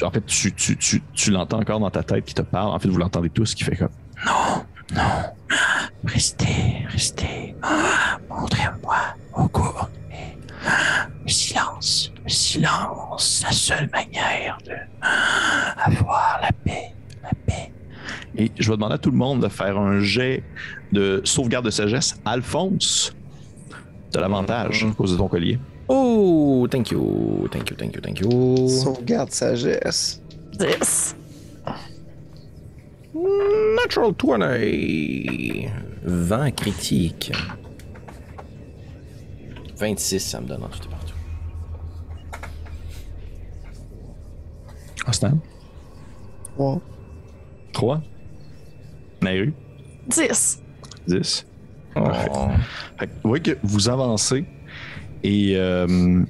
en 0.01 0.11
fait, 0.11 0.25
tu, 0.25 0.51
tu, 0.51 1.31
l'entends 1.31 1.61
encore 1.61 1.79
dans 1.79 1.91
ta 1.91 2.03
tête 2.03 2.25
qui 2.25 2.33
te 2.33 2.41
parle. 2.41 2.75
En 2.75 2.79
fait, 2.79 2.89
vous 2.89 2.97
l'entendez 2.97 3.29
tous 3.29 3.55
qui 3.55 3.63
fait 3.63 3.77
comme 3.77 3.87
Restez, 6.05 6.85
restez. 6.89 7.55
Ah, 7.61 8.17
Montrez-moi 8.29 8.97
au 9.37 9.47
cours. 9.47 9.89
Et, 10.11 10.37
le 11.23 11.29
silence, 11.29 12.11
le 12.23 12.29
silence, 12.29 13.41
la 13.43 13.51
seule 13.51 13.89
manière 13.91 14.57
de 14.65 14.73
avoir 15.77 16.39
la 16.41 16.51
paix, 16.63 16.93
la 17.23 17.29
paix. 17.45 17.71
Et 18.35 18.51
je 18.57 18.69
vais 18.69 18.75
demander 18.75 18.95
à 18.95 18.97
tout 18.97 19.11
le 19.11 19.17
monde 19.17 19.41
de 19.41 19.47
faire 19.47 19.77
un 19.77 19.99
jet 20.01 20.43
de 20.91 21.21
sauvegarde 21.23 21.65
de 21.65 21.71
sagesse. 21.71 22.15
Alphonse, 22.25 23.13
de 24.11 24.19
l'avantage 24.19 24.85
à 24.89 24.93
cause 24.93 25.13
de 25.13 25.17
ton 25.17 25.27
collier. 25.27 25.59
Oh, 25.87 26.67
thank 26.69 26.91
you, 26.91 27.47
thank 27.51 27.69
you, 27.69 27.75
thank 27.75 27.95
you, 27.95 28.01
thank 28.01 28.19
you. 28.19 28.67
Sauvegarde 28.69 29.31
sagesse. 29.31 30.21
10. 30.57 31.15
Natural 33.13 34.13
20. 34.13 35.69
20 36.03 36.51
critique. 36.51 37.31
26, 39.77 40.19
ça 40.19 40.41
me 40.41 40.47
donne 40.47 40.63
en 40.63 40.67
tout 40.67 40.79
et 40.79 40.89
partout. 40.89 41.13
Austin, 45.07 45.37
3. 46.55 46.81
3. 47.73 48.01
Nairu, 49.21 49.53
10. 50.07 50.61
10. 51.07 51.47
Oh. 51.95 52.01
Fait 52.97 53.07
que 53.07 53.11
vous 53.23 53.29
voyez 53.29 53.43
que 53.43 53.57
vous 53.63 53.89
avancez 53.89 54.45
et 55.23 55.53
euh, 55.55 56.23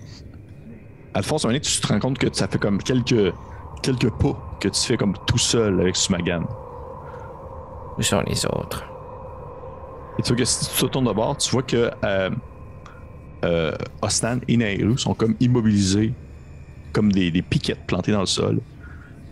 Alphonse, 1.14 1.46
à 1.46 1.48
un 1.48 1.52
moment 1.52 1.62
tu 1.62 1.80
te 1.80 1.88
rends 1.88 2.00
compte 2.00 2.18
que 2.18 2.28
ça 2.32 2.48
fait 2.48 2.58
comme 2.58 2.82
quelques, 2.82 3.34
quelques 3.82 4.10
pas 4.10 4.58
que 4.60 4.68
tu 4.68 4.82
fais 4.82 4.98
comme 4.98 5.14
tout 5.26 5.38
seul 5.38 5.80
avec 5.80 5.96
Sumagan. 5.96 6.44
Où 7.98 8.02
sont 8.02 8.22
les 8.22 8.46
autres? 8.46 8.84
Et 10.18 10.22
tu 10.22 10.30
vois 10.30 10.38
que 10.38 10.46
si 10.46 10.70
tu 10.70 10.82
te 10.82 10.86
tournes 10.88 11.08
de 11.08 11.12
bord, 11.14 11.38
tu 11.38 11.50
vois 11.52 11.64
que 11.64 11.92
euh, 12.04 12.30
euh, 13.44 13.74
Ostan 14.02 14.40
et 14.48 14.58
Nairu 14.58 14.98
sont 14.98 15.14
comme 15.14 15.36
immobilisés, 15.40 16.14
comme 16.92 17.12
des, 17.12 17.32
des 17.32 17.42
piquettes 17.42 17.86
plantées 17.86 18.12
dans 18.12 18.20
le 18.22 18.26
sol, 18.26 18.62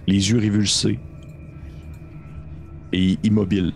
les 0.07 0.31
yeux 0.31 0.39
révulsés 0.39 0.99
et 2.91 3.17
immobiles. 3.23 3.73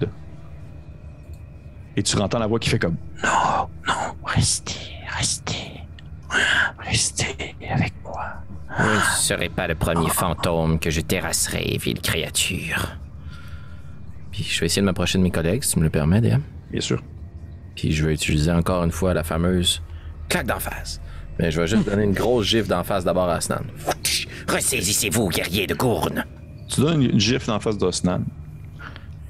Et 1.95 2.03
tu 2.03 2.17
entends 2.17 2.39
la 2.39 2.47
voix 2.47 2.59
qui 2.59 2.69
fait 2.69 2.79
comme 2.79 2.97
Non, 3.23 3.69
non, 3.87 3.93
restez, 4.25 4.73
restez. 5.07 5.81
Restez 6.79 7.55
avec 7.69 7.93
moi. 8.03 8.25
Vous 8.77 8.89
ne 8.89 8.99
serez 9.17 9.49
pas 9.49 9.67
le 9.67 9.75
premier 9.75 10.09
fantôme 10.09 10.79
que 10.79 10.89
je 10.89 11.01
terrasserai, 11.01 11.77
ville 11.79 12.01
créature. 12.01 12.97
Puis 14.35 14.43
je 14.43 14.59
vais 14.59 14.65
essayer 14.65 14.81
de 14.81 14.85
m'approcher 14.85 15.17
de 15.17 15.23
mes 15.23 15.31
collègues, 15.31 15.63
si 15.63 15.73
tu 15.73 15.79
me 15.79 15.85
le 15.85 15.89
permets, 15.89 16.19
DM. 16.19 16.41
Bien 16.69 16.81
sûr. 16.81 17.01
Puis 17.73 17.93
je 17.93 18.05
vais 18.05 18.13
utiliser 18.13 18.51
encore 18.51 18.83
une 18.83 18.91
fois 18.91 19.13
la 19.13 19.23
fameuse 19.23 19.81
claque 20.27 20.45
d'en 20.45 20.59
face. 20.59 20.99
Mais 21.39 21.51
je 21.51 21.61
vais 21.61 21.67
juste 21.67 21.85
donner 21.85 22.03
une 22.03 22.11
grosse 22.13 22.45
gifle 22.45 22.67
d'en 22.67 22.83
face 22.83 23.05
d'abord 23.05 23.29
à 23.29 23.39
Snan. 23.39 23.63
Ressaisissez-vous, 24.49 25.29
guerrier 25.29 25.67
de 25.67 25.73
Gourne. 25.73 26.25
Tu 26.67 26.81
donnes 26.81 27.01
une, 27.01 27.19
gifle 27.19 27.49
en 27.49 27.61
face 27.61 27.77
d'Osnan. 27.77 28.23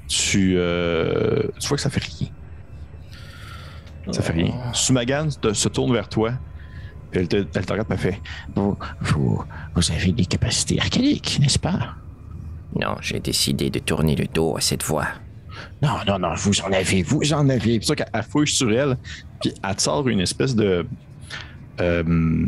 Tu, 0.08 0.54
euh, 0.56 1.42
tu 1.60 1.68
vois 1.68 1.76
que 1.76 1.82
ça 1.82 1.90
fait 1.90 2.02
rien. 2.02 2.28
Ça 4.10 4.22
fait 4.22 4.32
rien. 4.32 4.54
Sumagan 4.72 5.28
te- 5.40 5.52
se 5.52 5.68
tourne 5.68 5.92
vers 5.92 6.08
toi. 6.08 6.32
Puis 7.12 7.20
elle 7.20 7.28
te, 7.28 7.36
elle 7.36 7.66
te 7.66 7.72
regarde, 7.72 7.88
elle 7.90 7.98
fait 7.98 8.20
Vous, 8.56 8.76
vous, 9.00 9.44
vous 9.74 9.92
avez 9.92 10.10
des 10.10 10.26
capacités 10.26 10.80
arcaniques, 10.80 11.38
n'est-ce 11.40 11.60
pas? 11.60 11.94
Non, 12.80 12.96
j'ai 13.00 13.20
décidé 13.20 13.70
de 13.70 13.78
tourner 13.78 14.16
le 14.16 14.26
dos 14.26 14.56
à 14.56 14.60
cette 14.60 14.82
voix. 14.82 15.06
Non, 15.82 15.96
non, 16.06 16.18
non, 16.18 16.34
vous 16.36 16.60
en 16.60 16.72
avez, 16.72 17.02
vous 17.02 17.32
en 17.32 17.48
avez. 17.48 17.80
C'est 17.80 17.86
ça 17.86 17.96
qu'elle 17.96 18.22
fouille 18.22 18.48
sur 18.48 18.70
elle, 18.72 18.96
puis 19.40 19.54
elle 19.62 19.80
sort 19.80 20.06
une 20.08 20.20
espèce 20.20 20.54
de. 20.54 20.86
euh, 21.80 22.46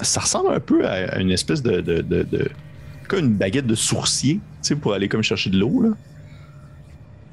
ça 0.00 0.20
ressemble 0.20 0.52
un 0.54 0.60
peu 0.60 0.86
à 0.86 1.18
une 1.20 1.30
espèce 1.30 1.62
de. 1.62 1.80
de, 1.80 2.50
une 3.16 3.34
baguette 3.34 3.66
de 3.66 3.74
sourcier, 3.74 4.34
tu 4.34 4.40
sais, 4.60 4.76
pour 4.76 4.92
aller 4.92 5.08
comme 5.08 5.22
chercher 5.22 5.50
de 5.50 5.58
l'eau, 5.58 5.80
là. 5.82 5.90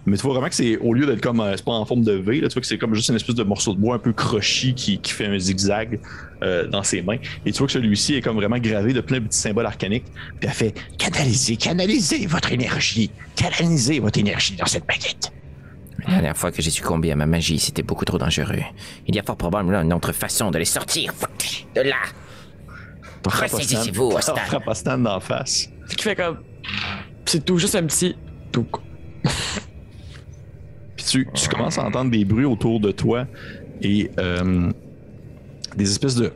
Mais 0.05 0.17
tu 0.17 0.23
vois 0.23 0.33
vraiment 0.33 0.49
que 0.49 0.55
c'est, 0.55 0.77
au 0.77 0.93
lieu 0.93 1.05
d'être 1.05 1.21
comme, 1.21 1.39
euh, 1.39 1.53
c'est 1.55 1.65
pas 1.65 1.71
en 1.71 1.85
forme 1.85 2.03
de 2.03 2.13
V, 2.13 2.41
là, 2.41 2.47
tu 2.47 2.53
vois 2.53 2.61
que 2.61 2.67
c'est 2.67 2.77
comme 2.77 2.93
juste 2.93 3.09
une 3.09 3.15
espèce 3.15 3.35
de 3.35 3.43
morceau 3.43 3.73
de 3.73 3.79
bois 3.79 3.95
un 3.95 3.99
peu 3.99 4.13
crochi 4.13 4.75
qui, 4.75 4.99
qui 4.99 5.11
fait 5.11 5.25
un 5.25 5.39
zigzag 5.39 5.99
euh, 6.43 6.67
dans 6.67 6.83
ses 6.83 7.01
mains. 7.01 7.17
Et 7.45 7.51
tu 7.51 7.57
vois 7.57 7.67
que 7.67 7.73
celui-ci 7.73 8.15
est 8.15 8.21
comme 8.21 8.35
vraiment 8.35 8.59
gravé 8.59 8.93
de 8.93 9.01
plein 9.01 9.19
de 9.19 9.25
petits 9.25 9.39
symboles 9.39 9.65
arcaniques. 9.65 10.05
Puis 10.39 10.47
elle 10.47 10.49
fait 10.51 10.75
canalisez, 10.97 11.57
canalisez 11.57 12.27
votre 12.27 12.51
énergie. 12.51 13.09
Canalisez 13.35 13.99
votre 13.99 14.19
énergie 14.19 14.55
dans 14.55 14.67
cette 14.67 14.85
baguette. 14.85 15.31
La 16.07 16.13
dernière 16.13 16.37
fois 16.37 16.51
que 16.51 16.61
j'ai 16.61 16.69
succombé 16.69 17.11
à 17.11 17.15
ma 17.15 17.25
magie, 17.25 17.57
c'était 17.57 17.81
beaucoup 17.81 18.05
trop 18.05 18.19
dangereux. 18.19 18.61
Il 19.07 19.15
y 19.15 19.19
a 19.19 19.23
fort 19.23 19.37
probablement 19.37 19.81
une 19.81 19.93
autre 19.93 20.11
façon 20.11 20.51
de 20.51 20.59
les 20.59 20.65
sortir. 20.65 21.13
De 21.73 21.81
là. 21.81 21.95
Ressaisissez-vous, 23.25 24.21
Stan. 24.21 24.35
frappes 24.35 24.67
à 24.67 24.75
Stan 24.75 24.97
d'en 24.99 25.19
face. 25.19 25.69
Ce 25.87 25.95
qui 25.95 26.03
fait 26.03 26.15
comme. 26.15 26.37
C'est 27.25 27.43
tout, 27.43 27.57
juste 27.57 27.75
un 27.75 27.85
petit. 27.85 28.15
Tout. 28.51 28.67
Tu, 31.05 31.27
commences 31.49 31.77
à 31.77 31.85
entendre 31.85 32.11
des 32.11 32.25
bruits 32.25 32.45
autour 32.45 32.79
de 32.79 32.91
toi 32.91 33.27
et 33.81 34.09
euh, 34.19 34.71
des 35.75 35.91
espèces 35.91 36.15
de. 36.15 36.31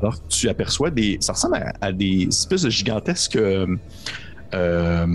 Alors 0.00 0.16
tu 0.28 0.48
aperçois 0.48 0.90
des. 0.90 1.18
Ça 1.20 1.32
ressemble 1.32 1.72
à, 1.80 1.92
des 1.92 2.26
espèces 2.28 2.62
de 2.62 2.70
gigantesques. 2.70 3.36
euh, 3.36 3.66
euh, 4.54 5.06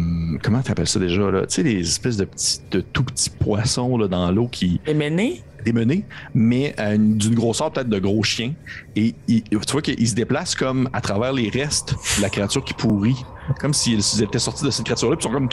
comment 0.44 0.62
tu 0.62 0.72
appelles 0.72 0.88
ça 0.88 1.00
déjà? 1.00 1.24
Tu 1.44 1.46
sais, 1.50 1.64
des 1.64 1.80
espèces 1.80 2.18
de, 2.18 2.26
petits, 2.26 2.60
de 2.72 2.82
tout 2.82 3.04
petits 3.04 3.32
poissons 3.32 3.98
là, 3.98 4.08
dans 4.08 4.32
l'eau 4.32 4.48
qui. 4.48 4.80
Émené? 4.86 5.44
Démenés, 5.64 6.06
mais 6.34 6.76
une- 6.78 7.18
d'une 7.18 7.36
grosseur 7.36 7.72
peut-être 7.72 7.90
de 7.90 8.00
gros 8.00 8.24
chiens. 8.24 8.54
Et 8.96 9.16
il- 9.28 9.44
tu 9.44 9.58
vois 9.72 9.82
qu'ils 9.82 10.08
se 10.08 10.16
déplacent 10.16 10.56
comme 10.56 10.90
à 10.94 11.02
travers 11.02 11.34
les 11.34 11.50
restes 11.50 11.96
de 12.18 12.22
la 12.22 12.30
créature 12.30 12.64
qui 12.64 12.74
pourrit. 12.74 13.16
Comme 13.60 13.74
s'ils 13.74 14.24
étaient 14.24 14.40
sortis 14.40 14.64
de 14.64 14.70
cette 14.72 14.86
créature-là, 14.86 15.18
puis 15.18 15.26
ils 15.26 15.30
sont 15.30 15.34
comme. 15.34 15.50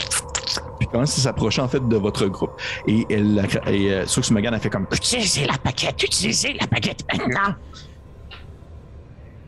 Puis 0.79 0.87
commencent 0.87 1.17
à 1.17 1.21
s'approcher 1.21 1.61
en 1.61 1.67
fait 1.67 1.85
de 1.87 1.97
votre 1.97 2.25
groupe. 2.27 2.51
Et, 2.87 3.05
elle, 3.09 3.45
et 3.67 3.91
euh, 3.93 4.05
Sux 4.05 4.21
a 4.35 4.59
fait 4.59 4.69
comme. 4.69 4.87
Utilisez 4.93 5.45
la 5.45 5.55
baguette, 5.63 6.01
utilisez 6.03 6.53
la 6.59 6.67
baguette 6.67 7.03
maintenant. 7.11 7.55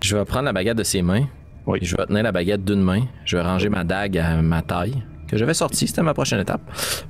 Je 0.02 0.18
vais 0.18 0.26
prendre 0.26 0.46
la 0.46 0.54
baguette 0.54 0.78
de 0.78 0.84
ses 0.84 1.02
mains. 1.02 1.26
Oui. 1.66 1.80
Je 1.82 1.96
vais 1.96 2.06
tenir 2.06 2.24
la 2.24 2.32
baguette 2.34 2.66
d'une 2.66 2.82
main. 2.82 3.04
Je 3.26 3.38
vais 3.38 3.44
ranger 3.44 3.70
ma 3.70 3.86
dague 3.86 4.18
à 4.18 4.42
ma 4.42 4.62
taille 4.62 5.02
que 5.34 5.40
j'avais 5.40 5.54
sortie. 5.54 5.88
C'était 5.88 6.02
ma 6.02 6.14
prochaine 6.14 6.40
étape. 6.40 6.62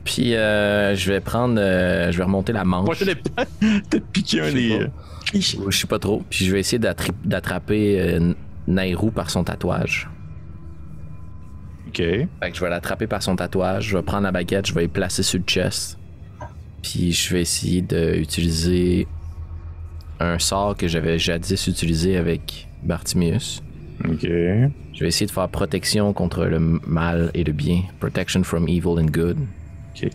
Puis 0.04 0.36
euh, 0.36 0.96
je 0.96 1.12
vais 1.12 1.20
prendre, 1.20 1.60
euh, 1.60 2.12
je 2.12 2.18
vais 2.18 2.24
remonter 2.24 2.54
la 2.54 2.64
manche. 2.64 3.00
L'ai 3.02 3.16
peut-être 3.16 4.08
piqué 4.12 4.42
un 4.42 4.52
des. 4.52 4.88
Je 5.34 5.70
sais 5.72 5.88
pas 5.88 6.00
trop. 6.00 6.24
Puis 6.30 6.46
je 6.46 6.52
vais 6.52 6.60
essayer 6.60 6.80
d'attraper 6.80 8.00
euh, 8.00 8.34
Nairou 8.68 9.12
par 9.12 9.30
son 9.30 9.44
tatouage. 9.44 10.10
Ok. 11.88 11.98
Fait 11.98 12.28
que 12.42 12.56
je 12.56 12.62
vais 12.62 12.70
l'attraper 12.70 13.08
par 13.08 13.22
son 13.22 13.36
tatouage. 13.36 13.88
Je 13.88 13.98
vais 13.98 14.04
prendre 14.04 14.24
la 14.24 14.32
baguette, 14.32 14.68
je 14.68 14.74
vais 14.74 14.84
la 14.84 14.88
placer 14.88 15.24
sur 15.24 15.40
le 15.40 15.46
chest. 15.46 15.98
Puis 16.82 17.14
je 17.14 17.34
vais 17.34 17.42
essayer 17.42 17.82
d'utiliser 17.82 19.08
un 20.20 20.40
sort 20.40 20.76
que 20.76 20.88
j'avais 20.88 21.18
jadis 21.20 21.68
utilisé 21.68 22.18
avec 22.18 22.68
Bartimius. 22.84 23.62
Ok. 24.06 24.28
Je 24.94 25.00
vais 25.00 25.08
essayer 25.08 25.26
de 25.26 25.32
faire 25.32 25.50
protection 25.50 26.14
contre 26.14 26.46
le 26.46 26.60
mal 26.60 27.32
et 27.34 27.44
le 27.44 27.52
bien. 27.52 27.84
Protection 28.00 28.44
from 28.44 28.68
evil 28.68 29.00
and 29.00 29.08
good. 29.12 29.38
Ok. 29.96 30.10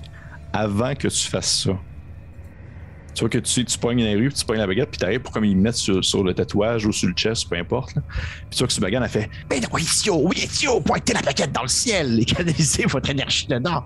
Avant 0.53 0.95
que 0.95 1.09
tu 1.09 1.29
fasses 1.29 1.65
ça, 1.65 1.79
tu 3.15 3.21
vois 3.21 3.31
que 3.31 3.39
tu, 3.39 3.65
tu 3.65 3.79
pognes 3.79 3.99
les 3.99 4.15
rues, 4.15 4.29
puis 4.29 4.39
tu 4.39 4.45
pognes 4.45 4.59
la 4.59 4.67
baguette, 4.67 4.91
puis 4.91 4.99
t'arrives 4.99 5.21
pour 5.21 5.33
comme 5.33 5.45
ils 5.45 5.57
mettent 5.57 5.75
sur, 5.75 6.05
sur 6.05 6.23
le 6.23 6.33
tatouage 6.33 6.87
ou 6.87 6.93
sur 6.93 7.09
le 7.09 7.15
chest, 7.15 7.49
peu 7.49 7.57
importe. 7.57 7.97
là. 7.97 8.03
Puis 8.07 8.51
tu 8.51 8.59
vois 8.59 8.69
que 8.69 8.73
Subagan 8.73 9.03
a 9.03 9.09
fait 9.09 9.29
Mais 9.51 9.59
non, 9.59 9.77
idiot, 9.77 10.29
oui, 10.29 10.49
pointez 10.85 11.15
la 11.15 11.23
baguette 11.23 11.51
dans 11.51 11.63
le 11.63 11.69
ciel 11.69 12.21
et 12.21 12.25
canalisez 12.25 12.85
votre 12.89 13.11
énergie 13.11 13.49
dedans. 13.49 13.83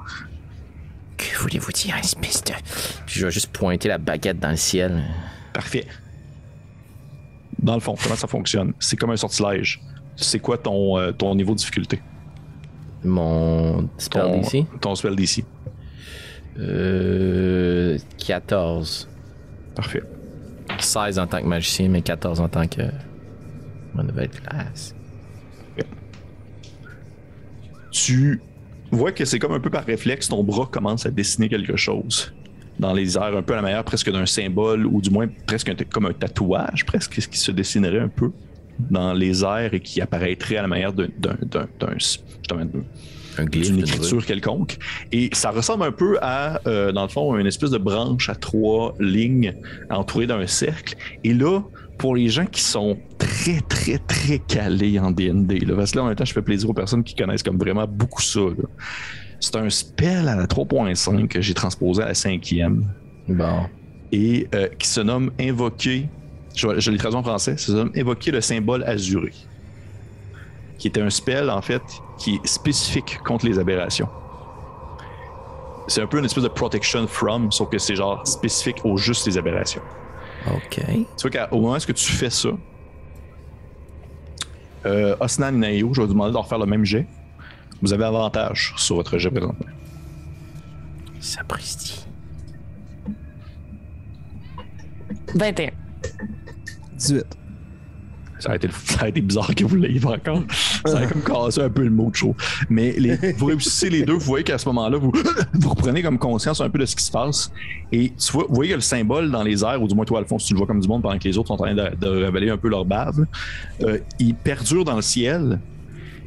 Que 1.17 1.39
voulez-vous 1.39 1.73
dire, 1.73 1.97
espèce 1.97 2.45
de. 2.45 2.53
Puis 3.07 3.21
je 3.21 3.27
vais 3.27 3.33
juste 3.33 3.51
pointer 3.53 3.89
la 3.89 3.97
baguette 3.97 4.39
dans 4.39 4.51
le 4.51 4.57
ciel. 4.57 5.03
Parfait. 5.55 5.87
Dans 7.59 7.75
le 7.75 7.81
fond, 7.81 7.95
comment 8.03 8.17
ça 8.17 8.27
fonctionne? 8.27 8.75
C'est 8.81 8.97
comme 8.97 9.11
un 9.11 9.17
sortilège. 9.17 9.81
C'est 10.23 10.39
quoi 10.39 10.59
ton, 10.59 10.99
euh, 10.99 11.13
ton 11.13 11.35
niveau 11.35 11.53
de 11.53 11.59
difficulté? 11.59 12.01
Mon 13.05 13.89
spell 13.99 14.23
Ton, 14.23 14.41
d'ici. 14.41 14.67
ton 14.81 14.95
spell 14.95 15.17
d'ici. 15.17 15.45
Euh, 16.59 17.99
14. 18.27 19.09
Parfait. 19.75 20.03
16 20.79 21.19
en 21.19 21.27
tant 21.27 21.41
que 21.41 21.47
magicien, 21.47 21.89
mais 21.89 22.03
14 22.03 22.41
en 22.41 22.49
tant 22.49 22.67
que. 22.67 22.83
Mon 23.95 24.05
nouvelle 24.05 24.31
classe. 24.31 24.95
tu 27.91 28.41
vois 28.91 29.13
que 29.13 29.25
c'est 29.27 29.39
comme 29.39 29.53
un 29.53 29.61
peu 29.61 29.69
par 29.71 29.85
réflexe, 29.85 30.29
ton 30.29 30.43
bras 30.43 30.67
commence 30.71 31.05
à 31.05 31.11
dessiner 31.11 31.49
quelque 31.51 31.77
chose 31.77 32.33
dans 32.79 32.95
les 32.95 33.17
airs, 33.19 33.37
un 33.37 33.43
peu 33.43 33.53
à 33.53 33.57
la 33.57 33.63
manière 33.63 33.85
presque 33.85 34.11
d'un 34.11 34.25
symbole, 34.25 34.87
ou 34.87 35.01
du 35.03 35.11
moins 35.11 35.27
presque 35.47 35.69
un- 35.69 35.75
comme 35.91 36.07
un 36.07 36.13
tatouage, 36.15 36.87
presque, 36.87 37.21
ce 37.21 37.29
qui 37.29 37.39
se 37.39 37.53
dessinerait 37.53 38.01
un 38.01 38.09
peu 38.09 38.33
dans 38.91 39.13
les 39.13 39.45
airs 39.45 39.75
et 39.75 39.81
qui 39.81 40.01
apparaîtrait 40.01 40.57
à 40.57 40.63
la 40.63 40.69
manière 40.69 40.93
d'un, 40.93 41.09
Un 43.39 43.45
d'une 43.47 43.79
écriture 43.81 44.25
quelconque. 44.27 44.77
Et 45.11 45.31
ça 45.33 45.51
ressemble 45.51 45.85
un 45.85 45.93
peu 45.93 46.19
à, 46.21 46.61
euh, 46.67 46.93
dans 46.93 47.03
le 47.03 47.09
fond, 47.09 47.37
une 47.37 47.47
espèce 47.47 47.71
de 47.71 47.79
branche 47.79 48.29
à 48.29 48.35
trois 48.35 48.95
lignes 49.01 49.55
entourée 49.91 50.27
d'un 50.27 50.47
cercle. 50.47 50.97
Et 51.25 51.33
là, 51.33 51.61
pour 51.99 52.17
les 52.17 52.29
gens 52.29 52.47
qui 52.47 52.61
sont 52.63 52.99
très, 53.19 53.61
très, 53.61 53.99
très 53.99 54.39
calés 54.39 54.99
en 54.99 55.11
D&D, 55.13 55.61
là, 55.61 55.75
parce 55.77 55.93
que 55.93 55.99
là, 55.99 56.05
en 56.05 56.07
même 56.09 56.17
temps, 56.17 56.25
je 56.25 56.33
fais 56.33 56.43
plaisir 56.43 56.69
aux 56.69 56.75
personnes 56.75 57.05
qui 57.05 57.15
connaissent 57.15 57.43
comme 57.43 57.59
vraiment 57.59 57.87
beaucoup 57.87 58.23
ça. 58.23 58.41
C'est 59.41 59.57
un 59.57 59.71
spell 59.71 60.29
à 60.29 60.37
la 60.37 60.47
3.5 60.47 61.29
que 61.29 61.41
j'ai 61.41 61.55
transposé 61.55 62.03
à 62.03 62.07
la 62.07 62.13
5e 62.13 62.83
Bon. 63.29 63.63
et 64.11 64.47
euh, 64.55 64.69
qui 64.79 64.89
se 64.89 65.01
nomme 65.01 65.31
Invoquer. 65.41 66.09
Je, 66.55 66.91
l'ai 66.91 66.99
traduit 66.99 67.19
en 67.19 67.23
français. 67.23 67.57
Ça 67.57 67.67
se 67.69 67.73
nomme 67.73 67.93
Invoquer 67.97 68.31
le 68.31 68.41
symbole 68.41 68.85
azuré. 68.85 69.33
Qui 70.79 70.89
était 70.89 71.01
un 71.01 71.11
spell, 71.11 71.51
en 71.51 71.63
fait, 71.63 71.83
qui 72.19 72.37
est 72.37 72.47
spécifique 72.47 73.19
contre 73.25 73.47
les 73.47 73.59
aberrations. 73.59 74.09
C'est 75.89 76.03
un 76.03 76.07
peu 76.07 76.19
une 76.19 76.25
espèce 76.25 76.45
de 76.45 76.49
protection 76.49 77.07
from, 77.07 77.51
sauf 77.51 77.69
que 77.69 77.79
c'est 77.79 77.97
genre 77.97 78.27
spécifique 78.27 78.85
aux 78.85 78.97
juste 78.97 79.27
les 79.27 79.37
aberrations. 79.39 79.83
Ok. 80.47 80.81
Tu 81.17 81.29
vois 81.29 81.47
qu'au 81.47 81.57
moment 81.57 81.73
où 81.73 81.77
est-ce 81.77 81.87
que 81.87 81.93
tu 81.93 82.13
fais 82.13 82.31
ça, 82.31 82.51
euh, 84.87 85.17
Osnan 85.21 85.55
et 85.55 85.59
Naïo, 85.59 85.91
je 85.93 86.01
vais 86.01 86.07
vous 86.07 86.13
demander 86.13 86.33
de 86.33 86.37
refaire 86.37 86.59
le 86.59 86.67
même 86.67 86.85
jet. 86.85 87.07
Vous 87.81 87.93
avez 87.93 88.05
avantage 88.05 88.75
sur 88.77 88.97
votre 88.97 89.19
jet 89.19 89.31
présentement. 89.31 89.67
Sapristi. 91.21 92.05
21. 95.35 95.82
18. 97.03 97.27
Ça 98.43 98.51
a, 98.51 99.09
été, 99.09 99.21
bizarre 99.21 99.55
que 99.55 99.65
vous 99.65 99.77
l'ayez 99.77 100.05
encore. 100.05 100.43
Ça 100.85 100.99
a 100.99 101.07
comme 101.07 101.23
cassé 101.23 101.61
un 101.61 101.71
peu 101.71 101.85
le 101.85 101.91
mot 101.91 102.11
de 102.11 102.17
show. 102.17 102.35
Mais 102.69 102.97
vous 103.37 103.47
réussissez 103.47 103.89
les 103.89 104.03
deux, 104.03 104.15
vous 104.15 104.19
voyez 104.19 104.43
qu'à 104.43 104.59
ce 104.59 104.67
moment-là, 104.67 104.99
vous, 104.99 105.13
reprenez 105.69 106.03
comme 106.03 106.19
conscience 106.19 106.61
un 106.61 106.69
peu 106.69 106.81
de 106.81 106.87
ce 106.87 106.97
qui 106.97 107.05
se 107.05 107.13
passe. 107.13 107.53
Et 107.93 108.11
tu 108.11 108.33
vois, 108.33 108.47
vous 108.49 108.55
voyez 108.57 108.73
que 108.73 108.77
le 108.77 108.81
symbole 108.81 109.31
dans 109.31 109.45
les 109.45 109.63
airs, 109.63 109.81
ou 109.81 109.87
du 109.87 109.95
moins 109.95 110.05
toi, 110.05 110.19
Alphonse, 110.19 110.45
tu 110.45 110.55
le 110.55 110.59
vois 110.59 110.67
comme 110.67 110.81
du 110.81 110.89
monde 110.89 111.03
pendant 111.03 111.17
que 111.17 111.29
les 111.29 111.39
autres 111.39 111.49
sont 111.49 111.55
en 111.55 111.59
train 111.59 111.73
de, 111.73 112.09
révéler 112.09 112.51
un 112.51 112.57
peu 112.57 112.69
leur 112.69 112.85
bave, 112.85 113.27
euh, 113.83 113.99
il 114.19 114.35
perdure 114.35 114.85
dans 114.85 114.97
le 114.97 115.03
ciel. 115.03 115.61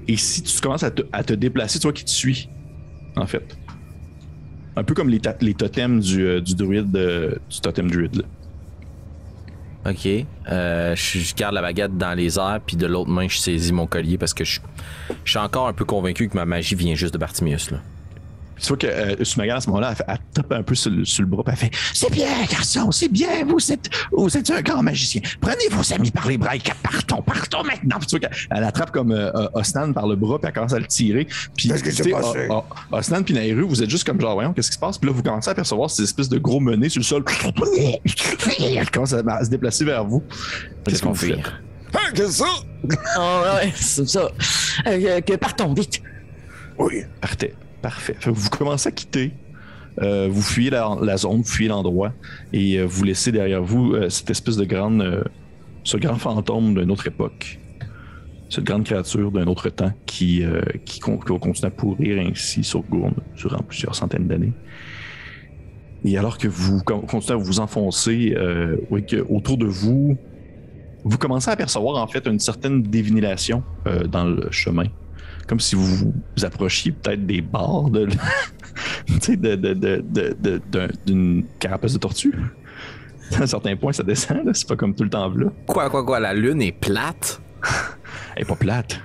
Et 0.08 0.16
si 0.16 0.42
tu 0.42 0.62
commences 0.62 0.84
à 0.84 0.92
te, 0.92 1.02
à 1.12 1.22
te 1.22 1.34
déplacer, 1.34 1.80
tu 1.80 1.84
vois 1.84 1.94
qu'il 1.94 2.06
te 2.06 2.12
suit, 2.12 2.48
en 3.18 3.28
fait. 3.28 3.58
Un 4.78 4.84
peu 4.86 4.94
comme 4.94 5.10
les, 5.10 5.20
totems 5.20 6.00
du, 6.00 6.26
euh, 6.26 6.40
druide, 6.40 6.96
euh, 6.96 7.36
du 7.50 7.60
totem 7.60 7.92
druide. 7.92 8.18
là. 8.18 8.24
Ok. 9.86 10.08
Euh, 10.50 10.96
je, 10.96 11.36
garde 11.36 11.54
la 11.54 11.62
baguette 11.62 11.98
dans 11.98 12.14
les 12.14 12.40
airs, 12.40 12.60
puis 12.66 12.76
de 12.76 12.88
l'autre 12.88 13.10
main, 13.10 13.28
je 13.28 13.38
saisis 13.38 13.72
mon 13.72 13.86
collier 13.86 14.18
parce 14.18 14.34
que 14.34 14.44
je, 14.44 14.60
je 15.24 15.30
suis 15.30 15.40
encore 15.40 15.68
un 15.68 15.74
peu 15.74 15.86
convaincu 15.86 16.28
que 16.28 16.36
ma 16.36 16.46
magie 16.46 16.76
vient 16.76 16.96
juste 16.96 17.14
de 17.14 17.20
Bartimius. 17.20 17.72
Là. 17.72 17.78
Tu 18.60 18.68
vois 18.68 18.78
que 18.78 18.88
euh, 18.88 19.24
Sumagan, 19.24 19.56
à 19.58 19.62
ce 19.62 19.68
moment-là, 19.68 19.90
elle, 19.92 19.96
fait- 19.98 20.06
elle 20.08 20.18
tape 20.34 20.52
un 20.54 20.64
peu 20.64 20.76
sur 20.76 20.92
le, 20.92 21.04
sur 21.06 21.24
le 21.24 21.28
bras, 21.30 21.44
puis 21.44 21.54
elle 21.54 21.60
fait 21.70 21.76
C'est 21.94 22.12
bien, 22.12 22.28
garçon, 22.50 22.92
c'est 22.92 23.10
bien, 23.12 23.46
vous 23.46 23.72
êtes, 23.72 23.90
vous 24.12 24.38
êtes 24.38 24.50
un 24.52 24.62
grand 24.62 24.82
magicien. 24.84 25.22
Prenez 25.42 25.68
vos 25.72 25.94
amis 25.94 26.12
par 26.12 26.28
les 26.28 26.38
bras 26.38 26.56
et 26.56 26.62
partons, 26.82 27.22
partons 27.22 27.64
maintenant. 27.64 27.98
Puis 28.00 28.08
tu 28.08 28.18
vois 28.18 28.28
qu'elle 28.30 28.38
elle 28.52 28.64
attrape 28.64 28.92
comme 28.92 29.12
euh, 29.12 29.32
Osnan 29.54 29.92
par 29.94 30.08
le 30.08 30.16
bras, 30.16 30.40
puis 30.40 30.48
elle 30.48 30.54
commence 30.54 30.74
à 30.74 30.80
le 30.80 30.86
tirer. 30.88 31.28
Puis, 31.56 31.70
Qu'est-ce 31.70 32.10
passé? 32.10 32.48
O- 32.50 32.64
O- 32.92 32.96
Osnan 32.98 33.24
puis 33.24 33.34
Nairu, 33.34 33.64
vous 33.64 33.84
êtes 33.84 33.90
juste 33.90 34.06
comme 34.06 34.20
genre, 34.22 34.34
voyons, 34.36 34.54
qu'est-ce 34.54 34.70
qui 34.70 34.76
se 34.76 34.80
passe? 34.80 34.98
Puis 34.98 35.10
là, 35.10 35.16
vous 35.16 35.24
commencez 35.24 35.50
à 35.50 35.52
apercevoir 35.52 35.90
ces 35.90 36.04
espèces 36.04 36.30
de 36.30 36.38
gros 36.38 36.60
menés 36.60 36.90
sur 36.90 37.00
le 37.00 37.04
sol. 37.06 37.24
Elle 38.60 38.90
commence 38.90 39.14
à, 39.14 39.20
à 39.28 39.44
se 39.44 39.50
déplacer 39.50 39.86
vers 39.86 40.04
vous. 40.06 40.24
Qu'est-ce 40.86 41.02
que 41.02 41.08
vous 41.08 41.16
faites? 41.16 41.40
Hein, 41.94 42.00
qu'est-ce 42.14 42.40
que 42.42 42.46
ça? 42.46 42.46
Oh, 43.20 43.42
ouais, 43.58 43.72
c'est 43.76 44.08
ça. 44.08 44.30
Euh, 44.88 45.22
que 45.22 45.34
partons 45.36 45.74
vite. 45.74 46.02
Oui. 46.78 47.04
Parfait. 47.22 47.54
Vous 48.26 48.50
commencez 48.50 48.90
à 48.90 48.92
quitter. 48.92 49.32
euh, 50.02 50.28
vous 50.30 50.42
fuyez 50.42 50.70
la, 50.70 51.18
zone, 51.18 51.38
vous 51.38 51.44
fuyez 51.44 51.70
l'endroit 51.70 52.12
et 52.52 52.80
euh, 52.80 52.84
vous 52.86 53.04
laissez 53.06 53.32
derrière 53.32 53.64
vous 53.64 53.94
euh, 53.94 54.10
cette 54.10 54.30
espèce 54.30 54.58
de 54.58 54.66
grande. 54.66 55.24
ce 55.84 55.98
grand 55.98 56.16
fantôme 56.16 56.74
d'une 56.76 56.92
autre 56.92 57.08
époque. 57.08 57.60
Cette 58.50 58.64
grande 58.64 58.84
créature 58.84 59.32
d'un 59.32 59.48
autre 59.48 59.70
temps 59.70 59.92
qui, 60.06 60.44
qui, 60.86 61.00
con- 61.00 61.18
qui 61.18 61.32
va 61.34 61.40
continuer 61.40 61.68
à 61.68 61.72
pourrir 61.72 62.20
ainsi 62.28 62.64
sur 62.64 62.82
Gourne 62.84 63.16
durant 63.36 63.60
plusieurs 63.64 63.96
centaines 63.96 64.28
d'années. 64.28 64.54
Et 66.04 66.18
alors 66.18 66.38
que 66.38 66.48
vous 66.48 66.82
con- 66.84 67.02
continuez 67.02 67.40
à 67.40 67.44
vous 67.44 67.60
enfoncer, 67.60 68.36
autour 69.30 69.58
de 69.58 69.66
vous, 69.66 70.16
vous 71.04 71.18
commencez 71.18 71.50
à 71.50 71.54
apercevoir 71.54 72.02
en 72.02 72.08
fait 72.08 72.26
une 72.28 72.40
certaine 72.40 72.82
dévinilation 72.84 73.64
euh, 73.88 74.04
dans 74.06 74.26
le 74.26 74.48
chemin 74.52 74.86
comme 75.48 75.60
si 75.60 75.76
vous 75.76 76.14
vous 76.36 76.46
approchiez 76.46 76.92
peut-être 76.92 77.26
des 77.26 77.42
bords 77.42 77.90
de, 77.90 78.08
tu 79.08 79.14
sais, 79.22 79.36
de, 79.38 79.56
de, 79.56 79.74
de, 79.74 80.04
de- 80.08 80.36
de- 80.40 80.62
d'un- 80.72 80.88
d'une 81.06 81.46
carapace 81.60 81.94
de 81.94 82.00
tortue. 82.00 82.34
À 83.38 83.44
un 83.44 83.48
certain 83.48 83.76
point, 83.76 83.92
ça 83.92 84.04
descend, 84.04 84.46
là. 84.46 84.54
c'est 84.54 84.68
pas 84.68 84.76
comme 84.76 84.94
tout 84.94 85.04
le 85.04 85.10
temps 85.10 85.28
là. 85.30 85.48
Quoi, 85.68 85.90
quoi, 85.90 86.06
quoi, 86.06 86.20
la 86.20 86.34
lune 86.34 86.62
est 86.62 86.72
plate? 86.72 87.42
Elle 88.36 88.44
est 88.44 88.46
pas 88.46 88.56
plate. 88.56 89.00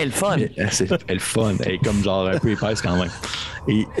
Elle 0.00 0.08
est 0.08 0.10
fun. 0.10 0.36
Elle, 0.56 0.72
c'est- 0.72 0.90
elle 1.06 1.16
est 1.16 1.20
fun. 1.20 1.54
Elle 1.64 1.74
est 1.74 1.78
comme 1.78 2.02
genre 2.02 2.26
un 2.28 2.38
peu 2.38 2.50
épaisse 2.50 2.82
quand 2.82 2.96
même. 2.96 3.10
Et. 3.68 3.86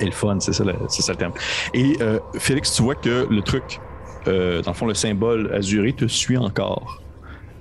Elle 0.00 0.08
est 0.08 0.12
fun, 0.12 0.40
c'est 0.40 0.52
ça, 0.52 0.64
le, 0.64 0.74
c'est 0.88 1.02
ça 1.02 1.12
le 1.12 1.18
terme. 1.18 1.32
Et 1.72 1.96
euh, 2.00 2.18
Félix, 2.38 2.72
tu 2.74 2.82
vois 2.82 2.96
que 2.96 3.26
le 3.30 3.42
truc 3.42 3.80
euh, 4.26 4.60
dans 4.62 4.72
le 4.72 4.76
fond, 4.76 4.86
le 4.86 4.94
symbole 4.94 5.52
azuré 5.54 5.92
te 5.92 6.06
suit 6.06 6.36
encore. 6.36 7.00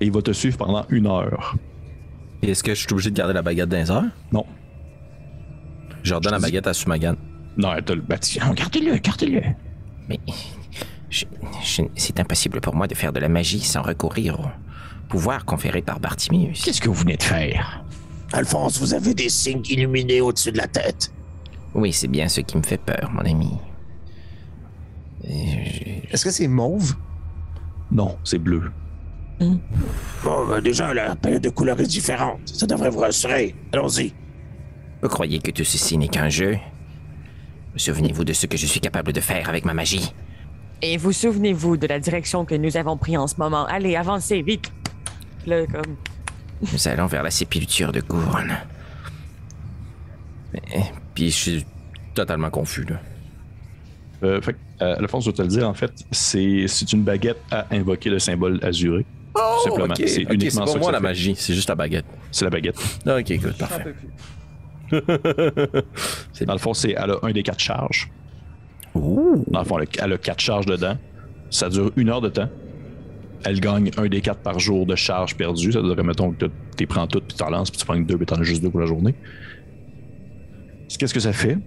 Et 0.01 0.05
il 0.07 0.11
va 0.11 0.21
te 0.21 0.31
suivre 0.31 0.57
pendant 0.57 0.83
une 0.89 1.05
heure. 1.07 1.55
Et 2.43 2.51
Est-ce 2.51 2.63
que 2.63 2.73
je 2.75 2.81
suis 2.81 2.91
obligé 2.93 3.09
de 3.09 3.15
garder 3.15 3.33
la 3.33 3.41
baguette 3.41 3.69
d'un 3.69 3.89
heure? 3.89 4.03
Non. 4.31 4.45
Je 6.03 6.13
redonne 6.13 6.33
la 6.33 6.39
baguette 6.39 6.67
à 6.67 6.73
Sumagan. 6.73 7.15
Non, 7.57 7.73
elle 7.73 7.83
te 7.83 7.93
le 7.93 8.01
bâti. 8.01 8.39
Gardez-le, 8.55 8.97
gardez-le. 8.97 9.41
Mais 10.09 10.19
je- 11.09 11.25
je- 11.63 11.83
c'est 11.95 12.19
impossible 12.19 12.59
pour 12.59 12.75
moi 12.75 12.87
de 12.87 12.95
faire 12.95 13.13
de 13.13 13.19
la 13.19 13.29
magie 13.29 13.61
sans 13.61 13.81
recourir 13.81 14.39
au 14.39 14.45
pouvoir 15.07 15.45
conféré 15.45 15.81
par 15.81 15.99
Bartimius. 15.99 16.63
Qu'est-ce 16.63 16.81
que 16.81 16.89
vous 16.89 16.95
venez 16.95 17.15
de 17.15 17.23
faire? 17.23 17.83
Alphonse, 18.33 18.79
vous 18.79 18.93
avez 18.93 19.13
des 19.13 19.29
signes 19.29 19.63
illuminés 19.69 20.19
au-dessus 20.19 20.51
de 20.51 20.57
la 20.57 20.67
tête. 20.67 21.13
Oui, 21.75 21.93
c'est 21.93 22.07
bien 22.07 22.27
ce 22.27 22.41
qui 22.41 22.57
me 22.57 22.63
fait 22.63 22.77
peur, 22.79 23.09
mon 23.13 23.21
ami. 23.21 23.51
Je- 25.23 25.29
Est-ce 26.11 26.25
que 26.25 26.31
c'est 26.31 26.47
mauve? 26.47 26.95
Non, 27.91 28.17
c'est 28.23 28.39
bleu. 28.39 28.71
Bon, 30.23 30.47
ben, 30.47 30.61
déjà, 30.61 30.93
la 30.93 31.15
palette 31.15 31.43
de 31.43 31.49
couleurs 31.49 31.79
est 31.79 31.87
différente. 31.87 32.39
Ça 32.45 32.65
devrait 32.65 32.89
vous 32.89 32.99
rassurer. 32.99 33.55
Allons-y. 33.71 34.13
Vous 35.01 35.09
croyez 35.09 35.39
que 35.39 35.51
tout 35.51 35.63
ceci 35.63 35.97
n'est 35.97 36.07
qu'un 36.07 36.29
jeu? 36.29 36.57
Souvenez-vous 37.75 38.23
de 38.23 38.33
ce 38.33 38.45
que 38.45 38.57
je 38.57 38.65
suis 38.65 38.79
capable 38.79 39.11
de 39.13 39.19
faire 39.19 39.49
avec 39.49 39.65
ma 39.65 39.73
magie? 39.73 40.13
Et 40.81 40.97
vous 40.97 41.11
souvenez-vous 41.11 41.77
de 41.77 41.87
la 41.87 41.99
direction 41.99 42.45
que 42.45 42.55
nous 42.55 42.77
avons 42.77 42.97
prise 42.97 43.17
en 43.17 43.27
ce 43.27 43.35
moment? 43.37 43.65
Allez, 43.65 43.95
avancez, 43.95 44.41
vite. 44.41 44.71
Là, 45.45 45.65
comme... 45.65 45.95
Nous 46.61 46.87
allons 46.87 47.07
vers 47.07 47.23
la 47.23 47.31
sépulture 47.31 47.91
de 47.91 48.01
Gourne. 48.01 48.57
Mais 50.53 50.61
Puis 51.13 51.31
je 51.31 51.35
suis 51.35 51.65
totalement 52.13 52.49
confus, 52.49 52.85
là. 52.85 52.99
Euh, 54.23 54.41
fait 54.41 54.53
que, 54.53 54.57
euh, 54.81 54.95
Alphonse, 54.99 55.25
je 55.25 55.31
vais 55.31 55.35
te 55.35 55.41
le 55.41 55.47
dire, 55.49 55.67
en 55.67 55.73
fait, 55.73 55.91
c'est 56.11 56.65
c'est 56.67 56.93
une 56.93 57.03
baguette 57.03 57.41
à 57.51 57.65
invoquer 57.71 58.09
le 58.09 58.19
symbole 58.19 58.59
azuré. 58.63 59.05
Tout 59.35 59.69
simplement. 59.69 59.93
ok, 59.93 60.03
c'est 60.07 60.25
ok, 60.25 60.33
uniquement 60.33 60.65
pour 60.65 60.77
moi 60.77 60.85
ça 60.85 60.91
la 60.91 60.97
fait. 60.99 61.03
magie, 61.03 61.35
c'est 61.37 61.53
juste 61.53 61.69
la 61.69 61.75
baguette. 61.75 62.05
C'est 62.31 62.45
la 62.45 62.51
baguette. 62.51 62.75
Ok, 63.07 63.39
good, 63.39 63.57
parfait. 63.57 63.95
Dans 66.45 66.53
le 66.53 66.59
fond, 66.59 66.73
c'est, 66.73 66.91
elle 66.91 67.11
a 67.11 67.17
un 67.23 67.31
des 67.31 67.41
quatre 67.43 67.59
charges. 67.59 68.11
Dans 68.95 69.59
le 69.59 69.65
fond, 69.65 69.79
elle 69.79 69.87
a, 69.87 70.05
elle 70.05 70.13
a 70.13 70.17
quatre 70.17 70.39
charges 70.39 70.65
dedans. 70.67 70.97
Ça 71.49 71.69
dure 71.69 71.91
une 71.95 72.09
heure 72.09 72.21
de 72.21 72.29
temps. 72.29 72.49
Elle 73.45 73.59
gagne 73.59 73.91
un 73.97 74.07
des 74.07 74.21
quatre 74.21 74.39
par 74.39 74.59
jour 74.59 74.85
de 74.85 74.95
charge 74.95 75.35
perdue. 75.35 75.71
Ça 75.71 75.81
veut 75.81 75.93
dire, 75.95 76.03
mettons, 76.03 76.31
que 76.31 76.45
tu 76.77 76.87
prends 76.87 77.07
toutes, 77.07 77.25
puis 77.25 77.37
t'en 77.37 77.49
lances, 77.49 77.71
puis 77.71 77.79
tu 77.79 77.85
prends 77.85 77.97
deux, 77.99 78.17
puis 78.17 78.25
t'en 78.25 78.37
as 78.39 78.43
juste 78.43 78.61
deux 78.61 78.69
pour 78.69 78.79
la 78.79 78.85
journée. 78.85 79.15
Qu'est-ce 80.97 81.13
que 81.13 81.19
ça 81.19 81.33
fait? 81.33 81.57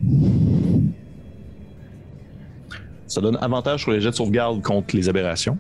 Ça 3.07 3.21
donne 3.21 3.37
avantage 3.41 3.83
sur 3.83 3.91
les 3.91 4.01
jets 4.01 4.11
de 4.11 4.15
sauvegarde 4.15 4.63
contre 4.63 4.97
les 4.97 5.09
aberrations. 5.09 5.59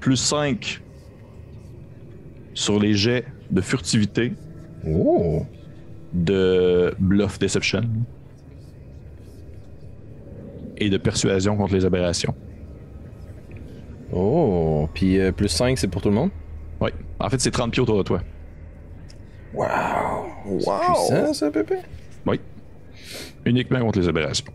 Plus 0.00 0.16
5 0.16 0.80
sur 2.54 2.78
les 2.78 2.94
jets 2.94 3.24
de 3.50 3.60
furtivité, 3.60 4.32
Oh! 4.86 5.44
de 6.12 6.94
bluff 6.98 7.38
deception 7.38 7.82
et 10.76 10.88
de 10.90 10.96
persuasion 10.98 11.56
contre 11.56 11.74
les 11.74 11.84
aberrations. 11.84 12.34
Oh! 14.12 14.88
Puis 14.94 15.18
euh, 15.18 15.32
plus 15.32 15.48
5, 15.48 15.78
c'est 15.78 15.88
pour 15.88 16.02
tout 16.02 16.08
le 16.10 16.14
monde? 16.14 16.30
Oui. 16.80 16.90
En 17.18 17.28
fait, 17.30 17.40
c'est 17.40 17.50
30 17.50 17.72
pieds 17.72 17.82
autour 17.82 17.98
de 17.98 18.02
toi. 18.02 18.22
Wow! 19.54 20.26
Puissant, 20.44 21.32
ça, 21.32 21.50
Pépé? 21.50 21.76
Oui. 22.26 22.40
Uniquement 23.44 23.80
contre 23.80 23.98
les 24.00 24.08
aberrations. 24.08 24.46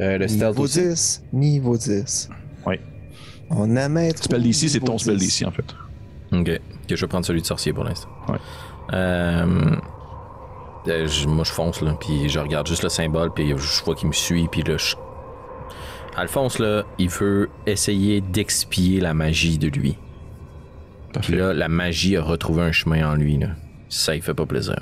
Euh, 0.00 0.18
le 0.18 0.28
stealth 0.28 0.50
Niveau 0.56 0.62
aussi? 0.64 0.80
10. 0.80 1.24
Niveau 1.32 1.76
10. 1.76 2.30
Oui. 2.66 2.76
On 3.50 3.76
a 3.76 3.88
mettre. 3.88 4.22
Spell 4.24 4.42
DC, 4.42 4.68
c'est 4.68 4.80
ton 4.80 4.96
spell 4.98 5.18
DC, 5.18 5.44
en 5.46 5.50
fait. 5.50 5.64
Ok. 6.32 6.60
Que 6.88 6.96
je 6.96 7.00
vais 7.00 7.08
prendre 7.08 7.26
celui 7.26 7.40
de 7.42 7.46
sorcier 7.46 7.72
pour 7.72 7.84
l'instant. 7.84 8.08
Ouais. 8.28 8.36
Euh, 8.92 9.76
euh, 10.88 11.06
je- 11.06 11.26
moi, 11.28 11.44
je 11.44 11.50
fonce, 11.52 11.80
là, 11.82 11.94
puis 11.98 12.28
je 12.28 12.38
regarde 12.38 12.66
juste 12.66 12.82
le 12.82 12.88
symbole, 12.88 13.32
puis 13.34 13.48
je 13.56 13.84
vois 13.84 13.94
qu'il 13.94 14.08
me 14.08 14.12
suit, 14.12 14.46
puis 14.50 14.62
là, 14.62 14.76
je... 14.76 14.94
Alphonse, 16.16 16.58
là, 16.58 16.84
il 16.98 17.08
veut 17.08 17.48
essayer 17.66 18.20
d'expier 18.20 19.00
la 19.00 19.14
magie 19.14 19.58
de 19.58 19.68
lui. 19.68 19.96
Puis 21.22 21.36
là, 21.36 21.52
la 21.52 21.68
magie 21.68 22.16
a 22.16 22.22
retrouvé 22.22 22.62
un 22.62 22.72
chemin 22.72 23.08
en 23.10 23.14
lui, 23.14 23.36
là. 23.38 23.48
Ça, 23.88 24.14
il 24.14 24.22
fait 24.22 24.34
pas 24.34 24.46
plaisir. 24.46 24.76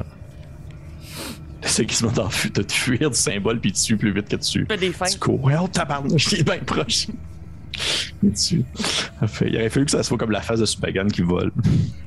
C'est 1.62 1.86
qui 1.86 1.94
se 1.94 2.04
met 2.06 2.18
en 2.18 2.30
fu- 2.30 2.50
de 2.50 2.62
te 2.62 2.72
fuir 2.72 3.10
du 3.10 3.16
symbole 3.16 3.60
puis 3.60 3.70
il 3.70 3.72
te 3.72 3.82
tue 3.82 3.96
plus 3.96 4.12
vite 4.12 4.28
que 4.28 4.36
tu. 4.36 4.64
Fais 4.66 4.76
des 4.76 4.92
fins. 4.92 5.06
Tu 5.06 5.18
cours. 5.18 5.42
Ouais, 5.42 5.54
oh 5.60 5.68
tabarnouche, 5.68 6.32
il 6.32 6.40
est 6.40 6.42
bien 6.44 6.58
proche. 6.64 7.08
Il 8.22 8.32
tue. 8.32 8.64
Parfait. 9.20 9.46
Il 9.48 9.56
aurait 9.56 9.68
fallu 9.70 9.84
que 9.86 9.90
ça 9.92 10.02
soit 10.02 10.18
comme 10.18 10.30
la 10.30 10.40
phase 10.40 10.60
de 10.60 10.66
Supagan 10.66 11.06
qui 11.06 11.22
vole. 11.22 11.52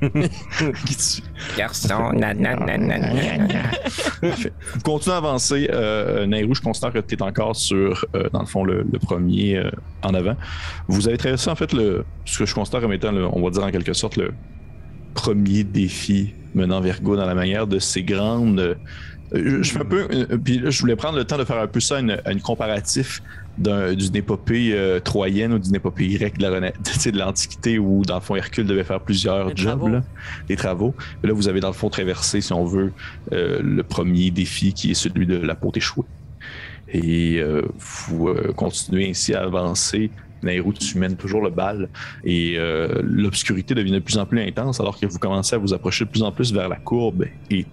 qui 0.86 0.96
tue. 0.96 1.22
garçon, 1.56 2.10
continuez 4.84 5.14
à 5.14 5.18
avancer. 5.18 5.68
Euh, 5.72 6.26
Nairou, 6.26 6.54
je 6.54 6.60
considère 6.60 6.92
que 6.92 6.98
tu 6.98 7.14
es 7.14 7.22
encore 7.22 7.56
sur, 7.56 8.04
euh, 8.14 8.28
dans 8.32 8.40
le 8.40 8.46
fond, 8.46 8.64
le, 8.64 8.84
le 8.90 8.98
premier 8.98 9.56
euh, 9.58 9.70
en 10.02 10.14
avant. 10.14 10.36
Vous 10.88 11.08
avez 11.08 11.16
traversé, 11.16 11.50
en 11.50 11.56
fait, 11.56 11.72
le, 11.72 12.04
ce 12.24 12.38
que 12.40 12.46
je 12.46 12.54
considère 12.54 12.80
comme 12.80 12.92
étant, 12.92 13.12
le- 13.12 13.26
on 13.26 13.42
va 13.42 13.50
dire 13.50 13.64
en 13.64 13.70
quelque 13.70 13.92
sorte, 13.92 14.16
le 14.16 14.32
premier 15.14 15.64
défi 15.64 16.34
menant 16.54 16.80
vers 16.80 17.00
Go 17.02 17.16
dans 17.16 17.26
la 17.26 17.34
manière 17.34 17.66
de 17.66 17.78
ces 17.78 18.02
grandes. 18.02 18.60
euh, 18.60 18.74
je, 19.34 19.62
je 19.62 19.72
fais 19.72 19.80
un 19.80 19.84
peu. 19.84 20.06
euh, 20.10 20.36
puis 20.42 20.58
là, 20.58 20.70
je 20.70 20.78
voulais 20.80 20.96
prendre 20.96 21.16
le 21.16 21.24
temps 21.24 21.38
de 21.38 21.44
faire 21.44 21.58
un 21.58 21.66
peu 21.66 21.80
ça, 21.80 22.00
une, 22.00 22.18
une 22.30 22.40
comparatif 22.42 23.22
d'une 23.58 24.16
épopée 24.16 24.72
euh, 24.72 25.00
troyenne 25.00 25.52
ou 25.52 25.58
d'une 25.58 25.74
épopée 25.74 26.08
grecque 26.08 26.38
de 26.38 26.46
la 26.46 26.60
de 27.12 27.18
l'Antiquité 27.18 27.78
où, 27.78 28.02
dans 28.04 28.16
le 28.16 28.20
fond, 28.20 28.36
Hercule 28.36 28.66
devait 28.66 28.84
faire 28.84 29.00
plusieurs 29.00 29.48
Des 29.48 29.56
jobs, 29.56 29.78
travaux. 29.78 29.88
là, 29.88 30.02
des 30.48 30.56
travaux. 30.56 30.94
Et 31.22 31.26
là, 31.26 31.32
vous 31.32 31.48
avez, 31.48 31.60
dans 31.60 31.68
le 31.68 31.74
fond, 31.74 31.90
traversé, 31.90 32.40
si 32.40 32.52
on 32.52 32.64
veut, 32.64 32.92
euh, 33.32 33.60
le 33.62 33.82
premier 33.82 34.30
défi 34.30 34.72
qui 34.72 34.90
est 34.90 34.94
celui 34.94 35.26
de 35.26 35.36
la 35.36 35.54
peau 35.54 35.70
échouée. 35.74 36.04
Et 36.88 37.40
euh, 37.40 37.62
vous 37.78 38.34
continuez 38.56 39.10
ainsi 39.10 39.34
à 39.34 39.42
avancer. 39.42 40.10
Nairou, 40.42 40.72
tu 40.72 40.98
mènes 40.98 41.16
toujours 41.16 41.40
le 41.40 41.50
bal 41.50 41.88
et 42.24 42.58
l'obscurité 43.00 43.76
devient 43.76 43.92
de 43.92 44.00
plus 44.00 44.18
en 44.18 44.26
plus 44.26 44.40
intense 44.40 44.80
alors 44.80 44.98
que 44.98 45.06
vous 45.06 45.20
commencez 45.20 45.54
à 45.54 45.58
vous 45.58 45.72
approcher 45.72 46.04
de 46.04 46.10
plus 46.10 46.24
en 46.24 46.32
plus 46.32 46.52
vers 46.52 46.68
la 46.68 46.74
courbe 46.74 47.26
et 47.48 47.64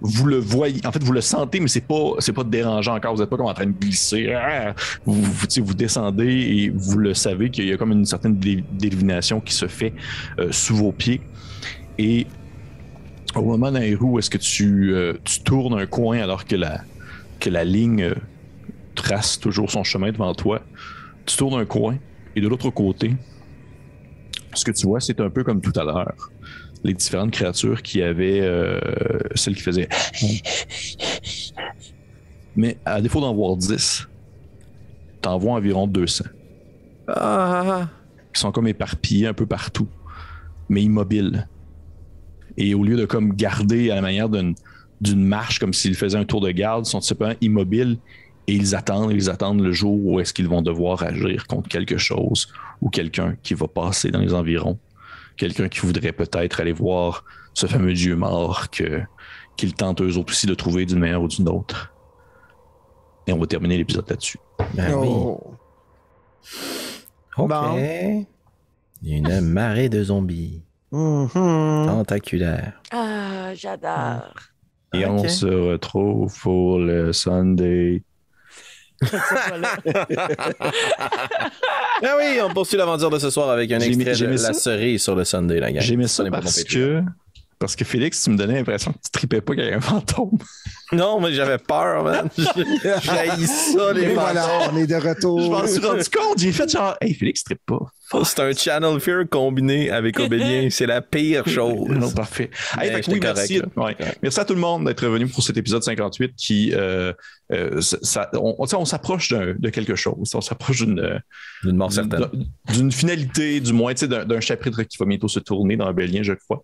vous 0.00 0.26
le 0.26 0.36
voyez, 0.36 0.84
en 0.86 0.92
fait, 0.92 1.02
vous 1.02 1.12
le 1.12 1.20
sentez, 1.20 1.60
mais 1.60 1.68
c'est 1.68 1.86
pas, 1.86 2.12
c'est 2.18 2.32
pas 2.32 2.44
dérangeant 2.44 2.96
encore. 2.96 3.14
Vous 3.14 3.20
n'êtes 3.20 3.30
pas 3.30 3.36
comme 3.36 3.46
en 3.46 3.54
train 3.54 3.66
de 3.66 3.72
glisser. 3.72 4.32
Ah! 4.32 4.74
Vous, 5.04 5.14
vous, 5.22 5.74
descendez 5.74 6.26
et 6.26 6.70
vous 6.70 6.98
le 6.98 7.14
savez 7.14 7.50
qu'il 7.50 7.66
y 7.66 7.72
a 7.72 7.76
comme 7.76 7.92
une 7.92 8.04
certaine 8.04 8.36
dé- 8.36 8.64
délimination 8.72 9.40
qui 9.40 9.54
se 9.54 9.66
fait 9.66 9.94
euh, 10.38 10.48
sous 10.52 10.76
vos 10.76 10.92
pieds. 10.92 11.20
Et 11.98 12.26
au 13.34 13.42
moment 13.42 13.70
Nairou, 13.70 14.12
où 14.12 14.18
est-ce 14.18 14.30
que 14.30 14.38
tu, 14.38 14.92
euh, 14.92 15.14
tu 15.24 15.40
tournes 15.40 15.78
un 15.78 15.86
coin 15.86 16.18
alors 16.18 16.44
que 16.44 16.56
la, 16.56 16.82
que 17.40 17.50
la 17.50 17.64
ligne 17.64 18.02
euh, 18.02 18.14
trace 18.94 19.38
toujours 19.38 19.70
son 19.70 19.84
chemin 19.84 20.12
devant 20.12 20.34
toi? 20.34 20.62
Tu 21.24 21.36
tournes 21.36 21.60
un 21.60 21.64
coin 21.64 21.96
et 22.34 22.40
de 22.40 22.48
l'autre 22.48 22.70
côté, 22.70 23.14
ce 24.54 24.64
que 24.64 24.70
tu 24.70 24.86
vois, 24.86 25.00
c'est 25.00 25.20
un 25.20 25.30
peu 25.30 25.42
comme 25.44 25.60
tout 25.60 25.72
à 25.78 25.84
l'heure. 25.84 26.30
Les 26.84 26.94
différentes 26.94 27.32
créatures 27.32 27.82
qui 27.82 28.02
avaient 28.02 28.40
euh, 28.40 28.78
celle 29.34 29.54
qui 29.54 29.62
faisait. 29.62 29.88
Mais 32.54 32.78
à 32.84 33.00
défaut 33.00 33.20
d'en 33.20 33.34
voir 33.34 33.56
10, 33.56 34.08
t'en 35.20 35.38
vois 35.38 35.54
environ 35.54 35.86
200 35.86 36.24
Ah! 37.08 37.88
qui 38.32 38.40
sont 38.40 38.52
comme 38.52 38.68
éparpillés 38.68 39.26
un 39.26 39.34
peu 39.34 39.46
partout, 39.46 39.88
mais 40.68 40.82
immobiles. 40.82 41.48
Et 42.56 42.74
au 42.74 42.84
lieu 42.84 42.96
de 42.96 43.04
comme 43.04 43.34
garder 43.34 43.90
à 43.90 43.96
la 43.96 44.02
manière 44.02 44.28
d'une 44.28 45.24
marche 45.24 45.58
comme 45.58 45.72
s'ils 45.72 45.94
faisaient 45.94 46.18
un 46.18 46.24
tour 46.24 46.40
de 46.40 46.50
garde, 46.50 46.86
sont 46.86 47.00
simplement 47.00 47.34
immobiles 47.40 47.98
et 48.46 48.54
ils 48.54 48.74
attendent, 48.74 49.12
ils 49.12 49.28
attendent 49.28 49.60
le 49.60 49.72
jour 49.72 49.98
où 50.06 50.20
est-ce 50.20 50.32
qu'ils 50.32 50.48
vont 50.48 50.62
devoir 50.62 51.02
agir 51.02 51.46
contre 51.46 51.68
quelque 51.68 51.98
chose 51.98 52.48
ou 52.80 52.90
quelqu'un 52.90 53.36
qui 53.42 53.54
va 53.54 53.66
passer 53.66 54.10
dans 54.10 54.20
les 54.20 54.34
environs, 54.34 54.78
quelqu'un 55.36 55.68
qui 55.68 55.80
voudrait 55.80 56.12
peut-être 56.12 56.60
aller 56.60 56.72
voir 56.72 57.24
ce 57.54 57.66
fameux 57.66 57.92
dieu 57.92 58.16
mort 58.16 58.70
que 58.70 59.02
qu'ils 59.56 59.74
tentent 59.74 60.02
eux 60.02 60.16
autres 60.18 60.32
aussi 60.32 60.46
de 60.46 60.54
trouver 60.54 60.84
d'une 60.84 60.98
manière 60.98 61.22
ou 61.22 61.28
d'une 61.28 61.48
autre. 61.48 61.92
Et 63.26 63.32
on 63.32 63.38
va 63.38 63.46
terminer 63.46 63.76
l'épisode 63.78 64.08
là-dessus. 64.08 64.38
Ben 64.74 64.94
oui. 64.94 65.08
Oh. 65.10 65.40
Ok. 67.38 67.48
Bon. 67.48 67.76
Y 69.02 69.14
a 69.14 69.38
une 69.38 69.40
marée 69.40 69.88
de 69.88 70.02
zombies 70.04 70.62
Mhm. 70.92 71.28
tentaculaires. 71.86 72.80
Ah, 72.92 73.52
j'adore. 73.54 74.32
Et 74.94 75.04
Ok. 75.04 75.10
on 75.24 75.28
se 75.28 75.46
retrouve 75.46 76.34
pour 76.40 76.78
le 76.78 77.12
Sunday. 77.12 78.02
Ah 79.02 79.78
oui, 82.18 82.38
on 82.42 82.52
poursuit 82.52 82.76
l'aventure 82.76 83.10
de 83.10 83.18
ce 83.18 83.30
soir 83.30 83.50
avec 83.50 83.70
un 83.72 83.80
extrait 83.80 84.14
de 84.14 84.26
mis 84.26 84.36
la 84.36 84.52
ça. 84.52 84.54
cerise 84.54 85.02
sur 85.02 85.14
le 85.14 85.24
Sunday, 85.24 85.60
la 85.60 85.72
gang. 85.72 85.82
J'aimais 85.82 86.08
ça 86.08 86.24
n'est 86.24 86.30
pas 86.30 86.40
parce 86.40 86.62
Patreon. 86.62 87.04
que, 87.04 87.10
parce 87.58 87.76
que 87.76 87.84
Félix, 87.84 88.22
tu 88.22 88.30
me 88.30 88.36
donnais 88.36 88.54
l'impression 88.54 88.92
que 88.92 88.98
tu 89.04 89.10
tripais 89.10 89.40
pas 89.40 89.54
qu'il 89.54 89.64
y 89.64 89.66
avait 89.66 89.76
un 89.76 89.80
fantôme. 89.80 90.38
Non, 90.92 91.20
mais 91.20 91.32
j'avais 91.32 91.58
peur, 91.58 92.04
man. 92.04 92.28
J'ai 92.36 93.46
ça, 93.46 93.92
les 93.92 94.14
voilà, 94.14 94.46
on 94.72 94.76
est 94.76 94.86
de 94.86 94.98
Je 95.00 95.08
retour. 95.08 95.50
m'en 95.50 95.66
suis 95.66 95.84
rendu 95.84 96.04
compte. 96.04 96.38
J'ai 96.38 96.52
fait 96.52 96.70
genre, 96.70 96.96
hey, 97.00 97.12
Félix, 97.14 97.42
trippe 97.42 97.60
pas. 97.66 97.80
C'est 98.24 98.38
un 98.38 98.52
Channel 98.52 99.00
Fear 99.00 99.24
combiné 99.28 99.90
avec 99.90 100.20
Obélien. 100.20 100.68
C'est 100.70 100.86
la 100.86 101.02
pire 101.02 101.46
chose. 101.48 101.88
Non, 101.88 102.08
parfait. 102.12 102.50
Hey, 102.80 103.02
fait 103.02 103.18
merci, 103.20 103.60
ouais. 103.76 103.96
merci 104.22 104.38
à 104.40 104.44
tout 104.44 104.54
le 104.54 104.60
monde 104.60 104.84
d'être 104.86 105.04
venu 105.06 105.26
pour 105.26 105.42
cet 105.42 105.56
épisode 105.56 105.82
58 105.82 106.34
qui, 106.36 106.72
euh, 106.72 107.12
euh, 107.52 107.80
ça- 107.80 108.30
on, 108.34 108.84
s'approche 108.84 109.30
de 109.30 109.70
quelque 109.70 109.96
chose. 109.96 110.32
On 110.36 110.40
s'approche 110.40 110.84
d'une 110.84 111.20
D'une 111.64 111.76
mort 111.76 111.92
certaine. 111.92 112.26
d'une- 112.72 112.92
finalité, 112.92 113.58
du 113.58 113.72
moins, 113.72 113.92
tu 113.92 114.06
sais, 114.06 114.08
d'un 114.24 114.40
chapitre 114.40 114.84
qui 114.84 114.98
va 114.98 115.06
bientôt 115.06 115.26
se 115.26 115.40
tourner 115.40 115.76
dans 115.76 115.92
Bélien, 115.92 116.22
je 116.22 116.34
crois. 116.34 116.62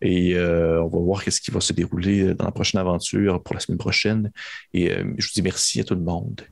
Et 0.00 0.34
euh, 0.36 0.80
on 0.82 0.86
va 0.88 0.98
voir 1.00 1.24
qu'est-ce 1.24 1.40
qui 1.40 1.50
va 1.50 1.60
se 1.60 1.72
dérouler 1.72 2.32
dans 2.34 2.44
la 2.44 2.52
prochaine 2.52 2.80
aventure 2.80 3.42
pour 3.42 3.55
la 3.56 3.60
semaine 3.60 3.78
prochaine. 3.78 4.32
Et 4.72 4.90
euh, 4.90 5.04
je 5.18 5.26
vous 5.26 5.32
dis 5.34 5.42
merci 5.42 5.80
à 5.80 5.84
tout 5.84 5.94
le 5.94 6.02
monde. 6.02 6.42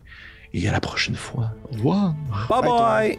Et 0.53 0.69
à 0.69 0.73
la 0.73 0.81
prochaine 0.81 1.17
fois. 1.17 1.53
Au 1.71 1.75
revoir. 1.75 2.15
Bye 2.49 3.19